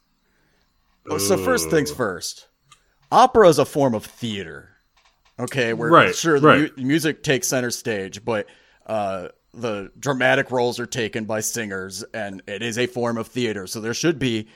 so 1.19 1.37
first 1.37 1.71
things 1.71 1.91
first. 1.93 2.47
Opera 3.11 3.49
is 3.49 3.59
a 3.59 3.65
form 3.65 3.95
of 3.95 4.05
theater. 4.05 4.71
Okay, 5.41 5.73
where 5.73 5.89
Right, 5.91 6.15
sure 6.15 6.41
the 6.41 6.47
right. 6.47 6.77
mu- 6.77 6.85
music 6.85 7.23
takes 7.23 7.47
center 7.47 7.71
stage, 7.71 8.25
but 8.25 8.47
uh, 8.87 9.29
the 9.55 9.91
dramatic 9.99 10.51
roles 10.51 10.81
are 10.81 10.87
taken 10.87 11.25
by 11.25 11.41
singers, 11.41 12.03
and 12.13 12.43
it 12.49 12.61
is 12.63 12.77
a 12.77 12.87
form 12.87 13.17
of 13.17 13.29
theater. 13.29 13.67
So 13.69 13.81
there 13.81 13.95
should 13.95 14.19
be 14.19 14.49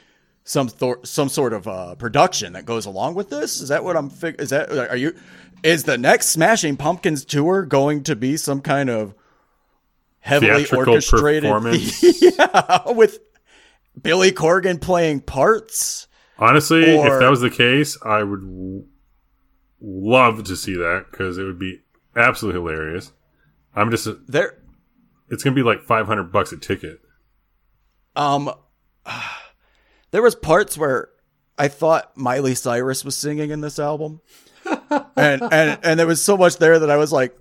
some 0.44 0.68
some 1.04 1.28
sort 1.28 1.52
of 1.52 1.68
uh, 1.68 1.94
production 1.94 2.52
that 2.54 2.66
goes 2.66 2.84
along 2.86 3.14
with 3.14 3.30
this. 3.30 3.60
Is 3.60 3.68
that 3.68 3.84
what 3.84 3.96
I'm? 3.96 4.10
Fig- 4.10 4.40
is 4.40 4.50
that 4.50 4.70
are 4.90 4.96
you? 4.96 5.14
Is 5.62 5.84
the 5.84 5.96
next 5.98 6.28
Smashing 6.28 6.76
Pumpkins 6.76 7.24
tour 7.24 7.64
going 7.64 8.02
to 8.04 8.16
be 8.16 8.36
some 8.36 8.60
kind 8.60 8.90
of 8.90 9.14
heavily 10.18 10.64
Theatrical 10.64 10.94
orchestrated 10.94 11.42
performance. 11.44 12.02
yeah, 12.22 12.90
with 12.90 13.20
Billy 14.00 14.32
Corgan 14.32 14.80
playing 14.80 15.20
parts? 15.20 16.08
Honestly, 16.38 16.96
Or- 16.96 17.14
if 17.14 17.20
that 17.20 17.30
was 17.30 17.40
the 17.40 17.50
case, 17.50 17.96
I 18.04 18.22
would 18.22 18.84
love 19.80 20.44
to 20.44 20.56
see 20.56 20.74
that 20.76 21.06
because 21.10 21.38
it 21.38 21.44
would 21.44 21.58
be 21.58 21.80
absolutely 22.16 22.60
hilarious. 22.60 23.12
I'm 23.74 23.90
just, 23.90 24.08
There, 24.28 24.58
it's 25.30 25.42
gonna 25.42 25.54
be 25.56 25.62
like 25.62 25.82
500 25.82 26.32
bucks 26.32 26.52
a 26.52 26.56
ticket. 26.56 27.00
um, 28.16 28.50
there 30.10 30.22
was 30.22 30.34
parts 30.34 30.76
where 30.76 31.08
I 31.58 31.68
thought 31.68 32.16
Miley 32.16 32.54
Cyrus 32.54 33.04
was 33.04 33.16
singing 33.16 33.50
in 33.50 33.60
this 33.60 33.78
album, 33.78 34.20
and 35.16 35.42
and 35.42 35.78
and 35.82 36.00
there 36.00 36.06
was 36.06 36.22
so 36.22 36.36
much 36.36 36.56
there 36.58 36.78
that 36.78 36.90
I 36.90 36.96
was 36.96 37.12
like, 37.12 37.36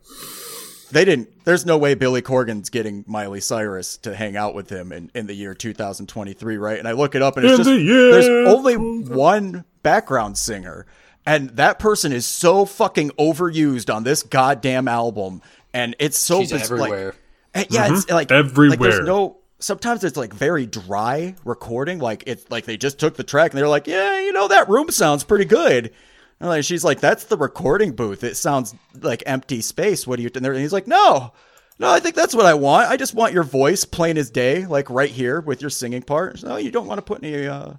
they 0.91 1.05
didn't. 1.05 1.29
There's 1.45 1.65
no 1.65 1.77
way 1.77 1.93
Billy 1.95 2.21
Corgan's 2.21 2.69
getting 2.69 3.03
Miley 3.07 3.39
Cyrus 3.41 3.97
to 3.97 4.15
hang 4.15 4.35
out 4.35 4.53
with 4.53 4.69
him 4.69 4.91
in, 4.91 5.09
in 5.15 5.27
the 5.27 5.33
year 5.33 5.53
2023, 5.53 6.57
right? 6.57 6.77
And 6.79 6.87
I 6.87 6.91
look 6.91 7.15
it 7.15 7.21
up, 7.21 7.37
and 7.37 7.45
it's 7.45 7.51
In 7.53 7.57
just 7.57 7.69
the 7.69 7.79
year 7.81 8.11
there's 8.11 8.47
only 8.53 8.75
one 8.75 9.63
background 9.83 10.37
singer, 10.37 10.85
and 11.25 11.49
that 11.51 11.79
person 11.79 12.11
is 12.11 12.25
so 12.25 12.65
fucking 12.65 13.11
overused 13.11 13.93
on 13.93 14.03
this 14.03 14.21
goddamn 14.23 14.87
album, 14.87 15.41
and 15.73 15.95
it's 15.99 16.17
so 16.17 16.41
She's 16.41 16.51
it's 16.51 16.69
like- 16.69 16.81
everywhere. 16.91 17.15
and 17.53 17.67
yeah, 17.69 17.91
it's 17.91 18.09
like 18.09 18.27
Mm-hmm. 18.29 18.47
Everywhere. 18.49 18.69
Like 18.69 18.79
there's 18.79 19.05
no. 19.07 19.37
Sometimes 19.59 20.03
it's 20.03 20.17
like 20.17 20.33
very 20.33 20.65
dry 20.65 21.35
recording. 21.45 21.99
Like 21.99 22.23
it's 22.25 22.49
like 22.49 22.65
they 22.65 22.77
just 22.77 22.97
took 22.99 23.15
the 23.15 23.23
track 23.23 23.51
and 23.51 23.59
they're 23.59 23.67
like, 23.67 23.85
yeah, 23.85 24.19
you 24.19 24.33
know 24.33 24.47
that 24.47 24.67
room 24.69 24.89
sounds 24.89 25.23
pretty 25.23 25.45
good. 25.45 25.93
And 26.41 26.49
like 26.49 26.63
she's 26.65 26.83
like, 26.83 26.99
that's 26.99 27.25
the 27.25 27.37
recording 27.37 27.91
booth. 27.93 28.23
It 28.23 28.35
sounds 28.35 28.73
like 28.99 29.21
empty 29.25 29.61
space. 29.61 30.05
What 30.07 30.17
do 30.17 30.23
you? 30.23 30.31
And 30.35 30.43
there- 30.43 30.51
and 30.51 30.61
he's 30.61 30.73
like, 30.73 30.87
no, 30.87 31.33
no, 31.79 31.89
I 31.89 31.99
think 31.99 32.15
that's 32.15 32.35
what 32.35 32.45
I 32.45 32.55
want. 32.55 32.89
I 32.89 32.97
just 32.97 33.13
want 33.13 33.33
your 33.33 33.43
voice 33.43 33.85
plain 33.85 34.17
as 34.17 34.29
day, 34.29 34.65
like 34.65 34.89
right 34.89 35.09
here 35.09 35.39
with 35.39 35.61
your 35.61 35.69
singing 35.69 36.01
part. 36.01 36.43
No, 36.43 36.57
you 36.57 36.71
don't 36.71 36.87
want 36.87 36.97
to 36.97 37.03
put 37.03 37.23
any. 37.23 37.47
uh 37.47 37.73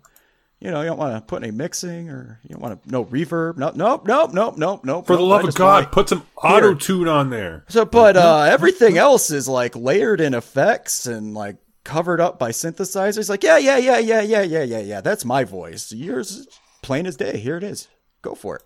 you 0.61 0.71
know, 0.71 0.81
you 0.81 0.87
don't 0.87 0.99
want 0.99 1.17
to 1.17 1.21
put 1.23 1.43
any 1.43 1.51
mixing 1.51 2.09
or 2.09 2.39
you 2.45 2.51
don't 2.51 2.63
want 2.63 2.81
to 2.85 2.89
no 2.89 3.05
reverb. 3.07 3.57
No, 3.57 3.73
nope, 3.75 4.07
nope, 4.07 4.33
nope, 4.33 4.57
nope, 4.57 4.85
nope. 4.85 5.07
For 5.09 5.17
the 5.17 5.23
nope. 5.23 5.29
love 5.29 5.45
of 5.49 5.55
God, 5.57 5.91
put 5.91 6.09
some 6.09 6.25
auto 6.37 6.73
tune 6.75 7.09
on 7.09 7.31
there. 7.31 7.65
so, 7.69 7.85
but 7.85 8.17
uh, 8.17 8.43
everything 8.43 8.97
else 8.97 9.33
is 9.33 9.49
like 9.49 9.75
layered 9.75 10.21
in 10.21 10.35
effects 10.35 11.07
and 11.07 11.35
like 11.35 11.57
covered 11.83 12.21
up 12.21 12.39
by 12.39 12.51
synthesizers. 12.53 13.29
Like, 13.29 13.43
yeah, 13.43 13.59
yeah, 13.59 13.77
yeah, 13.77 13.99
yeah, 13.99 14.21
yeah, 14.21 14.43
yeah, 14.43 14.63
yeah, 14.63 14.79
yeah. 14.79 15.01
That's 15.01 15.25
my 15.25 15.43
voice. 15.43 15.91
Yours 15.91 16.47
plain 16.81 17.07
as 17.09 17.17
day. 17.17 17.39
Here 17.39 17.57
it 17.57 17.65
is. 17.65 17.89
Go 18.23 18.35
for 18.35 18.57
it. 18.57 18.63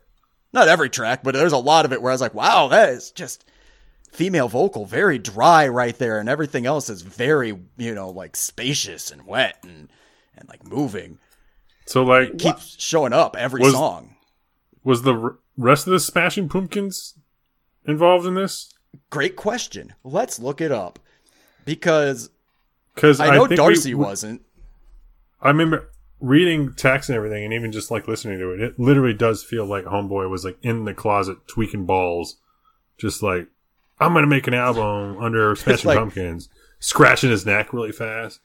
Not 0.52 0.68
every 0.68 0.88
track, 0.88 1.22
but 1.22 1.34
there's 1.34 1.52
a 1.52 1.58
lot 1.58 1.84
of 1.84 1.92
it 1.92 2.00
where 2.00 2.10
I 2.12 2.14
was 2.14 2.20
like, 2.20 2.34
wow, 2.34 2.68
that 2.68 2.90
is 2.90 3.10
just 3.10 3.44
female 4.12 4.48
vocal, 4.48 4.86
very 4.86 5.18
dry 5.18 5.66
right 5.68 5.96
there, 5.98 6.18
and 6.18 6.28
everything 6.28 6.64
else 6.66 6.88
is 6.88 7.02
very, 7.02 7.58
you 7.76 7.94
know, 7.94 8.08
like 8.10 8.36
spacious 8.36 9.10
and 9.10 9.26
wet 9.26 9.58
and 9.64 9.90
and 10.36 10.48
like 10.48 10.64
moving. 10.66 11.18
So, 11.86 12.02
like, 12.04 12.38
Keeps 12.38 12.76
showing 12.82 13.12
up 13.12 13.36
every 13.36 13.60
Was- 13.62 13.72
song. 13.74 14.16
was 14.84 15.02
the 15.02 15.14
r- 15.14 15.36
rest 15.56 15.86
of 15.86 15.92
the 15.92 16.00
Smashing 16.00 16.48
Pumpkins 16.48 17.14
involved 17.84 18.26
in 18.26 18.34
this? 18.34 18.72
Great 19.10 19.36
question. 19.36 19.94
Let's 20.04 20.38
look 20.38 20.60
it 20.60 20.72
up 20.72 20.98
because 21.64 22.30
Because 22.94 23.20
I 23.20 23.34
know 23.36 23.46
think 23.46 23.58
Darcy 23.58 23.94
we, 23.94 24.04
wasn't. 24.04 24.42
I 25.40 25.48
remember 25.48 25.90
reading 26.20 26.72
text 26.74 27.08
and 27.08 27.16
everything, 27.16 27.44
and 27.44 27.52
even 27.52 27.72
just 27.72 27.90
like 27.90 28.08
listening 28.08 28.38
to 28.38 28.50
it. 28.52 28.60
It 28.60 28.78
literally 28.78 29.14
does 29.14 29.42
feel 29.44 29.66
like 29.66 29.84
Homeboy 29.84 30.28
was 30.30 30.44
like 30.44 30.58
in 30.62 30.84
the 30.84 30.94
closet 30.94 31.38
tweaking 31.46 31.86
balls, 31.86 32.36
just 32.98 33.22
like 33.22 33.48
I'm 34.00 34.14
gonna 34.14 34.26
make 34.26 34.46
an 34.46 34.54
album 34.54 35.18
under 35.22 35.54
Smashing 35.56 35.88
like- 35.88 35.98
Pumpkins, 35.98 36.48
scratching 36.78 37.30
his 37.30 37.44
neck 37.46 37.72
really 37.72 37.92
fast. 37.92 38.40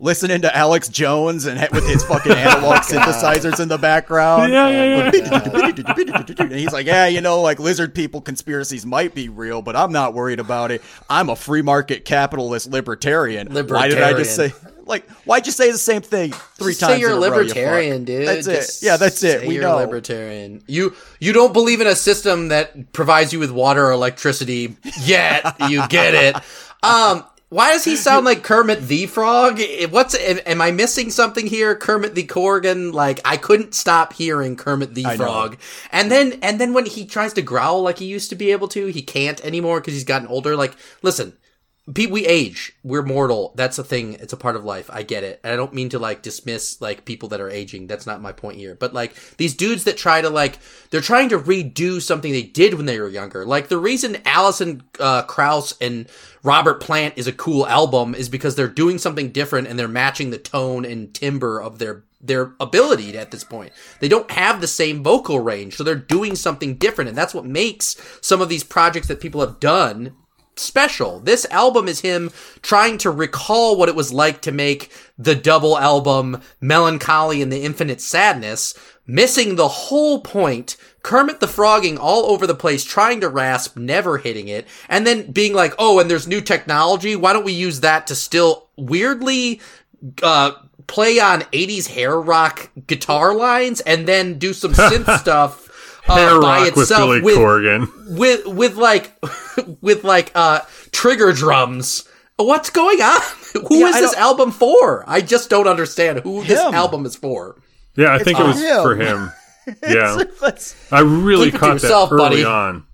listening 0.00 0.40
to 0.42 0.54
Alex 0.56 0.88
Jones 0.88 1.46
and 1.46 1.58
with 1.70 1.86
his 1.88 2.02
fucking 2.04 2.32
analog 2.32 2.78
synthesizers 2.82 3.60
in 3.60 3.68
the 3.68 3.78
background. 3.78 4.52
Yeah, 4.52 4.68
yeah, 4.68 5.10
yeah. 5.14 6.34
and 6.38 6.52
he's 6.52 6.72
like, 6.72 6.84
yeah, 6.86 7.06
you 7.06 7.20
know, 7.20 7.40
like 7.40 7.60
lizard 7.60 7.94
people 7.94 8.20
conspiracies 8.20 8.84
might 8.84 9.14
be 9.14 9.28
real, 9.28 9.62
but 9.62 9.76
I'm 9.76 9.92
not 9.92 10.12
worried 10.12 10.40
about 10.40 10.70
it. 10.72 10.82
I'm 11.08 11.28
a 11.30 11.36
free 11.36 11.62
market 11.62 12.04
capitalist 12.04 12.70
libertarian. 12.70 13.46
Why 13.52 13.88
did 13.88 14.02
I 14.02 14.12
just 14.14 14.34
say 14.36 14.46
Libertarian. 14.48 14.73
Like 14.86 15.08
why'd 15.24 15.46
you 15.46 15.52
say 15.52 15.70
the 15.70 15.78
same 15.78 16.02
thing 16.02 16.32
three 16.32 16.72
Just 16.72 16.80
times? 16.80 16.94
say 16.94 17.00
you're 17.00 17.10
a 17.10 17.16
in 17.16 17.22
a 17.22 17.30
row, 17.30 17.36
libertarian, 17.36 17.98
fuck? 18.00 18.06
dude. 18.06 18.28
That's 18.28 18.46
Just 18.46 18.82
it. 18.82 18.86
Yeah, 18.86 18.96
that's 18.96 19.22
it. 19.22 19.46
We 19.46 19.54
you're 19.54 19.62
know. 19.62 19.76
a 19.76 19.80
libertarian. 19.80 20.62
You 20.66 20.94
you 21.20 21.32
don't 21.32 21.52
believe 21.52 21.80
in 21.80 21.86
a 21.86 21.96
system 21.96 22.48
that 22.48 22.92
provides 22.92 23.32
you 23.32 23.38
with 23.38 23.50
water 23.50 23.86
or 23.86 23.92
electricity 23.92 24.76
yet. 25.00 25.56
you 25.68 25.86
get 25.88 26.14
it. 26.14 26.36
Um, 26.82 27.24
why 27.50 27.72
does 27.72 27.84
he 27.84 27.94
sound 27.94 28.24
like 28.24 28.42
Kermit 28.42 28.88
the 28.88 29.06
Frog? 29.06 29.60
What's 29.90 30.16
am, 30.16 30.60
I 30.60 30.72
missing 30.72 31.10
something 31.10 31.46
here? 31.46 31.76
Kermit 31.76 32.16
the 32.16 32.26
Corgan? 32.26 32.92
Like 32.92 33.20
I 33.24 33.36
couldn't 33.36 33.74
stop 33.74 34.12
hearing 34.12 34.56
Kermit 34.56 34.94
the 34.94 35.06
I 35.06 35.10
know. 35.16 35.24
Frog. 35.24 35.58
And 35.92 36.10
then 36.10 36.38
and 36.42 36.60
then 36.60 36.72
when 36.72 36.84
he 36.86 37.06
tries 37.06 37.32
to 37.34 37.42
growl 37.42 37.82
like 37.82 37.98
he 37.98 38.06
used 38.06 38.30
to 38.30 38.36
be 38.36 38.50
able 38.50 38.66
to, 38.68 38.86
he 38.86 39.02
can't 39.02 39.40
anymore 39.44 39.80
because 39.80 39.94
he's 39.94 40.02
gotten 40.02 40.26
older. 40.26 40.56
Like, 40.56 40.74
listen, 41.02 41.34
we 41.86 42.26
age. 42.26 42.72
We're 42.82 43.02
mortal. 43.02 43.52
That's 43.56 43.78
a 43.78 43.84
thing. 43.84 44.14
It's 44.14 44.32
a 44.32 44.38
part 44.38 44.56
of 44.56 44.64
life. 44.64 44.88
I 44.90 45.02
get 45.02 45.22
it. 45.22 45.40
And 45.44 45.52
I 45.52 45.56
don't 45.56 45.74
mean 45.74 45.90
to 45.90 45.98
like 45.98 46.22
dismiss 46.22 46.80
like 46.80 47.04
people 47.04 47.28
that 47.30 47.42
are 47.42 47.50
aging. 47.50 47.86
That's 47.86 48.06
not 48.06 48.22
my 48.22 48.32
point 48.32 48.56
here. 48.56 48.74
But 48.74 48.94
like 48.94 49.14
these 49.36 49.54
dudes 49.54 49.84
that 49.84 49.98
try 49.98 50.22
to 50.22 50.30
like 50.30 50.58
they're 50.90 51.02
trying 51.02 51.28
to 51.28 51.38
redo 51.38 52.00
something 52.00 52.32
they 52.32 52.42
did 52.42 52.74
when 52.74 52.86
they 52.86 52.98
were 52.98 53.08
younger. 53.08 53.44
Like 53.44 53.68
the 53.68 53.78
reason 53.78 54.16
Alison 54.24 54.82
uh, 54.98 55.22
Krauss 55.22 55.74
and 55.78 56.08
Robert 56.42 56.80
Plant 56.80 57.14
is 57.16 57.26
a 57.26 57.32
cool 57.32 57.66
album 57.66 58.14
is 58.14 58.30
because 58.30 58.56
they're 58.56 58.66
doing 58.66 58.96
something 58.96 59.30
different 59.30 59.68
and 59.68 59.78
they're 59.78 59.86
matching 59.86 60.30
the 60.30 60.38
tone 60.38 60.86
and 60.86 61.12
timbre 61.12 61.60
of 61.60 61.78
their 61.78 62.04
their 62.22 62.54
ability 62.58 63.16
at 63.18 63.30
this 63.30 63.44
point. 63.44 63.72
They 64.00 64.08
don't 64.08 64.30
have 64.30 64.62
the 64.62 64.66
same 64.66 65.02
vocal 65.02 65.40
range, 65.40 65.76
so 65.76 65.84
they're 65.84 65.94
doing 65.94 66.36
something 66.36 66.76
different, 66.76 67.08
and 67.08 67.18
that's 67.18 67.34
what 67.34 67.44
makes 67.44 67.96
some 68.22 68.40
of 68.40 68.48
these 68.48 68.64
projects 68.64 69.08
that 69.08 69.20
people 69.20 69.42
have 69.42 69.60
done 69.60 70.16
special. 70.56 71.20
This 71.20 71.46
album 71.50 71.88
is 71.88 72.00
him 72.00 72.30
trying 72.62 72.98
to 72.98 73.10
recall 73.10 73.76
what 73.76 73.88
it 73.88 73.94
was 73.94 74.12
like 74.12 74.40
to 74.42 74.52
make 74.52 74.92
the 75.18 75.34
double 75.34 75.78
album 75.78 76.40
Mellon 76.60 76.98
Collie 76.98 77.42
and 77.42 77.52
the 77.52 77.62
Infinite 77.62 78.00
Sadness, 78.00 78.74
missing 79.06 79.56
the 79.56 79.68
whole 79.68 80.20
point. 80.20 80.76
Kermit 81.02 81.40
the 81.40 81.46
Frogging 81.46 81.98
all 81.98 82.30
over 82.32 82.46
the 82.46 82.54
place, 82.54 82.82
trying 82.82 83.20
to 83.20 83.28
rasp, 83.28 83.76
never 83.76 84.16
hitting 84.16 84.48
it, 84.48 84.66
and 84.88 85.06
then 85.06 85.30
being 85.30 85.52
like, 85.52 85.74
oh, 85.78 85.98
and 85.98 86.10
there's 86.10 86.26
new 86.26 86.40
technology. 86.40 87.14
Why 87.14 87.34
don't 87.34 87.44
we 87.44 87.52
use 87.52 87.80
that 87.80 88.06
to 88.06 88.14
still 88.14 88.68
weirdly, 88.76 89.60
uh, 90.22 90.52
play 90.86 91.18
on 91.20 91.42
80s 91.42 91.88
hair 91.88 92.18
rock 92.20 92.70
guitar 92.86 93.34
lines 93.34 93.80
and 93.82 94.06
then 94.06 94.38
do 94.38 94.52
some 94.52 94.72
synth 94.72 95.18
stuff 95.20 95.63
uh, 96.08 96.14
Hair 96.16 96.40
by 96.40 96.58
rock 96.66 96.74
with 96.76 96.82
itself 96.84 97.00
Billy 97.08 97.20
with, 97.22 97.36
Corgan. 97.36 98.16
with 98.18 98.46
with 98.46 98.76
like 98.76 99.12
with 99.80 100.04
like 100.04 100.32
uh 100.34 100.60
trigger 100.92 101.32
drums. 101.32 102.08
What's 102.36 102.70
going 102.70 103.00
on? 103.00 103.20
Who 103.68 103.74
is 103.74 103.80
Yeah, 103.80 103.86
I 103.86 104.00
this 104.00 104.12
don't- 104.12 104.20
album 104.20 104.50
for? 104.50 105.04
I 105.06 105.20
just 105.20 105.48
don't 105.50 105.68
understand 105.68 106.18
who 106.20 106.42
this 106.44 106.58
album 106.58 107.06
is 107.06 107.14
for. 107.14 107.60
Yeah, 107.96 108.12
I 108.12 108.18
think 108.18 108.40
it 108.40 108.42
was 108.44 108.60
him. 108.60 108.82
for 108.82 108.96
him. 108.96 109.30
Yeah, 109.88 110.18
I 110.92 111.00
really 111.00 111.50
Keep 111.50 111.58
caught 111.60 111.72
yourself, 111.74 112.10
that 112.10 112.16
early 112.16 112.42
buddy. 112.42 112.44
on. 112.44 112.84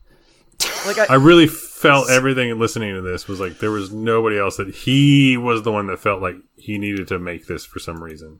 like 0.87 0.99
I, 1.01 1.07
I 1.11 1.15
really 1.17 1.49
felt 1.49 2.09
everything 2.09 2.57
listening 2.61 2.95
to 2.95 3.01
this 3.01 3.27
was 3.27 3.41
like 3.41 3.59
there 3.59 3.73
was 3.73 3.91
nobody 3.93 4.39
else 4.39 4.57
that 4.59 4.73
he 4.73 5.37
was 5.37 5.63
the 5.65 5.73
one 5.73 5.89
that 5.89 5.99
felt 5.99 6.23
like 6.23 6.37
he 6.55 6.79
needed 6.79 7.09
to 7.09 7.19
make 7.19 7.47
this 7.49 7.65
for 7.65 7.81
some 7.81 8.01
reason. 8.05 8.39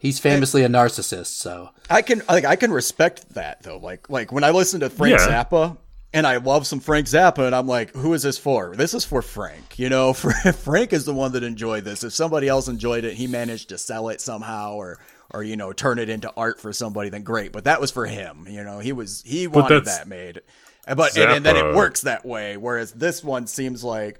He's 0.00 0.18
famously 0.18 0.64
a 0.64 0.68
narcissist, 0.68 1.26
so 1.38 1.70
I 1.90 2.00
can 2.00 2.22
like 2.26 2.44
I 2.46 2.56
can 2.56 2.72
respect 2.72 3.34
that 3.34 3.62
though. 3.62 3.76
Like 3.76 4.08
like 4.08 4.32
when 4.32 4.44
I 4.44 4.50
listen 4.50 4.80
to 4.80 4.88
Frank 4.90 5.18
Yeah. 5.18 5.44
Zappa 5.44 5.76
and 6.12 6.26
I 6.26 6.38
love 6.38 6.66
some 6.66 6.80
Frank 6.80 7.06
Zappa 7.06 7.46
and 7.46 7.54
I'm 7.54 7.66
like, 7.68 7.94
who 7.94 8.14
is 8.14 8.22
this 8.22 8.38
for? 8.38 8.74
This 8.74 8.94
is 8.94 9.04
for 9.04 9.20
Frank. 9.20 9.78
You 9.78 9.90
know, 9.90 10.12
Frank 10.14 10.94
is 10.94 11.04
the 11.04 11.12
one 11.12 11.32
that 11.32 11.42
enjoyed 11.42 11.84
this. 11.84 12.02
If 12.02 12.14
somebody 12.14 12.48
else 12.48 12.66
enjoyed 12.66 13.04
it, 13.04 13.12
he 13.12 13.26
managed 13.26 13.68
to 13.68 13.78
sell 13.78 14.08
it 14.08 14.22
somehow 14.22 14.74
or 14.74 14.98
or 15.32 15.42
you 15.42 15.56
know 15.56 15.72
turn 15.74 15.98
it 15.98 16.08
into 16.08 16.32
art 16.34 16.58
for 16.58 16.72
somebody, 16.72 17.10
then 17.10 17.22
great. 17.22 17.52
But 17.52 17.64
that 17.64 17.78
was 17.80 17.90
for 17.90 18.06
him. 18.06 18.46
You 18.48 18.64
know, 18.64 18.78
he 18.78 18.92
was 18.92 19.22
he 19.26 19.46
wanted 19.46 19.84
that 19.84 20.08
made. 20.08 20.40
But 20.86 21.14
and, 21.16 21.30
and 21.30 21.44
then 21.46 21.56
it 21.58 21.74
works 21.76 22.00
that 22.00 22.24
way. 22.24 22.56
Whereas 22.56 22.90
this 22.92 23.22
one 23.22 23.46
seems 23.46 23.84
like 23.84 24.18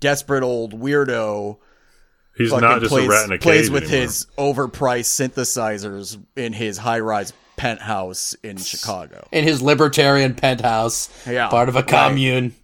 desperate 0.00 0.42
old 0.42 0.78
weirdo 0.78 1.58
He's 2.36 2.52
not 2.52 2.80
just 2.80 2.92
plays, 2.92 3.06
a 3.06 3.08
rat 3.10 3.24
in 3.26 3.32
a 3.32 3.38
cage 3.38 3.42
plays 3.42 3.70
with 3.70 3.84
anymore. 3.84 4.00
his 4.02 4.26
overpriced 4.38 5.30
synthesizers 5.30 6.18
in 6.36 6.52
his 6.52 6.78
high 6.78 7.00
rise 7.00 7.32
penthouse 7.56 8.34
in 8.42 8.56
Chicago. 8.58 9.26
in 9.32 9.44
his 9.44 9.62
libertarian 9.62 10.34
penthouse, 10.34 11.08
Yeah, 11.26 11.48
part 11.48 11.68
of 11.68 11.76
a 11.76 11.80
right. 11.80 11.88
commune. 11.88 12.54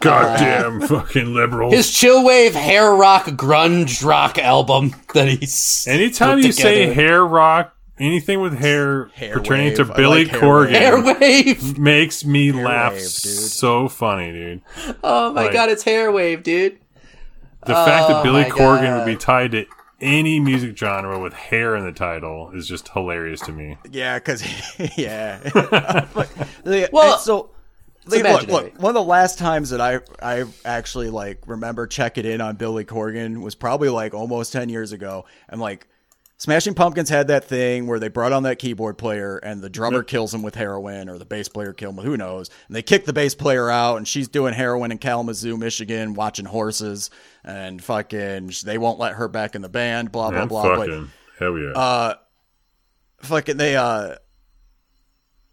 goddamn 0.00 0.82
uh, 0.82 0.86
fucking 0.88 1.32
liberals. 1.34 1.72
His 1.72 1.86
chillwave 1.90 2.52
hair 2.52 2.92
rock 2.92 3.24
grunge 3.26 4.04
rock 4.04 4.38
album 4.38 4.94
that 5.14 5.28
he's 5.28 5.86
Anytime 5.90 6.36
put 6.38 6.44
you 6.44 6.52
say 6.52 6.92
hair 6.92 7.24
rock, 7.24 7.74
anything 7.98 8.40
with 8.42 8.58
hair, 8.58 9.06
Hair 9.14 9.32
pertaining 9.38 9.68
wave. 9.68 9.76
to 9.86 9.92
I 9.92 9.96
Billy 9.96 10.24
like 10.24 10.32
hair 10.32 10.40
Corgan 10.42 10.74
Hairwave. 11.14 11.78
makes 11.78 12.24
me 12.26 12.52
laugh 12.52 12.92
wave, 12.92 13.00
so 13.02 13.88
funny, 13.88 14.32
dude. 14.32 14.62
Oh 15.02 15.32
my 15.32 15.44
Like- 15.44 15.52
god, 15.54 15.70
it's 15.70 15.84
Hairwave, 15.84 16.42
dude. 16.42 16.78
The 17.66 17.74
fact 17.74 18.08
that 18.08 18.16
Oh 18.18 18.22
Billy 18.22 18.44
Corgan 18.44 18.82
God. 18.82 18.98
would 18.98 19.06
be 19.06 19.16
tied 19.16 19.52
to 19.52 19.66
any 20.00 20.38
music 20.40 20.76
genre 20.76 21.18
with 21.18 21.32
hair 21.32 21.74
in 21.76 21.84
the 21.84 21.92
title 21.92 22.50
is 22.52 22.68
just 22.68 22.88
hilarious 22.88 23.40
to 23.42 23.52
me. 23.52 23.78
Yeah, 23.90 24.18
because 24.18 24.42
yeah. 24.98 25.40
But 26.14 26.28
the- 26.64 26.88
Well, 26.92 27.18
so 27.18 27.50
it's 28.04 28.14
the- 28.16 28.22
look, 28.22 28.46
look, 28.46 28.78
one 28.80 28.90
of 28.90 28.94
the 28.94 29.02
last 29.02 29.38
times 29.38 29.70
that 29.70 29.80
I 29.80 30.00
I 30.22 30.44
actually 30.64 31.10
like 31.10 31.42
remember 31.46 31.86
checking 31.86 32.24
in 32.24 32.40
on 32.40 32.56
Billy 32.56 32.84
Corgan 32.84 33.40
was 33.42 33.54
probably 33.54 33.88
like 33.88 34.14
almost 34.14 34.52
ten 34.52 34.68
years 34.68 34.92
ago, 34.92 35.24
and 35.48 35.60
like. 35.60 35.88
Smashing 36.38 36.74
Pumpkins 36.74 37.08
had 37.08 37.28
that 37.28 37.44
thing 37.44 37.86
where 37.86 37.98
they 37.98 38.08
brought 38.08 38.32
on 38.32 38.42
that 38.42 38.58
keyboard 38.58 38.98
player 38.98 39.38
and 39.38 39.62
the 39.62 39.70
drummer 39.70 40.02
kills 40.02 40.34
him 40.34 40.42
with 40.42 40.54
heroin 40.54 41.08
or 41.08 41.16
the 41.16 41.24
bass 41.24 41.48
player 41.48 41.72
kills 41.72 41.92
him 41.92 41.96
with 41.96 42.04
who 42.04 42.16
knows. 42.18 42.50
And 42.66 42.76
they 42.76 42.82
kick 42.82 43.06
the 43.06 43.14
bass 43.14 43.34
player 43.34 43.70
out 43.70 43.96
and 43.96 44.06
she's 44.06 44.28
doing 44.28 44.52
heroin 44.52 44.92
in 44.92 44.98
Kalamazoo, 44.98 45.56
Michigan, 45.56 46.12
watching 46.12 46.44
horses 46.44 47.10
and 47.42 47.82
fucking 47.82 48.52
they 48.64 48.76
won't 48.76 48.98
let 48.98 49.14
her 49.14 49.28
back 49.28 49.54
in 49.54 49.62
the 49.62 49.70
band, 49.70 50.12
blah, 50.12 50.28
blah, 50.28 50.40
Man, 50.40 50.48
blah. 50.48 50.62
But 50.62 50.78
fucking 50.78 51.10
hell 51.38 51.58
yeah. 51.58 51.70
uh 51.70 52.14
fucking 53.20 53.56
they 53.56 53.76
uh 53.76 54.16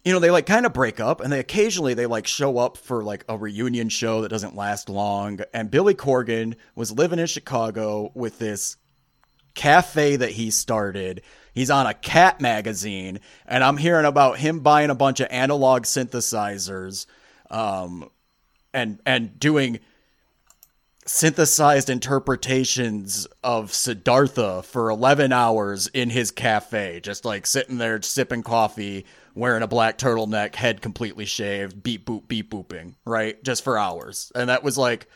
you 0.04 0.12
know 0.12 0.18
they 0.18 0.30
like 0.30 0.44
kind 0.44 0.66
of 0.66 0.74
break 0.74 1.00
up 1.00 1.22
and 1.22 1.32
they 1.32 1.40
occasionally 1.40 1.94
they 1.94 2.06
like 2.06 2.26
show 2.26 2.58
up 2.58 2.76
for 2.76 3.02
like 3.02 3.24
a 3.28 3.38
reunion 3.38 3.88
show 3.88 4.20
that 4.20 4.28
doesn't 4.28 4.54
last 4.54 4.90
long 4.90 5.40
and 5.54 5.70
billy 5.70 5.94
corgan 5.94 6.54
was 6.74 6.92
living 6.92 7.18
in 7.18 7.26
chicago 7.26 8.12
with 8.14 8.38
this 8.38 8.76
cafe 9.54 10.16
that 10.16 10.32
he 10.32 10.50
started 10.50 11.22
he's 11.52 11.70
on 11.70 11.86
a 11.86 11.94
cat 11.94 12.40
magazine 12.40 13.20
and 13.46 13.62
i'm 13.62 13.76
hearing 13.76 14.06
about 14.06 14.38
him 14.38 14.60
buying 14.60 14.90
a 14.90 14.94
bunch 14.94 15.20
of 15.20 15.28
analog 15.30 15.82
synthesizers 15.82 17.06
um 17.50 18.08
and 18.72 19.00
and 19.06 19.38
doing 19.38 19.78
synthesized 21.06 21.90
interpretations 21.90 23.26
of 23.42 23.72
Siddhartha 23.72 24.62
for 24.62 24.88
11 24.88 25.32
hours 25.32 25.86
in 25.88 26.10
his 26.10 26.30
cafe, 26.30 27.00
just 27.00 27.24
like 27.24 27.46
sitting 27.46 27.78
there 27.78 28.00
sipping 28.00 28.42
coffee, 28.42 29.04
wearing 29.34 29.62
a 29.62 29.68
black 29.68 29.98
turtleneck, 29.98 30.54
head 30.54 30.80
completely 30.80 31.26
shaved, 31.26 31.82
beep 31.82 32.06
boop, 32.06 32.26
beep 32.26 32.50
booping, 32.50 32.94
right? 33.04 33.42
Just 33.44 33.64
for 33.64 33.78
hours. 33.78 34.32
And 34.34 34.48
that 34.48 34.64
was 34.64 34.78
like, 34.78 35.06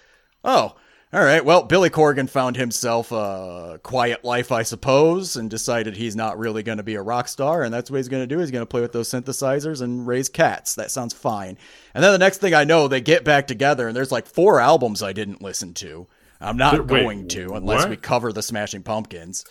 oh, 0.44 0.76
all 1.12 1.22
right. 1.24 1.44
Well, 1.44 1.62
Billy 1.62 1.88
Corgan 1.90 2.28
found 2.28 2.56
himself 2.56 3.10
a 3.12 3.80
quiet 3.82 4.24
life, 4.24 4.52
I 4.52 4.62
suppose, 4.62 5.36
and 5.36 5.48
decided 5.48 5.96
he's 5.96 6.14
not 6.16 6.38
really 6.38 6.62
going 6.62 6.78
to 6.78 6.84
be 6.84 6.96
a 6.96 7.02
rock 7.02 7.28
star. 7.28 7.62
And 7.62 7.72
that's 7.72 7.90
what 7.90 7.96
he's 7.96 8.08
going 8.08 8.22
to 8.22 8.26
do. 8.26 8.38
He's 8.40 8.50
going 8.50 8.62
to 8.62 8.66
play 8.66 8.82
with 8.82 8.92
those 8.92 9.08
synthesizers 9.08 9.80
and 9.80 10.06
raise 10.06 10.28
cats. 10.28 10.74
That 10.74 10.90
sounds 10.90 11.14
fine. 11.14 11.56
And 11.94 12.04
then 12.04 12.12
the 12.12 12.18
next 12.18 12.38
thing 12.38 12.52
I 12.54 12.64
know, 12.64 12.88
they 12.88 13.00
get 13.00 13.24
back 13.24 13.46
together, 13.46 13.88
and 13.88 13.96
there's 13.96 14.12
like 14.12 14.26
four 14.26 14.60
albums 14.60 15.02
I 15.02 15.12
didn't 15.14 15.40
listen 15.42 15.72
to. 15.74 16.06
I'm 16.40 16.56
not 16.56 16.86
Wait, 16.86 17.02
going 17.02 17.28
to 17.28 17.54
unless 17.54 17.80
what? 17.82 17.90
we 17.90 17.96
cover 17.96 18.32
the 18.32 18.42
Smashing 18.42 18.82
Pumpkins. 18.82 19.44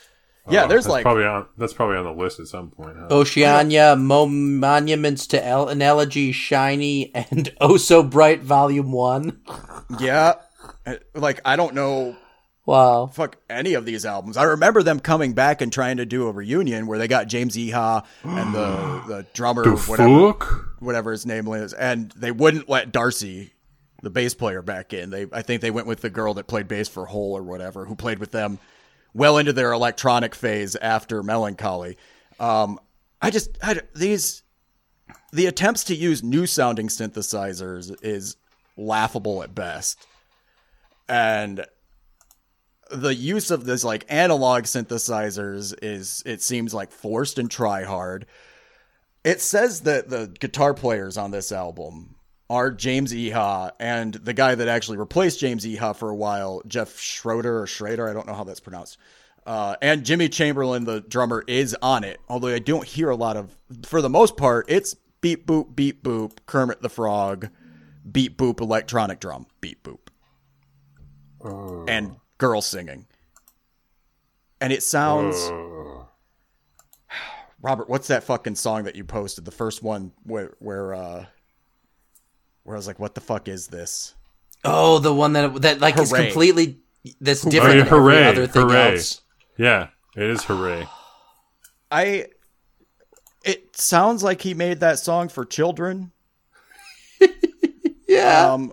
Oh, 0.45 0.53
yeah, 0.53 0.63
Oh, 0.63 0.67
there's 0.69 0.85
that's 0.85 0.91
like 0.93 1.03
probably 1.03 1.25
on 1.25 1.45
that's 1.57 1.73
probably 1.73 1.97
on 1.97 2.05
the 2.05 2.13
list 2.13 2.39
at 2.39 2.47
some 2.47 2.69
point. 2.69 2.95
Huh? 2.97 3.07
Oceania, 3.11 3.97
Mo- 3.97 4.27
Monuments 4.27 5.27
to 5.27 5.45
El- 5.45 5.67
Analogy, 5.67 6.31
Shiny, 6.31 7.13
and 7.13 7.51
Oh 7.59 7.75
So 7.75 8.01
Bright 8.03 8.41
Volume 8.43 8.93
1. 8.93 9.41
yeah, 9.99 10.35
like 11.14 11.41
I 11.45 11.55
don't 11.55 11.73
know 11.76 12.15
Wow. 12.65 13.07
fuck 13.07 13.38
any 13.49 13.76
of 13.76 13.85
these 13.85 14.05
albums. 14.05 14.35
I 14.35 14.43
remember 14.43 14.84
them 14.84 14.99
coming 14.99 15.31
back 15.34 15.61
and 15.61 15.72
trying 15.72 15.97
to 15.97 16.05
do 16.05 16.27
a 16.27 16.31
reunion 16.34 16.85
where 16.85 16.99
they 16.99 17.07
got 17.07 17.27
James 17.27 17.55
Iha 17.55 18.03
and 18.23 18.53
the 18.53 19.03
the 19.07 19.26
drummer 19.34 19.64
the 19.64 19.76
whatever 19.77 20.34
fuck? 20.34 20.76
whatever 20.80 21.11
his 21.11 21.26
name 21.26 21.47
is, 21.47 21.72
and 21.73 22.11
they 22.11 22.31
wouldn't 22.31 22.68
let 22.68 22.91
Darcy, 22.91 23.53
the 24.03 24.09
bass 24.09 24.34
player, 24.34 24.61
back 24.61 24.91
in. 24.93 25.09
They 25.11 25.27
I 25.31 25.41
think 25.43 25.61
they 25.61 25.72
went 25.72 25.88
with 25.88 26.01
the 26.01 26.09
girl 26.09 26.34
that 26.34 26.47
played 26.47 26.68
bass 26.68 26.89
for 26.89 27.05
Hole 27.05 27.38
or 27.38 27.43
whatever, 27.43 27.85
who 27.85 27.95
played 27.95 28.19
with 28.19 28.31
them 28.31 28.59
well 29.14 29.38
into 29.38 29.53
their 29.53 29.72
electronic 29.72 30.35
phase 30.35 30.76
after 30.76 31.23
Mellon 31.23 31.55
Collie. 31.55 31.97
Um, 32.39 32.80
I 33.22 33.30
just 33.30 33.57
I, 33.64 33.80
these 33.95 34.43
the 35.31 35.45
attempts 35.45 35.85
to 35.85 35.95
use 35.95 36.22
new 36.23 36.45
sounding 36.45 36.88
synthesizers 36.89 37.95
is 38.03 38.35
laughable 38.76 39.41
at 39.41 39.55
best, 39.55 40.05
and 41.07 41.65
the 42.89 43.13
use 43.13 43.51
of 43.51 43.65
this 43.65 43.84
like 43.84 44.05
analog 44.09 44.63
synthesizers 44.63 45.75
is 45.81 46.23
it 46.25 46.41
seems 46.41 46.73
like 46.73 46.91
forced 46.91 47.38
and 47.38 47.51
try 47.51 47.84
hard. 47.84 48.25
It 49.23 49.41
says 49.41 49.81
that 49.81 50.09
the 50.09 50.27
guitar 50.39 50.73
players 50.73 51.17
on 51.17 51.31
this 51.31 51.51
album 51.51 52.15
are 52.49 52.71
James 52.71 53.13
Iha 53.13 53.71
and 53.79 54.13
the 54.13 54.34
guy 54.34 54.55
that 54.55 54.67
actually 54.67 54.97
replaced 54.97 55.39
James 55.39 55.65
Iha 55.65 55.95
for 55.95 56.09
a 56.09 56.15
while, 56.15 56.61
Jeff 56.65 56.97
Schroeder 56.97 57.61
or 57.61 57.67
Schrader, 57.67 58.07
I 58.07 58.13
don't 58.13 58.25
know 58.25 58.34
how 58.34 58.45
that's 58.45 58.61
pronounced. 58.61 58.97
Uh, 59.45 59.75
and 59.81 60.05
Jimmy 60.05 60.29
Chamberlin, 60.29 60.85
the 60.85 61.01
drummer, 61.01 61.43
is 61.47 61.75
on 61.81 62.03
it. 62.03 62.19
Although 62.27 62.49
I 62.49 62.59
don't 62.59 62.85
hear 62.85 63.09
a 63.09 63.15
lot 63.15 63.38
of, 63.38 63.57
for 63.85 64.01
the 64.01 64.09
most 64.09 64.38
part, 64.38 64.65
it's 64.69 64.95
beep 65.21 65.45
boop 65.47 65.75
beep 65.75 66.03
boop 66.03 66.39
Kermit 66.45 66.81
the 66.81 66.89
Frog, 66.89 67.49
beep 68.09 68.38
boop 68.38 68.59
electronic 68.59 69.19
drum, 69.19 69.47
beep 69.61 69.84
boop, 69.84 70.06
and 71.43 72.15
girl 72.38 72.61
singing. 72.61 73.05
And 74.61 74.73
it 74.73 74.84
sounds. 74.84 75.35
Robert, 77.61 77.89
what's 77.89 78.07
that 78.07 78.23
fucking 78.23 78.55
song 78.55 78.84
that 78.84 78.95
you 78.95 79.03
posted? 79.03 79.45
The 79.45 79.51
first 79.51 79.81
one 79.84 80.11
where 80.23 80.53
where 80.59 80.93
uh 80.93 81.26
where 82.64 82.76
I 82.76 82.77
was 82.77 82.88
like, 82.88 82.99
what 82.99 83.15
the 83.15 83.22
fuck 83.22 83.47
is 83.47 83.68
this? 83.68 84.14
Oh, 84.64 84.99
the 84.99 85.14
one 85.14 85.34
that 85.34 85.61
that 85.61 85.80
like 85.80 85.97
is 85.97 86.11
completely 86.11 86.80
that's 87.22 87.45
Oh, 87.45 87.49
different 87.49 87.76
yeah, 87.77 87.84
than 87.84 87.93
every 87.93 87.99
hooray, 87.99 88.26
other 88.26 88.47
thing 88.47 88.69
hooray. 88.69 88.93
else. 88.93 89.22
Yeah, 89.57 89.88
it 90.15 90.23
is 90.23 90.43
hooray. 90.43 90.88
I 91.89 92.26
it 93.43 93.76
sounds 93.77 94.23
like 94.23 94.41
he 94.41 94.53
made 94.53 94.81
that 94.81 94.99
song 94.99 95.30
for 95.30 95.45
children. 95.45 96.11
Yeah. 98.09 98.53
Um 98.53 98.72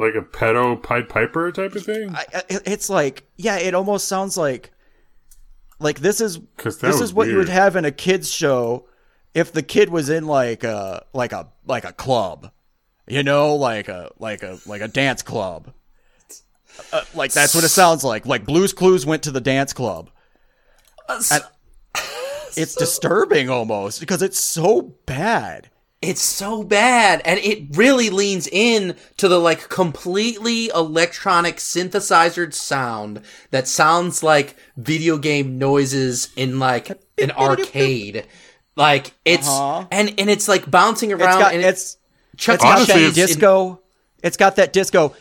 Like 0.00 0.14
a 0.14 0.22
pedo 0.22 0.82
Pied 0.82 1.08
Piper 1.08 1.52
type 1.52 1.74
of 1.74 1.84
thing. 1.84 2.14
I, 2.14 2.24
I- 2.34 2.42
it's 2.64 2.88
like 2.88 3.24
yeah, 3.36 3.58
it 3.58 3.74
almost 3.74 4.08
sounds 4.08 4.36
like 4.36 4.70
like 5.78 6.00
this 6.00 6.20
is 6.20 6.38
'Cause 6.56 6.78
that 6.78 6.88
this 6.88 7.00
is 7.00 7.12
what 7.12 7.28
you 7.28 7.36
would 7.36 7.48
have 7.50 7.76
in 7.76 7.84
a 7.84 7.90
kids 7.92 8.30
show 8.30 8.88
if 9.34 9.52
the 9.52 9.62
kid 9.62 9.90
was 9.90 10.08
in 10.08 10.26
like 10.26 10.64
a 10.64 11.04
like 11.12 11.32
a 11.32 11.48
like 11.66 11.84
a 11.84 11.92
club. 11.92 12.50
You 13.06 13.22
know, 13.22 13.54
like 13.56 13.88
a 13.88 14.10
like 14.18 14.42
a 14.42 14.58
like 14.66 14.80
a 14.82 14.88
dance 14.88 15.22
club. 15.22 15.72
Uh, 16.92 17.02
like 17.14 17.32
that's 17.32 17.54
what 17.54 17.64
it 17.64 17.68
sounds 17.68 18.04
like. 18.04 18.24
Like 18.26 18.44
Blues 18.46 18.72
Clues 18.72 19.04
went 19.04 19.22
to 19.24 19.30
the 19.30 19.40
dance 19.40 19.72
club. 19.72 20.10
And 21.08 21.42
it's 22.56 22.74
disturbing 22.74 23.50
almost 23.50 24.00
because 24.00 24.22
it's 24.22 24.38
so 24.38 24.82
bad. 25.06 25.69
It's 26.02 26.22
so 26.22 26.62
bad, 26.62 27.20
and 27.26 27.38
it 27.40 27.76
really 27.76 28.08
leans 28.08 28.46
in 28.50 28.96
to 29.18 29.28
the 29.28 29.38
like 29.38 29.68
completely 29.68 30.68
electronic 30.68 31.56
synthesizer 31.56 32.52
sound 32.54 33.20
that 33.50 33.68
sounds 33.68 34.22
like 34.22 34.56
video 34.78 35.18
game 35.18 35.58
noises 35.58 36.30
in 36.36 36.58
like 36.58 36.88
an 37.20 37.30
arcade. 37.32 38.24
Like 38.76 39.12
it's 39.26 39.46
Uh-huh. 39.46 39.86
and 39.90 40.14
and 40.18 40.30
it's 40.30 40.48
like 40.48 40.70
bouncing 40.70 41.10
It's 41.10 41.20
around 41.20 41.38
got 41.40 41.52
and 41.54 41.62
it's 41.62 41.98
Chuck 42.38 42.54
it's 42.54 42.64
got 42.64 42.76
Honestly, 42.78 42.94
that 42.94 43.00
it's- 43.10 43.14
disco. 43.28 43.82
It's 44.22 44.36
got 44.38 44.56
that 44.56 44.72
disco 44.72 45.14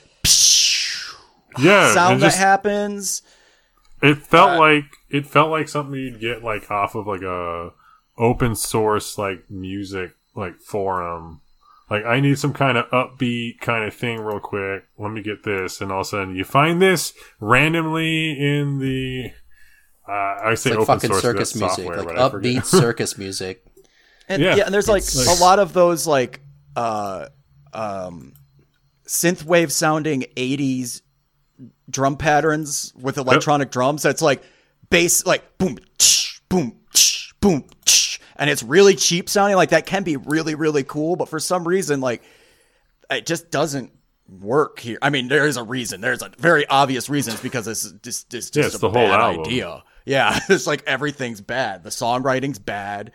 yeah, 1.58 1.94
sound 1.94 2.14
and 2.16 2.22
that 2.24 2.36
happens. 2.36 3.22
it 4.02 4.16
felt 4.20 4.52
uh, 4.52 4.60
like 4.60 4.86
it 5.10 5.26
felt 5.26 5.50
like 5.52 5.68
something 5.68 5.96
you'd 6.00 6.20
get 6.22 6.44
like 6.44 6.70
off 6.72 6.96
of 6.96 7.06
like 7.08 7.22
a 7.22 7.72
open 8.18 8.56
source 8.56 9.18
like 9.18 9.50
music 9.50 10.12
like 10.40 10.60
forum. 10.60 11.42
Like 11.90 12.06
I 12.06 12.20
need 12.20 12.38
some 12.38 12.54
kind 12.54 12.78
of 12.78 12.86
upbeat 12.92 13.60
kind 13.62 13.84
of 13.84 13.94
thing 13.94 14.20
real 14.20 14.40
quick. 14.40 14.84
Let 14.98 15.12
me 15.12 15.22
get 15.22 15.44
this, 15.44 15.82
and 15.82 15.92
all 15.92 16.02
of 16.02 16.08
a 16.08 16.10
sudden 16.10 16.36
you 16.36 16.44
find 16.44 16.82
this 16.82 17.14
randomly 17.40 18.32
in 18.32 18.78
the 18.80 19.32
uh, 20.08 20.50
I 20.50 20.56
say 20.56 20.72
like 20.72 20.80
open 20.80 20.96
fucking 20.96 21.10
source 21.10 21.22
circus 21.22 21.52
for 21.54 21.58
music, 21.60 21.76
software, 21.78 21.98
like 21.98 22.16
but 22.16 22.18
I 22.18 22.30
upbeat 22.30 22.66
circus 22.80 23.18
music. 23.18 23.64
And 24.28 24.42
yeah, 24.42 24.56
Yeah. 24.56 24.66
and 24.66 24.74
there's 24.74 24.88
like 24.88 25.02
It's 25.04 25.40
a 25.40 25.44
lot 25.44 25.60
of 25.60 25.74
those 25.74 26.06
like 26.08 26.42
uh 26.76 27.28
um 27.74 28.34
synthwave 29.08 29.72
sounding 29.72 30.22
80s 30.36 31.02
drum 31.90 32.16
patterns 32.18 32.94
with 32.96 33.18
electronic 33.18 33.72
drums 33.72 34.04
that's 34.04 34.22
like 34.22 34.44
bass 34.92 35.26
like 35.26 35.58
boom 35.58 35.78
tsh, 35.98 36.40
boom 36.50 36.80
tsh, 36.94 37.32
boom 37.42 37.64
tsh, 37.64 37.79
and 38.40 38.50
it's 38.50 38.64
really 38.64 38.96
cheap 38.96 39.30
sounding 39.30 39.56
like 39.58 39.70
that 39.70 39.86
can 39.86 40.04
be 40.04 40.18
really 40.18 40.56
really 40.56 40.84
cool 40.84 41.16
but 41.16 41.30
for 41.30 41.40
some 41.40 41.68
reason 41.68 42.02
like 42.02 42.24
it 43.12 43.26
just 43.28 43.52
doesn't 43.52 43.92
work 44.40 44.80
here. 44.80 45.00
I 45.02 45.10
mean, 45.10 45.28
there 45.30 45.48
is 45.48 45.58
a 45.58 45.64
reason. 45.64 46.02
There's 46.02 46.22
a 46.22 46.30
very 46.38 46.68
obvious 46.68 47.10
reason. 47.10 47.34
It's 47.34 47.42
because 47.42 47.68
it's 47.68 47.92
just, 48.04 48.32
it's 48.32 48.52
just 48.52 48.56
Yeah, 48.56 48.66
it's 48.68 48.76
a 48.76 48.78
the 48.78 48.88
whole 48.90 48.94
bad 48.94 49.20
album. 49.20 49.42
idea. 49.42 49.84
Yeah, 50.06 50.40
it's 50.50 50.68
like 50.68 50.84
everything's 50.86 51.42
bad. 51.42 51.84
The 51.84 51.90
songwriting's 51.90 52.60
bad. 52.60 53.12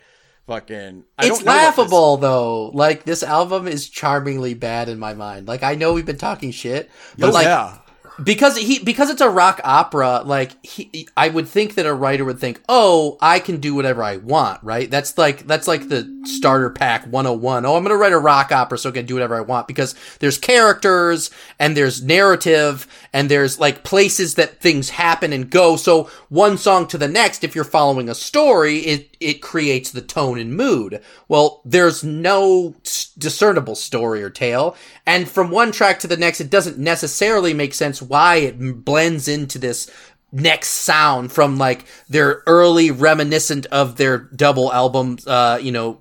Fucking, 0.47 1.05
I 1.17 1.25
It's 1.27 1.37
don't 1.37 1.45
know 1.45 1.53
this- 1.53 1.63
laughable 1.77 2.17
though. 2.17 2.65
Like 2.73 3.05
this 3.05 3.23
album 3.23 3.65
is 3.69 3.87
charmingly 3.89 4.53
bad 4.53 4.89
in 4.89 4.99
my 4.99 5.13
mind. 5.13 5.47
Like 5.47 5.63
I 5.63 5.75
know 5.75 5.93
we've 5.93 6.05
been 6.05 6.17
talking 6.17 6.51
shit, 6.51 6.91
but 7.17 7.29
Oh, 7.29 7.31
like 7.31 7.45
yeah, 7.45 7.77
because 8.23 8.57
he 8.57 8.79
because 8.79 9.09
it's 9.09 9.21
a 9.21 9.29
rock 9.29 9.59
opera 9.63 10.21
like 10.25 10.63
he 10.65 11.07
i 11.17 11.27
would 11.27 11.47
think 11.47 11.75
that 11.75 11.85
a 11.85 11.93
writer 11.93 12.23
would 12.23 12.39
think 12.39 12.61
oh 12.69 13.17
i 13.21 13.39
can 13.39 13.59
do 13.59 13.75
whatever 13.75 14.03
i 14.03 14.17
want 14.17 14.61
right? 14.63 14.89
That's 14.89 15.17
like 15.17 15.45
that's 15.47 15.67
like 15.67 15.89
the 15.89 16.13
starter 16.25 16.69
pack 16.69 17.05
101 17.05 17.65
oh 17.65 17.75
i'm 17.75 17.83
gonna 17.83 17.95
write 17.95 18.13
a 18.13 18.17
rock 18.17 18.51
opera 18.51 18.77
so 18.77 18.89
i 18.89 18.93
can 18.93 19.05
do 19.05 19.15
whatever 19.15 19.35
i 19.35 19.41
want 19.41 19.67
because 19.67 19.95
there's 20.19 20.37
characters 20.37 21.29
and 21.59 21.75
there's 21.75 22.03
narrative 22.03 22.87
and 23.15 23.31
there's 23.31 23.59
like 23.59 23.85
places 23.85 24.35
that 24.35 24.59
things 24.59 24.89
happen 24.89 25.31
and 25.31 25.49
go. 25.49 25.77
So 25.77 26.09
one 26.27 26.57
song 26.57 26.85
to 26.87 26.97
the 26.97 27.07
next 27.07 27.45
if 27.45 27.55
you're 27.55 27.63
following 27.63 28.09
a 28.09 28.13
story 28.13 28.79
it 28.79 29.15
it 29.21 29.41
creates 29.41 29.91
the 29.91 30.01
tone 30.01 30.37
and 30.37 30.55
mood. 30.55 31.01
Well 31.29 31.61
there's 31.63 32.03
no 32.03 32.75
discernible 33.17 33.75
story 33.75 34.21
or 34.21 34.29
tale. 34.29 34.75
And 35.05 35.29
from 35.29 35.49
one 35.49 35.71
track 35.71 35.99
to 35.99 36.07
the 36.07 36.17
next 36.17 36.41
it 36.41 36.49
doesn't 36.49 36.77
necessarily 36.77 37.53
make 37.53 37.73
sense 37.73 38.01
why 38.05 38.37
it 38.37 38.85
blends 38.85 39.27
into 39.27 39.59
this 39.59 39.89
next 40.31 40.69
sound 40.69 41.31
from 41.31 41.57
like 41.57 41.85
their 42.09 42.43
early 42.45 42.91
reminiscent 42.91 43.65
of 43.67 43.95
their 43.95 44.17
double 44.17 44.71
album 44.73 45.17
uh 45.27 45.57
you 45.61 45.71
know 45.71 45.99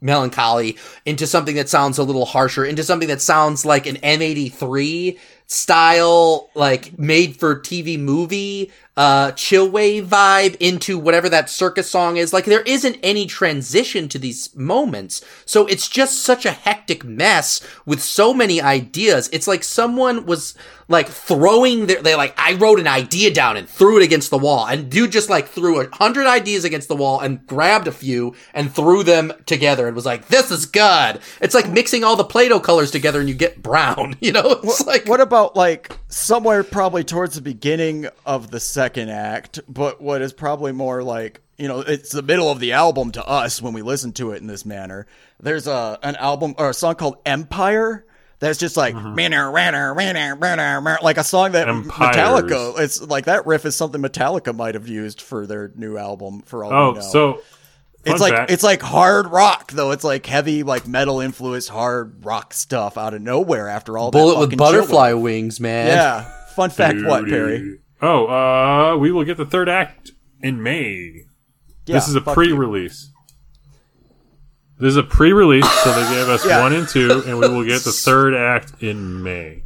Mellon 0.00 0.30
Collie 0.30 0.78
into 1.04 1.26
something 1.26 1.56
that 1.56 1.68
sounds 1.68 1.98
a 1.98 2.02
little 2.02 2.24
harsher 2.24 2.64
into 2.64 2.82
something 2.82 3.08
that 3.08 3.20
sounds 3.20 3.64
like 3.64 3.86
an 3.86 3.96
M83 3.96 5.18
style 5.46 6.48
like 6.54 6.96
made 6.98 7.36
for 7.36 7.56
TV 7.56 7.98
movie 7.98 8.70
uh 8.96 9.32
chill 9.32 9.68
wave 9.68 10.06
vibe 10.06 10.56
into 10.60 10.98
whatever 10.98 11.28
that 11.28 11.50
circus 11.50 11.90
song 11.90 12.16
is. 12.16 12.32
Like 12.32 12.46
there 12.46 12.62
isn't 12.62 12.98
any 13.02 13.26
transition 13.26 14.08
to 14.08 14.18
these 14.18 14.54
moments. 14.56 15.24
So 15.44 15.66
it's 15.66 15.88
just 15.88 16.22
such 16.22 16.46
a 16.46 16.52
hectic 16.52 17.04
mess 17.04 17.60
with 17.84 18.02
so 18.02 18.32
many 18.32 18.60
ideas. 18.60 19.28
It's 19.32 19.48
like 19.48 19.64
someone 19.64 20.24
was 20.24 20.54
like 20.90 21.08
throwing 21.08 21.86
their 21.86 22.02
they 22.02 22.14
like 22.14 22.34
I 22.36 22.54
wrote 22.54 22.78
an 22.78 22.86
idea 22.86 23.32
down 23.32 23.56
and 23.56 23.66
threw 23.66 23.98
it 23.98 24.04
against 24.04 24.28
the 24.28 24.36
wall 24.36 24.66
and 24.66 24.90
dude 24.90 25.12
just 25.12 25.30
like 25.30 25.48
threw 25.48 25.80
a 25.80 25.88
hundred 25.96 26.26
ideas 26.26 26.64
against 26.64 26.88
the 26.88 26.96
wall 26.96 27.20
and 27.20 27.46
grabbed 27.46 27.88
a 27.88 27.92
few 27.92 28.34
and 28.52 28.70
threw 28.70 29.02
them 29.02 29.32
together 29.46 29.86
and 29.86 29.96
was 29.96 30.04
like 30.04 30.28
this 30.28 30.50
is 30.50 30.66
good 30.66 31.20
it's 31.40 31.54
like 31.54 31.68
mixing 31.70 32.04
all 32.04 32.16
the 32.16 32.24
Play-Doh 32.24 32.60
colors 32.60 32.90
together 32.90 33.20
and 33.20 33.28
you 33.28 33.34
get 33.34 33.62
brown 33.62 34.16
you 34.20 34.32
know 34.32 34.60
it's 34.62 34.86
like 34.86 35.08
what 35.08 35.22
about 35.22 35.56
like 35.56 35.96
somewhere 36.10 36.64
probably 36.64 37.04
towards 37.04 37.36
the 37.36 37.40
beginning 37.40 38.08
of 38.26 38.50
the 38.50 38.60
second 38.60 39.10
act, 39.10 39.60
but 39.68 40.00
what 40.00 40.22
is 40.22 40.32
probably 40.32 40.72
more 40.72 41.02
like 41.02 41.40
you 41.56 41.68
know 41.68 41.80
it's 41.80 42.10
the 42.10 42.22
middle 42.22 42.50
of 42.50 42.58
the 42.58 42.72
album 42.72 43.12
to 43.12 43.24
us 43.26 43.62
when 43.62 43.72
we 43.72 43.82
listen 43.82 44.12
to 44.14 44.32
it 44.32 44.40
in 44.40 44.46
this 44.46 44.66
manner. 44.66 45.06
There's 45.38 45.66
a 45.66 45.98
an 46.02 46.16
album 46.16 46.54
or 46.58 46.70
a 46.70 46.74
song 46.74 46.96
called 46.96 47.18
Empire. 47.24 48.04
That's 48.40 48.58
just 48.58 48.76
like 48.76 48.94
"Ranner, 48.94 49.52
ranner, 49.52 49.94
ranner, 49.94 50.36
ranner, 50.38 50.82
ranner," 50.82 51.02
like 51.02 51.18
a 51.18 51.24
song 51.24 51.52
that 51.52 51.68
Empires. 51.68 52.16
Metallica. 52.16 52.80
It's 52.80 53.00
like 53.02 53.26
that 53.26 53.46
riff 53.46 53.64
is 53.64 53.76
something 53.76 54.00
Metallica 54.02 54.54
might 54.56 54.74
have 54.74 54.88
used 54.88 55.20
for 55.20 55.46
their 55.46 55.70
new 55.76 55.96
album. 55.96 56.40
For 56.42 56.64
all 56.64 56.72
Oh, 56.72 56.88
we 56.92 56.94
know. 56.96 57.00
so 57.02 57.42
it's 58.04 58.18
like 58.20 58.32
fact, 58.34 58.50
it's 58.50 58.62
like 58.62 58.80
hard 58.80 59.26
rock 59.26 59.72
though. 59.72 59.90
It's 59.90 60.04
like 60.04 60.24
heavy, 60.24 60.62
like 60.62 60.88
metal 60.88 61.20
influenced 61.20 61.68
hard 61.68 62.24
rock 62.24 62.54
stuff 62.54 62.96
out 62.96 63.12
of 63.12 63.20
nowhere. 63.20 63.68
After 63.68 63.98
all, 63.98 64.10
that 64.10 64.18
bullet 64.18 64.38
with 64.40 64.56
butterfly 64.56 65.10
chilling. 65.10 65.22
wings 65.22 65.60
man 65.60 65.88
Yeah. 65.88 66.22
Fun 66.54 66.70
fact, 66.70 66.98
what 67.04 67.26
Perry? 67.26 67.78
Oh, 68.02 68.26
uh, 68.26 68.96
we 68.96 69.12
will 69.12 69.24
get 69.24 69.36
the 69.36 69.44
third 69.44 69.68
act 69.68 70.12
in 70.40 70.62
May. 70.62 71.24
Yeah, 71.86 71.94
this 71.96 72.08
is 72.08 72.14
a 72.14 72.20
pre-release. 72.22 73.10
This 74.80 74.88
is 74.90 74.96
a 74.96 75.02
pre-release, 75.02 75.70
so 75.82 75.92
they 75.92 76.14
gave 76.14 76.28
us 76.28 76.44
Yeah. 76.46 76.62
one 76.62 76.72
and 76.72 76.88
two, 76.88 77.22
and 77.26 77.38
we 77.38 77.48
will 77.48 77.64
get 77.64 77.82
the 77.84 77.92
third 78.04 78.34
act 78.34 78.72
in 78.82 79.22
May. 79.22 79.62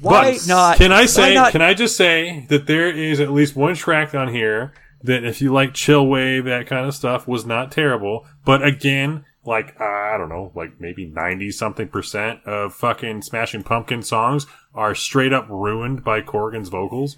Why 0.00 0.32
But 0.32 0.46
not? 0.48 0.76
Can 0.78 0.92
I 0.92 1.00
why 1.02 1.06
say? 1.06 1.34
not- 1.34 1.52
Can 1.52 1.62
I 1.62 1.74
just 1.74 1.96
say 1.96 2.46
that 2.48 2.66
there 2.66 2.90
is 2.90 3.20
at 3.20 3.30
least 3.32 3.54
one 3.56 3.74
track 3.74 4.14
on 4.14 4.28
here 4.28 4.72
that, 5.02 5.24
if 5.24 5.40
you 5.40 5.52
like 5.52 5.74
chill 5.74 6.06
wave, 6.06 6.44
that 6.46 6.66
kind 6.66 6.86
of 6.86 6.94
stuff, 6.94 7.28
was 7.28 7.44
not 7.46 7.70
terrible. 7.70 8.26
But 8.44 8.64
again, 8.64 9.24
like 9.44 9.76
uh, 9.80 9.84
I 9.84 10.16
don't 10.18 10.28
know, 10.28 10.52
like 10.54 10.80
maybe 10.80 11.06
ninety 11.06 11.50
something 11.50 11.88
percent 11.88 12.40
of 12.46 12.74
fucking 12.74 13.22
Smashing 13.22 13.62
Pumpkin 13.62 14.02
songs 14.02 14.46
are 14.74 14.94
straight 14.94 15.32
up 15.32 15.46
ruined 15.48 16.02
by 16.02 16.20
Corgan's 16.20 16.68
vocals. 16.68 17.16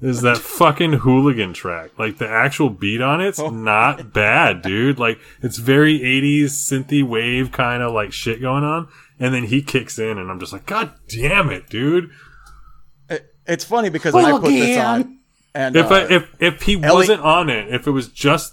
Is 0.00 0.22
that 0.22 0.38
fucking 0.38 0.92
hooligan 0.94 1.52
track? 1.54 1.90
Like 1.98 2.18
the 2.18 2.28
actual 2.28 2.70
beat 2.70 3.00
on 3.00 3.20
it's 3.20 3.40
Oh. 3.40 3.50
not 3.50 4.12
bad, 4.12 4.62
dude. 4.62 4.98
Like 4.98 5.18
it's 5.42 5.56
very 5.58 5.98
80s 5.98 6.50
synthy 6.52 7.02
wave 7.02 7.50
kind 7.50 7.82
of 7.82 7.92
like 7.92 8.12
shit 8.12 8.40
going 8.40 8.62
on. 8.64 8.88
And 9.18 9.34
then 9.34 9.44
he 9.44 9.60
kicks 9.62 9.98
in 9.98 10.16
and 10.18 10.30
I'm 10.30 10.38
just 10.38 10.52
like, 10.52 10.66
God 10.66 10.92
damn 11.08 11.50
it, 11.50 11.68
dude. 11.68 12.10
It- 13.10 13.34
it's 13.46 13.64
funny 13.64 13.88
because 13.90 14.14
I 14.14 14.30
put 14.38 14.42
this 14.50 14.78
on, 14.78 15.18
and 15.54 15.74
If 15.74 15.90
uh, 15.90 15.94
I, 15.94 16.12
if 16.12 16.28
if 16.38 16.62
he 16.62 16.74
Ellie- 16.82 16.94
wasn't 16.94 17.22
on 17.22 17.48
it, 17.50 17.74
if 17.74 17.86
it 17.88 17.90
was 17.90 18.06
just 18.08 18.52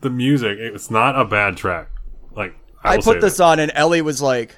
the 0.00 0.10
music, 0.10 0.58
it's 0.58 0.90
not 0.90 1.16
a 1.16 1.24
bad 1.24 1.56
track. 1.56 1.88
Like 2.34 2.54
I, 2.82 2.94
I 2.94 3.00
put 3.00 3.20
this 3.20 3.36
that. 3.36 3.44
on, 3.44 3.58
and 3.60 3.70
Ellie 3.74 4.00
was 4.02 4.22
like, 4.22 4.56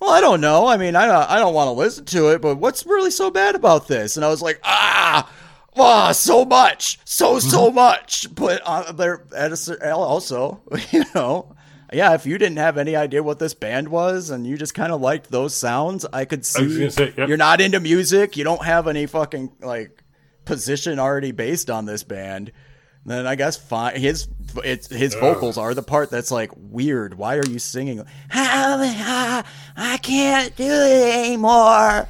"Well, 0.00 0.10
I 0.10 0.20
don't 0.20 0.40
know. 0.40 0.66
I 0.66 0.76
mean, 0.76 0.96
I 0.96 1.06
don't, 1.06 1.30
I 1.30 1.38
don't 1.38 1.54
want 1.54 1.68
to 1.68 1.72
listen 1.72 2.04
to 2.06 2.30
it, 2.32 2.42
but 2.42 2.56
what's 2.56 2.84
really 2.84 3.12
so 3.12 3.30
bad 3.30 3.54
about 3.54 3.86
this?" 3.86 4.16
And 4.16 4.24
I 4.24 4.28
was 4.28 4.42
like, 4.42 4.60
"Ah." 4.64 5.30
Ah, 5.76 6.12
so 6.12 6.44
much, 6.44 6.98
so 7.04 7.38
so 7.38 7.70
much. 7.70 8.34
But 8.34 8.62
uh, 8.64 8.92
there, 8.92 9.24
cer- 9.56 9.92
also, 9.92 10.62
you 10.90 11.04
know, 11.14 11.54
yeah. 11.92 12.14
If 12.14 12.26
you 12.26 12.38
didn't 12.38 12.58
have 12.58 12.78
any 12.78 12.96
idea 12.96 13.22
what 13.22 13.38
this 13.38 13.54
band 13.54 13.88
was, 13.88 14.30
and 14.30 14.46
you 14.46 14.56
just 14.56 14.74
kind 14.74 14.92
of 14.92 15.00
liked 15.00 15.30
those 15.30 15.54
sounds, 15.54 16.06
I 16.12 16.24
could 16.24 16.46
see 16.46 16.78
gonna 16.78 16.90
say, 16.90 17.14
yep. 17.16 17.28
you're 17.28 17.36
not 17.36 17.60
into 17.60 17.80
music. 17.80 18.36
You 18.36 18.44
don't 18.44 18.64
have 18.64 18.88
any 18.88 19.06
fucking 19.06 19.52
like 19.60 20.02
position 20.44 20.98
already 20.98 21.32
based 21.32 21.68
on 21.68 21.84
this 21.84 22.02
band. 22.02 22.52
Then 23.06 23.26
I 23.26 23.36
guess 23.36 23.56
fine. 23.56 23.96
His 24.00 24.26
it's 24.64 24.88
his 24.88 25.14
vocals 25.14 25.58
are 25.58 25.74
the 25.74 25.82
part 25.82 26.10
that's 26.10 26.32
like 26.32 26.50
weird. 26.56 27.14
Why 27.14 27.36
are 27.36 27.46
you 27.46 27.60
singing? 27.60 28.04
I 28.32 29.98
can't 30.02 30.56
do 30.56 30.64
it 30.64 31.26
anymore. 31.26 32.08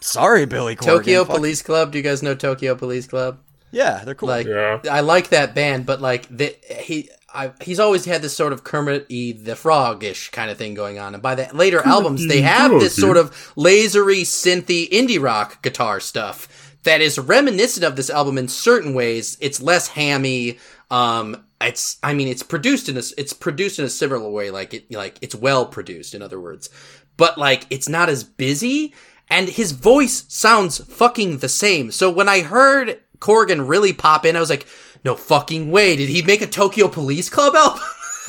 Sorry, 0.00 0.46
Billy 0.46 0.76
Corgan. 0.76 0.84
Tokyo 0.86 1.24
Fuck- 1.24 1.36
Police 1.36 1.62
Club 1.62 1.92
do 1.92 1.98
you 1.98 2.04
guys 2.04 2.22
know 2.22 2.34
Tokyo 2.34 2.74
Police 2.74 3.06
Club 3.06 3.38
Yeah, 3.72 4.04
they're 4.04 4.14
cool. 4.14 4.28
Like, 4.28 4.46
Yeah. 4.46 4.80
I 4.90 5.00
like 5.00 5.28
that 5.30 5.54
band, 5.54 5.86
but 5.86 6.00
like 6.00 6.28
the, 6.34 6.54
he, 6.80 7.10
I, 7.34 7.52
he's 7.60 7.80
always 7.80 8.04
had 8.04 8.22
this 8.22 8.34
sort 8.36 8.52
of 8.52 8.64
Kermit 8.64 9.06
e 9.08 9.32
the 9.32 9.56
Frog-ish 9.56 10.30
kind 10.30 10.50
of 10.50 10.56
thing 10.56 10.74
going 10.74 10.98
on. 10.98 11.14
And 11.14 11.22
by 11.22 11.34
the 11.34 11.50
later 11.54 11.80
albums, 11.84 12.26
they 12.26 12.40
have 12.42 12.70
this 12.72 12.96
Froggy. 12.98 13.00
sort 13.00 13.16
of 13.16 13.30
lasery, 13.56 14.22
synthy, 14.22 14.88
indie 14.90 15.20
rock 15.20 15.60
guitar 15.62 16.00
stuff 16.00 16.78
that 16.84 17.00
is 17.00 17.18
reminiscent 17.18 17.84
of 17.84 17.96
this 17.96 18.08
album 18.08 18.38
in 18.38 18.48
certain 18.48 18.94
ways. 18.94 19.36
It's 19.40 19.60
less 19.60 19.88
hammy. 19.88 20.58
Um, 20.90 21.44
it's, 21.60 21.98
I 22.02 22.14
mean, 22.14 22.28
it's 22.28 22.44
produced 22.44 22.88
in 22.88 22.96
a, 22.96 23.02
it's 23.18 23.32
produced 23.32 23.78
in 23.80 23.84
a 23.84 23.90
similar 23.90 24.30
way, 24.30 24.50
like 24.50 24.72
it, 24.72 24.90
like 24.92 25.18
it's 25.20 25.34
well 25.34 25.66
produced, 25.66 26.14
in 26.14 26.22
other 26.22 26.40
words. 26.40 26.70
But 27.16 27.36
like, 27.38 27.66
it's 27.70 27.88
not 27.88 28.08
as 28.08 28.22
busy, 28.24 28.94
and 29.28 29.48
his 29.48 29.72
voice 29.72 30.24
sounds 30.28 30.78
fucking 30.78 31.38
the 31.38 31.48
same. 31.48 31.90
So 31.90 32.10
when 32.10 32.28
I 32.28 32.40
heard 32.40 33.00
Corgan 33.18 33.68
really 33.68 33.92
pop 33.92 34.24
in, 34.24 34.36
I 34.36 34.40
was 34.40 34.50
like, 34.50 34.66
no 35.04 35.14
fucking 35.14 35.70
way. 35.70 35.96
Did 35.96 36.08
he 36.08 36.22
make 36.22 36.42
a 36.42 36.46
Tokyo 36.46 36.88
Police 36.88 37.30
Club 37.30 37.54
album? 37.54 37.82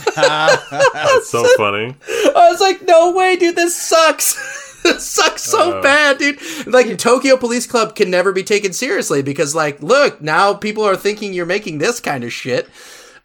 That's 0.15 1.29
so 1.29 1.43
funny. 1.57 1.95
I 2.07 2.49
was 2.51 2.61
like, 2.61 2.83
no 2.83 3.11
way, 3.11 3.35
dude, 3.35 3.55
this 3.55 3.75
sucks. 3.75 4.81
this 4.83 5.07
sucks 5.07 5.43
so 5.43 5.81
bad, 5.81 6.17
dude. 6.17 6.39
Like, 6.67 6.97
Tokyo 6.97 7.35
Police 7.37 7.65
Club 7.65 7.95
can 7.95 8.11
never 8.11 8.31
be 8.31 8.43
taken 8.43 8.73
seriously 8.73 9.21
because, 9.21 9.55
like, 9.55 9.81
look, 9.81 10.21
now 10.21 10.53
people 10.53 10.83
are 10.83 10.95
thinking 10.95 11.33
you're 11.33 11.45
making 11.45 11.79
this 11.79 11.99
kind 11.99 12.23
of 12.23 12.31
shit. 12.31 12.69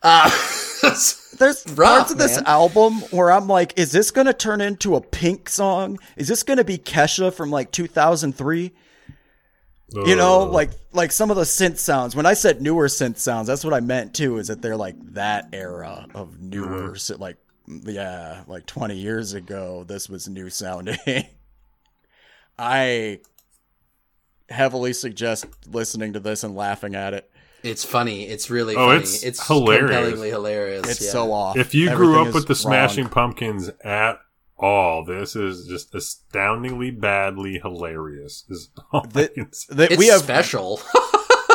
Uh, 0.02 0.30
There's 1.42 1.66
rough, 1.76 1.98
parts 1.98 2.12
of 2.12 2.18
this 2.18 2.36
man. 2.36 2.46
album 2.46 2.94
where 3.10 3.32
I'm 3.32 3.48
like, 3.48 3.76
is 3.76 3.90
this 3.90 4.10
going 4.10 4.28
to 4.28 4.32
turn 4.32 4.60
into 4.60 4.94
a 4.94 5.00
Pink 5.00 5.48
song? 5.48 5.98
Is 6.16 6.28
this 6.28 6.42
going 6.42 6.58
to 6.58 6.64
be 6.64 6.78
Kesha 6.78 7.32
from 7.32 7.50
like 7.50 7.72
2003? 7.72 8.72
You 9.94 10.16
know, 10.16 10.44
like 10.44 10.70
like 10.92 11.12
some 11.12 11.30
of 11.30 11.36
the 11.36 11.42
synth 11.42 11.78
sounds. 11.78 12.16
When 12.16 12.24
I 12.24 12.32
said 12.32 12.62
newer 12.62 12.86
synth 12.86 13.18
sounds, 13.18 13.46
that's 13.46 13.64
what 13.64 13.74
I 13.74 13.80
meant 13.80 14.14
too. 14.14 14.38
Is 14.38 14.48
that 14.48 14.62
they're 14.62 14.76
like 14.76 14.96
that 15.12 15.48
era 15.52 16.06
of 16.14 16.40
newer, 16.40 16.84
uh-huh. 16.84 16.94
sy- 16.94 17.14
like 17.16 17.36
yeah, 17.66 18.42
like 18.46 18.64
twenty 18.66 18.96
years 18.96 19.34
ago. 19.34 19.84
This 19.86 20.08
was 20.08 20.28
new 20.28 20.48
sounding. 20.48 20.96
I 22.58 23.20
heavily 24.48 24.92
suggest 24.92 25.46
listening 25.66 26.12
to 26.12 26.20
this 26.20 26.44
and 26.44 26.54
laughing 26.54 26.94
at 26.94 27.14
it. 27.14 27.30
It's 27.62 27.84
funny. 27.84 28.24
It's 28.28 28.50
really 28.50 28.74
Oh, 28.76 28.88
funny. 28.88 29.00
it's 29.00 29.22
It's, 29.22 29.46
hilarious. 29.46 29.90
compellingly 29.90 30.30
hilarious. 30.30 30.88
It's 30.88 31.02
yeah. 31.04 31.10
so 31.10 31.32
off. 31.32 31.56
if 31.56 31.74
you 31.74 31.94
grew 31.94 32.20
up 32.20 32.28
with 32.28 32.36
is 32.38 32.44
the 32.46 32.54
Smashing. 32.54 33.08
Pumpkins 33.08 33.70
at 33.84 34.18
all, 34.58 35.04
this 35.04 35.34
is 35.36 35.66
just 35.66 35.94
astoundingly 35.94 36.90
badly 36.90 37.58
hilarious. 37.58 38.44
Is 38.48 38.70
all 38.92 39.04
I 39.04 39.08
The- 39.08 39.46
that 39.70 39.90
It's 39.92 39.98
we 39.98 40.06
have 40.08 40.20
special. 40.22 40.80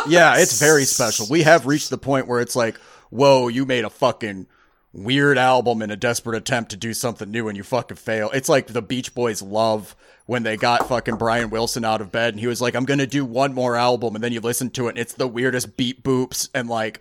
Yeah, 0.06 0.38
it's 0.38 0.58
very 0.58 0.84
special. 0.86 1.26
We 1.28 1.42
have 1.42 1.66
reached 1.66 1.90
the 1.90 1.98
point 1.98 2.26
where 2.28 2.40
it's 2.40 2.56
like, 2.56 2.78
whoa, 3.10 3.48
you 3.48 3.66
made 3.66 3.84
a 3.84 3.90
fucking 3.90 4.46
weird 4.94 5.36
album 5.36 5.82
in 5.82 5.90
a 5.90 5.96
desperate 5.96 6.34
attempt 6.38 6.70
to 6.70 6.78
do 6.78 6.94
something 6.94 7.30
new 7.30 7.46
and 7.48 7.58
you 7.58 7.62
fucking 7.62 7.98
fail. 7.98 8.30
It's 8.32 8.48
like 8.48 8.68
the 8.68 8.80
Beach 8.80 9.14
Boys 9.14 9.42
love 9.42 9.94
when 10.28 10.42
they 10.42 10.58
got 10.58 10.86
fucking 10.86 11.16
Brian 11.16 11.48
Wilson 11.48 11.86
out 11.86 12.02
of 12.02 12.12
bed 12.12 12.34
and 12.34 12.40
he 12.40 12.46
was 12.46 12.60
like, 12.60 12.74
I'm 12.74 12.84
gonna 12.84 13.06
do 13.06 13.24
one 13.24 13.54
more 13.54 13.76
album 13.76 14.14
and 14.14 14.22
then 14.22 14.30
you 14.30 14.40
listen 14.40 14.68
to 14.72 14.86
it 14.86 14.90
and 14.90 14.98
it's 14.98 15.14
the 15.14 15.26
weirdest 15.26 15.78
beat 15.78 16.02
boops 16.02 16.50
and 16.54 16.68
like 16.68 17.00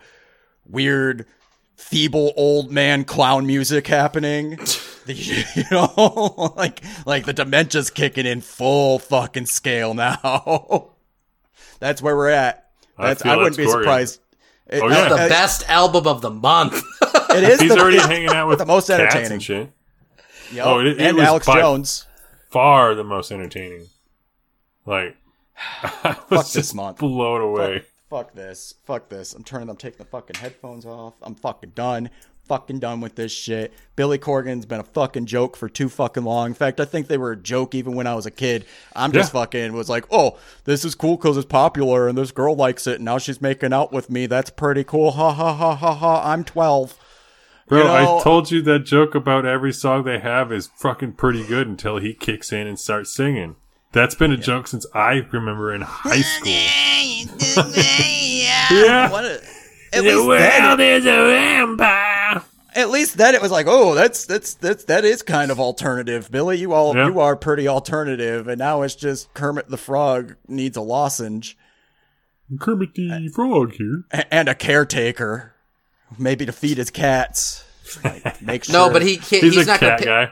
weird 0.66 1.26
feeble 1.76 2.32
old 2.38 2.72
man 2.72 3.04
clown 3.04 3.46
music 3.46 3.86
happening. 3.88 4.52
The- 5.06 5.14
you 5.56 5.64
know, 5.72 6.54
like 6.58 6.82
like 7.06 7.26
the 7.26 7.34
dementia's 7.34 7.90
kicking 7.90 8.26
in 8.26 8.40
full 8.40 8.98
fucking 8.98 9.48
scale 9.48 9.94
now. 9.94 10.92
That's 11.80 12.02
where 12.02 12.16
we're 12.16 12.30
at. 12.30 12.70
I 12.98 13.10
That's, 13.10 13.22
feel 13.24 13.34
I, 13.34 13.36
wouldn't 13.36 13.58
that's 13.58 13.68
be 13.68 13.72
Corgan. 13.74 13.82
surprised. 13.82 14.22
It, 14.70 14.82
Oh, 14.82 14.88
yeah. 14.90 15.10
the 15.10 15.16
best 15.16 15.70
album 15.70 16.08
of 16.08 16.22
the 16.22 16.30
month. 16.32 16.82
it 17.30 17.44
is 17.44 17.60
He's 17.62 17.74
the, 17.76 17.80
already 17.80 18.00
hanging 18.00 18.30
out 18.30 18.48
with 18.48 18.60
the 18.60 18.66
most 18.66 18.88
cats 18.88 19.00
entertaining. 19.02 19.32
and 19.34 19.44
shit. 19.44 19.72
Yep. 20.54 20.66
Oh, 20.66 20.80
it- 20.80 20.88
it 20.88 21.00
and 21.02 21.18
was 21.18 21.26
Alex 21.26 21.46
by- 21.46 21.60
Jones. 21.60 22.06
Far 22.50 22.96
the 22.96 23.04
most 23.04 23.32
entertaining. 23.32 23.88
Like, 24.86 25.18
I 25.84 26.16
was 26.30 26.54
this 26.54 26.64
just 26.64 26.76
month. 26.76 27.00
blown 27.00 27.42
away. 27.42 27.84
Fuck 28.10 28.34
this. 28.34 28.74
Fuck 28.86 29.10
this. 29.10 29.34
I'm 29.34 29.44
turning. 29.44 29.70
I'm 29.70 29.76
taking 29.76 29.98
the 29.98 30.06
fucking 30.06 30.38
headphones 30.38 30.86
off. 30.86 31.16
I'm 31.22 31.36
fucking 31.36 31.72
done. 31.76 32.10
Fucking 32.46 32.80
done 32.80 33.02
with 33.02 33.16
this 33.16 33.34
shit. 33.34 33.74
Billy 33.98 34.18
Corgan's 34.18 34.66
been 34.66 34.80
a 34.80 34.84
fucking 34.84 35.26
joke 35.26 35.58
for 35.58 35.68
too 35.68 35.90
fucking 35.90 36.24
long. 36.24 36.48
In 36.48 36.54
fact, 36.54 36.80
I 36.80 36.86
think 36.86 37.08
they 37.08 37.18
were 37.18 37.34
a 37.34 37.36
joke 37.36 37.76
even 37.76 37.94
when 37.96 38.08
I 38.08 38.16
was 38.16 38.26
a 38.26 38.32
kid. 38.32 38.66
I'm 38.96 39.12
just 39.12 39.34
Yeah. 39.34 39.42
fucking 39.42 39.74
was 39.74 39.90
like, 39.90 40.06
oh, 40.10 40.40
this 40.64 40.86
is 40.86 40.96
cool 40.96 41.18
because 41.18 41.36
it's 41.36 41.46
popular 41.46 42.08
and 42.08 42.18
this 42.18 42.32
girl 42.32 42.56
likes 42.56 42.88
it 42.88 42.96
and 42.96 43.04
now 43.06 43.18
she's 43.18 43.42
making 43.42 43.74
out 43.74 43.92
with 43.92 44.10
me. 44.10 44.26
That's 44.28 44.50
pretty 44.50 44.86
cool. 44.86 45.12
Ha 45.12 45.34
ha 45.34 45.54
ha 45.54 45.76
ha 45.76 45.94
ha. 45.94 46.32
I'm 46.32 46.46
12. 46.46 46.98
Bro, 47.68 47.80
You 47.80 47.84
know- 47.86 48.20
I 48.20 48.24
told 48.24 48.50
you 48.52 48.62
that 48.64 48.80
joke 48.86 49.14
about 49.16 49.46
every 49.46 49.74
song 49.74 50.04
they 50.04 50.20
have 50.20 50.52
is 50.52 50.68
fucking 50.76 51.14
pretty 51.14 51.46
good 51.46 51.68
until 51.68 51.98
he 51.98 52.14
kicks 52.14 52.52
in 52.54 52.66
and 52.68 52.80
starts 52.80 53.14
singing. 53.14 53.56
That's 53.92 54.16
been 54.16 54.32
a 54.32 54.38
joke 54.38 54.68
since 54.68 54.86
I 54.94 55.26
remember 55.32 55.74
in 55.74 55.82
high 55.82 56.22
school. 56.22 56.52
yeah. 58.72 59.10
What 59.12 59.26
a- 59.26 59.42
at 59.94 60.04
The 60.04 60.16
least 60.16 60.28
then, 60.28 60.64
world 60.64 60.80
is 60.82 61.06
a 61.06 61.10
vampire. 61.10 62.42
at 62.76 62.90
least 62.90 63.18
then 63.18 63.34
it 63.36 63.42
was 63.42 63.52
like, 63.52 63.66
oh, 63.70 63.94
that's 63.96 64.26
that's 64.26 64.54
that's 64.56 64.84
that 64.86 65.06
is 65.06 65.22
kind 65.22 65.50
of 65.50 65.60
alternative, 65.62 66.30
Billy. 66.30 66.58
You 66.58 66.74
all 66.74 66.94
Yeah. 66.96 67.08
you 67.08 67.20
are 67.22 67.36
pretty 67.38 67.68
alternative, 67.70 68.48
and 68.50 68.60
now 68.60 68.82
it's 68.82 68.96
just 68.96 69.34
Kermit 69.34 69.70
the 69.70 69.78
Frog 69.78 70.36
needs 70.48 70.76
a 70.78 70.82
lozenge 70.82 71.58
Kermit 72.60 72.94
the 72.96 73.30
Frog 73.34 73.74
here. 73.76 74.04
and 74.30 74.50
a 74.50 74.56
caretaker, 74.56 75.54
maybe 76.18 76.46
to 76.46 76.52
feed 76.52 76.78
his 76.78 76.90
cats. 76.90 77.64
Like, 78.04 78.42
make 78.42 78.64
sure. 78.66 78.74
no, 78.74 78.90
but 78.92 79.02
he 79.02 79.18
can't. 79.18 79.44
He's, 79.44 79.56
He's, 79.56 79.68
a 79.68 79.72
not 79.72 79.80
gonna 79.80 79.92
cat 79.94 80.00
pay, 80.00 80.06
guy. 80.06 80.32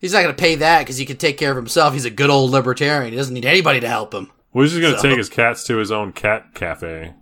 He's 0.00 0.12
not 0.12 0.22
gonna 0.22 0.34
pay 0.34 0.54
that 0.56 0.80
because 0.80 0.96
he 0.96 1.04
can 1.04 1.16
take 1.16 1.36
care 1.36 1.50
of 1.50 1.56
himself. 1.56 1.92
He's 1.92 2.04
a 2.04 2.10
good 2.10 2.30
old 2.30 2.50
libertarian. 2.50 3.10
He 3.12 3.16
doesn't 3.16 3.34
need 3.34 3.44
anybody 3.44 3.80
to 3.80 3.88
help 3.88 4.14
him. 4.14 4.30
Well, 4.52 4.62
he's 4.64 4.72
just 4.72 4.82
gonna 4.82 4.96
So- 4.98 5.08
take 5.08 5.18
his 5.18 5.28
cats 5.28 5.64
to 5.64 5.76
his 5.76 5.90
own 5.92 6.12
cat 6.12 6.54
cafe. 6.54 7.14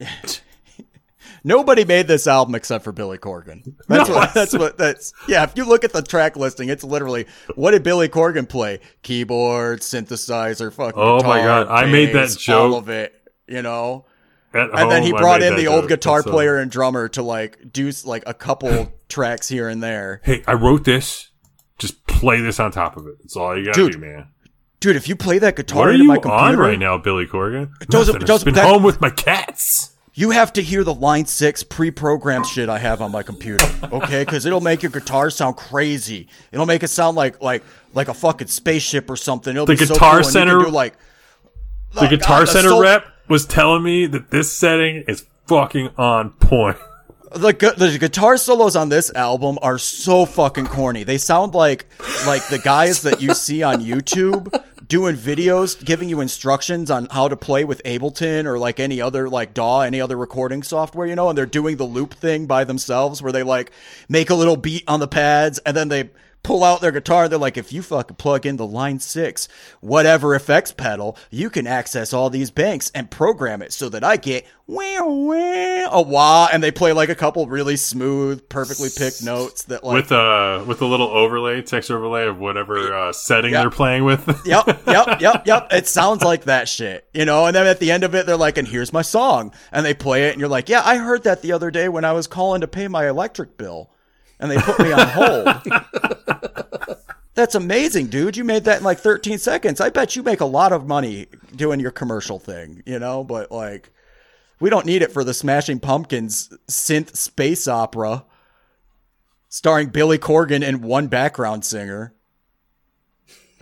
Nobody 1.44 1.84
made 1.84 2.08
this 2.08 2.26
album 2.26 2.54
except 2.56 2.84
for 2.84 2.92
Billy 2.92 3.16
Corgan. 3.16 3.62
That's 3.86 4.08
No, 4.08 4.14
what. 4.16 4.34
That's 4.34 4.52
what. 4.56 4.76
That's 4.76 5.12
yeah. 5.28 5.44
If 5.44 5.52
you 5.56 5.64
look 5.64 5.84
at 5.84 5.92
the 5.92 6.02
track 6.02 6.36
listing, 6.36 6.68
it's 6.68 6.84
literally 6.84 7.26
what 7.54 7.70
did 7.70 7.82
Billy 7.84 8.08
Corgan 8.08 8.48
play? 8.48 8.80
Keyboard, 9.02 9.80
synthesizer, 9.80 10.72
fucking. 10.72 10.94
Oh 11.00 11.22
my 11.22 11.38
guitar, 11.38 11.64
God, 11.64 11.68
I 11.84 11.86
made 11.90 12.12
that 12.14 12.36
joke. 12.36 12.72
All 12.72 12.78
of 12.78 12.88
it. 12.88 13.14
You 13.46 13.62
know. 13.62 14.04
At 14.54 14.70
and 14.78 14.90
then 14.90 15.02
he 15.02 15.12
brought 15.12 15.42
in 15.42 15.56
the 15.56 15.66
old 15.66 15.82
joke. 15.82 15.88
guitar 15.90 16.20
uh, 16.20 16.22
player 16.22 16.56
and 16.58 16.70
drummer 16.70 17.08
to 17.10 17.22
like 17.22 17.72
do 17.72 17.90
like 18.04 18.22
a 18.26 18.32
couple 18.34 18.92
tracks 19.08 19.48
here 19.48 19.68
and 19.68 19.82
there. 19.82 20.20
Hey, 20.24 20.42
I 20.46 20.54
wrote 20.54 20.84
this. 20.84 21.28
Just 21.78 22.06
play 22.06 22.40
this 22.40 22.58
on 22.58 22.72
top 22.72 22.96
of 22.96 23.06
it. 23.06 23.18
That's 23.20 23.36
all 23.36 23.56
you 23.56 23.66
gotta 23.66 23.74
Dude, 23.80 23.92
do, 23.92 23.98
man. 23.98 24.28
Dude, 24.80 24.96
if 24.96 25.08
you 25.08 25.16
play 25.16 25.38
that 25.38 25.54
guitar 25.56 25.80
What 25.80 25.88
are 25.88 25.92
you 25.94 26.04
my 26.04 26.14
computer, 26.16 26.34
on 26.36 26.56
right 26.56 26.78
now, 26.78 26.96
Billy 26.98 27.26
Corgan? 27.26 27.70
Nothing. 27.92 28.20
Doesn't- 28.24 28.44
been 28.44 28.54
that- 28.54 28.66
home 28.66 28.82
with 28.82 29.00
my 29.00 29.10
cats. 29.10 29.92
you 30.14 30.30
have 30.30 30.52
to 30.54 30.62
hear 30.62 30.82
the 30.82 30.94
line 30.94 31.26
six 31.26 31.62
pre-programmed 31.62 32.46
shit 32.46 32.68
I 32.68 32.78
have 32.78 33.00
on 33.02 33.12
my 33.12 33.22
computer, 33.22 33.64
okay? 33.92 34.24
Because 34.24 34.46
it'll 34.46 34.60
make 34.60 34.82
your 34.82 34.90
guitar 34.90 35.30
sound 35.30 35.56
crazy. 35.56 36.28
It'll 36.52 36.66
make 36.66 36.82
it 36.82 36.88
sound 36.88 37.16
like 37.16 37.40
like 37.42 37.62
like 37.94 38.08
a 38.08 38.14
fucking 38.14 38.48
spaceship 38.48 39.10
or 39.10 39.16
something. 39.16 39.52
It'll 39.54 39.66
The 39.66 39.74
be 39.74 39.84
so 39.84 39.94
Guitar 39.94 40.10
cool, 40.10 40.18
you 40.18 40.24
can 40.24 40.32
Center- 40.32 40.58
do 40.64 40.68
like 40.70 40.94
The 41.94 42.08
Guitar 42.08 42.40
God, 42.44 42.48
Center 42.48 42.68
sol- 42.70 42.80
rep 42.82 43.04
was 43.28 43.46
telling 43.46 43.82
me 43.82 44.06
that 44.06 44.30
this 44.30 44.52
setting 44.52 45.04
is 45.06 45.26
fucking 45.46 45.90
on 45.96 46.30
point. 46.30 46.76
the 47.34 47.52
gu- 47.52 47.74
the 47.76 47.98
guitar 47.98 48.36
solos 48.36 48.74
on 48.76 48.88
this 48.88 49.12
album 49.14 49.58
are 49.62 49.78
so 49.78 50.24
fucking 50.24 50.66
corny. 50.66 51.04
They 51.04 51.18
sound 51.18 51.54
like 51.54 51.86
like 52.26 52.46
the 52.48 52.58
guys 52.58 53.02
that 53.02 53.20
you 53.20 53.34
see 53.34 53.62
on 53.62 53.80
YouTube 53.80 54.62
doing 54.86 55.14
videos 55.14 55.84
giving 55.84 56.08
you 56.08 56.22
instructions 56.22 56.90
on 56.90 57.06
how 57.10 57.28
to 57.28 57.36
play 57.36 57.62
with 57.62 57.82
Ableton 57.84 58.46
or 58.46 58.58
like 58.58 58.80
any 58.80 59.02
other 59.02 59.28
like 59.28 59.52
DAW, 59.52 59.80
any 59.82 60.00
other 60.00 60.16
recording 60.16 60.62
software, 60.62 61.06
you 61.06 61.14
know, 61.14 61.28
and 61.28 61.36
they're 61.36 61.44
doing 61.44 61.76
the 61.76 61.84
loop 61.84 62.14
thing 62.14 62.46
by 62.46 62.64
themselves 62.64 63.20
where 63.20 63.32
they 63.32 63.42
like 63.42 63.70
make 64.08 64.30
a 64.30 64.34
little 64.34 64.56
beat 64.56 64.84
on 64.88 65.00
the 65.00 65.08
pads 65.08 65.58
and 65.66 65.76
then 65.76 65.88
they 65.88 66.08
pull 66.42 66.64
out 66.64 66.80
their 66.80 66.92
guitar. 66.92 67.28
They're 67.28 67.38
like, 67.38 67.56
if 67.58 67.72
you 67.72 67.82
fucking 67.82 68.16
plug 68.16 68.46
in 68.46 68.56
the 68.56 68.66
line 68.66 69.00
six, 69.00 69.48
whatever 69.80 70.34
effects 70.34 70.72
pedal, 70.72 71.16
you 71.30 71.50
can 71.50 71.66
access 71.66 72.12
all 72.12 72.30
these 72.30 72.50
banks 72.50 72.90
and 72.94 73.10
program 73.10 73.60
it 73.60 73.72
so 73.72 73.88
that 73.90 74.02
I 74.04 74.16
get 74.16 74.46
wah, 74.66 75.02
wah, 75.02 75.88
a 75.90 76.02
wah, 76.02 76.48
and 76.52 76.62
they 76.62 76.70
play 76.70 76.92
like 76.92 77.08
a 77.08 77.14
couple 77.14 77.46
really 77.46 77.76
smooth, 77.76 78.48
perfectly 78.48 78.88
picked 78.94 79.22
notes 79.22 79.64
that 79.64 79.82
like. 79.84 79.94
with 79.94 80.12
uh 80.12 80.62
with 80.66 80.80
a 80.82 80.86
little 80.86 81.08
overlay, 81.08 81.62
text 81.62 81.90
overlay 81.90 82.26
of 82.26 82.38
whatever 82.38 82.94
uh, 82.94 83.12
setting 83.12 83.52
Yeah. 83.52 83.62
they're 83.62 83.70
playing 83.70 84.04
with. 84.04 84.26
yep, 84.46 84.66
yep, 84.86 85.20
yep, 85.20 85.46
yep. 85.46 85.68
It 85.72 85.86
sounds 85.86 86.22
like 86.22 86.44
that 86.44 86.68
shit, 86.68 87.08
you 87.14 87.24
know. 87.24 87.46
And 87.46 87.54
then 87.56 87.66
at 87.66 87.80
the 87.80 87.90
end 87.90 88.04
of 88.04 88.14
it, 88.14 88.26
they're 88.26 88.36
like, 88.36 88.58
"And 88.58 88.68
here's 88.68 88.92
my 88.92 89.02
song," 89.02 89.52
and 89.72 89.84
they 89.84 89.94
play 89.94 90.28
it, 90.28 90.32
and 90.32 90.40
you're 90.40 90.48
like, 90.48 90.68
"Yeah, 90.68 90.82
I 90.84 90.96
heard 90.98 91.24
that 91.24 91.42
the 91.42 91.52
other 91.52 91.70
day 91.70 91.88
when 91.88 92.04
I 92.04 92.12
was 92.12 92.26
calling 92.26 92.60
to 92.60 92.68
pay 92.68 92.88
my 92.88 93.08
electric 93.08 93.56
bill, 93.56 93.90
and 94.40 94.50
they 94.50 94.56
put 94.58 94.78
me 94.80 94.92
on 94.92 95.06
hold." 95.08 95.48
That's 97.34 97.54
amazing, 97.54 98.06
dude. 98.08 98.36
You 98.36 98.42
made 98.42 98.64
that 98.64 98.78
in 98.78 98.84
like 98.84 98.98
13 98.98 99.38
seconds. 99.38 99.80
I 99.80 99.90
bet 99.90 100.16
you 100.16 100.24
make 100.24 100.40
a 100.40 100.44
lot 100.44 100.72
of 100.72 100.88
money 100.88 101.26
doing 101.54 101.78
your 101.78 101.92
commercial 101.92 102.40
thing, 102.40 102.82
you 102.84 102.98
know. 102.98 103.22
But 103.22 103.52
like, 103.52 103.90
we 104.58 104.70
don't 104.70 104.84
need 104.86 105.02
it 105.02 105.12
for 105.12 105.22
the 105.22 105.32
Smashing 105.32 105.78
Pumpkins 105.78 106.52
synth 106.68 107.14
space 107.14 107.68
opera, 107.68 108.24
starring 109.48 109.90
Billy 109.90 110.18
Corgan 110.18 110.66
and 110.66 110.82
one 110.82 111.06
background 111.06 111.64
singer. 111.64 112.12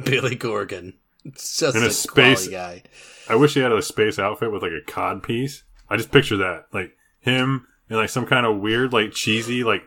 Billy 0.03 0.37
Corgan. 0.37 0.95
It's 1.25 1.59
just 1.59 1.77
In 1.77 1.83
a 1.83 1.87
a, 1.87 1.91
space- 1.91 2.49
guy. 2.49 2.83
I 3.29 3.35
wish 3.35 3.55
he 3.55 3.61
had 3.61 3.73
a 3.73 3.83
space 3.83 4.19
outfit 4.19 4.53
with 4.53 4.63
like 4.63 4.73
a 4.73 4.91
cod 4.91 5.23
piece. 5.23 5.65
I 5.91 5.97
just 5.97 6.13
picture 6.13 6.37
that, 6.39 6.67
like 6.73 6.97
him 7.21 7.67
in 7.91 7.97
like 7.97 8.09
some 8.09 8.25
kind 8.25 8.47
of 8.47 8.59
weird, 8.59 8.93
like 8.93 9.13
cheesy, 9.13 9.65
like 9.65 9.83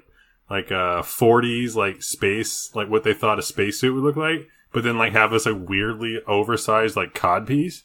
like 0.49 0.71
uh 0.71 1.01
40s 1.01 1.75
like 1.75 2.01
space, 2.01 2.71
like 2.75 2.89
what 2.89 3.03
they 3.03 3.13
thought 3.13 3.39
a 3.39 3.43
spacesuit 3.43 3.93
would 3.93 4.03
look 4.03 4.15
like, 4.15 4.47
but 4.73 4.83
then 4.83 4.97
like 4.97 5.13
have 5.13 5.31
this 5.31 5.45
like 5.45 5.69
weirdly 5.69 6.19
oversized 6.27 6.95
like 6.95 7.13
cod 7.13 7.45
piece, 7.47 7.83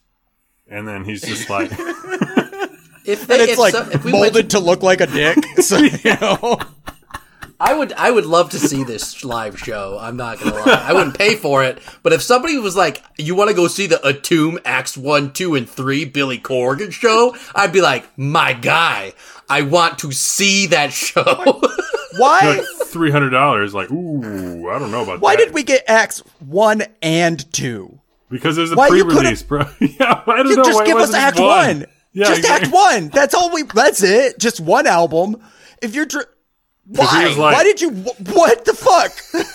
and 0.69 0.87
then 0.89 1.05
he's 1.05 1.23
just 1.23 1.51
like, 1.51 1.71
If 3.07 3.27
they, 3.27 3.35
And 3.35 3.43
it's 3.43 3.53
if, 3.53 3.59
like 3.59 3.75
so, 3.75 3.89
if 3.91 4.05
we 4.05 4.13
molded 4.13 4.35
went, 4.35 4.51
to 4.53 4.61
look 4.61 4.83
like 4.83 5.01
a 5.01 5.07
dick. 5.07 5.37
So, 5.63 5.77
you 5.79 5.99
know, 6.21 6.59
I 7.61 7.75
would, 7.75 7.93
I 7.95 8.11
would 8.11 8.27
love 8.27 8.51
to 8.51 8.59
see 8.59 8.83
this 8.83 9.25
live 9.25 9.59
show. 9.59 9.99
I'm 10.01 10.17
not 10.17 10.41
gonna 10.41 10.57
lie. 10.57 10.85
I 10.87 10.93
wouldn't 10.93 11.17
pay 11.17 11.37
for 11.37 11.63
it, 11.65 11.79
but 12.03 12.13
if 12.13 12.23
somebody 12.23 12.59
was 12.59 12.77
like, 12.77 13.03
"You 13.17 13.35
want 13.35 13.49
to 13.49 13.57
go 13.57 13.69
see 13.69 13.87
the 13.87 13.97
Atum 13.97 14.59
Acts 14.65 14.97
One, 14.97 15.33
Two, 15.33 15.55
and 15.55 15.69
Three 15.69 16.05
Billy 16.05 16.39
Corgan 16.39 16.93
show?" 16.93 17.37
I'd 17.55 17.73
be 17.73 17.81
like, 17.81 18.07
"My 18.19 18.53
guy, 18.53 19.13
I 19.49 19.63
want 19.63 19.99
to 20.01 20.13
see 20.13 20.67
that 20.67 20.93
show." 20.93 21.63
Why? 22.19 22.65
three 22.87 23.11
hundred 23.11 23.31
dollars. 23.31 23.75
Like, 23.75 23.91
ooh, 23.91 24.69
I 24.71 24.79
don't 24.79 24.91
know 24.91 25.03
about 25.03 25.13
that. 25.15 25.21
Why 25.21 25.37
that. 25.37 25.45
did 25.47 25.55
we 25.55 25.63
get 25.63 25.85
acts 25.89 26.21
one 26.41 26.83
and 27.03 27.51
two? 27.53 28.01
because 28.31 28.57
there's 28.57 28.73
a 28.73 28.75
Why 28.75 28.89
you 28.89 29.05
pre-release, 29.05 29.43
bro. 29.43 29.61
yeah, 29.81 30.23
I 30.27 30.37
don't 30.37 30.49
You 30.49 30.57
know. 30.57 30.65
just 30.65 30.81
why 30.81 30.87
give 30.87 30.97
us 30.97 31.15
Act 31.15 31.37
just 31.37 31.47
One. 31.47 31.87
Yeah, 32.13 32.25
just 32.27 32.39
exactly. 32.41 32.67
Act 32.69 32.75
One. 32.75 33.09
That's 33.11 33.35
all 33.35 33.53
we. 33.53 33.63
That's 33.63 34.03
it. 34.03 34.39
Just 34.39 34.61
one 34.61 34.87
album. 34.87 35.37
If 35.83 35.95
you're, 35.95 36.07
dr- 36.07 36.27
why? 36.87 37.27
like- 37.29 37.39
why 37.39 37.63
did 37.65 37.81
you? 37.81 37.91
What 37.91 38.65
the 38.65 38.75
fuck? 38.75 39.13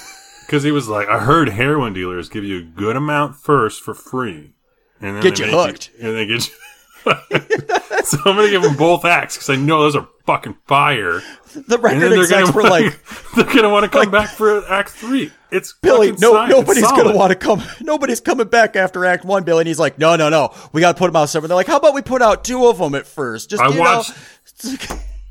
Because 0.46 0.64
he 0.64 0.72
was 0.72 0.88
like, 0.88 1.08
I 1.10 1.20
heard 1.20 1.50
heroin 1.50 1.94
dealers 1.94 2.28
give 2.28 2.44
you 2.44 2.58
a 2.58 2.62
good 2.64 2.96
amount 2.96 3.36
first 3.36 3.84
for 3.84 3.94
free, 3.94 4.56
and 5.00 5.16
then 5.16 5.22
Get 5.22 5.38
you 5.38 5.46
hooked. 5.46 5.92
and 6.02 6.16
they 6.16 6.26
get 6.26 6.48
you. 6.48 6.56
so 8.04 8.18
I'm 8.26 8.36
gonna 8.36 8.50
give 8.50 8.62
them 8.62 8.76
both 8.76 9.06
acts 9.06 9.36
because 9.36 9.50
I 9.50 9.56
know 9.56 9.82
those 9.82 9.96
are 9.96 10.08
fucking 10.26 10.58
fire. 10.68 11.22
The 11.54 11.78
record 11.78 12.14
execs 12.14 12.54
were 12.54 12.64
like, 12.64 13.00
they're 13.36 13.46
gonna 13.46 13.70
want 13.70 13.86
to 13.86 13.90
come 13.90 14.12
back 14.12 14.30
for 14.30 14.66
Act 14.72 14.90
Three. 14.90 15.32
It's 15.52 15.74
Billy, 15.82 16.12
no, 16.12 16.44
it's 16.44 16.52
nobody's 16.52 16.84
gonna 16.92 17.16
want 17.16 17.32
to 17.32 17.36
come. 17.36 17.64
Nobody's 17.82 18.20
coming 18.20 18.48
back 18.48 18.76
after 18.76 19.04
Act 19.06 19.26
One, 19.26 19.44
Billy. 19.44 19.62
And 19.62 19.68
he's 19.68 19.80
like, 19.80 19.98
no, 19.98 20.16
no, 20.16 20.30
no. 20.30 20.54
We 20.74 20.82
got 20.82 20.94
to 20.94 21.00
put 21.00 21.08
them 21.08 21.16
out 21.16 21.30
separate. 21.30 21.48
They're 21.48 21.56
like, 21.56 21.68
how 21.68 21.78
about 21.78 21.96
we 21.96 22.04
put 22.04 22.22
out 22.22 22.44
two 22.44 22.68
of 22.68 22.78
them 22.78 22.94
at 22.94 23.08
first? 23.08 23.50
Just 23.50 23.64
I 23.64 23.70
you 23.70 23.80
watched. 23.80 24.14
know. 24.64 24.76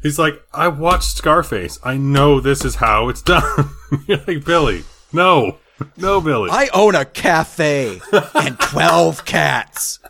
He's 0.03 0.19
like, 0.19 0.43
I 0.53 0.69
watched 0.69 1.17
Scarface. 1.17 1.79
I 1.85 1.97
know 1.97 2.41
this 2.41 2.65
is 2.65 2.77
how 2.77 3.09
it's 3.09 3.23
done. 3.23 3.71
You're 4.07 4.19
like 4.27 4.45
Billy. 4.45 4.85
No, 5.13 5.59
no, 5.97 6.21
Billy. 6.21 6.51
I 6.51 6.69
own 6.75 6.95
a 6.95 7.05
cafe 7.05 8.01
and 8.35 8.59
twelve 8.59 9.25
cats. 9.25 10.01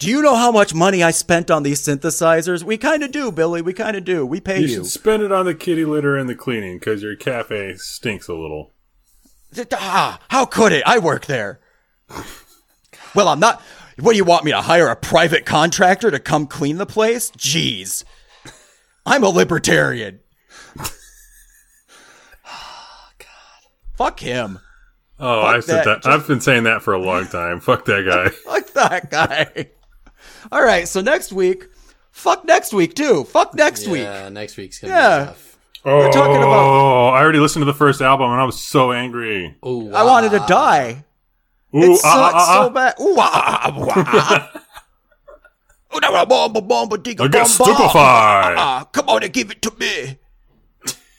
Do 0.00 0.08
you 0.08 0.22
know 0.22 0.34
how 0.34 0.50
much 0.50 0.72
money 0.72 1.02
I 1.02 1.10
spent 1.10 1.50
on 1.50 1.62
these 1.62 1.78
synthesizers? 1.82 2.62
We 2.62 2.78
kind 2.78 3.02
of 3.02 3.12
do, 3.12 3.30
Billy. 3.30 3.60
We 3.60 3.74
kind 3.74 3.94
of 3.94 4.04
do. 4.06 4.24
We 4.24 4.40
pay 4.40 4.60
you 4.60 4.66
you. 4.66 4.74
should 4.76 4.86
spend 4.86 5.22
it 5.22 5.30
on 5.30 5.44
the 5.44 5.54
kitty 5.54 5.84
litter 5.84 6.16
and 6.16 6.26
the 6.26 6.34
cleaning 6.34 6.78
because 6.78 7.02
your 7.02 7.16
cafe 7.16 7.74
stinks 7.76 8.26
a 8.26 8.32
little. 8.32 8.72
Ah, 9.74 10.18
how 10.28 10.46
could 10.46 10.72
it? 10.72 10.82
I 10.86 10.98
work 10.98 11.26
there. 11.26 11.60
Well, 13.14 13.28
I'm 13.28 13.40
not. 13.40 13.60
What 13.98 14.12
do 14.12 14.16
you 14.16 14.24
want 14.24 14.46
me 14.46 14.52
to 14.52 14.62
hire 14.62 14.88
a 14.88 14.96
private 14.96 15.44
contractor 15.44 16.10
to 16.10 16.18
come 16.18 16.46
clean 16.46 16.78
the 16.78 16.86
place? 16.86 17.30
Jeez. 17.32 18.02
I'm 19.04 19.22
a 19.22 19.28
libertarian. 19.28 20.20
Fuck 23.98 24.20
him. 24.20 24.60
Oh, 25.18 25.42
I 25.42 25.60
said 25.60 25.84
that. 25.84 26.04
that. 26.04 26.10
I've 26.10 26.26
been 26.26 26.40
saying 26.40 26.64
that 26.64 26.80
for 26.80 26.94
a 26.94 26.98
long 26.98 27.26
time. 27.26 27.60
Fuck 27.60 27.84
that 27.84 28.06
guy. 28.06 28.30
Fuck 28.50 28.72
that 28.72 29.10
guy. 29.10 29.72
All 30.52 30.62
right, 30.62 30.86
so 30.88 31.00
next 31.00 31.32
week, 31.32 31.66
fuck 32.10 32.44
next 32.44 32.72
week 32.72 32.94
too. 32.94 33.24
Fuck 33.24 33.54
next 33.54 33.86
week. 33.86 34.02
Yeah, 34.02 34.28
next 34.28 34.56
week's 34.56 34.78
gonna 34.80 34.94
Yeah. 34.94 35.18
be 35.20 35.26
tough. 35.26 35.46
Oh, 35.84 36.10
talking 36.12 36.36
about- 36.36 37.14
I 37.14 37.20
already 37.22 37.38
listened 37.38 37.62
to 37.62 37.66
the 37.66 37.74
first 37.76 38.00
album 38.02 38.30
and 38.30 38.40
I 38.40 38.44
was 38.44 38.60
so 38.60 38.92
angry. 38.92 39.56
Ooh, 39.66 39.92
I 39.94 40.02
wanted 40.02 40.30
to 40.32 40.40
die. 40.46 41.04
Ooh, 41.74 41.92
It 41.92 41.96
sucks 41.98 42.04
ah, 42.04 42.32
ah, 42.34 42.58
ah, 42.60 42.62
so 42.64 42.70
bad. 42.70 42.94
Ooh, 43.00 43.16
ah, 43.18 43.60
ah, 43.64 43.94
ah. 43.96 44.50
Ooh, 45.96 46.00
da, 46.00 46.10
da, 46.10 46.24
bomba, 46.24 46.60
bomba, 46.60 46.96
digga, 46.98 47.22
I 47.24 47.28
get 47.28 47.46
stupefied. 47.46 48.56
Ah, 48.58 48.86
come 48.92 49.08
on 49.08 49.22
and 49.22 49.32
give 49.32 49.50
it 49.50 49.62
to 49.62 49.72
me. 49.78 50.18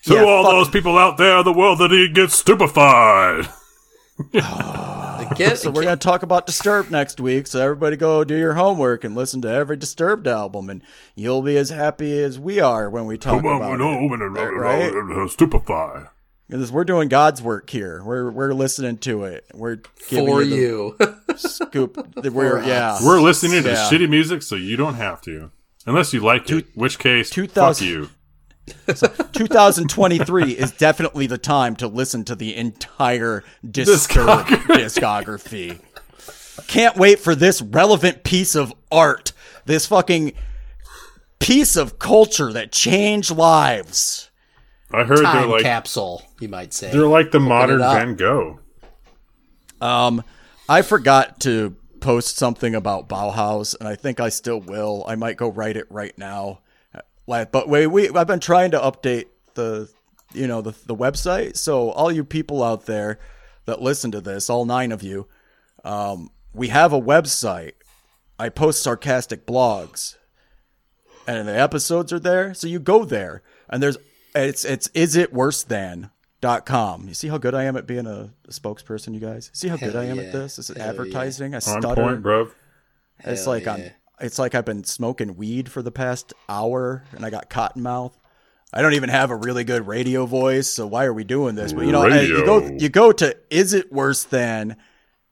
To 0.06 0.14
Yeah, 0.15 0.23
all 0.23 0.43
fuck- 0.43 0.52
those 0.53 0.69
people 0.69 0.98
out 0.98 1.18
there 1.18 1.38
in 1.39 1.43
the 1.45 1.53
world 1.53 1.80
that 1.80 1.91
he 1.91 2.07
gets 2.10 2.35
stupefied. 2.35 3.48
Get, 5.35 5.57
So 5.59 5.71
we're 5.71 5.83
gonna 5.83 5.97
talk 5.97 6.23
about 6.23 6.45
Disturbed 6.45 6.91
next 6.91 7.19
week. 7.19 7.47
So 7.47 7.61
everybody 7.61 7.95
go 7.97 8.23
do 8.23 8.35
your 8.37 8.53
homework 8.53 9.03
and 9.03 9.15
listen 9.15 9.41
to 9.43 9.49
every 9.49 9.77
Disturbed 9.77 10.27
album, 10.27 10.69
and 10.69 10.81
you'll 11.15 11.41
be 11.41 11.57
as 11.57 11.69
happy 11.69 12.21
as 12.21 12.39
we 12.39 12.59
are 12.59 12.89
when 12.89 13.05
we 13.05 13.17
talk 13.17 13.39
about 13.39 13.79
it. 13.79 13.83
right? 14.53 15.29
Stupefy. 15.29 16.07
Because 16.49 16.71
we're 16.71 16.83
doing 16.83 17.07
God's 17.07 17.41
work 17.41 17.69
here. 17.69 18.03
We're 18.03 18.29
we're 18.29 18.53
listening 18.53 18.97
to 18.99 19.23
it. 19.23 19.45
We're 19.53 19.79
giving 20.09 20.27
for 20.27 20.41
you, 20.43 20.95
you. 20.99 21.15
scoop. 21.37 21.97
We're 22.17 22.61
yeah. 22.63 22.99
We're 23.01 23.21
listening 23.21 23.63
to 23.63 23.69
Yeah. 23.69 23.89
shitty 23.89 24.09
music, 24.09 24.43
so 24.43 24.55
you 24.55 24.75
don't 24.75 24.95
have 24.95 25.21
to, 25.21 25.51
unless 25.85 26.13
you 26.13 26.19
like 26.19 26.49
it. 26.49 26.65
Which 26.75 26.99
case, 26.99 27.29
fuck 27.29 27.35
2000 27.35 28.09
you. 28.88 28.93
2023 29.34 30.52
is 30.52 30.72
definitely 30.72 31.27
the 31.27 31.38
time 31.38 31.76
to 31.77 31.88
listen 31.88 32.23
to 32.26 32.35
the 32.35 32.56
entire 32.56 33.43
Disturbed 33.69 34.49
discography. 34.49 35.80
Can't 36.68 36.95
wait 36.98 37.19
for 37.19 37.35
this 37.35 37.61
relevant 37.61 38.23
piece 38.23 38.56
of 38.56 38.73
art. 38.91 39.34
This 39.65 39.85
fucking 39.88 40.34
piece 41.39 41.76
of 41.76 41.99
culture 41.99 42.52
that 42.53 42.72
changed 42.72 43.31
lives. 43.31 44.30
I 44.93 45.03
heard 45.03 45.19
they're 45.19 45.45
like 45.45 45.64
capsule, 45.64 46.23
you 46.39 46.49
might 46.49 46.73
say. 46.73 46.91
they're 46.91 47.07
like 47.07 47.31
the 47.31 47.39
modern. 47.39 47.80
Van 47.80 48.15
Gogh. 48.15 48.60
Um, 49.80 50.23
I 50.68 50.81
forgot 50.81 51.39
to 51.41 51.76
post 52.02 52.38
something 52.38 52.76
about 52.76 53.07
Bauhaus, 53.07 53.76
and 53.80 53.88
I 53.88 53.95
think 53.95 54.19
I 54.19 54.30
still 54.30 54.60
will. 54.60 55.03
I 55.07 55.15
might 55.15 55.38
go 55.38 55.49
write 55.49 55.77
it 55.77 55.88
right 55.89 56.18
now. 56.18 56.60
Like, 57.31 57.51
But 57.51 57.69
wait, 57.69 57.87
we 57.87 58.09
I've 58.09 58.27
been 58.27 58.41
trying 58.41 58.71
to 58.71 58.79
update 58.79 59.27
the, 59.53 59.89
you 60.33 60.47
know, 60.47 60.61
the 60.61 60.75
the 60.85 60.95
website. 60.95 61.55
So 61.55 61.89
all 61.91 62.11
you 62.11 62.25
people 62.25 62.61
out 62.61 62.85
there 62.85 63.19
that 63.65 63.81
listen 63.81 64.11
to 64.11 64.21
this, 64.21 64.49
all 64.49 64.65
nine 64.65 64.91
of 64.91 65.01
you, 65.01 65.27
um, 65.85 66.29
we 66.53 66.67
have 66.67 66.91
a 66.93 67.01
website. 67.01 67.73
I 68.37 68.49
post 68.49 68.83
sarcastic 68.83 69.45
blogs, 69.45 70.17
and 71.25 71.47
the 71.47 71.57
episodes 71.57 72.11
are 72.11 72.19
there. 72.19 72.53
So 72.53 72.67
you 72.67 72.79
go 72.79 73.05
there, 73.05 73.43
and 73.69 73.81
there's 73.81 73.97
it's 74.35 74.65
it's 74.65 74.89
is 74.93 75.15
it 75.15 75.31
worse 75.31 75.63
than 75.63 76.11
dot 76.41 76.65
com. 76.65 77.07
You 77.07 77.13
see 77.13 77.29
how 77.29 77.37
good 77.37 77.55
I 77.55 77.63
am 77.63 77.77
at 77.77 77.87
being 77.87 78.07
a, 78.07 78.33
a 78.45 78.51
spokesperson, 78.51 79.13
you 79.13 79.21
guys. 79.21 79.51
See 79.53 79.69
how 79.69 79.77
good 79.77 79.95
I 79.95 80.05
am 80.05 80.17
yeah. 80.17 80.23
at 80.23 80.31
this. 80.33 80.57
This 80.57 80.69
is 80.69 80.75
Hell 80.75 80.89
advertising. 80.89 81.55
I 81.55 81.59
On 81.59 81.81
point, 81.95 82.21
bro. 82.21 82.51
It's 83.19 83.45
Hell 83.45 83.53
like 83.53 83.67
I'm. 83.67 83.79
yeah. 83.79 83.91
It's 84.22 84.39
like 84.39 84.56
I've 84.56 84.65
been 84.65 84.84
smoking 84.84 85.35
weed 85.35 85.69
for 85.69 85.81
the 85.81 85.91
past 85.91 86.34
hour, 86.48 87.03
and 87.11 87.26
I 87.26 87.30
got 87.30 87.49
cotton 87.49 87.84
mouth. 87.84 88.18
I 88.73 88.81
don't 88.81 88.93
even 88.93 89.10
have 89.10 89.31
a 89.31 89.35
really 89.35 89.65
good 89.65 89.85
radio 89.85 90.26
voice, 90.26 90.68
so 90.68 90.88
why 90.88 91.03
are 91.06 91.14
we 91.14 91.26
doing 91.26 91.56
this? 91.56 91.73
But 91.73 91.85
you 91.85 91.91
know, 91.91 92.03
hey, 92.10 92.27
you 92.27 92.45
go 92.45 92.65
you 92.65 92.88
go 92.88 93.11
to 93.11 93.35
is 93.49 93.73
it 93.73 93.91
worse 93.91 94.23
than 94.23 94.77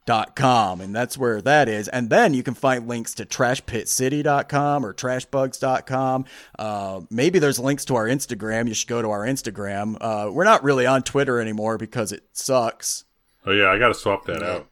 dot 0.06 0.36
com 0.36 0.82
and 0.82 0.96
that's 0.96 1.18
where 1.20 1.40
that 1.42 1.70
is. 1.70 1.88
And 1.88 2.10
then 2.10 2.34
you 2.34 2.42
can 2.42 2.56
find 2.56 2.88
links 2.88 3.14
to 3.16 3.26
trashpitcity.com 3.26 4.84
or 4.84 4.92
trashbugs.com 4.92 6.26
uh, 6.58 7.02
maybe 7.12 7.38
there's 7.38 7.60
links 7.60 7.86
to 7.86 7.96
our 7.96 8.08
instagram. 8.08 8.68
You 8.68 8.74
should 8.74 8.90
go 8.90 9.04
to 9.04 9.10
our 9.12 9.22
instagram. 9.22 9.98
Uh, 10.02 10.32
we're 10.32 10.46
not 10.46 10.64
really 10.64 10.88
on 10.88 11.04
twitter 11.04 11.40
anymore 11.40 11.78
because 11.78 12.12
it 12.12 12.24
sucks. 12.34 13.06
Oh 13.46 13.52
yeah, 13.52 13.70
I 13.70 13.78
gotta 13.78 13.94
swap 13.94 14.26
that 14.26 14.42
out. 14.42 14.68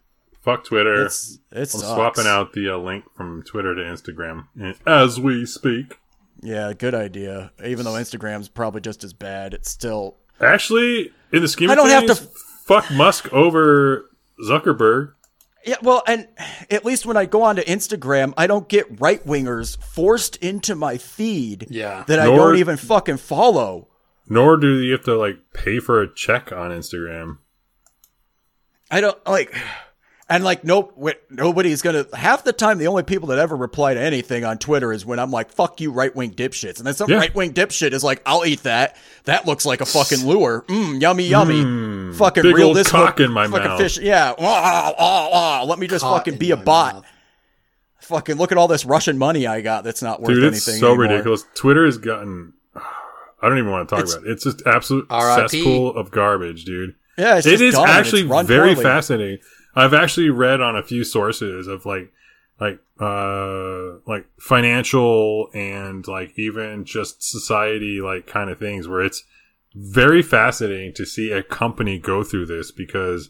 Fuck 0.48 0.64
Twitter. 0.64 1.06
it's 1.06 1.40
it 1.52 1.60
I'm 1.74 1.82
swapping 1.82 2.26
out 2.26 2.54
the 2.54 2.70
uh, 2.74 2.78
link 2.78 3.04
from 3.16 3.44
Twitter 3.44 3.76
to 3.76 3.82
Instagram 3.82 4.48
eh, 4.62 4.74
as 4.86 5.20
we 5.20 5.46
speak. 5.46 6.00
yeah 6.42 6.72
good 6.72 6.96
idea 6.96 7.52
even 7.66 7.84
though 7.84 7.92
instagram's 7.94 8.48
probably 8.48 8.80
just 8.80 9.04
as 9.04 9.12
bad 9.12 9.54
it's 9.54 9.70
still 9.70 10.16
Actually, 10.40 11.12
in 11.34 11.42
the 11.42 11.48
scheme 11.48 11.70
I 11.70 11.74
of 11.74 11.78
don't 11.78 11.90
have 11.90 12.06
to- 12.06 12.16
fuck 12.16 12.90
Musk 12.92 13.34
over 13.34 14.10
Zuckerberg. 14.48 15.14
Yeah, 15.66 15.76
well, 15.82 16.04
and 16.08 16.28
at 16.70 16.86
least 16.86 17.06
when 17.06 17.18
I 17.18 17.26
go 17.26 17.42
onto 17.42 17.62
Instagram, 17.64 18.34
I 18.38 18.46
don't 18.48 18.70
get 18.70 19.02
right 19.02 19.22
wingers 19.26 19.78
forced 19.84 20.38
into 20.38 20.76
my 20.76 20.98
feed 20.98 21.68
Yeah. 21.70 22.04
that 22.08 22.20
I 22.20 22.26
don't 22.26 22.56
even 22.58 22.78
fucking 22.78 23.18
follow. 23.18 23.88
Nor 24.30 24.56
do 24.58 24.80
you 24.80 24.92
have 24.94 25.04
to 25.06 25.16
like 25.18 25.40
pay 25.54 25.80
for 25.80 26.02
a 26.02 26.14
check 26.14 26.52
on 26.54 26.70
Instagram. 26.72 27.40
I 28.92 29.02
don't 29.02 29.18
like, 29.28 29.54
and 30.30 30.44
like, 30.44 30.64
nope, 30.64 30.94
wait, 30.98 31.18
nobody's 31.30 31.82
gonna. 31.82 32.06
Half 32.14 32.44
the 32.44 32.52
time, 32.54 32.78
the 32.80 32.88
only 32.88 33.04
people 33.04 33.30
that 33.30 33.40
ever 33.40 33.56
reply 33.56 33.94
to 33.94 34.00
anything 34.00 34.44
on 34.44 34.58
Twitter 34.58 34.92
is 34.92 35.06
when 35.06 35.20
I'm 35.20 35.32
like, 35.32 35.52
"Fuck 35.52 35.80
you, 35.80 35.92
right 35.92 36.14
wing 36.16 36.32
dipshits," 36.32 36.78
and 36.80 36.86
then 36.88 36.94
some 36.94 37.10
Yeah. 37.10 37.18
right 37.18 37.34
wing 37.34 37.54
dipshit 37.54 37.94
is 37.94 38.04
like, 38.04 38.22
"I'll 38.26 38.46
eat 38.46 38.64
that. 38.64 38.98
That 39.26 39.46
looks 39.46 39.66
like 39.66 39.80
a 39.82 39.86
fucking 39.86 40.26
lure. 40.26 40.66
Mmm, 40.68 41.02
yummy, 41.02 41.24
yummy. 41.28 42.14
fucking 42.14 42.44
big 42.44 42.56
reel 42.56 42.68
old 42.68 42.78
this 42.78 42.90
cock 42.90 43.18
hook- 43.18 43.20
in 43.22 43.32
my 43.32 43.48
fucking 43.48 43.68
mouth." 43.68 43.80
fish. 43.80 43.98
Yeah. 44.00 44.34
Ah, 44.38 44.94
ah, 44.98 45.30
ah, 45.32 45.64
let 45.64 45.80
me 45.80 45.88
just 45.88 46.04
Caught 46.04 46.18
fucking 46.26 46.38
be 46.38 46.52
a 46.52 46.58
bot." 46.58 46.96
mouth. 46.96 47.06
Fucking 48.02 48.36
look 48.36 48.52
at 48.52 48.58
all 48.58 48.68
this 48.68 48.86
Russian 48.86 49.18
money 49.18 49.48
I 49.48 49.62
got 49.62 49.84
that's 49.84 50.02
not 50.02 50.22
worth 50.22 50.30
Dude, 50.36 50.44
it's 50.44 50.68
anything. 50.68 50.80
so 50.82 50.88
anymore. 50.90 51.04
ridiculous. 51.10 51.46
Twitter 51.56 51.86
has 51.86 51.98
gotten. 51.98 52.54
I 53.42 53.50
don't 53.50 53.58
even 53.60 53.70
want 53.72 53.88
to 53.88 53.96
talk 53.96 54.04
It's- 54.04 54.16
about 54.16 54.28
it. 54.28 54.32
It's 54.32 54.44
just 54.44 54.62
absolute 54.66 55.06
RIP. 55.10 55.50
cesspool 55.52 55.96
of 55.96 56.10
garbage, 56.12 56.66
dude. 56.66 56.96
Yeah, 57.18 57.38
it's 57.38 57.48
It 57.48 57.52
just 57.52 57.64
is 57.64 57.74
dumb 57.76 57.86
actually 57.88 58.22
it's 58.22 58.30
run 58.30 58.46
very 58.46 58.70
poorly. 58.76 58.84
fascinating. 58.84 59.38
I've 59.78 59.94
actually 59.94 60.30
read 60.30 60.60
on 60.60 60.76
a 60.76 60.84
few 60.84 61.04
sources 61.04 61.68
of 61.68 61.86
like, 61.86 62.12
like, 62.60 62.80
uh, 63.00 64.00
like 64.08 64.26
financial 64.40 65.50
and 65.54 66.08
like 66.08 66.38
even 66.38 66.84
just 66.84 67.22
society, 67.22 68.02
like 68.02 68.26
kind 68.26 68.50
of 68.50 68.58
things 68.58 68.88
where 68.88 69.02
it's 69.02 69.24
very 69.76 70.24
fascinating 70.24 70.94
to 70.96 71.06
see 71.06 71.32
a 71.32 71.44
company 71.44 72.00
go 72.00 72.24
through 72.24 72.48
this 72.48 72.72
because 72.72 73.30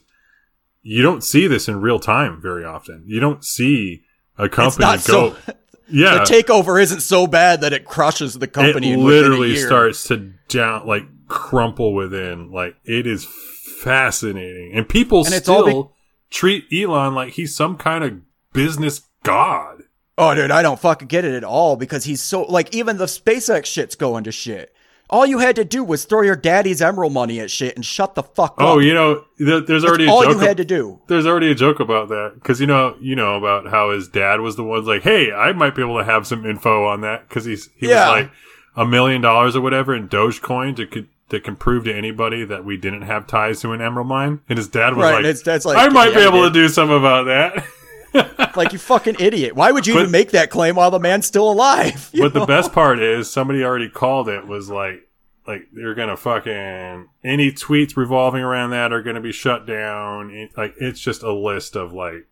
you 0.82 1.02
don't 1.02 1.22
see 1.22 1.46
this 1.46 1.68
in 1.68 1.82
real 1.82 1.98
time 1.98 2.40
very 2.40 2.64
often. 2.64 3.04
You 3.06 3.20
don't 3.20 3.44
see 3.44 4.04
a 4.38 4.48
company 4.48 4.86
go, 4.86 4.96
so. 4.96 5.36
yeah, 5.90 6.18
The 6.18 6.20
takeover 6.20 6.80
isn't 6.80 7.00
so 7.00 7.26
bad 7.26 7.60
that 7.60 7.74
it 7.74 7.84
crushes 7.84 8.38
the 8.38 8.46
company. 8.46 8.92
it 8.92 8.98
literally 8.98 9.56
starts 9.56 10.04
to 10.04 10.32
down 10.48 10.86
like 10.86 11.04
crumple 11.28 11.92
within 11.94 12.50
like 12.50 12.74
it 12.84 13.06
is 13.06 13.26
fascinating 13.82 14.72
and 14.74 14.88
people 14.88 15.26
And 15.26 15.34
still 15.34 15.92
treat 16.30 16.66
Elon 16.72 17.14
like 17.14 17.34
he's 17.34 17.54
some 17.54 17.76
kind 17.76 18.04
of 18.04 18.20
business 18.52 19.02
god. 19.22 19.82
Oh, 20.16 20.34
dude, 20.34 20.50
I 20.50 20.62
don't 20.62 20.80
fucking 20.80 21.08
get 21.08 21.24
it 21.24 21.34
at 21.34 21.44
all 21.44 21.76
because 21.76 22.04
he's 22.04 22.20
so 22.22 22.42
like 22.42 22.74
even 22.74 22.98
the 22.98 23.06
SpaceX 23.06 23.66
shit's 23.66 23.94
going 23.94 24.24
to 24.24 24.32
shit. 24.32 24.74
All 25.10 25.24
you 25.24 25.38
had 25.38 25.56
to 25.56 25.64
do 25.64 25.82
was 25.82 26.04
throw 26.04 26.20
your 26.20 26.36
daddy's 26.36 26.82
emerald 26.82 27.14
money 27.14 27.40
at 27.40 27.50
shit 27.50 27.76
and 27.76 27.84
shut 27.84 28.14
the 28.14 28.22
fuck 28.22 28.56
oh, 28.58 28.66
up. 28.66 28.74
Oh, 28.74 28.78
you 28.78 28.92
know, 28.92 29.24
there, 29.38 29.60
there's 29.60 29.84
already 29.84 30.06
all 30.06 30.24
you 30.24 30.38
had 30.38 30.58
to 30.58 30.66
do. 30.66 31.00
there's 31.06 31.24
already 31.26 31.50
a 31.50 31.54
joke 31.54 31.80
about 31.80 32.08
that 32.08 32.32
because 32.34 32.60
you 32.60 32.66
know, 32.66 32.94
you 33.00 33.16
know 33.16 33.36
about 33.36 33.68
how 33.68 33.90
his 33.90 34.08
dad 34.08 34.40
was 34.40 34.56
the 34.56 34.64
one 34.64 34.84
like, 34.84 35.02
"Hey, 35.02 35.32
I 35.32 35.52
might 35.52 35.74
be 35.74 35.82
able 35.82 35.96
to 35.98 36.04
have 36.04 36.26
some 36.26 36.44
info 36.44 36.84
on 36.84 37.00
that," 37.02 37.28
because 37.28 37.46
he's 37.46 37.70
he 37.76 37.88
Yeah. 37.88 38.10
was 38.12 38.22
like 38.22 38.32
a 38.76 38.84
million 38.84 39.22
dollars 39.22 39.56
or 39.56 39.62
whatever 39.62 39.94
in 39.94 40.08
Dogecoin 40.08 40.76
to 40.76 40.86
could. 40.86 41.08
That 41.30 41.44
can 41.44 41.56
prove 41.56 41.84
to 41.84 41.94
anybody 41.94 42.42
that 42.46 42.64
we 42.64 42.78
didn't 42.78 43.02
have 43.02 43.26
ties 43.26 43.60
to 43.60 43.72
an 43.72 43.82
emerald 43.82 44.08
mine, 44.08 44.40
and 44.48 44.56
his 44.56 44.66
dad 44.68 44.96
was 44.96 45.02
Right, 45.04 45.10
like, 45.10 45.16
and 45.18 45.26
his 45.26 45.42
dad's 45.42 45.66
like, 45.66 45.76
"I 45.76 45.88
might 45.90 46.14
be 46.14 46.20
"Yeah, 46.20 46.28
able 46.28 46.42
to 46.44 46.50
do 46.50 46.68
something 46.68 46.96
about 46.96 47.24
that." 47.26 47.64
Like 48.56 48.72
you 48.72 48.78
fucking 48.78 49.16
idiot. 49.20 49.54
Why 49.54 49.70
would 49.70 49.86
you 49.86 49.92
But- 49.94 50.00
even 50.00 50.10
make 50.12 50.30
that 50.30 50.48
claim 50.50 50.76
while 50.76 50.90
the 50.90 50.98
man's 50.98 51.26
still 51.26 51.50
alive? 51.52 52.10
But 52.18 52.32
the 52.32 52.46
best 52.46 52.72
part 52.72 52.98
is 53.00 53.30
somebody 53.30 53.62
already 53.62 53.90
called 53.90 54.28
it 54.30 54.46
was 54.46 54.70
like 54.70 55.06
like 55.46 55.68
they're 55.74 55.94
gonna 55.94 56.16
fucking 56.16 57.08
any 57.22 57.52
tweets 57.52 57.96
revolving 57.98 58.42
around 58.42 58.70
that 58.70 58.92
are 58.94 59.02
gonna 59.02 59.20
be 59.20 59.30
shut 59.32 59.66
down. 59.66 60.30
It- 60.30 60.56
like 60.56 60.74
it's 60.80 60.98
just 61.00 61.22
a 61.22 61.32
list 61.32 61.76
of 61.76 61.92
like 61.92 62.26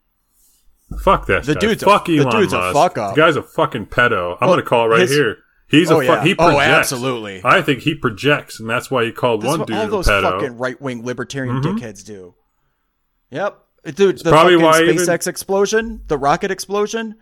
fuck 1.02 1.26
that. 1.26 1.44
The 1.44 1.54
guy. 1.54 1.60
dude's 1.60 1.82
a- 1.82 1.86
fuck 1.86 2.06
the 2.06 2.18
Elon 2.18 2.30
dude's 2.30 2.52
a 2.54 2.58
Musk. 2.58 2.72
fuck 2.74 2.98
up. 2.98 3.14
The 3.14 3.20
guy's 3.20 3.36
a 3.36 3.42
fucking 3.42 3.86
pedo. 3.86 4.38
I'm 4.40 4.48
Well, 4.48 4.56
gonna 4.56 4.62
call 4.62 4.86
it 4.86 4.88
right 4.88 5.00
his- 5.02 5.10
here. 5.14 5.38
He's 5.68 5.90
Oh, 5.90 6.00
a 6.00 6.04
fu- 6.04 6.12
yeah. 6.12 6.24
he 6.24 6.32
Oh, 6.32 6.36
projects. 6.36 6.92
absolutely. 6.92 7.40
I 7.44 7.60
think 7.60 7.80
he 7.80 7.94
projects, 7.94 8.60
and 8.60 8.70
that's 8.70 8.90
why 8.90 9.04
he 9.04 9.10
called 9.12 9.42
That's 9.42 9.58
one 9.58 9.66
dude 9.66 9.76
all 9.76 9.86
those 9.88 10.06
pedo. 10.06 10.22
fucking 10.22 10.58
right 10.58 10.80
wing 10.80 11.04
libertarian 11.04 11.60
Mhm. 11.60 11.78
dickheads 11.78 12.04
do. 12.04 12.34
Yep. 13.30 13.58
Dude, 13.94 14.18
the 14.18 14.30
probably 14.30 14.56
why 14.56 14.82
even- 14.82 14.96
SpaceX 14.96 15.26
explosion, 15.26 16.02
the 16.08 16.18
rocket 16.18 16.50
explosion. 16.50 17.16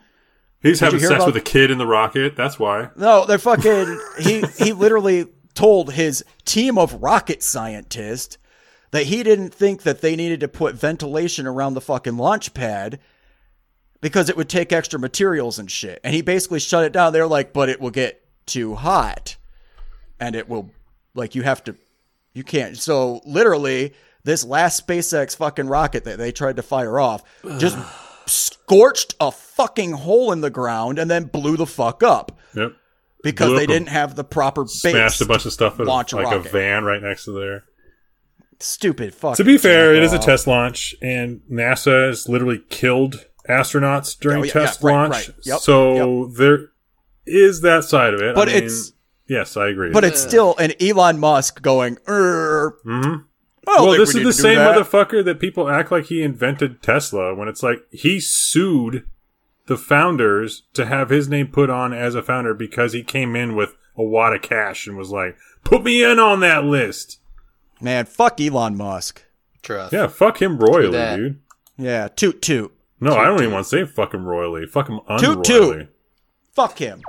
He's 0.61 0.81
having 0.81 1.01
sex 1.01 1.13
about- 1.13 1.27
with 1.27 1.37
a 1.37 1.41
kid 1.43 1.71
in 1.71 1.77
the 1.79 1.87
rocket. 1.87 2.37
That's 2.37 2.59
why. 2.59 2.89
No, 2.97 3.27
they're 3.27 3.39
fucking. 3.39 4.01
he 4.19 4.43
he 4.59 4.73
literally 4.73 5.27
told 5.55 5.93
his 5.93 6.25
team 6.45 6.79
of 6.79 6.95
rocket 7.03 7.43
scientists 7.43 8.39
that 8.91 9.05
he 9.05 9.23
didn't 9.23 9.55
think 9.55 9.83
that 9.83 10.01
they 10.01 10.17
needed 10.17 10.41
to 10.41 10.49
put 10.49 10.75
ventilation 10.75 11.47
around 11.47 11.75
the 11.75 11.81
fucking 11.81 12.17
launch 12.17 12.55
pad 12.55 12.99
because 14.01 14.29
it 14.29 14.37
would 14.37 14.49
take 14.49 14.73
extra 14.73 14.99
materials 14.99 15.59
and 15.59 15.71
shit. 15.71 16.01
And 16.03 16.15
he 16.15 16.23
basically 16.23 16.61
shut 16.61 16.85
it 16.85 16.93
down. 16.93 17.13
They're 17.13 17.27
like, 17.27 17.53
but 17.53 17.69
it 17.69 17.81
will 17.81 17.91
get 17.91 18.21
too 18.47 18.75
hot, 18.75 19.37
and 20.21 20.35
it 20.35 20.49
will 20.49 20.71
like 21.15 21.35
you 21.35 21.43
have 21.43 21.63
to, 21.65 21.77
you 22.33 22.43
can't. 22.45 22.77
So 22.77 23.21
literally, 23.25 23.95
this 24.25 24.45
last 24.45 24.87
SpaceX 24.87 25.37
fucking 25.37 25.67
rocket 25.69 26.05
that 26.05 26.19
they 26.19 26.33
tried 26.33 26.57
to 26.57 26.63
fire 26.63 26.99
off 26.99 27.23
just 27.59 27.77
scorched 28.27 29.15
a 29.21 29.31
fucking 29.31 29.93
hole 29.93 30.33
in 30.33 30.41
the 30.41 30.51
ground 30.51 30.99
and 30.99 31.11
then 31.11 31.25
blew 31.25 31.57
the 31.57 31.67
fuck 31.67 32.03
up 32.03 32.39
Yep. 32.55 32.73
because 33.23 33.49
Blew 33.51 33.59
they 33.59 33.67
didn't 33.67 33.89
have 33.89 34.15
the 34.15 34.25
proper 34.25 34.65
base. 34.65 34.81
Smashed 34.81 35.21
a 35.21 35.27
bunch 35.27 35.45
of 35.47 35.53
stuff 35.53 35.79
in 35.79 35.87
launch 35.87 36.13
a 36.13 36.17
like 36.17 36.35
a 36.35 36.39
van 36.49 36.85
right 36.85 37.03
next 37.03 37.27
to 37.27 37.33
there. 37.33 37.65
Stupid 38.61 39.15
fuck. 39.15 39.37
To 39.37 39.45
be 39.45 39.59
fair, 39.59 39.95
it 39.95 40.03
is 40.03 40.13
a 40.13 40.19
test 40.19 40.47
launch, 40.47 40.95
and 41.03 41.41
NASA 41.51 42.07
has 42.09 42.29
literally 42.29 42.63
killed 42.71 43.27
astronauts 43.49 44.19
during 44.19 44.41
Oh, 44.41 44.45
yeah, 44.45 44.53
test 44.53 44.81
yeah, 44.83 44.89
right, 44.89 44.95
launch. 44.95 45.13
right. 45.13 45.31
Yep, 45.45 45.59
so 45.59 46.27
there 46.37 46.71
is 47.27 47.61
that 47.63 47.85
side 47.85 48.15
of 48.15 48.21
it. 48.21 48.35
But 48.35 48.49
I 48.49 48.53
mean, 48.53 48.57
it's- 48.65 48.93
yes, 49.27 49.57
I 49.57 49.69
agree. 49.69 49.91
But 49.93 50.05
it's 50.05 50.21
still 50.21 50.55
an 50.59 50.73
Elon 50.81 51.19
Musk 51.19 51.63
going. 51.63 51.97
Mhm. 52.07 53.25
Well, 53.67 53.93
this 53.93 54.13
we 54.15 54.21
is 54.21 54.27
the 54.37 54.43
same 54.43 54.57
that. 54.59 54.77
motherfucker 54.77 55.25
that 55.25 55.41
people 55.41 55.69
act 55.71 55.91
like 55.91 56.05
he 56.07 56.23
invented 56.23 56.83
Tesla 56.83 57.35
when 57.35 57.49
it's 57.49 57.63
like 57.63 57.81
he 57.91 58.21
sued 58.21 59.05
the 59.67 59.79
founders 59.79 60.65
to 60.75 60.85
have 60.85 61.09
his 61.09 61.29
name 61.29 61.47
put 61.49 61.71
on 61.71 61.95
as 61.95 62.15
a 62.15 62.23
founder 62.23 62.53
because 62.53 62.93
he 62.93 63.03
came 63.03 63.35
in 63.35 63.57
with 63.57 63.75
a 63.97 64.03
wad 64.03 64.35
of 64.35 64.43
cash 64.43 64.87
and 64.87 64.99
was 64.99 65.11
like, 65.11 65.37
"Put 65.65 65.83
me 65.85 66.03
in 66.05 66.19
on 66.19 66.41
that 66.41 66.65
list." 66.65 67.21
Man, 67.81 68.05
fuck 68.05 68.39
Elon 68.41 68.77
Musk. 68.77 69.23
Trust. 69.63 69.95
Yeah, 69.95 70.09
fuck 70.09 70.43
him 70.43 70.59
royally, 70.59 71.17
dude. 71.17 71.39
Yeah, 71.79 72.09
toot 72.09 72.43
toot. 72.43 72.71
No, 73.01 73.17
I 73.17 73.25
don't 73.25 73.41
even 73.41 73.53
want 73.53 73.65
to 73.65 73.69
say 73.71 73.85
fuck 73.87 74.13
him 74.13 74.27
royally. 74.27 74.67
Fuck 74.67 74.89
him 74.91 75.01
Toot, 75.19 75.39
unroyally. 75.39 75.45
toot. 75.45 75.89
Fuck 76.55 76.79
him. 76.79 77.03